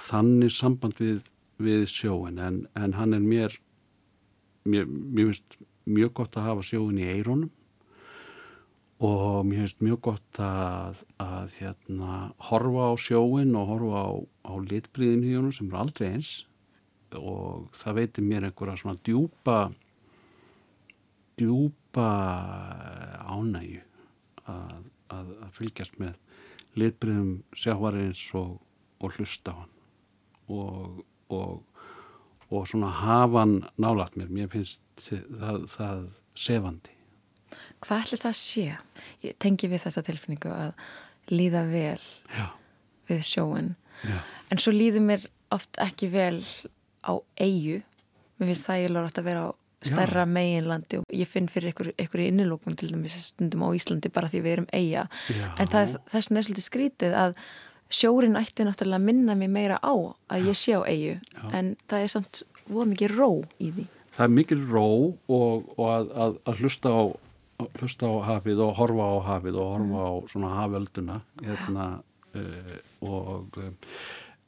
þannig 0.07 0.53
samband 0.55 0.95
við, 1.01 1.17
við 1.59 1.83
sjóin 1.91 2.39
en, 2.39 2.61
en 2.79 2.95
hann 2.95 3.17
er 3.17 3.25
mér 3.25 3.57
mér, 4.63 4.87
mér 4.87 5.33
finnst 5.33 5.57
mjög 5.87 6.13
gott 6.19 6.37
að 6.37 6.49
hafa 6.51 6.67
sjóin 6.67 6.99
í 7.01 7.07
eironum 7.11 7.49
og 9.07 9.45
mér 9.45 9.63
finnst 9.63 9.83
mjög 9.85 9.99
gott 10.09 10.39
að, 10.41 11.01
að 11.21 11.57
hérna, 11.59 12.13
horfa 12.49 12.89
á 12.89 12.93
sjóin 12.97 13.55
og 13.57 13.73
horfa 13.73 14.03
á, 14.03 14.11
á 14.49 14.53
litbriðin 14.67 15.25
í 15.27 15.35
honum 15.37 15.53
sem 15.53 15.69
er 15.69 15.81
aldrei 15.83 16.07
eins 16.15 16.31
og 17.17 17.69
það 17.77 17.99
veitir 18.01 18.25
mér 18.27 18.47
einhverja 18.49 18.81
svona 18.81 18.99
djúpa 19.05 19.59
djúpa 21.37 22.07
ánægju 23.29 23.83
að, 24.49 24.87
að, 25.13 25.29
að 25.45 25.51
fylgjast 25.59 25.99
með 26.01 26.15
litbriðum 26.77 27.31
sjávarins 27.57 28.21
og, 28.37 28.57
og 29.01 29.17
hlusta 29.17 29.53
á 29.53 29.57
hann. 29.61 29.73
Og, 30.47 31.01
og, 31.33 31.63
og 32.49 32.67
svona 32.69 32.91
hafa 33.01 33.43
hann 33.43 33.57
nálagt 33.81 34.17
mér 34.19 34.29
mér 34.31 34.51
finnst 34.51 34.81
það, 35.07 35.67
það 35.75 36.05
sefandi 36.37 36.93
Hvað 37.83 38.01
ætlir 38.03 38.19
það 38.19 38.31
að 38.33 38.37
sé? 38.39 38.63
Ég 39.23 39.35
tengi 39.39 39.67
við 39.71 39.83
þessa 39.85 40.01
tilfinningu 40.03 40.49
að 40.51 40.71
líða 41.31 41.61
vel 41.69 42.01
Já. 42.33 42.47
við 43.09 43.21
sjóin 43.27 43.69
Já. 44.03 44.19
en 44.51 44.61
svo 44.61 44.73
líður 44.75 45.05
mér 45.07 45.29
oft 45.53 45.79
ekki 45.81 46.09
vel 46.11 46.41
á 47.07 47.13
eigu 47.39 47.81
mér 48.37 48.51
finnst 48.51 48.67
það 48.67 48.83
ég 48.83 48.93
lóra 48.93 49.11
átt 49.11 49.21
að 49.21 49.29
vera 49.29 49.45
á 49.47 49.51
stærra 49.87 50.25
meginlandi 50.25 50.99
og 50.99 51.05
ég 51.13 51.29
finn 51.29 51.47
fyrir 51.51 51.71
ykkur, 51.71 51.91
ykkur 52.01 52.23
í 52.23 52.27
innilókun 52.31 52.75
til 52.79 52.89
dæmis 52.91 53.15
stundum 53.29 53.67
á 53.67 53.69
Íslandi 53.77 54.09
bara 54.13 54.29
því 54.31 54.41
við 54.43 54.55
erum 54.55 54.69
eiga 54.73 55.05
Já. 55.29 55.51
en 55.53 55.69
það 55.69 55.81
er 55.83 55.93
þess 56.11 56.29
vegna 56.31 56.41
er 56.41 56.47
svolítið 56.47 56.67
skrítið 56.67 57.17
að 57.21 57.37
sjórin 57.93 58.37
ætti 58.39 58.65
náttúrulega 58.67 58.99
að 58.99 59.07
minna 59.07 59.35
mig 59.35 59.51
meira 59.51 59.79
á 59.79 59.93
að 60.33 60.49
ég 60.49 60.57
sé 60.59 60.75
á 60.75 60.81
eigu 60.83 61.17
en 61.53 61.75
það 61.87 62.03
er 62.03 62.13
samt 62.13 62.43
voru 62.67 62.91
mikið 62.91 63.15
ró 63.15 63.29
í 63.63 63.71
því. 63.71 63.87
Það 64.17 64.25
er 64.25 64.33
mikil 64.33 64.59
ró 64.67 64.89
og, 65.29 65.67
og 65.77 65.87
að, 65.87 66.11
að, 66.11 66.37
að 66.49 66.61
hlusta 66.63 66.91
á 66.91 67.03
hlusta 67.79 68.09
á 68.09 68.15
hafið 68.27 68.61
og 68.61 68.77
horfa 68.77 69.09
á 69.09 69.17
hafið 69.31 69.57
og 69.57 69.73
horfa 69.73 70.05
á 70.05 70.13
svona 70.29 70.53
hafölduna 70.59 71.19
hérna 71.41 71.85
uh, 72.37 72.77
og 73.01 73.57
uh, 73.61 73.71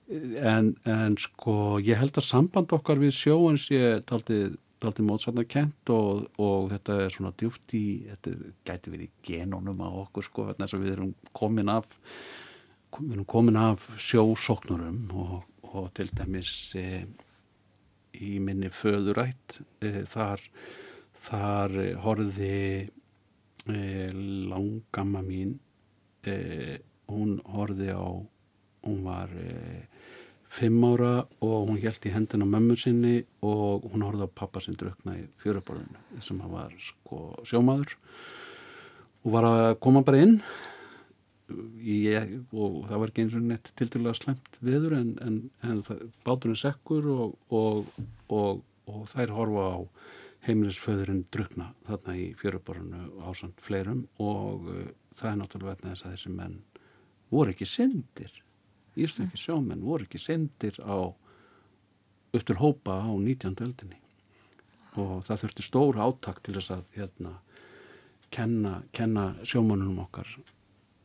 en, 0.10 0.74
en 0.90 1.18
sko 1.22 1.80
ég 1.86 1.98
held 2.02 2.18
að 2.18 2.28
samband 2.28 2.74
okkar 2.76 3.02
við 3.02 3.16
sjóan 3.18 3.58
sé 3.62 4.00
taldið 4.10 4.58
daldi 4.80 5.04
mótsatna 5.04 5.44
kent 5.50 5.92
og, 5.92 6.28
og 6.40 6.70
þetta 6.72 7.00
er 7.04 7.14
svona 7.14 7.34
djúft 7.40 7.74
í, 7.76 7.84
þetta 8.08 8.52
gæti 8.68 8.94
verið 8.94 9.10
genónum 9.28 9.82
á 9.84 9.90
okkur 10.06 10.28
sko, 10.28 10.46
þess 10.54 10.78
að 10.78 10.86
við 10.86 10.94
erum 10.94 11.10
komin 11.36 11.72
af 11.74 11.90
við 12.98 13.16
erum 13.16 13.28
komin 13.30 13.60
af 13.60 13.86
sjósóknurum 14.02 15.10
og, 15.14 15.44
og 15.70 15.90
til 15.98 16.10
dæmis 16.18 16.52
e, 16.80 17.06
í 18.20 18.38
minni 18.44 18.72
föðurætt 18.74 19.60
e, 19.82 20.06
þar 20.10 20.44
þar 21.30 21.76
horfiði 22.04 22.90
e, 23.70 23.82
langamma 24.50 25.22
mín 25.26 25.58
e, 26.26 26.80
hún 27.10 27.38
horfiði 27.54 27.94
á 27.94 28.10
hún 28.88 29.04
var 29.06 29.32
e, 29.36 29.86
fimm 30.50 30.82
ára 30.88 31.14
og 31.46 31.70
hún 31.70 31.80
held 31.82 32.06
í 32.10 32.14
hendina 32.14 32.48
mömmu 32.50 32.78
sinni 32.80 33.20
og 33.46 33.86
hún 33.92 34.06
horfði 34.06 34.26
á 34.26 34.38
pappa 34.42 34.64
sinn 34.64 34.78
drukna 34.80 35.18
í 35.20 35.28
fjöruborðinu 35.44 36.24
sem 36.26 36.40
hann 36.42 36.56
var 36.56 36.74
sko 36.82 37.38
sjómaður 37.46 37.94
og 39.24 39.34
var 39.36 39.50
að 39.50 39.72
koma 39.84 40.02
bara 40.08 40.24
inn 40.26 40.40
í, 41.50 41.98
og 42.54 42.88
það 42.90 43.02
var 43.02 43.12
ekki 43.12 43.26
eins 43.26 43.38
og 43.38 43.46
nett 43.50 43.72
til 43.80 43.90
til 43.92 44.04
að 44.06 44.18
slemt 44.20 44.58
viður 44.66 44.96
en, 45.00 45.12
en, 45.26 45.38
en 45.66 45.84
báturinn 46.26 46.60
sekkur 46.60 47.08
og, 47.14 47.38
og, 47.50 47.94
og, 48.34 48.64
og 48.90 49.06
þær 49.14 49.36
horfa 49.38 49.68
á 49.76 49.80
heimilisföðurinn 50.48 51.26
drukna 51.34 51.72
þarna 51.88 52.16
í 52.18 52.28
fjöruborðinu 52.40 53.24
ásand 53.28 53.64
fleirum 53.64 54.06
og 54.24 54.70
uh, 54.72 54.84
það 55.20 55.32
er 55.32 55.40
náttúrulega 55.42 55.74
verðna 55.74 55.96
þess 55.96 56.06
að 56.06 56.14
þessi 56.16 56.36
menn 56.36 56.60
voru 57.34 57.56
ekki 57.56 57.68
syndir 57.70 58.38
Íslenski 59.00 59.40
sjómenn 59.40 59.84
voru 59.86 60.08
ekki 60.08 60.20
sendir 60.20 60.80
á 60.82 60.98
upp 62.30 62.46
til 62.46 62.58
hópa 62.60 63.00
á 63.04 63.12
19. 63.12 63.58
öldinni 63.66 64.00
og 65.00 65.26
það 65.28 65.44
þurfti 65.44 65.66
stór 65.66 66.00
áttak 66.02 66.42
til 66.44 66.56
þess 66.58 66.74
að 66.76 66.86
hérna, 66.98 67.34
kenna, 68.34 68.80
kenna 68.96 69.32
sjómannunum 69.44 70.02
okkar 70.06 70.32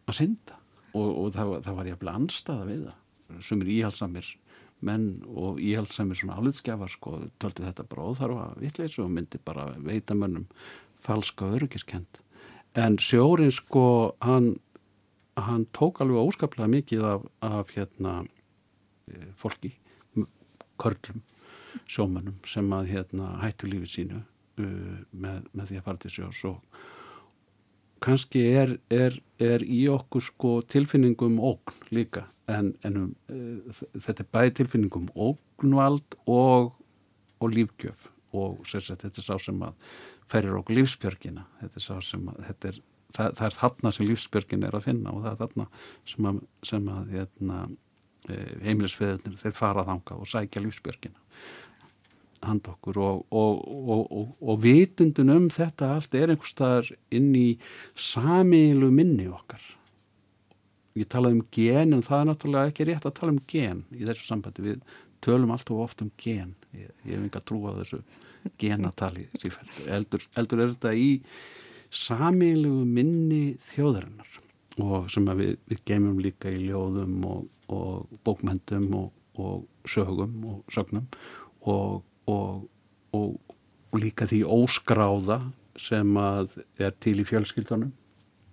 að 0.09 0.19
synda. 0.21 0.61
Og, 0.95 1.09
og 1.09 1.29
það, 1.35 1.55
það 1.67 1.79
var 1.79 1.93
bli 2.01 2.15
anstaða 2.15 2.67
við 2.69 2.83
það. 2.89 2.99
Sem 3.43 3.63
er 3.65 3.71
íhaldsamir 3.75 4.33
menn 4.85 5.07
og 5.31 5.61
íhaldsamir 5.63 6.19
svona 6.19 6.37
álitskjafar 6.39 6.93
sko, 6.93 7.19
tölti 7.41 7.65
þetta 7.65 7.87
bara 7.89 8.11
óþarfa 8.11 8.49
vittleysu 8.61 9.05
og 9.05 9.15
myndi 9.15 9.41
bara 9.45 9.71
veita 9.81 10.17
mönnum 10.19 10.45
falska 11.05 11.49
öryggiskend 11.57 12.21
en 12.75 12.99
sjórin 12.99 13.53
sko 13.55 14.15
hann 14.21 14.57
hann 15.37 15.67
tók 15.73 16.01
alveg 16.01 16.29
óskaplega 16.29 16.71
mikið 16.71 17.05
af, 17.05 17.23
af 17.43 17.71
hérna 17.75 18.25
e, 19.11 19.33
fólki, 19.37 19.73
körlum 20.79 21.23
sjómanum 21.91 22.37
sem 22.47 22.71
að 22.73 22.93
hérna 22.93 23.33
hættu 23.43 23.67
lífið 23.67 23.91
sínu 23.91 24.21
uh, 24.21 25.01
með, 25.11 25.49
með 25.51 25.71
því 25.71 25.79
að 25.81 25.87
fara 25.89 26.03
til 26.03 26.13
sjós 26.15 26.43
og 26.47 26.79
kannski 28.05 28.45
er, 28.53 28.77
er, 28.93 29.19
er 29.43 29.65
í 29.65 29.85
okkur 29.93 30.25
sko 30.25 30.55
tilfinningum 30.71 31.39
ógn 31.41 31.77
líka. 31.95 32.27
En, 32.51 32.75
en 32.85 32.97
um, 33.01 33.13
uh, 33.33 33.85
þetta 34.05 34.25
er 34.25 34.33
bæði 34.37 34.57
tilfinningum 34.61 35.07
ógnvald 35.17 36.19
og, 36.29 36.75
og 37.41 37.55
lífgjöf. 37.55 38.11
Og 38.35 38.65
sagt, 38.67 39.05
þetta 39.05 39.23
er 39.23 39.29
sá 39.29 39.39
sem 39.41 39.63
að 39.65 39.95
ferir 40.31 40.59
okkur 40.59 40.81
lífsbjörgina. 40.81 41.47
Þetta 41.63 41.81
er 41.81 41.87
sá 41.87 41.95
sem 42.05 42.29
að 42.33 42.51
er 42.53 42.83
það, 43.15 43.35
það 43.39 43.47
er 43.49 43.57
þarna 43.59 43.93
sem 43.95 44.09
lífsbjörgin 44.09 44.67
er 44.69 44.77
að 44.77 44.87
finna 44.89 45.15
og 45.15 45.25
það 45.25 45.33
er 45.33 45.41
þarna 45.43 45.67
sem 46.13 46.29
að, 46.31 46.41
sem 46.71 46.89
að 46.95 47.13
hérna, 47.15 47.61
e, 48.29 48.39
heimilisfeðunir 48.67 49.39
þeir 49.43 49.57
fara 49.59 49.87
þanga 49.89 50.19
og 50.19 50.31
sækja 50.31 50.65
lífsbjörgina 50.65 51.39
hand 52.49 52.69
okkur 52.71 52.99
og, 53.03 53.23
og, 53.35 53.63
og, 53.95 54.35
og 54.41 54.61
vitundun 54.65 55.33
um 55.35 55.49
þetta 55.53 55.95
allt 55.97 56.15
er 56.19 56.33
einhver 56.35 56.51
staðar 56.51 56.91
inn 57.15 57.33
í 57.39 57.49
samilu 57.95 58.91
minni 58.95 59.29
okkar. 59.31 59.63
Ég 60.95 61.09
talaði 61.11 61.41
um 61.41 61.47
gen 61.55 61.97
en 61.97 62.05
það 62.07 62.21
er 62.21 62.29
náttúrulega 62.31 62.71
ekki 62.71 62.89
rétt 62.91 63.09
að 63.09 63.17
tala 63.19 63.35
um 63.35 63.41
gen 63.51 63.83
í 63.95 64.05
þessu 64.07 64.29
sambandi. 64.29 64.63
Við 64.63 64.85
tölum 65.25 65.55
allt 65.55 65.73
og 65.75 65.87
oft 65.89 66.05
um 66.05 66.13
gen. 66.21 66.55
Ég, 66.77 66.93
ég 67.03 67.17
hef 67.17 67.25
enga 67.25 67.43
trú 67.43 67.65
á 67.67 67.73
þessu 67.81 68.03
genatali 68.61 69.29
eldur, 69.89 70.25
eldur 70.37 70.63
er 70.63 70.73
þetta 70.75 70.93
í 70.97 71.11
samílugu 71.95 72.85
minni 72.89 73.43
þjóðarinnar 73.71 74.41
og 74.83 75.11
sem 75.13 75.29
við, 75.39 75.55
við 75.71 75.83
gemum 75.89 76.19
líka 76.23 76.51
í 76.51 76.65
ljóðum 76.67 77.21
og, 77.31 77.45
og 77.73 78.19
bókmyndum 78.27 78.89
og, 78.99 79.13
og 79.39 79.89
sögum 79.89 80.35
og 80.51 80.75
sögnum 80.75 81.07
og, 81.71 82.03
og 82.31 83.99
líka 83.99 84.27
því 84.31 84.43
óskráða 84.47 85.41
sem 85.79 86.17
að 86.19 86.55
er 86.83 86.95
til 87.03 87.19
í 87.21 87.27
fjölskyldunum 87.27 87.93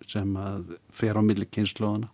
sem 0.07 0.35
að 0.38 0.76
fer 0.93 1.18
á 1.18 1.22
milli 1.22 1.45
kynnslóðana 1.49 2.10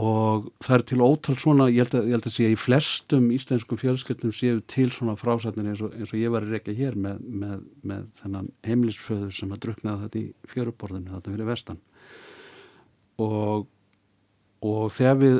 og 0.00 0.46
það 0.64 0.76
er 0.76 0.84
til 0.88 1.00
ótal 1.04 1.34
svona, 1.40 1.66
ég 1.68 1.84
held 1.84 1.96
að, 1.98 2.06
ég 2.08 2.16
held 2.16 2.28
að 2.28 2.34
sé 2.34 2.48
í 2.48 2.56
flestum 2.56 3.26
íslenskum 3.34 3.80
fjölskyldum 3.80 4.32
séu 4.32 4.62
til 4.70 4.88
svona 4.92 5.18
frásætnir 5.20 5.68
eins, 5.68 5.82
eins 5.84 6.14
og 6.14 6.20
ég 6.20 6.32
var 6.32 6.46
að 6.46 6.54
reyka 6.56 6.72
hér 6.76 6.96
með, 6.96 7.20
með, 7.28 7.58
með 7.84 8.06
þennan 8.22 8.48
heimlisföður 8.64 9.34
sem 9.36 9.52
að 9.52 9.62
druknaði 9.66 10.06
þetta 10.06 10.20
í 10.22 10.52
fjöruborðinu 10.54 11.12
þetta 11.12 11.34
fyrir 11.34 11.50
vestan. 11.50 11.82
Og, 13.20 13.68
og 14.64 14.86
þegar 14.96 15.20
við 15.20 15.36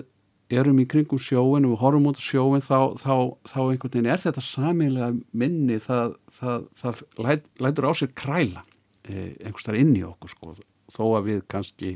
erum 0.59 0.81
í 0.83 0.87
kringum 0.91 1.21
sjóin 1.23 1.67
og 1.67 1.75
við 1.75 1.81
horfum 1.83 2.09
út 2.11 2.21
á 2.21 2.25
sjóin 2.25 2.65
þá, 2.65 2.99
þá, 3.01 3.15
þá 3.49 3.59
einhvern 3.63 3.95
veginn 3.95 4.11
er 4.13 4.23
þetta 4.23 4.45
samilega 4.45 5.09
minni 5.33 5.79
það, 5.83 6.17
það, 6.39 6.69
það 6.83 7.03
læt, 7.27 7.49
lætur 7.63 7.89
á 7.89 7.93
sér 7.99 8.13
kræla 8.19 8.65
eh, 9.09 9.33
einhvers 9.43 9.69
þar 9.69 9.81
inn 9.81 9.95
í 9.97 10.05
okkur 10.09 10.35
sko, 10.35 10.55
þó 10.93 11.03
að 11.17 11.29
við 11.31 11.43
kannski 11.53 11.95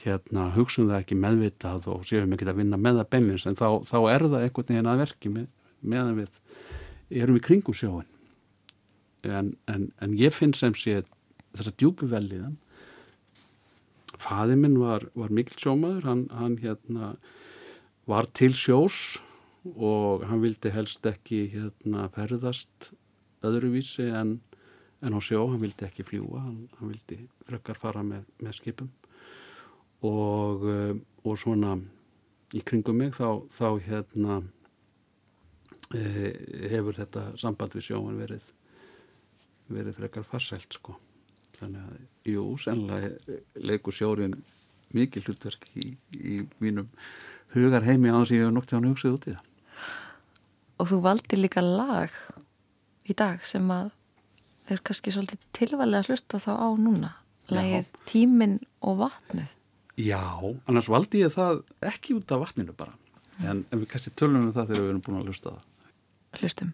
hérna 0.00 0.46
hugsun 0.54 0.88
það 0.88 1.02
ekki 1.02 1.18
meðvitað 1.20 1.90
og 1.92 2.06
séum 2.08 2.32
ekki 2.36 2.48
að 2.48 2.62
vinna 2.62 2.80
með 2.80 3.02
það 3.02 3.10
beinleins 3.14 3.48
en 3.48 3.58
þá, 3.58 3.68
þá 3.88 3.98
er 4.14 4.26
það 4.28 4.46
einhvern 4.46 4.72
veginn 4.72 4.92
að 4.92 5.02
verki 5.04 5.34
með, 5.34 5.50
meðan 5.80 6.20
við 6.20 7.20
erum 7.24 7.40
í 7.40 7.44
kringum 7.44 7.76
sjóin 7.76 8.08
en, 9.26 9.54
en, 9.68 9.90
en 10.00 10.16
ég 10.16 10.32
finn 10.32 10.54
sem 10.56 10.76
sé 10.78 11.02
þess 11.56 11.72
að 11.72 11.78
djúpi 11.82 12.08
velliðan 12.10 12.56
faði 14.20 14.56
minn 14.60 14.78
var, 14.80 15.06
var 15.16 15.32
mikil 15.34 15.58
sjómaður 15.58 16.08
hann, 16.08 16.24
hann 16.36 16.56
hérna 16.62 17.14
var 18.10 18.28
til 18.34 18.54
sjós 18.58 19.20
og 19.76 20.24
hann 20.26 20.42
vildi 20.42 20.72
helst 20.74 21.04
ekki 21.06 21.44
hérna 21.52 22.08
ferðast 22.14 22.90
öðruvísi 23.46 24.08
en, 24.16 24.38
en 25.04 25.16
á 25.16 25.20
sjó, 25.22 25.44
hann 25.50 25.62
vildi 25.62 25.86
ekki 25.86 26.06
fljúa 26.08 26.42
hann, 26.42 26.64
hann 26.78 26.92
vildi 26.92 27.20
frekar 27.46 27.78
fara 27.80 28.02
með, 28.04 28.26
með 28.40 28.56
skipum. 28.58 28.90
Og, 30.06 30.64
eh, 30.72 30.94
og 31.28 31.36
svona 31.38 31.74
í 32.56 32.62
kringum 32.66 32.98
mig 32.98 33.12
þá, 33.14 33.44
þá 33.52 33.68
hérna 33.84 34.38
e, 35.94 36.00
hefur 36.72 36.96
þetta 36.96 37.26
samband 37.38 37.76
við 37.76 37.90
sjóman 37.90 38.18
verið 38.18 38.48
verið 39.70 40.00
frekar 40.00 40.26
farsælt 40.26 40.74
sko. 40.74 40.96
Þannig 41.60 41.84
að, 41.84 42.00
jú, 42.32 42.46
sennilega 42.58 43.38
leikur 43.60 43.94
sjórin 43.94 44.34
mikið 44.96 45.28
hlutverk 45.28 45.68
í, 45.78 45.92
í 46.16 46.40
mínum 46.62 46.88
hugar 47.54 47.86
heimi 47.86 48.12
á 48.12 48.18
þess 48.20 48.32
að 48.32 48.36
ég 48.36 48.44
hef 48.46 48.54
nokt 48.56 48.72
hjá 48.72 48.78
hann 48.78 48.90
hugsið 48.90 49.16
út 49.16 49.28
í 49.28 49.34
það. 49.36 49.46
Og 50.80 50.90
þú 50.90 51.00
valdi 51.04 51.38
líka 51.40 51.64
lag 51.64 52.14
í 53.04 53.16
dag 53.16 53.44
sem 53.44 53.70
að 53.74 53.90
er 54.70 54.82
kannski 54.86 55.12
svolítið 55.14 55.46
tilvæglega 55.56 56.04
að 56.04 56.12
hlusta 56.12 56.40
þá 56.42 56.52
á 56.56 56.68
núna. 56.78 57.14
Lagið 57.50 57.88
Tíminn 58.06 58.60
og 58.86 59.00
vatnið. 59.00 59.48
Já, 59.98 60.22
annars 60.70 60.88
valdi 60.88 61.24
ég 61.24 61.34
það 61.34 61.64
ekki 61.90 62.14
út 62.20 62.30
af 62.32 62.44
vatninu 62.44 62.76
bara. 62.78 62.94
En, 63.42 63.64
en 63.72 63.80
við 63.80 63.88
kannski 63.90 64.12
tölum 64.14 64.46
um 64.46 64.54
það 64.54 64.70
þegar 64.70 64.84
við 64.84 64.92
erum 64.92 65.02
búin 65.04 65.18
að 65.18 65.32
hlusta 65.32 65.56
það. 65.56 65.66
Hlustum 66.38 66.70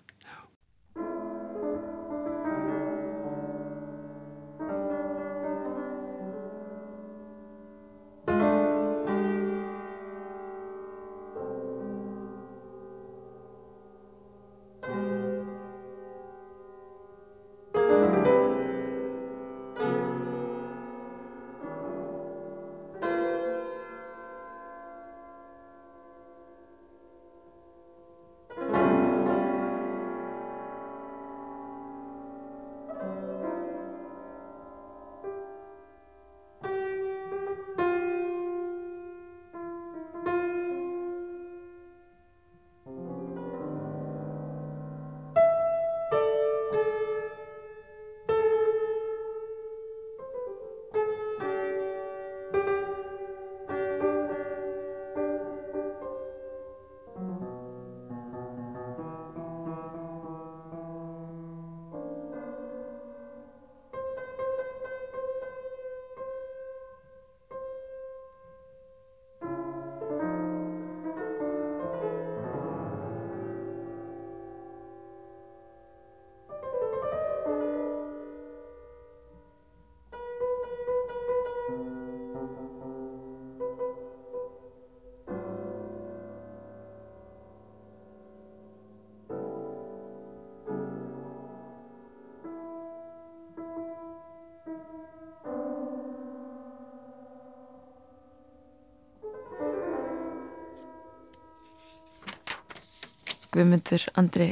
Guðmundur, 103.56 104.02
Andri, 104.20 104.50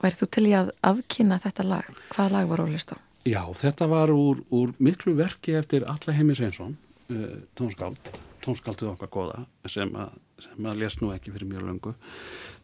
værið 0.00 0.20
þú 0.22 0.26
til 0.32 0.42
í 0.48 0.52
að 0.56 0.68
afkynna 0.88 1.36
þetta 1.42 1.64
lag? 1.68 1.88
Hvaða 2.14 2.30
lag 2.32 2.46
var 2.48 2.62
ólist 2.64 2.94
á? 2.96 2.98
Já, 3.28 3.42
þetta 3.60 3.88
var 3.90 4.12
úr, 4.14 4.40
úr 4.56 4.72
miklu 4.80 5.12
verki 5.18 5.58
eftir 5.58 5.84
Alla 5.84 6.14
Heimis 6.16 6.40
Einsson, 6.40 6.78
uh, 7.12 7.34
tónskáld, 7.60 8.08
tónskáldið 8.46 8.94
okkar 8.94 9.12
goða, 9.12 9.42
sem 9.68 9.92
að, 10.00 10.16
að 10.64 10.80
les 10.80 10.96
nú 11.02 11.12
ekki 11.12 11.34
fyrir 11.34 11.50
mjög 11.50 11.68
löngu, 11.68 11.94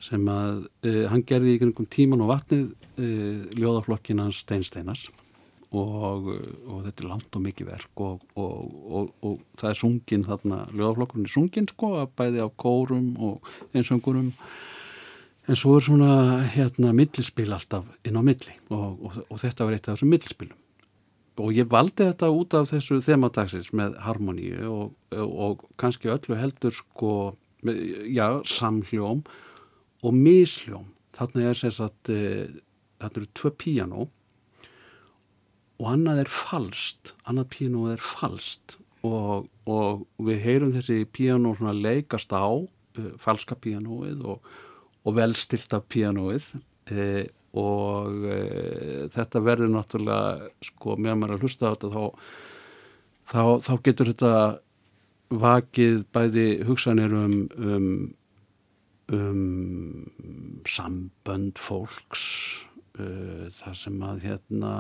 sem 0.08 0.24
að 0.32 0.64
uh, 0.88 1.02
hann 1.12 1.26
gerði 1.28 1.52
í 1.52 1.58
einhverjum 1.58 1.92
tíman 1.98 2.24
og 2.24 2.32
vatnið 2.32 2.64
uh, 2.72 3.44
ljóðaflokkin 3.52 4.24
hans 4.24 4.40
Steinsteinas 4.46 5.10
og, 5.74 6.30
og 6.32 6.84
þetta 6.86 7.02
er 7.02 7.10
langt 7.10 7.36
og 7.36 7.44
mikið 7.44 7.74
verk 7.74 8.04
og, 8.06 8.24
og, 8.40 9.10
og 9.20 9.40
það 9.60 9.74
er 9.74 9.80
sungin 9.82 10.24
þarna, 10.24 10.64
ljóðaflokkurinn 10.72 11.28
er 11.28 11.34
sungin 11.34 11.68
sko, 11.68 11.96
bæði 12.16 12.40
á 12.40 12.48
kórum 12.56 13.10
og 13.18 13.52
einsöngurum 13.74 14.32
En 15.44 15.58
svo 15.58 15.74
er 15.76 15.84
svona 15.84 16.12
hérna 16.54 16.94
millispil 16.96 17.52
alltaf 17.52 17.84
inn 18.06 18.16
á 18.16 18.22
milli 18.24 18.54
og, 18.72 19.00
og, 19.04 19.18
og 19.28 19.40
þetta 19.42 19.66
var 19.66 19.76
eitt 19.76 19.88
af 19.88 19.98
þessum 19.98 20.14
millispilum. 20.14 20.60
Og 21.42 21.50
ég 21.52 21.68
valdi 21.68 22.06
þetta 22.06 22.30
út 22.30 22.54
af 22.56 22.70
þessu 22.70 23.00
þemadagsins 23.04 23.72
með 23.74 23.98
harmoníu 24.04 24.70
og, 24.70 24.92
og 25.12 25.64
kannski 25.80 26.12
öllu 26.12 26.38
heldur 26.38 26.72
sko, 26.76 27.34
já, 27.64 28.40
samhljóm 28.46 29.24
og 30.04 30.14
misljóm. 30.16 30.88
Þarna 31.14 31.50
er 31.50 31.58
þess 31.58 31.82
að 31.82 32.14
þetta 32.14 33.10
eru 33.10 33.28
tvö 33.36 33.52
píjano 33.60 34.06
og 35.82 35.90
annað 35.90 36.22
er 36.24 36.30
falst, 36.30 37.12
annað 37.26 37.50
píjano 37.52 37.88
er 37.92 38.02
falst 38.02 38.78
og 39.04 40.06
við 40.24 40.38
heyrum 40.44 40.72
þessi 40.72 41.02
píjano 41.12 41.52
svona 41.58 41.74
leikast 41.76 42.32
á, 42.32 42.48
uh, 42.48 43.10
falska 43.20 43.56
píjanoið 43.58 44.22
og 44.24 44.54
og 45.04 45.16
velstilt 45.18 45.74
af 45.76 45.86
pianoið 45.92 46.46
e, 46.90 47.06
og 47.60 48.26
e, 48.26 48.38
þetta 49.14 49.42
verður 49.44 49.72
náttúrulega 49.76 50.50
sko 50.64 50.96
meðan 50.98 51.20
maður 51.20 51.34
er 51.34 51.38
að 51.38 51.46
hlusta 51.46 51.70
á 51.70 51.72
þetta 51.74 51.90
þá, 51.94 52.04
þá, 53.32 53.42
þá 53.66 53.74
getur 53.88 54.12
þetta 54.12 54.34
vakið 55.44 56.04
bæði 56.14 56.46
hugsanir 56.68 57.14
um, 57.18 57.36
um, 57.58 57.90
um 59.12 60.64
sambönd 60.68 61.60
fólks 61.60 62.24
e, 62.98 63.52
þar 63.60 63.78
sem 63.84 64.02
að 64.08 64.26
hérna 64.30 64.74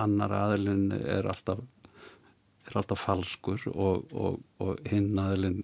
annar 0.00 0.32
aðilinn 0.32 0.90
er 0.96 1.28
alltaf 1.28 1.60
er 2.68 2.78
alltaf 2.78 3.02
falskur 3.02 3.64
og, 3.72 4.12
og, 4.14 4.38
og 4.62 4.78
hinn 4.88 5.18
aðilinn 5.18 5.62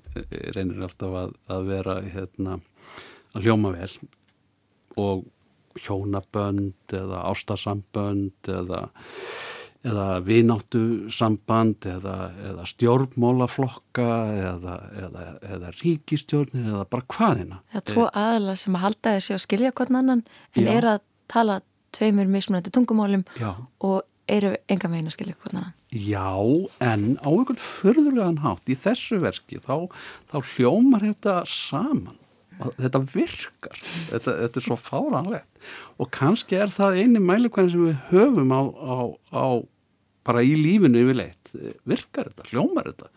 reynir 0.56 0.82
alltaf 0.84 1.14
að, 1.22 1.36
að 1.54 1.68
vera 1.70 2.00
hérna 2.04 2.58
að 3.36 3.48
hljóma 3.48 3.74
vel 3.76 3.90
og 4.98 5.26
hjónabönd 5.78 6.94
eða 6.94 7.22
ástasambönd 7.30 8.50
eða, 8.50 8.82
eða 9.86 10.06
vináttu 10.26 10.82
samband 11.14 11.86
eða, 11.88 12.16
eða 12.50 12.66
stjórnmólaflokka 12.72 14.10
eða, 14.50 14.76
eða 14.98 15.72
ríkistjórnir 15.78 16.68
eða 16.72 16.84
bara 16.90 17.08
hvaðina. 17.14 17.62
Það 17.72 17.82
er 17.82 17.88
tvo 17.92 18.10
aðlar 18.24 18.60
sem 18.64 18.78
að 18.78 18.86
halda 18.88 19.16
þessi 19.16 19.36
að 19.36 19.42
skilja 19.46 19.74
hvern 19.80 20.02
annan 20.02 20.28
en 20.56 20.70
eru 20.76 20.94
að 20.96 21.02
tala 21.30 21.60
tveimur 21.96 22.30
mismunandi 22.30 22.72
tungumálum 22.74 23.26
Já. 23.38 23.52
og 23.84 24.00
eru 24.28 24.52
enga 24.68 24.90
megin 24.92 25.08
að 25.08 25.18
skilja 25.18 25.38
hvern 25.40 25.60
annan. 25.62 25.74
Já, 25.88 26.36
en 26.84 27.04
á 27.24 27.28
einhvern 27.32 27.60
förðulegan 27.64 28.42
hátt 28.42 28.68
í 28.68 28.76
þessu 28.76 29.22
verki 29.22 29.56
þá, 29.64 29.88
þá 30.28 30.36
hljómar 30.52 31.06
þetta 31.06 31.38
saman 31.48 32.18
þetta 32.58 33.00
virkar. 33.12 33.80
Þetta, 34.10 34.34
þetta 34.44 34.60
er 34.60 34.64
svo 34.64 34.76
fáranlegt 34.80 35.66
og 35.98 36.10
kannski 36.14 36.58
er 36.58 36.72
það 36.74 37.00
eini 37.02 37.22
mælikvæðin 37.22 37.74
sem 37.74 37.84
við 37.86 37.98
höfum 38.10 38.54
á, 38.54 38.62
á, 38.62 38.96
á 39.34 39.46
bara 40.28 40.44
í 40.44 40.54
lífinu 40.58 41.02
yfirleitt. 41.04 41.52
Virkar 41.88 42.30
þetta, 42.30 42.48
hljómar 42.52 42.90
þetta? 42.90 43.10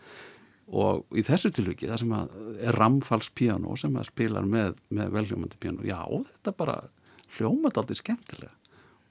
Og 0.72 1.18
í 1.18 1.24
þessu 1.26 1.50
tilviki 1.52 1.90
það 1.90 2.00
sem 2.00 2.14
er 2.16 2.78
ramfallspíano 2.78 3.76
sem 3.76 3.98
spilar 4.08 4.46
með, 4.48 4.78
með 4.94 5.12
velhljómandi 5.18 5.60
píano 5.60 5.84
já, 5.84 6.00
þetta 6.08 6.56
bara 6.56 6.78
hljómar 7.36 7.72
þetta 7.72 7.82
aldrei 7.82 8.00
skemmtilega. 8.00 8.54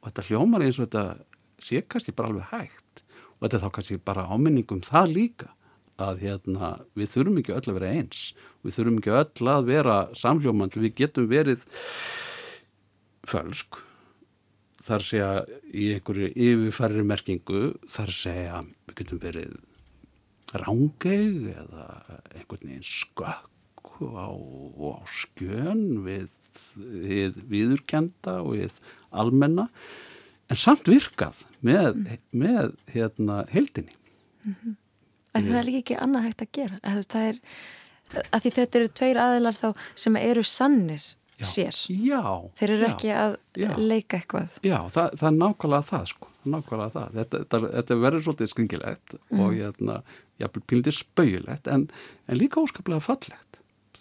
Og 0.02 0.10
þetta 0.10 0.28
hljómar 0.30 0.66
eins 0.66 0.80
og 0.80 0.88
þetta 0.88 1.62
sé 1.62 1.84
kannski 1.86 2.16
bara 2.18 2.32
alveg 2.32 2.50
hægt. 2.56 3.04
Og 3.38 3.46
þetta 3.46 3.60
er 3.60 3.66
þá 3.66 3.74
kannski 3.78 4.00
bara 4.02 4.30
áminningum 4.32 4.82
það 4.86 5.14
líka 5.14 5.52
að 6.02 6.26
hérna, 6.26 6.72
við 6.98 7.14
þurfum 7.14 7.40
ekki 7.42 7.56
öll 7.58 7.64
að 7.68 7.78
vera 7.78 7.94
eins. 8.00 8.26
Við 8.66 8.78
þurfum 8.78 9.00
ekki 9.02 9.16
öll 9.20 9.54
að 9.54 9.72
vera 9.72 9.98
samljómand 10.18 10.78
við 10.78 10.98
getum 11.02 11.30
verið 11.32 11.66
fölsk. 13.30 13.80
Þar 14.82 15.06
segja 15.06 15.32
í 15.78 15.92
einhverju 15.96 16.32
yfirfæri 16.34 17.04
merkingu 17.06 17.66
þar 17.92 18.16
segja 18.18 18.64
við 18.88 18.96
getum 19.04 19.22
verið 19.22 19.60
rángeg 20.58 21.52
eða 21.54 21.88
einhvern 22.34 22.66
veginn 22.66 22.86
skökk 22.86 24.02
á, 24.18 24.30
á 24.34 24.94
skjön 25.08 26.02
við, 26.06 26.28
við 26.76 27.38
viðurkenda 27.52 28.40
og 28.42 28.58
við 28.58 28.82
almenna 29.12 29.70
en 30.52 30.60
samt 30.60 30.90
virkað 30.92 31.40
með, 31.64 32.18
með 32.36 32.76
hérna 32.92 33.46
heldinni 33.52 33.94
mm 33.94 34.56
-hmm. 34.56 34.76
En 35.38 35.48
það 35.48 35.58
er 35.62 35.68
líka 35.68 35.82
ekki 35.86 35.98
annað 36.04 36.28
hægt 36.28 36.44
að 36.44 36.52
gera. 36.58 36.80
Það 37.08 37.28
er, 37.30 37.40
að 38.28 38.44
því 38.44 38.54
þetta 38.58 38.80
eru 38.80 38.94
tveir 39.00 39.20
aðilar 39.26 39.58
þá 39.58 39.68
sem 40.04 40.18
eru 40.22 40.44
sannir 40.48 41.06
já, 41.42 41.46
sér. 41.52 41.78
Já. 41.92 42.24
Þeir 42.60 42.74
eru 42.76 42.88
já, 42.88 42.90
ekki 42.90 43.14
að 43.16 43.38
leika 43.80 44.20
eitthvað. 44.20 44.58
Já, 44.66 44.78
það, 44.94 45.16
það 45.22 45.30
er 45.30 45.38
nákvæmlega 45.38 45.88
það 45.92 46.10
sko. 46.12 46.32
Nákvæmlega 46.42 46.96
það. 46.98 47.16
Þetta, 47.20 47.44
þetta, 47.46 47.72
þetta 47.78 48.00
verður 48.02 48.26
svolítið 48.26 48.52
skringilegt 48.52 49.16
mm. 49.20 49.46
og 49.46 49.56
hérna, 49.56 50.02
jáfnvel 50.42 50.66
pílindið 50.68 50.98
spauðilegt 50.98 51.72
en, 51.72 51.88
en 52.28 52.42
líka 52.42 52.66
óskaplega 52.66 53.06
fallegt. 53.06 53.48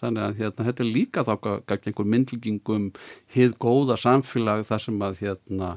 Þannig 0.01 0.25
að 0.25 0.39
hérna, 0.41 0.67
þetta 0.71 0.85
er 0.85 0.93
líka 0.95 1.25
þá 1.29 1.33
einhver 1.77 2.13
myndlíkingum 2.17 2.91
hið 3.35 3.57
góða 3.61 3.99
samfélag 4.01 4.65
þar 4.69 4.85
sem 4.87 5.03
að 5.05 5.25
hérna 5.27 5.75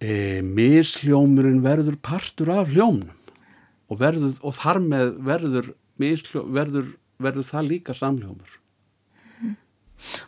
e, 0.00 0.40
misljómurinn 0.40 1.60
verður 1.64 2.00
partur 2.00 2.54
af 2.56 2.72
hljómnum 2.72 3.19
og, 3.90 3.98
verður, 4.00 4.34
og 4.46 4.56
þar 4.56 4.80
með 4.86 5.12
verður, 5.26 5.70
verður, 5.98 6.94
verður 7.20 7.48
það 7.50 7.70
líka 7.74 7.96
samljómur. 7.96 8.56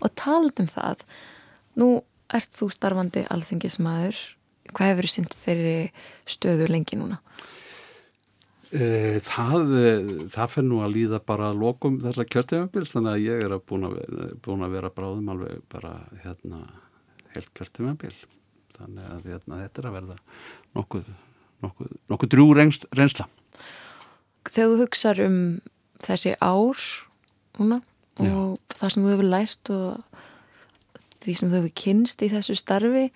Og 0.02 0.10
talað 0.18 0.64
um 0.64 0.68
það, 0.68 1.06
nú 1.80 1.88
ert 2.32 2.52
þú 2.56 2.68
starfandi 2.72 3.24
alþengismæður, 3.32 4.20
hvað 4.72 4.92
hefur 4.92 5.10
synd 5.10 5.34
þeirri 5.44 5.76
stöðu 6.28 6.68
lengi 6.70 6.98
núna? 7.00 7.20
E, 8.72 9.20
það, 9.24 9.74
það 10.32 10.52
fyrir 10.54 10.68
nú 10.68 10.78
að 10.80 10.94
líða 10.96 11.18
bara 11.28 11.50
að 11.52 11.58
lokum 11.60 11.98
þessa 12.00 12.24
kjörtífambils 12.24 12.94
þannig 12.94 13.12
að 13.12 13.24
ég 13.26 13.42
er 13.44 13.52
að 13.52 13.66
búin 13.68 13.84
að 13.84 13.98
búin 14.44 14.64
að 14.64 14.76
vera 14.78 14.92
bráðum 14.96 15.28
alveg 15.34 15.58
bara 15.72 15.90
hérna 16.22 16.62
helt 17.34 17.50
kjörtífambil 17.52 18.14
þannig 18.78 19.10
að 19.12 19.28
hérna, 19.28 19.60
þetta 19.60 19.82
er 19.82 19.88
að 19.90 19.96
verða 19.98 20.16
nokkuð, 20.78 21.12
nokkuð, 21.66 21.92
nokkuð 22.14 22.32
drú 22.32 22.46
reynsla 22.56 23.28
þegar 24.48 24.72
þú 24.72 24.80
hugsa 24.82 25.14
um 25.26 25.38
þessi 26.02 26.34
ár 26.42 26.82
núna, 27.58 27.80
og 28.18 28.26
Já. 28.26 28.76
það 28.78 28.92
sem 28.94 29.04
þú 29.04 29.12
hefur 29.12 29.30
lært 29.30 29.72
og 29.72 30.20
því 31.22 31.36
sem 31.38 31.52
þú 31.52 31.60
hefur 31.60 31.74
kynst 31.82 32.24
í 32.24 32.30
þessu 32.32 32.58
starfi 32.58 33.06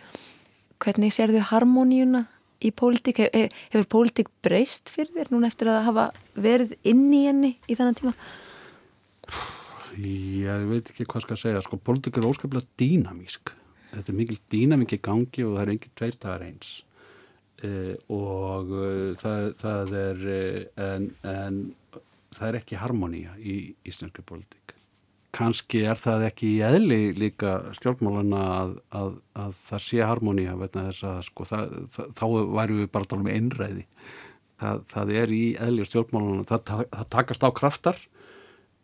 hvernig 0.82 1.14
sér 1.14 1.32
þau 1.34 1.44
harmoníuna 1.50 2.26
í 2.64 2.72
pólitík 2.72 3.20
hefur, 3.24 3.52
hefur 3.72 3.90
pólitík 3.92 4.32
breyst 4.44 4.92
fyrir 4.92 5.12
þér 5.16 5.32
núna 5.34 5.50
eftir 5.50 5.70
að 5.72 5.84
hafa 5.90 6.08
verið 6.34 6.76
inn 6.86 7.06
í 7.12 7.26
henni 7.26 7.52
í 7.66 7.76
þennan 7.76 7.98
tíma? 7.98 8.16
Ég 9.96 10.66
veit 10.68 10.90
ekki 10.92 11.06
hvað 11.08 11.24
skal 11.24 11.38
segja 11.40 11.62
sko, 11.64 11.78
pólitík 11.80 12.18
er 12.20 12.28
óskaplega 12.28 12.68
dýnamísk 12.80 13.52
þetta 13.92 14.12
er 14.12 14.18
mikil 14.18 14.38
dýnamík 14.52 14.96
í 14.96 15.02
gangi 15.02 15.46
og 15.46 15.56
það 15.56 15.62
er 15.62 15.72
enginn 15.74 15.96
tveir 15.98 16.18
dagar 16.20 16.46
eins 16.46 16.72
og 18.12 18.72
uh, 18.76 19.14
það, 19.22 19.50
það 19.62 19.96
er 20.02 20.24
uh, 20.28 20.62
en, 20.86 21.10
en 21.24 21.60
það 22.36 22.48
er 22.50 22.58
ekki 22.60 22.80
harmoníja 22.80 23.36
í 23.40 23.56
íslensku 23.88 24.24
politík 24.26 24.74
kannski 25.36 25.82
er 25.84 25.98
það 26.00 26.26
ekki 26.30 26.50
í 26.54 26.60
eðli 26.64 27.00
líka 27.16 27.58
stjórnmálana 27.76 28.42
að, 28.54 28.76
að, 28.96 29.10
að 29.36 29.56
það 29.68 29.82
sé 29.84 29.98
harmoníja 30.00 30.54
sko, 31.26 31.46
þá 31.48 32.24
væru 32.56 32.78
við 32.80 32.88
bara 32.92 33.04
að 33.04 33.10
tala 33.10 33.24
um 33.24 33.32
einræði. 33.34 33.84
Það, 34.56 34.84
það 34.92 35.12
er 35.20 35.32
í 35.36 35.42
eðli 35.66 35.84
stjórnmálana 35.84 36.46
það, 36.48 36.70
það 36.94 37.10
takast 37.12 37.44
á 37.44 37.50
kraftar 37.58 37.98
það 38.00 38.15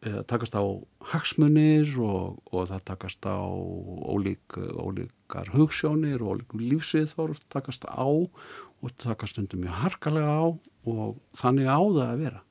takast 0.03 0.57
á 0.59 0.63
hagsmunir 1.13 1.93
og, 2.03 2.41
og 2.51 2.71
það 2.71 2.87
takast 2.91 3.27
á 3.27 3.39
ólík, 3.39 4.57
ólíkar 4.59 5.53
hugssjónir 5.55 6.23
og 6.23 6.37
ólíkum 6.37 6.63
lífsviðþórf 6.63 7.39
takast 7.53 7.87
á 7.87 8.03
og 8.03 8.97
takast 8.99 9.37
stundum 9.37 9.63
mjög 9.63 9.79
harkalega 9.85 10.33
á 10.43 10.47
og 10.91 11.21
þannig 11.39 11.71
á 11.71 11.79
það 11.79 12.09
að 12.09 12.25
vera. 12.25 12.43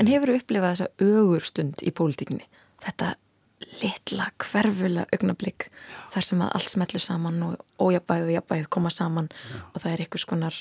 En 0.00 0.08
hefur 0.08 0.32
þú 0.32 0.38
upplifað 0.40 0.72
þessa 0.72 0.88
ögur 1.04 1.44
stund 1.44 1.84
í 1.84 1.92
pólitíkinni? 1.92 2.48
Þetta 2.84 3.12
litla 3.82 4.30
hverfula 4.40 5.04
augnablík 5.12 5.68
þar 6.14 6.26
sem 6.26 6.42
að 6.44 6.56
allt 6.56 6.72
smetlur 6.72 7.04
saman 7.04 7.42
og 7.44 7.60
ójabæð 7.80 8.28
og 8.28 8.34
jabæð 8.38 8.66
koma 8.72 8.92
saman 8.92 9.28
Já. 9.28 9.60
og 9.72 9.82
það 9.82 9.92
er 9.92 10.04
einhvers 10.04 10.26
konar 10.28 10.58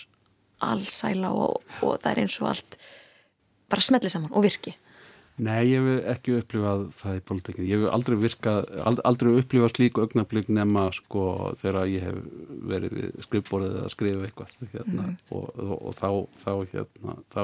allsæla 0.64 1.32
og, 1.36 1.64
og 1.84 1.98
það 2.04 2.12
er 2.12 2.22
eins 2.24 2.40
og 2.42 2.52
allt 2.52 2.78
bara 3.72 3.84
smetlir 3.84 4.14
saman 4.14 4.32
og 4.32 4.46
virki 4.46 4.76
Nei, 5.42 5.64
ég 5.72 5.82
hef 5.82 6.10
ekki 6.12 6.36
upplifað 6.38 6.84
það 7.00 7.16
í 7.18 7.22
politíkinu. 7.26 7.66
Ég 7.66 7.80
hef 7.82 7.94
aldrei 7.96 8.18
virkað, 8.22 8.68
aldrei 8.86 9.32
upplifað 9.40 9.72
slíku 9.74 10.04
augnablík 10.04 10.52
nema 10.54 10.84
sko 10.94 11.24
þegar 11.62 11.90
ég 11.90 12.06
hef 12.06 12.20
verið 12.70 13.00
skrifborðið 13.26 13.80
að 13.82 13.90
skrifa 13.96 14.28
eitthvað 14.28 14.52
hérna, 14.76 15.08
mm. 15.08 15.16
og, 15.34 15.48
og, 15.58 15.74
og 15.80 15.98
þá, 15.98 16.10
þá, 16.44 16.52
hérna, 16.76 17.16
þá, 17.34 17.42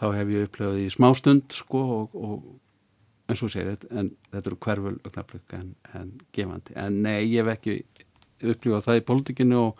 þá 0.00 0.04
hef 0.16 0.32
ég 0.34 0.48
upplifað 0.48 0.80
í 0.82 0.88
smá 0.96 1.08
stund 1.20 1.54
sko 1.54 1.84
og, 2.00 2.18
og 2.18 3.30
eins 3.30 3.44
og 3.46 3.54
sér, 3.54 3.70
en 3.94 4.10
þetta 4.32 4.50
eru 4.50 4.60
hverful 4.66 4.96
augnablík 4.96 5.56
en, 5.60 5.70
en 5.94 6.10
gefandi. 6.34 6.74
En 6.82 6.98
nei, 7.06 7.20
ég 7.30 7.44
hef 7.44 7.52
ekki 7.54 7.78
upplifað 8.42 8.88
það 8.88 8.98
í 8.98 9.06
politíkinu 9.12 9.62
og 9.68 9.78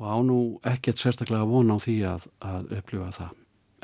á 0.00 0.16
nú 0.24 0.40
ekkert 0.72 1.04
sérstaklega 1.04 1.44
vona 1.46 1.76
á 1.76 1.84
því 1.84 2.00
að, 2.08 2.26
að 2.48 2.74
upplifa 2.80 3.12
það. 3.20 3.38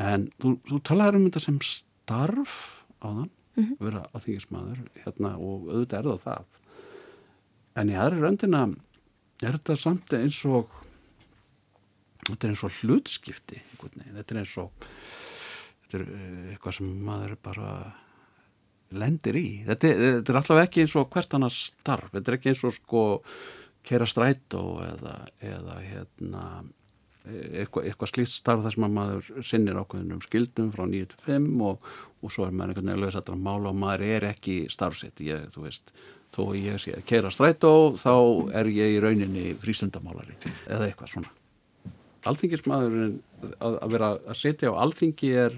En 0.09 0.27
þú, 0.41 0.57
þú 0.73 0.83
talaður 0.89 1.21
um 1.21 1.29
þetta 1.29 1.45
sem 1.45 1.63
starf 1.69 2.59
á 3.03 3.07
þann 3.09 3.29
mm 3.29 3.65
-hmm. 3.65 3.77
vera 3.81 4.03
alþingismadur 4.13 4.83
hérna, 5.05 5.37
og 5.37 5.69
auðvitað 5.69 5.99
er 5.99 6.05
það 6.09 6.25
það. 6.25 6.45
En 7.79 7.91
í 7.91 7.95
aðri 7.95 8.21
röndina 8.21 8.63
er 9.43 9.53
þetta 9.59 9.77
samt 9.77 10.13
eins 10.13 10.45
og 10.45 10.71
þetta 12.27 12.47
er 12.47 12.51
eins 12.51 12.65
og 12.65 12.73
hlutskipti 12.83 13.63
þetta 13.79 14.35
er 14.35 14.41
eins 14.43 14.57
og 14.59 14.73
þetta 15.83 15.99
er 15.99 16.05
eh, 16.09 16.51
eitthvað 16.53 16.75
sem 16.75 16.91
maður 17.05 17.37
bara 17.43 17.71
lendir 18.91 19.37
í. 19.37 19.49
Þetta, 19.69 19.93
þetta 20.01 20.33
er 20.33 20.41
alltaf 20.41 20.63
ekki 20.63 20.85
eins 20.85 20.97
og 20.97 21.11
hvert 21.13 21.35
annars 21.37 21.59
starf. 21.69 22.13
Þetta 22.13 22.31
er 22.31 22.39
ekki 22.39 22.53
eins 22.53 22.65
og 22.65 22.75
sko 22.77 23.03
kera 23.89 24.07
strætó 24.09 24.63
eða, 24.85 25.15
eða 25.45 25.77
hérna 25.85 26.45
eitthvað, 27.27 27.89
eitthvað 27.89 28.11
slíkt 28.13 28.33
starf 28.33 28.63
þar 28.65 28.75
sem 28.75 28.87
að 28.87 28.95
maður 28.97 29.31
sinnir 29.47 29.81
ákveðinum 29.81 30.21
skildum 30.25 30.69
frá 30.75 30.85
9-5 30.89 31.49
og, 31.69 31.89
og 32.23 32.35
svo 32.35 32.47
er 32.47 32.55
maður 32.55 32.75
einhvern 32.75 32.91
veginn 32.91 33.03
lögðsættar 33.05 33.37
að 33.37 33.45
mála 33.49 33.73
og 33.73 33.81
maður 33.83 34.05
er 34.09 34.29
ekki 34.31 34.59
starfsett 34.73 35.23
ég, 35.25 35.49
þú 35.55 35.65
veist, 35.67 35.93
þó 36.35 36.43
ég 36.57 36.79
sé 36.83 36.95
að 36.97 37.07
keira 37.09 37.33
strætó 37.33 37.73
þá 38.01 38.15
er 38.61 38.71
ég 38.73 38.97
í 38.97 39.01
rauninni 39.05 39.47
frístundamálari 39.63 40.37
eða 40.69 40.89
eitthvað 40.89 41.15
svona. 41.15 41.33
Alþingismadurinn 42.29 43.19
að, 43.57 43.79
að 43.79 43.95
vera 43.95 44.13
að 44.19 44.39
setja 44.39 44.73
á 44.75 44.81
alþingi 44.83 45.33
er, 45.47 45.57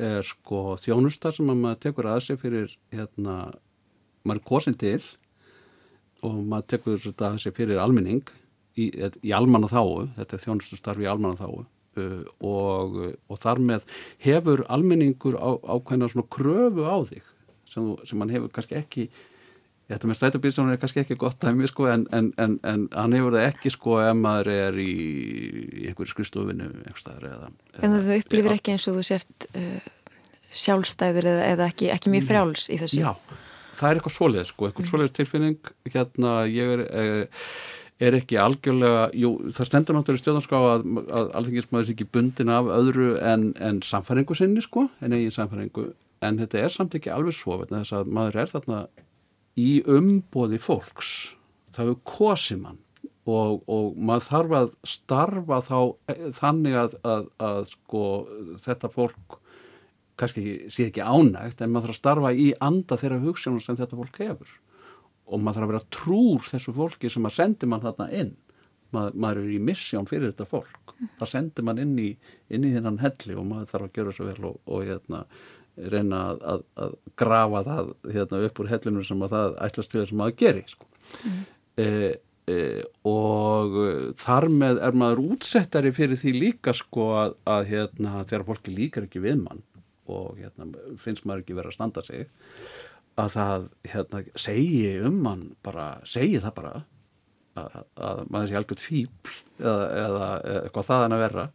er 0.00 0.26
sko 0.26 0.76
þjónustar 0.80 1.36
sem 1.36 1.52
að 1.52 1.62
maður 1.62 1.84
tekur 1.88 2.10
að 2.12 2.24
sig 2.28 2.40
fyrir 2.40 2.74
hérna, 2.94 3.36
maður 4.26 4.42
er 4.42 4.48
kosin 4.48 4.78
til 4.80 5.00
og 6.24 6.42
maður 6.42 6.68
tekur 6.74 7.00
þetta 7.02 7.32
að 7.32 7.40
sig 7.44 7.56
fyrir 7.56 7.82
almenning 7.82 8.24
í, 8.76 8.90
í 9.24 9.32
almanna 9.36 9.70
þáu, 9.70 10.08
þetta 10.18 10.36
er 10.36 10.44
þjónustu 10.44 10.80
starfi 10.80 11.06
í 11.06 11.10
almanna 11.10 11.40
þáu 11.40 11.62
uh, 11.62 12.26
og, 12.44 12.98
og 13.28 13.40
þar 13.42 13.62
með 13.70 13.86
hefur 14.24 14.66
almenningur 14.72 15.38
á, 15.40 15.50
ákveðna 15.64 16.10
svona 16.12 16.28
kröfu 16.32 16.86
á 16.86 16.96
þig 17.08 17.32
sem, 17.66 17.88
sem 18.06 18.22
hann 18.22 18.36
hefur 18.36 18.52
kannski 18.54 18.78
ekki 18.78 19.08
Þetta 19.86 20.08
með 20.10 20.16
stætabílsónur 20.18 20.74
er 20.74 20.78
kannski 20.82 20.98
ekki 21.04 21.14
gott 21.20 21.36
dæmi 21.38 21.68
sko 21.70 21.84
en, 21.86 22.08
en, 22.10 22.32
en, 22.42 22.56
en 22.66 22.86
hann 22.90 23.12
hefur 23.14 23.36
það 23.36 23.44
ekki 23.52 23.70
sko 23.70 24.00
ef 24.02 24.16
maður 24.18 24.48
er 24.50 24.78
í, 24.82 24.86
í 24.90 25.84
einhverju 25.86 26.10
skristofinu 26.10 26.66
eða, 26.90 27.52
En 27.78 27.94
þú 27.94 28.16
upplifir 28.16 28.48
eða, 28.50 28.56
ekki 28.58 28.74
eins 28.74 28.86
og 28.90 28.96
þú 28.98 29.04
sért 29.06 29.46
uh, 29.52 29.86
sjálfstæður 30.50 31.30
eða, 31.30 31.44
eða 31.52 31.68
ekki, 31.70 31.92
ekki 31.94 32.12
mjög 32.16 32.26
frjáls 32.32 32.66
í 32.66 32.80
þessu. 32.82 32.98
Já, 32.98 33.38
það 33.78 33.88
er 33.88 34.00
eitthvað 34.00 34.16
svoleið 34.16 34.50
sko, 34.50 34.66
eitthvað 34.66 34.84
mm. 34.84 34.90
svoleið 34.90 35.14
tilfinning. 35.20 35.72
Hérna 35.94 36.34
ég 36.50 36.74
er 36.74 36.84
uh, 36.88 37.46
er 38.02 38.16
ekki 38.18 38.36
algjörlega, 38.40 39.06
jú, 39.16 39.30
það 39.56 39.68
stendur 39.70 39.96
náttúrulega 39.96 40.22
stjórnarská 40.22 40.58
að, 40.60 40.88
að 41.06 41.30
alþengismæður 41.40 41.86
sé 41.88 41.94
ekki 41.94 42.08
bundin 42.12 42.52
af 42.52 42.68
öðru 42.76 43.14
en, 43.24 43.46
en 43.56 43.78
samfæringu 43.84 44.36
sinni 44.36 44.64
sko, 44.64 44.86
en 45.00 45.16
eigin 45.16 45.32
samfæringu 45.32 45.86
en 46.24 46.40
þetta 46.40 46.64
er 46.64 46.72
samt 46.72 46.96
ekki 46.96 47.12
alveg 47.12 47.36
svo 47.36 47.60
þess 47.64 47.94
að 47.96 48.10
maður 48.12 48.40
er 48.42 48.52
þarna 48.52 48.80
í 49.56 49.70
umbóði 49.88 50.60
fólks. 50.60 51.14
Það 51.76 51.92
er 51.92 51.98
kosimann 52.08 52.82
og, 53.26 53.64
og 53.64 53.96
maður 53.96 54.28
þarf 54.28 54.54
að 54.60 54.70
starfa 54.86 55.62
þá 55.64 55.78
e, 56.12 56.16
þannig 56.36 56.78
að, 56.82 57.00
að, 57.08 57.26
að 57.48 57.60
sko 57.72 58.04
þetta 58.64 58.92
fólk 58.92 59.40
kannski 60.16 60.44
sé 60.72 60.88
ekki 60.88 61.04
ánægt 61.04 61.60
en 61.60 61.72
maður 61.72 61.90
þarf 61.90 61.96
að 61.96 62.00
starfa 62.00 62.32
í 62.36 62.46
anda 62.64 63.00
þeirra 63.00 63.24
hugsunum 63.24 63.60
sem 63.64 63.76
þetta 63.80 63.98
fólk 63.98 64.20
hefur 64.22 64.54
og 65.26 65.42
maður 65.42 65.60
þarf 65.60 65.66
að 65.66 65.72
vera 65.74 65.94
trúr 65.98 66.50
þessu 66.50 66.74
fólki 66.76 67.10
sem 67.12 67.28
að 67.28 67.38
sendi 67.40 67.70
mann 67.70 67.84
þarna 67.84 68.10
inn 68.14 68.34
Mað, 68.94 69.16
maður 69.18 69.42
er 69.42 69.54
í 69.56 69.62
missjón 69.66 70.06
fyrir 70.06 70.30
þetta 70.30 70.46
fólk 70.46 70.92
það 71.18 71.30
sendir 71.30 71.66
mann 71.66 71.80
inn 71.82 71.94
í, 72.00 72.10
inn 72.54 72.66
í 72.66 72.72
þennan 72.74 73.00
helli 73.02 73.36
og 73.36 73.46
maður 73.48 73.72
þarf 73.72 73.86
að 73.88 73.96
gera 73.98 74.14
svo 74.14 74.28
vel 74.28 74.48
og, 74.48 74.60
og 74.70 74.84
hérna, 74.86 75.22
reyna 75.92 76.20
að, 76.30 76.44
að, 76.52 76.62
að 76.84 76.94
grafa 77.22 77.62
það 77.66 77.90
hérna, 78.14 78.42
upp 78.48 78.62
úr 78.62 78.70
hellinu 78.70 79.04
sem 79.06 79.26
að 79.26 79.34
það 79.34 79.58
ætlast 79.66 79.92
til 79.92 80.00
þess 80.00 80.14
að 80.14 80.20
maður 80.22 80.38
geri 80.42 80.64
sko. 80.70 80.88
mm. 81.18 81.42
e, 81.82 81.88
e, 82.54 82.58
og 83.10 83.78
þar 84.22 84.48
með 84.62 84.82
er 84.88 85.00
maður 85.02 85.24
útsettari 85.36 85.92
fyrir 85.96 86.22
því 86.22 86.36
líka 86.38 86.76
sko 86.76 87.10
að, 87.24 87.38
að 87.56 87.70
hérna, 87.74 88.18
þegar 88.24 88.48
fólki 88.52 88.76
líkar 88.76 89.08
ekki 89.10 89.24
við 89.26 89.42
mann 89.42 89.64
og 90.06 90.38
hérna, 90.38 90.70
finnst 91.02 91.26
maður 91.26 91.44
ekki 91.44 91.58
verið 91.58 91.74
að 91.74 91.80
standa 91.80 92.06
sig 92.06 92.28
að 93.16 93.32
það 93.36 93.66
hérna, 93.92 94.20
segi 94.36 94.92
um 95.06 95.18
mann 95.24 95.48
bara, 95.64 95.88
segi 96.08 96.40
það 96.42 96.54
bara 96.58 96.72
að, 97.56 97.76
að 97.96 98.22
maður 98.28 98.50
sé 98.50 98.58
algjört 98.60 98.84
fíbl 98.84 99.34
eða, 99.60 99.84
eða 100.04 100.30
eitthvað 100.60 100.88
þaðan 100.90 101.16
að 101.16 101.22
vera. 101.24 101.46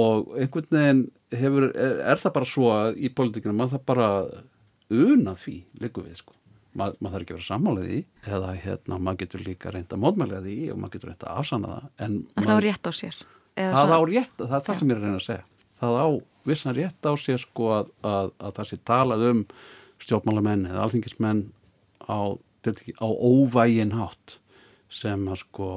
Og 0.00 0.36
einhvern 0.38 0.76
veginn 0.76 1.02
hefur, 1.40 1.66
er, 1.70 1.96
er 2.12 2.22
það 2.22 2.36
bara 2.38 2.50
svo 2.52 2.70
að 2.74 3.00
í 3.00 3.10
politíkinu 3.12 3.56
maður 3.56 3.76
það 3.76 3.88
bara 3.90 4.10
una 4.90 5.34
því 5.38 5.56
líku 5.82 6.04
við 6.06 6.22
sko. 6.22 6.36
Ma, 6.70 6.86
maður 7.02 7.16
þarf 7.16 7.24
ekki 7.24 7.34
að 7.34 7.38
vera 7.40 7.48
sammálið 7.48 7.90
í 7.90 8.00
eða 8.30 8.50
hérna, 8.62 8.98
maður 9.02 9.24
getur 9.24 9.40
líka 9.42 9.72
reynda 9.74 9.98
módmælið 9.98 10.44
í 10.52 10.58
og 10.70 10.78
maður 10.78 10.92
getur 10.96 11.10
reynda 11.10 11.26
að 11.32 11.40
afsanna 11.42 11.70
það 11.72 12.04
en 12.06 12.18
það 12.36 12.52
á 12.54 12.58
rétt 12.62 12.86
á 12.86 12.92
sér 12.94 13.16
það 13.56 13.94
á 13.94 14.00
rétt, 14.06 14.36
það 14.38 14.54
er 14.56 14.64
það 14.66 14.78
sem 14.78 14.90
ég 14.90 14.94
er 14.94 15.00
að 15.00 15.06
reyna 15.06 15.18
að 15.18 15.26
segja. 15.26 15.44
Það 15.80 15.98
á 15.98 16.08
vissan 16.50 16.76
rétt 16.76 17.08
á 17.10 17.12
sér 17.20 17.42
sko 17.42 17.68
að, 17.74 17.90
að, 18.06 18.30
að 18.38 18.54
það 18.58 18.68
sé 18.70 18.78
talað 18.90 19.26
um 19.30 19.42
stjórnmálamenn 20.04 20.68
eða 20.70 20.84
alþingismenn 20.86 21.42
á, 22.06 22.36
á 22.36 23.08
óvægin 23.08 23.94
hátt 23.96 24.38
sem 24.90 25.26
að 25.30 25.42
sko 25.44 25.70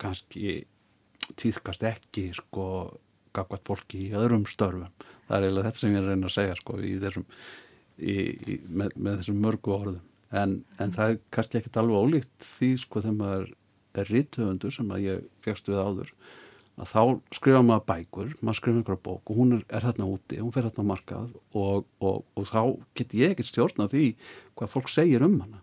kannski 0.00 0.64
týðkast 1.38 1.84
ekki 1.86 2.30
sko 2.34 2.66
gagvat 3.36 3.66
fólki 3.68 4.08
í 4.08 4.14
öðrum 4.16 4.46
störfum. 4.50 4.90
Það 5.28 5.36
er 5.36 5.46
eiginlega 5.46 5.68
þetta 5.68 5.82
sem 5.82 5.92
ég 5.92 5.98
er 6.00 6.06
að 6.06 6.12
reyna 6.14 6.30
að 6.30 6.36
segja 6.36 6.56
sko 6.58 6.78
í 6.82 6.92
þessum 7.02 7.26
í, 8.00 8.14
í, 8.14 8.56
með, 8.66 8.96
með 8.96 9.20
þessum 9.20 9.42
mörgu 9.44 9.74
orðum. 9.76 10.06
En, 10.30 10.56
en 10.82 10.94
það 10.94 11.12
er 11.12 11.20
kannski 11.34 11.58
ekkit 11.60 11.78
alveg 11.80 12.04
ólíkt 12.04 12.48
því 12.56 12.70
sko 12.84 13.02
þegar 13.02 13.18
maður 13.18 13.48
er 14.00 14.12
rítuðundur 14.14 14.74
sem 14.74 14.92
að 14.94 15.06
ég 15.06 15.24
fegst 15.44 15.70
við 15.70 15.82
áður 15.82 16.12
þá 16.88 17.00
skrifa 17.34 17.60
maður 17.66 17.86
bækur, 17.90 18.28
maður 18.40 18.58
skrifa 18.58 18.80
einhverja 18.80 19.02
bók 19.04 19.30
og 19.32 19.40
hún 19.40 19.56
er, 19.56 19.64
er 19.68 19.84
hérna 19.84 20.06
úti, 20.08 20.38
hún 20.40 20.52
fer 20.54 20.64
hérna 20.68 20.84
á 20.86 20.90
markað 20.90 21.32
og, 21.52 21.88
og, 22.00 22.22
og 22.38 22.46
þá 22.48 22.60
get 22.96 23.16
ég 23.18 23.34
ekkert 23.34 23.50
stjórna 23.50 23.88
því 23.90 24.04
hvað 24.56 24.72
fólk 24.74 24.92
segir 24.92 25.24
um 25.26 25.36
hana. 25.42 25.60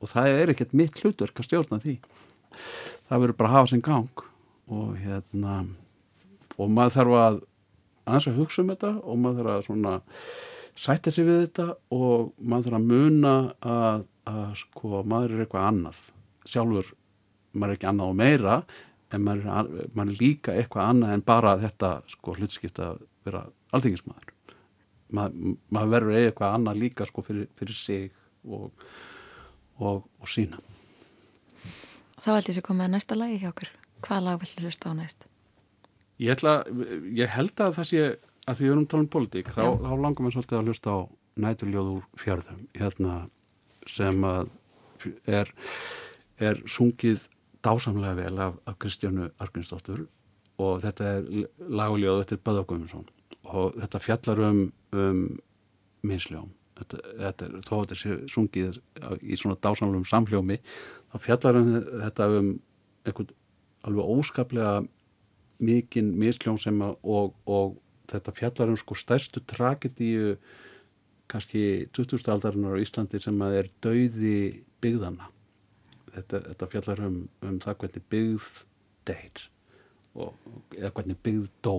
Og 0.00 0.10
það 0.12 0.38
er 0.38 0.52
ekkert 0.52 0.76
mitt 0.76 1.00
hlutverk 1.00 1.40
að 1.40 1.48
stjórna 1.48 1.80
því. 1.82 1.98
Það 3.10 3.24
verður 3.24 3.38
bara 3.40 3.50
að 3.50 3.56
hafa 3.58 3.72
sinn 3.72 3.84
gang 3.84 4.24
og 4.72 4.96
hérna 5.00 5.58
og 6.54 6.72
maður 6.72 6.96
þarf 6.96 7.18
að 7.20 7.38
aðeins 8.04 8.28
að 8.30 8.40
hugsa 8.40 8.62
um 8.62 8.72
þetta 8.72 8.92
og 9.02 9.20
maður 9.20 9.40
þarf 9.40 9.54
að 9.54 9.68
svona 9.68 9.94
sætta 10.84 11.12
sig 11.14 11.28
við 11.28 11.40
þetta 11.46 11.68
og 11.94 12.32
maður 12.38 12.70
þarf 12.70 12.80
að 12.80 12.90
muna 12.92 13.34
að, 13.60 14.04
að 14.30 14.58
sko 14.62 15.04
maður 15.04 15.34
er 15.36 15.44
eitthvað 15.44 15.68
annað. 15.70 16.02
Sjálfur 16.48 16.92
maður 17.54 17.72
er 17.72 17.78
ekki 17.78 17.90
annað 17.90 18.12
og 18.12 18.18
meira 18.20 18.58
en 19.14 19.24
maður 19.24 19.48
er, 19.48 19.88
maður 19.94 20.14
er 20.14 20.20
líka 20.20 20.54
eitthvað 20.54 20.92
annað 20.92 21.16
en 21.16 21.26
bara 21.26 21.56
þetta 21.62 21.90
sko 22.12 22.36
hlutskipt 22.38 22.80
að 22.82 23.02
vera 23.26 23.46
alþingismæður 23.74 24.34
Ma, 25.14 25.28
maður 25.70 25.90
verður 25.92 26.16
eitthvað 26.18 26.56
annað 26.56 26.80
líka 26.80 27.06
sko 27.06 27.22
fyrir, 27.22 27.46
fyrir 27.58 27.76
sig 27.78 28.06
og, 28.42 28.70
og, 29.78 30.00
og 30.18 30.30
sína. 30.30 30.58
Þá 32.24 32.30
held 32.32 32.48
ég 32.50 32.58
að 32.58 32.66
koma 32.66 32.86
að 32.88 32.94
næsta 32.96 33.18
lagi 33.18 33.36
hjá 33.42 33.50
okkur. 33.52 33.70
Hvað 34.04 34.24
lag 34.26 34.40
villu 34.42 34.64
hlusta 34.64 34.90
á 34.90 34.94
næst? 34.96 35.26
Ég, 36.18 36.32
ætla, 36.34 36.56
ég 37.14 37.30
held 37.30 37.60
að 37.60 37.76
það 37.78 37.88
sé 37.90 38.02
að 38.44 38.58
því 38.58 38.66
við 38.66 38.72
erum 38.74 38.88
talað 38.88 39.04
um 39.04 39.12
politík 39.12 39.52
þá, 39.52 39.62
þá 39.84 39.92
langar 39.92 40.24
mér 40.24 40.34
svolítið 40.34 40.58
að 40.58 40.68
hlusta 40.70 40.94
á 40.94 40.98
næturljóður 41.44 42.02
fjörðum 42.20 42.66
hérna 42.78 43.14
sem 43.90 44.26
að 44.28 44.50
er, 45.28 45.50
er 46.40 46.60
sungið 46.70 47.24
dásamlega 47.64 48.18
vel 48.18 48.38
af, 48.38 48.58
af 48.68 48.78
Kristjánu 48.82 49.30
Argrinsdóttur 49.42 50.06
og 50.62 50.82
þetta 50.84 51.12
er 51.16 51.30
laguljóð, 51.58 52.20
þetta 52.22 52.36
er 52.36 52.44
Böðagumundsson 52.48 53.08
og 53.44 53.78
þetta 53.80 54.02
fjallar 54.02 54.42
um, 54.48 54.60
um 54.94 55.24
minnsljóðum 56.04 56.52
þetta, 56.78 57.00
þetta, 57.20 57.48
þó 57.66 57.74
þetta 57.74 57.98
sé 57.98 58.18
sungið 58.30 58.80
í 59.22 59.38
svona 59.38 59.58
dásanlum 59.62 60.04
samhljómi 60.08 60.58
þá 61.12 61.16
fjallar 61.26 61.60
um 61.60 61.72
þetta 62.04 62.28
um 62.38 62.52
einhvern 63.04 63.32
alveg 63.84 64.12
óskaplega 64.18 64.74
mikinn 65.64 66.14
miskljón 66.18 66.60
sem 66.60 66.80
að 66.84 66.96
og, 67.02 67.34
og 67.46 67.76
þetta 68.10 68.34
fjallar 68.36 68.72
um 68.72 68.80
sko 68.80 68.96
stærstu 68.98 69.42
tragedíu 69.48 70.34
kannski 71.30 71.86
2000. 71.96 72.32
aldarinnar 72.32 72.76
á 72.76 72.82
Íslandi 72.82 73.20
sem 73.22 73.38
að 73.44 73.60
er 73.62 73.70
dauði 73.84 74.38
byggðana 74.84 75.30
þetta, 76.14 76.40
þetta 76.50 76.70
fjallar 76.72 77.02
um, 77.08 77.18
um 77.44 77.58
það 77.62 77.78
hvernig 77.82 78.06
byggð 78.14 78.50
deyr 79.08 79.46
og, 80.14 80.50
eða 80.78 80.92
hvernig 80.98 81.20
byggð 81.26 81.48
dó. 81.64 81.74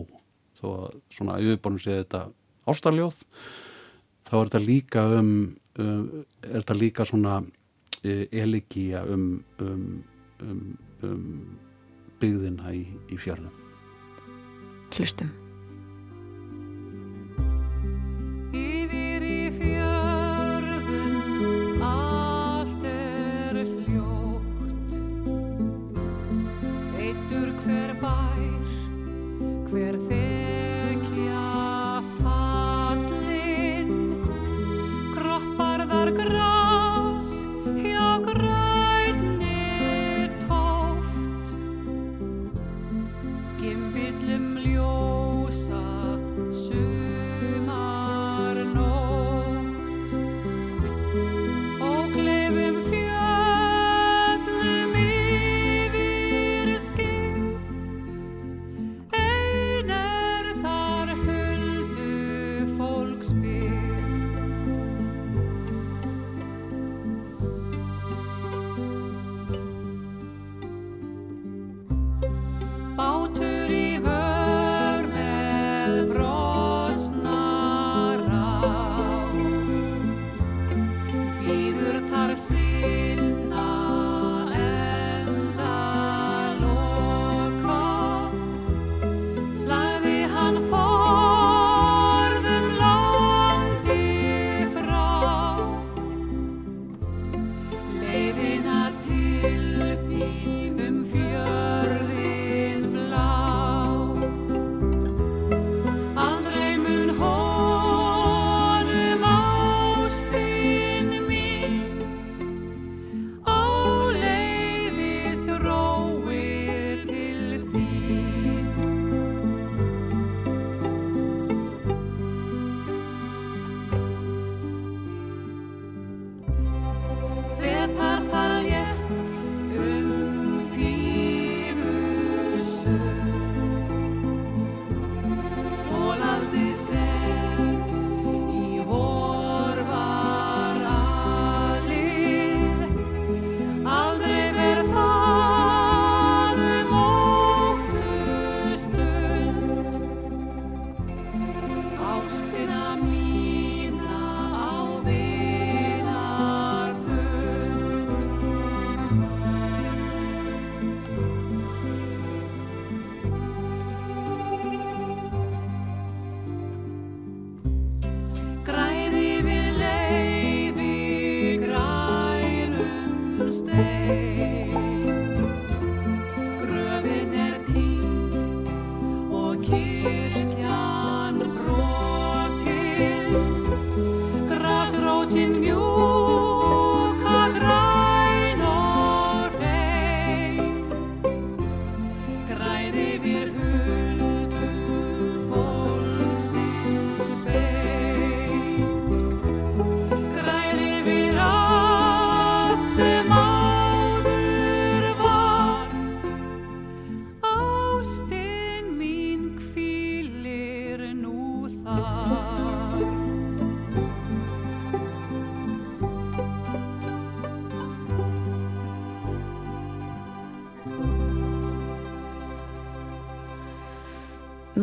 Þó 0.55 0.65
að 0.71 0.97
svona 1.11 1.37
auðvibónum 1.39 1.83
sé 1.83 1.99
þetta 1.99 2.25
ástarljóð 2.71 3.21
þá 4.25 4.33
er 4.39 4.49
þetta 4.49 4.63
líka 4.65 5.05
um, 5.19 5.31
um 5.79 6.03
er 6.41 6.57
þetta 6.59 6.79
líka 6.79 7.07
svona 7.07 7.39
e, 8.01 8.25
elegíja 8.31 9.03
um, 9.11 9.29
um, 9.59 9.87
um, 10.41 10.67
um 11.05 11.23
byggðina 12.21 12.75
í, 12.75 12.85
í 13.11 13.19
fjörðum. 13.19 13.63
Hlustum 14.95 15.44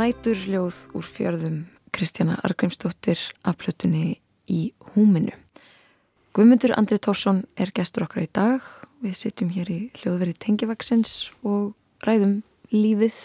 Næturljóð 0.02 0.76
úr 0.98 1.04
fjörðum 1.06 1.58
Kristjana 1.94 2.34
Argrimsdóttir 2.42 3.20
af 3.46 3.60
plötunni 3.60 4.16
í 4.50 4.72
húminu. 4.94 5.30
Guðmundur 6.34 6.72
Andri 6.74 6.96
Tórsson 6.98 7.44
er 7.54 7.70
gestur 7.70 8.08
okkar 8.08 8.24
í 8.24 8.30
dag. 8.34 8.64
Við 9.04 9.14
sitjum 9.20 9.52
hér 9.54 9.70
í 9.70 9.76
hljóðveri 10.00 10.34
Tengivaksins 10.42 11.30
og 11.46 11.76
ræðum 12.02 12.40
lífið, 12.72 13.20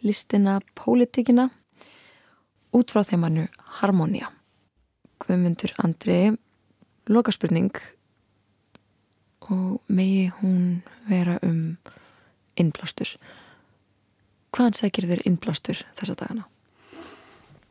listina, 0.00 0.54
pólitíkina 0.72 1.50
út 2.72 2.94
frá 2.96 3.04
þeimannu 3.04 3.50
Harmonia. 3.82 4.30
Guðmundur 5.20 5.76
Andri, 5.84 6.32
lokaspurning 7.12 7.76
og 9.50 9.84
megi 9.92 10.30
hún 10.40 10.80
vera 11.12 11.36
um 11.44 11.76
innblástur. 12.56 13.18
Hvaðan 14.50 14.78
sækir 14.78 15.06
þér 15.10 15.22
innblástur 15.28 15.84
þessa 15.98 16.16
dagana? 16.18 16.46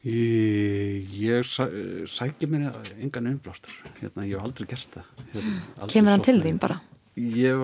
Ég, 0.07 1.09
ég 1.19 1.43
sæ, 1.43 1.65
sækir 2.07 2.47
mér 2.51 2.69
engan 3.01 3.27
innblástur. 3.33 3.75
Hérna, 3.99 4.23
ég 4.23 4.37
hef 4.37 4.47
aldrei 4.47 4.69
gert 4.71 4.95
það. 4.95 5.09
Hérna, 5.33 5.55
aldrei 5.75 5.93
Kemur 5.93 6.15
hann 6.15 6.23
til 6.23 6.39
þín 6.45 6.61
bara? 6.61 6.79
Ég 7.19 7.63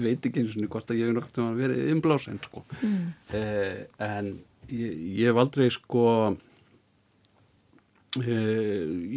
veit 0.00 0.24
ekki 0.24 0.40
eins 0.40 0.54
og 0.56 0.68
hvort 0.72 0.92
að 0.94 1.02
ég 1.02 1.10
hef 1.10 1.18
noktið 1.18 1.44
að 1.44 1.60
vera 1.60 1.80
innblásin 1.92 2.40
sko. 2.40 2.64
Mm. 2.80 3.08
Eh, 3.36 3.80
en 4.06 4.30
ég, 4.72 4.94
ég 5.18 5.28
hef 5.28 5.40
aldrei 5.42 5.68
sko 5.74 6.06
e, 8.16 8.38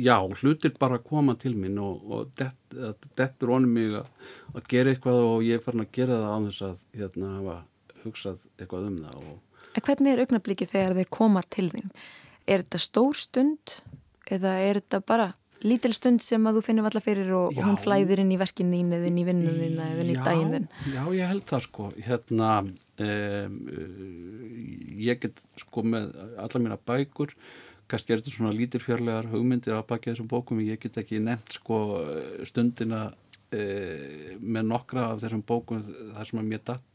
já, 0.03 0.17
hlutir 0.41 0.75
bara 0.79 0.99
koma 0.99 1.37
til 1.39 1.55
mín 1.55 1.79
og, 1.79 2.03
og 2.11 2.33
þetta 2.35 3.31
er 3.31 3.55
onum 3.55 3.71
mig 3.79 3.95
að, 3.95 4.11
að 4.55 4.71
gera 4.75 4.91
eitthvað 4.91 5.23
og 5.29 5.45
ég 5.47 5.59
er 5.59 5.63
farin 5.63 5.85
að 5.85 5.93
gera 5.95 6.19
það 6.19 6.35
á 6.35 6.39
þess 6.49 6.65
að 6.67 6.79
hérna 6.99 7.35
hafa 7.37 7.57
hugsað 8.05 8.41
eitthvað 8.57 8.89
um 8.89 8.99
það 9.05 9.21
og... 9.21 9.39
Hvernig 9.81 10.11
er 10.11 10.23
augnabliki 10.25 10.67
þegar 10.67 10.97
þeir 10.97 11.11
koma 11.13 11.43
til 11.47 11.69
þín? 11.71 11.93
Er 12.49 12.65
þetta 12.65 12.81
stór 12.83 13.19
stund 13.19 13.77
eða 14.31 14.57
er 14.65 14.81
þetta 14.81 14.99
bara 15.07 15.31
lítil 15.65 15.93
stund 15.95 16.23
sem 16.25 16.45
að 16.49 16.59
þú 16.59 16.63
finnum 16.65 16.87
alla 16.89 17.01
fyrir 17.03 17.31
og, 17.37 17.55
og 17.55 17.65
hún 17.65 17.79
flæðir 17.81 18.23
inn 18.23 18.33
í 18.33 18.39
verkin 18.41 18.71
þín 18.73 18.95
eða 18.97 19.09
inn 19.09 19.19
í 19.21 19.25
vinnun 19.27 19.59
þín 19.61 19.81
eða 19.85 20.03
inn 20.03 20.13
í 20.13 20.19
daginn 20.25 20.53
þín? 20.55 20.69
Já, 20.93 21.01
ég 21.17 21.31
held 21.31 21.43
það 21.51 21.65
sko 21.67 21.89
hérna 22.07 22.51
um, 22.61 23.57
ég 25.01 25.21
get 25.21 25.41
sko 25.61 25.85
með 25.85 26.13
alla 26.41 26.63
mína 26.63 26.79
bækur 26.89 27.35
kannski 27.91 28.15
er 28.15 28.21
þetta 28.21 28.35
svona 28.35 28.55
lítir 28.55 28.83
fjörlegar 28.85 29.27
hugmyndir 29.31 29.75
að 29.75 29.89
baka 29.89 30.11
þessum 30.11 30.29
bókum 30.31 30.61
ég 30.63 30.79
get 30.81 30.97
ekki 31.01 31.21
nefnt 31.21 31.59
sko 31.59 31.81
stundina 32.47 33.09
uh, 33.11 34.31
með 34.39 34.69
nokkra 34.71 35.11
af 35.11 35.25
þessum 35.25 35.43
bókum 35.45 35.83
þar 36.15 36.31
sem 36.31 36.41
að 36.41 36.49
mér 36.53 36.65
datt 36.71 36.87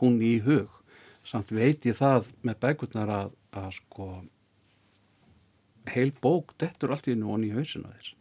hún 0.00 0.20
í 0.24 0.36
hug. 0.44 0.72
Samt 1.26 1.50
veit 1.54 1.86
ég 1.88 1.98
það 1.98 2.30
með 2.46 2.60
bækurnar 2.62 3.10
að, 3.10 3.32
að 3.56 3.70
sko 3.80 4.10
heil 5.90 6.12
bók, 6.22 6.54
þetta 6.60 6.86
er 6.86 6.94
allt 6.94 7.08
í 7.08 7.14
hennu 7.14 7.32
onni 7.34 7.50
í 7.50 7.56
hausinu 7.56 7.90
þess 7.94 8.16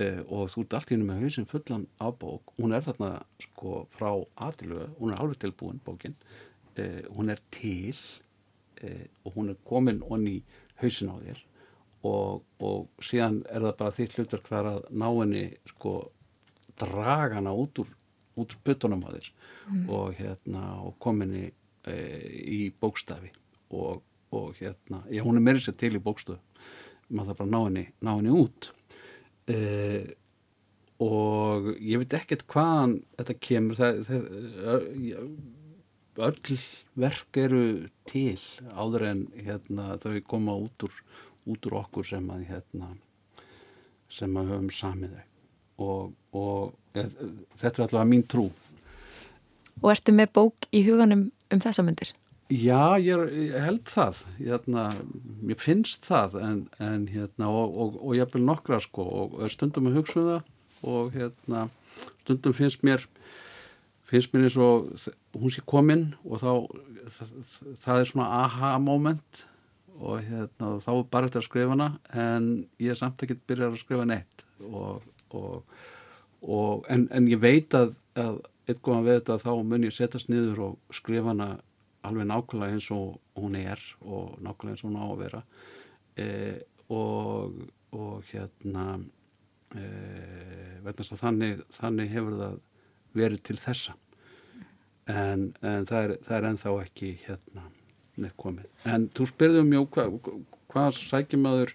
uh, 0.00 0.22
og 0.28 0.50
þú 0.52 0.64
ert 0.64 0.76
allt 0.78 0.90
í 0.90 0.96
hennu 0.96 1.08
með 1.08 1.22
hausin 1.24 1.48
fullan 1.50 1.86
af 2.02 2.16
bók. 2.20 2.54
Hún 2.58 2.74
er 2.76 2.84
þarna 2.86 3.10
sko 3.44 3.84
frá 3.96 4.10
aðilögu, 4.46 4.88
hún 5.00 5.14
er 5.14 5.22
alveg 5.22 5.40
tilbúin 5.44 5.82
bókin. 5.84 6.16
Uh, 6.78 7.02
hún 7.16 7.32
er 7.32 7.42
til 7.54 7.96
uh, 8.84 9.06
og 9.24 9.36
hún 9.36 9.52
er 9.52 9.60
komin 9.68 10.02
onni 10.08 10.40
í 10.40 10.44
hausin 10.82 11.12
á 11.12 11.16
þér. 11.20 11.44
Og, 12.08 12.44
og 12.64 13.04
síðan 13.04 13.42
er 13.52 13.66
það 13.66 13.78
bara 13.82 13.96
þitt 13.98 14.16
hlutur 14.16 14.44
hver 14.46 14.68
að 14.70 14.84
ná 14.88 15.08
henni 15.10 15.46
sko 15.68 15.94
dragana 16.80 17.52
út 17.52 17.82
úr 17.82 17.90
út 18.40 18.54
úr 18.56 18.62
byttunum 18.66 19.06
á 19.06 19.08
þér 19.14 19.30
mm. 19.30 19.82
og 19.96 20.14
hérna 20.18 20.64
og 20.84 20.96
kominni 21.02 21.48
í 21.90 22.68
bókstafi 22.80 23.30
og, 23.72 24.02
og 24.36 24.58
hérna, 24.58 25.00
já 25.08 25.22
hún 25.24 25.38
er 25.38 25.44
meirins 25.46 25.70
að 25.70 25.78
til 25.80 25.94
í 25.96 26.02
bókstafi 26.02 26.40
maður 27.10 27.32
það 27.32 27.40
bara 27.40 27.50
ná 27.50 27.60
henni, 27.66 27.84
ná 28.00 28.10
henni 28.14 28.34
út. 28.34 28.70
Uh, 29.50 30.02
og 31.00 31.70
ég 31.80 32.02
veit 32.02 32.18
ekkert 32.18 32.44
hvaðan 32.50 32.98
þetta 33.18 33.36
kemur. 33.46 33.80
Það, 33.80 34.02
það, 34.10 34.90
öll 36.20 36.58
verk 37.00 37.40
eru 37.40 37.64
til 38.10 38.36
áður 38.76 39.06
en 39.08 39.24
hérna, 39.38 39.94
þau 40.02 40.20
koma 40.28 40.58
út 40.66 40.86
úr, 40.86 41.00
út 41.48 41.70
úr 41.70 41.78
okkur 41.80 42.06
sem 42.10 42.26
að 42.34 42.44
hérna, 42.50 42.92
sem 44.12 44.36
að 44.36 44.52
höfum 44.54 44.72
samið 44.74 45.16
þau. 45.16 45.26
Og, 45.80 46.14
og 46.36 46.74
þetta 46.94 47.70
er 47.70 47.84
allavega 47.86 48.08
mín 48.08 48.24
trú 48.28 48.48
Og 49.80 49.92
ertu 49.94 50.12
með 50.12 50.32
bók 50.36 50.66
í 50.76 50.82
huganum 50.84 51.30
um 51.50 51.60
þessa 51.62 51.84
myndir? 51.86 52.10
Já, 52.50 52.98
ég, 52.98 53.14
er, 53.14 53.28
ég 53.30 53.62
held 53.62 53.84
það 53.86 54.24
hérna, 54.40 54.88
mér 55.38 55.58
finnst 55.60 56.08
það 56.08 56.34
en, 56.42 56.56
en 56.82 57.04
hérna, 57.06 57.46
og, 57.46 57.76
og, 57.78 58.00
og 58.02 58.16
ég 58.18 58.32
vil 58.32 58.42
nokkra 58.42 58.80
sko, 58.82 59.06
og 59.06 59.52
stundum 59.54 59.86
að 59.86 60.00
hugsa 60.00 60.18
um 60.18 60.26
það 60.32 60.90
og 60.90 61.14
hérna, 61.14 61.68
stundum 62.24 62.56
finnst 62.56 62.82
mér 62.86 63.06
finnst 64.10 64.34
mér 64.34 64.48
eins 64.48 64.58
og 64.58 64.90
hún 65.38 65.54
sé 65.54 65.62
komin 65.68 66.08
og 66.24 66.42
þá 66.42 66.50
það, 67.14 67.30
það 67.84 68.00
er 68.00 68.10
svona 68.10 68.28
aha 68.40 68.72
moment 68.82 69.44
og 70.00 70.18
hérna, 70.24 70.74
þá 70.82 70.90
er 70.96 71.06
bara 71.12 71.30
eftir 71.30 71.42
að 71.42 71.46
skrifa 71.46 71.76
hana 71.76 71.90
en 72.10 72.50
ég 72.82 72.94
er 72.94 72.98
samt 72.98 73.22
ekki 73.22 73.38
byrjað 73.46 73.76
að 73.76 73.82
skrifa 73.84 74.08
neitt 74.08 74.44
og, 74.66 75.06
en, 76.88 77.08
en 77.12 77.28
ég 77.28 77.40
veit 77.42 77.74
að, 77.76 77.94
að 78.18 78.40
eitthvað 78.70 79.00
að 79.00 79.08
veita 79.10 79.38
þá 79.42 79.50
mun 79.66 79.86
ég 79.86 79.94
setjast 79.94 80.30
niður 80.30 80.62
og 80.68 80.94
skrifa 80.94 81.32
hana 81.32 81.50
alveg 82.06 82.28
nákvæmlega 82.30 82.76
eins 82.76 82.88
og 82.94 83.18
hún 83.36 83.56
er 83.58 83.80
og 84.00 84.36
nákvæmlega 84.40 84.76
eins 84.76 84.84
og 84.84 84.90
hún 84.90 85.00
á 85.00 85.06
að 85.06 85.22
vera. 85.24 85.40
E, 86.16 86.28
og, 86.90 87.58
og 87.96 88.30
hérna 88.30 88.86
e, 89.74 91.10
þannig, 91.10 91.64
þannig 91.76 92.14
hefur 92.14 92.38
það 92.40 92.56
verið 93.18 93.44
til 93.48 93.58
þessa. 93.60 93.96
En, 95.10 95.50
en 95.66 95.86
það, 95.88 96.00
er, 96.00 96.16
það 96.26 96.36
er 96.38 96.48
enþá 96.52 96.74
ekki 96.84 97.12
hérna 97.26 97.68
neitt 98.20 98.36
komið. 98.40 98.68
En 98.88 99.08
þú 99.16 99.26
spyrðum 99.30 99.70
mjög 99.72 99.88
hvað 99.96 100.18
hva 100.70 100.90
sækjum 100.94 101.48
aður 101.50 101.74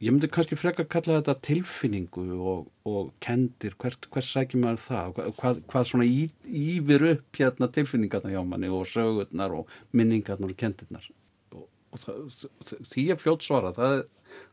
ég 0.00 0.12
myndi 0.14 0.30
kannski 0.32 0.56
frekka 0.56 0.86
að 0.86 0.92
kalla 0.94 1.18
þetta 1.18 1.34
tilfinningu 1.46 2.26
og, 2.40 2.68
og 2.88 3.10
kendir, 3.24 3.74
hvert, 3.80 4.08
hvers 4.12 4.30
sækjum 4.34 4.64
maður 4.64 4.84
það, 4.86 5.18
hvað, 5.40 5.64
hvað 5.70 5.90
svona 5.90 6.08
í, 6.08 6.22
ífir 6.46 7.04
upp 7.10 7.40
hérna 7.42 7.68
tilfinningarna 7.74 8.32
hjá 8.32 8.40
manni 8.46 8.70
og 8.72 8.88
sögurnar 8.88 9.58
og 9.58 9.74
minningarnar 9.92 10.54
og 10.54 10.60
kendirnar 10.60 11.10
og, 11.52 11.66
og 11.92 12.06
það, 12.06 12.48
því 12.94 13.06
er 13.12 13.20
fljótt 13.20 13.44
svara, 13.44 13.74
það 13.76 14.02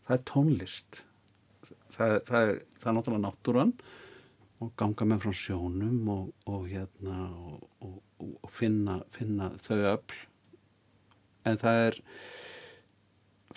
það 0.07 0.17
er 0.17 0.25
tónlist. 0.31 1.01
Það, 1.97 2.17
það 2.27 2.41
er, 2.41 2.59
er 2.83 2.95
náttúrulega 2.97 3.23
náttúran 3.25 3.73
og 4.63 4.73
ganga 4.79 5.05
með 5.05 5.23
frá 5.25 5.37
sjónum 5.37 6.11
og, 6.13 6.29
og 6.49 6.65
hérna 6.69 7.27
og 7.83 8.49
finna, 8.53 8.99
finna 9.13 9.51
þau 9.61 9.77
öll 9.93 10.15
en 11.47 11.59
það 11.61 11.81
er 11.87 11.99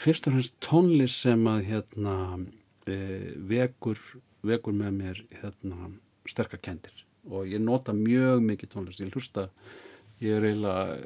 fyrst 0.00 0.28
og 0.28 0.36
fremst 0.36 0.56
tónlist 0.64 1.26
sem 1.26 1.44
að 1.50 1.66
hérna 1.68 2.16
e, 2.88 2.96
vekur, 3.50 4.00
vekur 4.46 4.76
með 4.76 4.96
mér 4.96 5.22
hérna 5.42 5.92
sterkar 6.28 6.62
kendir 6.64 7.04
og 7.28 7.48
ég 7.50 7.60
nota 7.60 7.92
mjög 7.92 8.40
mikið 8.46 8.72
tónlist. 8.72 9.02
Ég 9.02 9.12
hlusta, 9.12 9.48
ég 10.24 10.38
er 10.38 10.46
eiginlega 10.48 10.96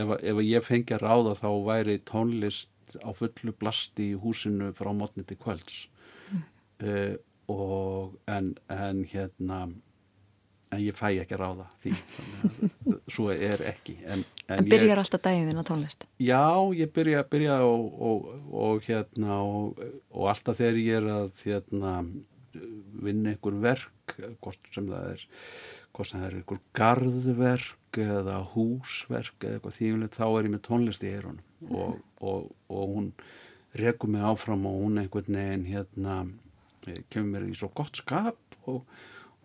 ef, 0.00 0.14
ef 0.18 0.42
ég 0.42 0.66
fengi 0.66 0.96
að 0.96 1.04
ráða 1.04 1.36
þá 1.38 1.48
væri 1.68 1.98
tónlist 2.08 2.74
á 2.98 3.10
fullu 3.14 3.54
blasti 3.54 4.10
í 4.10 4.18
húsinu 4.18 4.72
frá 4.74 4.90
mótni 4.96 5.22
til 5.26 5.38
kvölds. 5.38 5.84
Mm. 6.30 6.42
e, 6.82 6.96
og 7.50 8.18
en, 8.30 8.52
en 8.70 9.04
hérna 9.10 9.64
en 10.70 10.82
ég 10.82 10.96
fæ 10.96 11.08
ekki 11.18 11.34
að 11.34 11.42
ráða 11.42 11.66
því 11.82 11.92
svo 13.14 13.28
er 13.34 13.62
ekki 13.70 13.96
en, 14.04 14.22
en, 14.46 14.68
byrjar 14.70 14.92
ég, 14.92 15.02
alltaf 15.02 15.24
daginn 15.24 15.58
á 15.58 15.64
tónlist? 15.66 16.06
Já, 16.22 16.46
ég 16.76 16.92
byrja, 16.94 17.24
byrja 17.30 17.58
og, 17.66 17.88
og, 17.98 18.30
og 18.54 18.86
hérna 18.86 19.40
og, 19.42 19.82
og 20.14 20.30
alltaf 20.30 20.60
þegar 20.60 20.80
ég 20.80 21.00
er 21.00 21.10
að 21.16 21.44
hérna, 21.44 21.96
vinna 23.02 23.34
einhver 23.34 23.58
verk 23.62 24.16
hvort 24.42 24.72
sem 24.74 24.88
það 24.90 25.12
er 25.16 25.26
hvort 25.90 26.10
sem 26.10 26.22
það 26.22 26.28
er 26.28 26.38
einhver 26.40 26.62
gardverk 26.78 28.00
eða 28.00 28.40
húsverk 28.54 29.42
eða 29.42 29.58
eitthvað 29.58 29.78
þýjumlega 29.80 30.18
þá 30.20 30.26
er 30.28 30.48
ég 30.48 30.54
með 30.54 30.64
tónlist 30.68 31.06
í 31.06 31.10
eirunum 31.10 31.42
mm. 31.66 32.00
og 32.22 32.84
hún 32.94 33.12
rekur 33.78 34.10
mig 34.10 34.22
áfram 34.26 34.66
og 34.70 34.78
hún 34.84 35.02
einhvern 35.02 35.38
veginn 35.40 35.66
hérna 35.66 36.20
kemur 37.10 37.34
mér 37.34 37.50
í 37.50 37.58
svo 37.58 37.70
gott 37.74 37.98
skap 37.98 38.38
og 38.70 38.86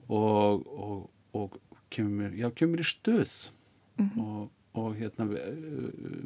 og 0.05 0.65
og 0.69 1.09
kemur, 1.93 2.35
já, 2.35 2.49
kemur 2.55 2.83
í 2.83 2.87
stöð 2.87 3.33
mm 3.97 4.09
-hmm. 4.09 4.25
og, 4.25 4.49
og 4.73 4.95
hérna 4.99 5.27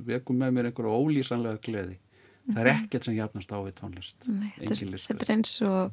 vekum 0.07 0.39
með 0.41 0.55
mér 0.55 0.69
einhverju 0.69 0.95
ólýsanlega 0.99 1.61
gleði. 1.65 1.97
Mm 1.97 2.01
-hmm. 2.01 2.55
Það 2.55 2.65
er 2.65 2.73
mhm. 2.73 2.83
ekkert 2.83 3.03
sem 3.03 3.15
jafnast 3.15 3.51
á 3.51 3.57
við 3.61 3.73
tónlist. 3.81 4.17
Nei, 4.25 4.53
þetta, 4.57 4.73
er, 4.73 4.99
þetta 5.07 5.25
er 5.25 5.35
eins 5.35 5.61
og 5.61 5.91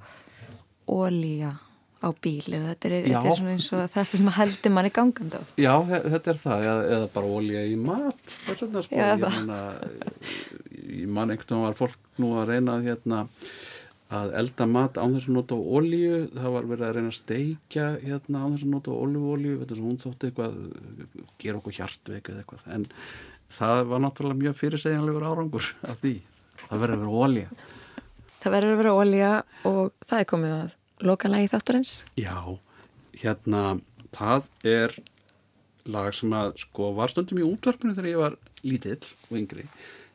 ólýja 0.86 1.56
á 1.96 2.08
bíli 2.22 2.58
þetta 2.60 2.88
er, 2.88 2.94
þetta 3.08 3.30
er 3.32 3.48
eins 3.54 3.68
og 3.72 3.86
það 3.92 4.04
sem 4.10 4.28
heldur 4.38 4.74
manni 4.74 4.90
gangandi 4.94 5.38
oft. 5.40 5.54
Já, 5.60 5.72
þetta 5.86 6.32
er 6.32 6.40
það 6.42 6.66
eða, 6.66 6.82
eða 6.96 7.06
bara 7.14 7.30
ólýja 7.38 7.62
í 7.66 7.76
mat 7.80 8.34
svona 8.44 8.82
sko, 8.84 8.98
já, 8.98 9.06
ég 9.14 9.24
manna 9.24 9.60
ég 10.76 11.08
man 11.08 11.32
einhvern 11.32 11.56
veginn 11.56 11.64
var 11.64 11.78
fólk 11.78 11.96
nú 12.22 12.34
að 12.36 12.52
reyna 12.52 12.76
hérna 12.84 13.22
að 14.14 14.34
elda 14.38 14.66
mat 14.70 14.98
án 15.00 15.16
þess 15.16 15.26
að 15.26 15.34
nota 15.34 15.56
olju 15.78 16.18
það 16.34 16.52
var 16.54 16.68
verið 16.70 16.86
að 16.86 16.92
reyna 16.96 17.10
að 17.10 17.16
steikja 17.18 17.86
hérna 18.04 18.42
án 18.44 18.52
þess 18.54 18.66
að 18.66 18.74
nota 18.74 18.92
er 19.66 19.80
hún 19.82 19.96
þótti 20.02 20.28
eitthvað 20.28 20.60
gera 21.42 21.58
okkur 21.58 21.74
hjartveik 21.80 22.30
eða 22.30 22.44
eitthvað. 22.44 22.68
En 22.76 22.86
það 23.52 23.82
var 23.90 24.04
náttúrulega 24.04 24.42
mjög 24.42 24.56
fyrirsegjanlegur 24.60 25.26
árangur 25.26 25.72
af 25.86 25.98
því, 26.02 26.14
það 26.66 26.84
verður 26.84 26.96
að 26.96 27.02
vera 27.04 27.26
olja 27.26 27.50
Það 28.46 28.54
verður 28.54 28.72
að 28.72 28.80
vera 28.80 28.94
olja 28.94 29.30
og 29.66 29.92
það 30.06 30.20
er 30.20 30.30
komið 30.30 30.54
að 30.56 31.06
loka 31.10 31.30
lagi 31.30 31.50
þátturins 31.50 31.94
Já, 32.20 32.36
hérna 33.22 33.62
það 34.14 34.50
er 34.70 34.96
lag 35.86 36.14
sem 36.14 36.34
að 36.34 36.56
sko 36.62 36.92
var 36.96 37.12
stundum 37.12 37.42
í 37.42 37.46
útvarpinu 37.46 37.94
þegar 37.96 38.10
ég 38.10 38.22
var 38.22 38.38
lítill 38.66 39.02
og 39.30 39.38
yngri 39.38 39.66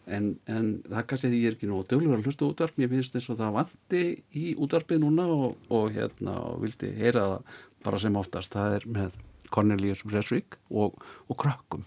en, 0.09 0.31
en 0.49 0.71
það 0.87 1.07
kannski 1.09 1.31
því 1.31 1.41
ég 1.41 1.51
er 1.51 1.57
ekki 1.57 1.69
nú 1.69 1.81
döglegur 1.87 2.19
að 2.19 2.29
hlusta 2.29 2.47
útvarp, 2.47 2.77
mér 2.79 2.91
finnst 2.91 3.17
eins 3.17 3.29
og 3.31 3.39
það 3.39 3.55
vandi 3.59 4.03
í 4.37 4.45
útvarpið 4.61 5.03
núna 5.03 5.27
og, 5.29 5.57
og 5.73 5.91
hérna 5.95 6.37
og 6.49 6.61
vildi 6.65 6.91
heyra 6.97 7.27
það 7.27 7.59
bara 7.85 8.01
sem 8.01 8.17
oftast, 8.19 8.53
það 8.53 8.77
er 8.77 8.87
með 8.97 9.17
Cornelius 9.51 10.03
Bresvik 10.07 10.57
og, 10.69 10.97
og 11.27 11.39
Krökkum. 11.41 11.85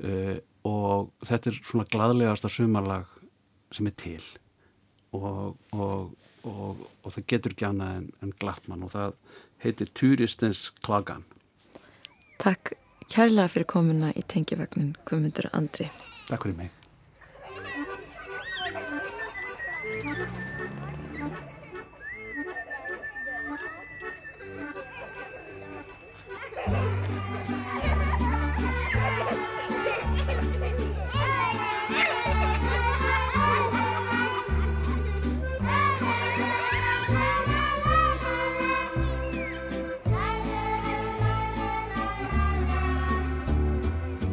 Uh, 0.00 0.38
og 0.66 1.10
þetta 1.28 1.50
er 1.50 1.58
svona 1.64 1.88
gladlegasta 1.90 2.50
sumarlag 2.52 3.08
sem 3.74 3.88
er 3.88 3.96
til. 4.00 4.22
Og, 5.16 5.56
og, 5.74 6.14
og 6.46 7.08
það 7.10 7.26
getur 7.32 7.56
ekki 7.56 7.66
annað 7.68 7.96
en, 7.98 8.08
en 8.22 8.34
glattmann 8.40 8.86
og 8.86 8.94
það 8.94 9.16
heitir 9.64 9.90
Turistens 9.96 10.68
klagan. 10.84 11.26
Takk 12.40 12.74
kærlega 13.10 13.50
fyrir 13.52 13.68
komuna 13.68 14.14
í 14.16 14.24
tengivagnin 14.30 14.94
Guðmundur 15.08 15.50
Andri. 15.52 15.90
Takk 16.30 16.46
fyrir 16.46 16.62
mig 16.62 16.79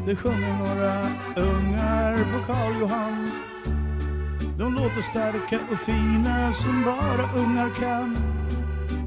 Det 0.07 0.15
sjunger 0.15 0.57
några 0.57 0.93
ungar 1.49 2.17
på 2.17 2.53
Karl 2.53 2.79
Johan. 2.79 3.31
De 4.57 4.73
låter 4.73 5.01
starka 5.01 5.59
och 5.71 5.77
fina 5.77 6.53
som 6.53 6.83
bara 6.83 7.43
ungar 7.43 7.69
kan. 7.69 8.17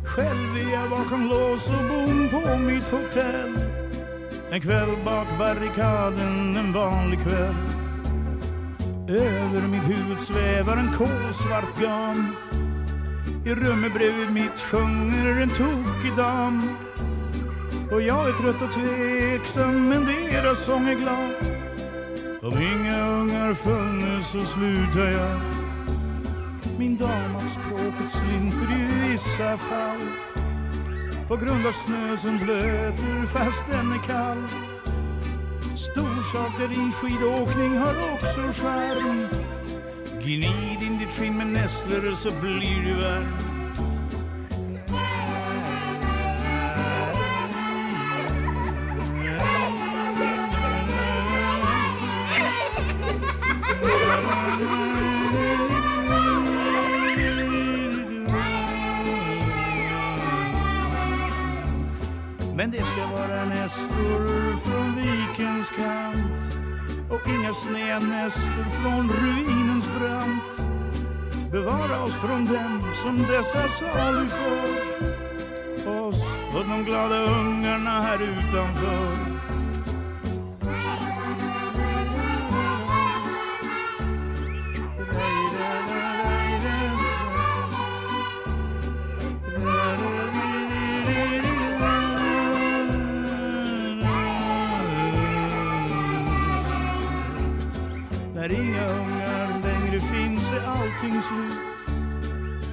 Själv 0.04 0.56
är 0.56 0.72
jag 0.72 0.90
bakom 0.90 1.28
lås 1.28 1.66
och 1.66 1.88
bom 1.88 2.28
på 2.30 2.56
mitt 2.56 2.84
hotell. 2.84 3.58
En 4.50 4.60
kväll 4.60 4.96
bak 5.04 5.26
barrikaden, 5.38 6.56
en 6.56 6.72
vanlig 6.72 7.22
kväll. 7.22 7.54
Över 9.08 9.68
mitt 9.68 9.88
huvud 9.88 10.18
svävar 10.18 10.76
en 10.76 10.92
kolsvart 10.98 11.80
gam. 11.80 12.36
I 13.44 13.54
rummet 13.54 13.94
bredvid 13.94 14.32
mitt 14.32 14.58
sjunger 14.70 15.40
en 15.40 15.48
tokig 15.48 16.16
dam 16.16 16.89
och 17.90 18.02
jag 18.02 18.28
är 18.28 18.32
trött 18.32 18.62
och 18.62 18.72
tveksam 18.74 19.88
men 19.88 20.04
deras 20.04 20.64
sång 20.64 20.88
är 20.88 20.94
glad. 20.94 21.34
Om 22.42 22.62
inga 22.62 23.08
ungar 23.08 23.54
funnes 23.54 24.30
så 24.30 24.38
slutar 24.38 25.10
jag. 25.10 25.40
Min 26.78 26.96
dam 26.96 27.36
att 27.36 27.50
språket 27.50 28.10
slinter 28.10 28.74
i 28.74 29.10
vissa 29.10 29.58
fall. 29.58 30.00
På 31.28 31.36
grund 31.36 31.66
av 31.66 31.72
snö 31.72 32.16
som 32.16 32.38
blöter 32.38 33.26
fast 33.26 33.64
den 33.70 33.92
är 33.92 34.06
kall. 34.06 34.42
Storsaker 35.76 36.72
i 36.72 36.92
skidåkning 36.92 37.78
har 37.78 37.94
också 38.12 38.40
skärm 38.62 39.26
Gnid 40.22 40.82
in 40.82 40.98
ditt 40.98 41.12
skinn 41.12 41.36
med 41.36 41.46
nässlor 41.46 42.14
så 42.14 42.30
blir 42.40 42.84
du 42.84 42.94
varm. 42.94 43.49
Men 62.56 62.70
det 62.70 62.84
ska 62.84 63.06
vara 63.06 63.44
nästor 63.44 64.56
från 64.64 64.96
vikens 64.96 65.70
kant 65.76 66.56
och 67.10 67.28
inga 67.28 67.52
snednästor 67.54 68.64
från 68.82 69.10
ruinens 69.10 69.88
brant. 69.98 70.70
Bevara 71.52 72.02
oss 72.02 72.14
från 72.14 72.46
dem 72.46 72.80
som 73.02 73.18
dessa 73.18 73.68
saluför 73.68 75.20
oss 75.86 76.22
och 76.54 76.64
de 76.68 76.84
glada 76.84 77.22
ungarna 77.22 78.02
här 78.02 78.22
utanför. 78.22 79.39
När 98.40 98.52
inga 98.52 98.86
ungar 98.88 99.48
längre 99.62 100.00
finns 100.00 100.52
är 100.52 100.66
allting 100.66 101.22
slut. 101.22 101.58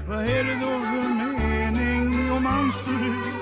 Vad 0.09 0.21
är 0.21 0.43
det 0.43 0.55
då 0.55 0.65
för 0.65 1.09
mening 1.47 2.31
om 2.31 2.43
man 2.43 2.71
står 2.71 2.93
ut? 2.93 3.33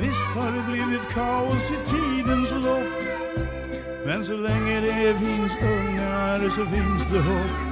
Visst 0.00 0.28
har 0.34 0.52
det 0.52 0.64
blivit 0.72 1.08
kaos 1.14 1.70
i 1.70 1.90
tidens 1.90 2.50
lopp. 2.50 3.02
Men 4.06 4.24
så 4.24 4.36
länge 4.36 4.80
det 4.80 5.18
finns 5.18 5.52
ungar 5.62 6.48
så 6.50 6.66
finns 6.66 7.12
det 7.12 7.20
hopp. 7.20 7.67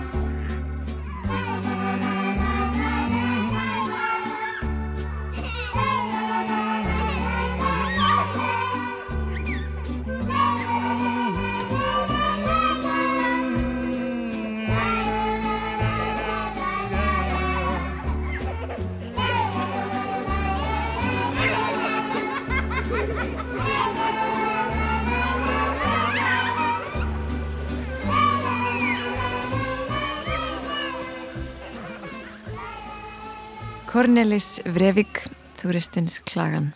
Cornelis 34.06 34.60
Vrevik, 34.70 35.18
turistins 35.58 36.20
klagan. 36.22 36.68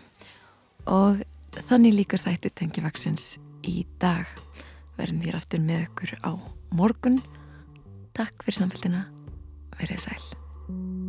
Og 0.90 1.20
þannig 1.68 1.94
líkur 1.94 2.18
þætti 2.18 2.50
tengivaksins 2.58 3.36
í 3.62 3.84
dag. 4.02 4.26
Verðum 4.98 5.22
þér 5.22 5.38
aftur 5.38 5.62
með 5.62 5.84
ykkur 5.84 6.16
á 6.26 6.34
morgun. 6.74 7.22
Takk 8.18 8.42
fyrir 8.42 8.64
samfélgina, 8.64 9.06
verið 9.78 10.08
sæl 10.08 10.99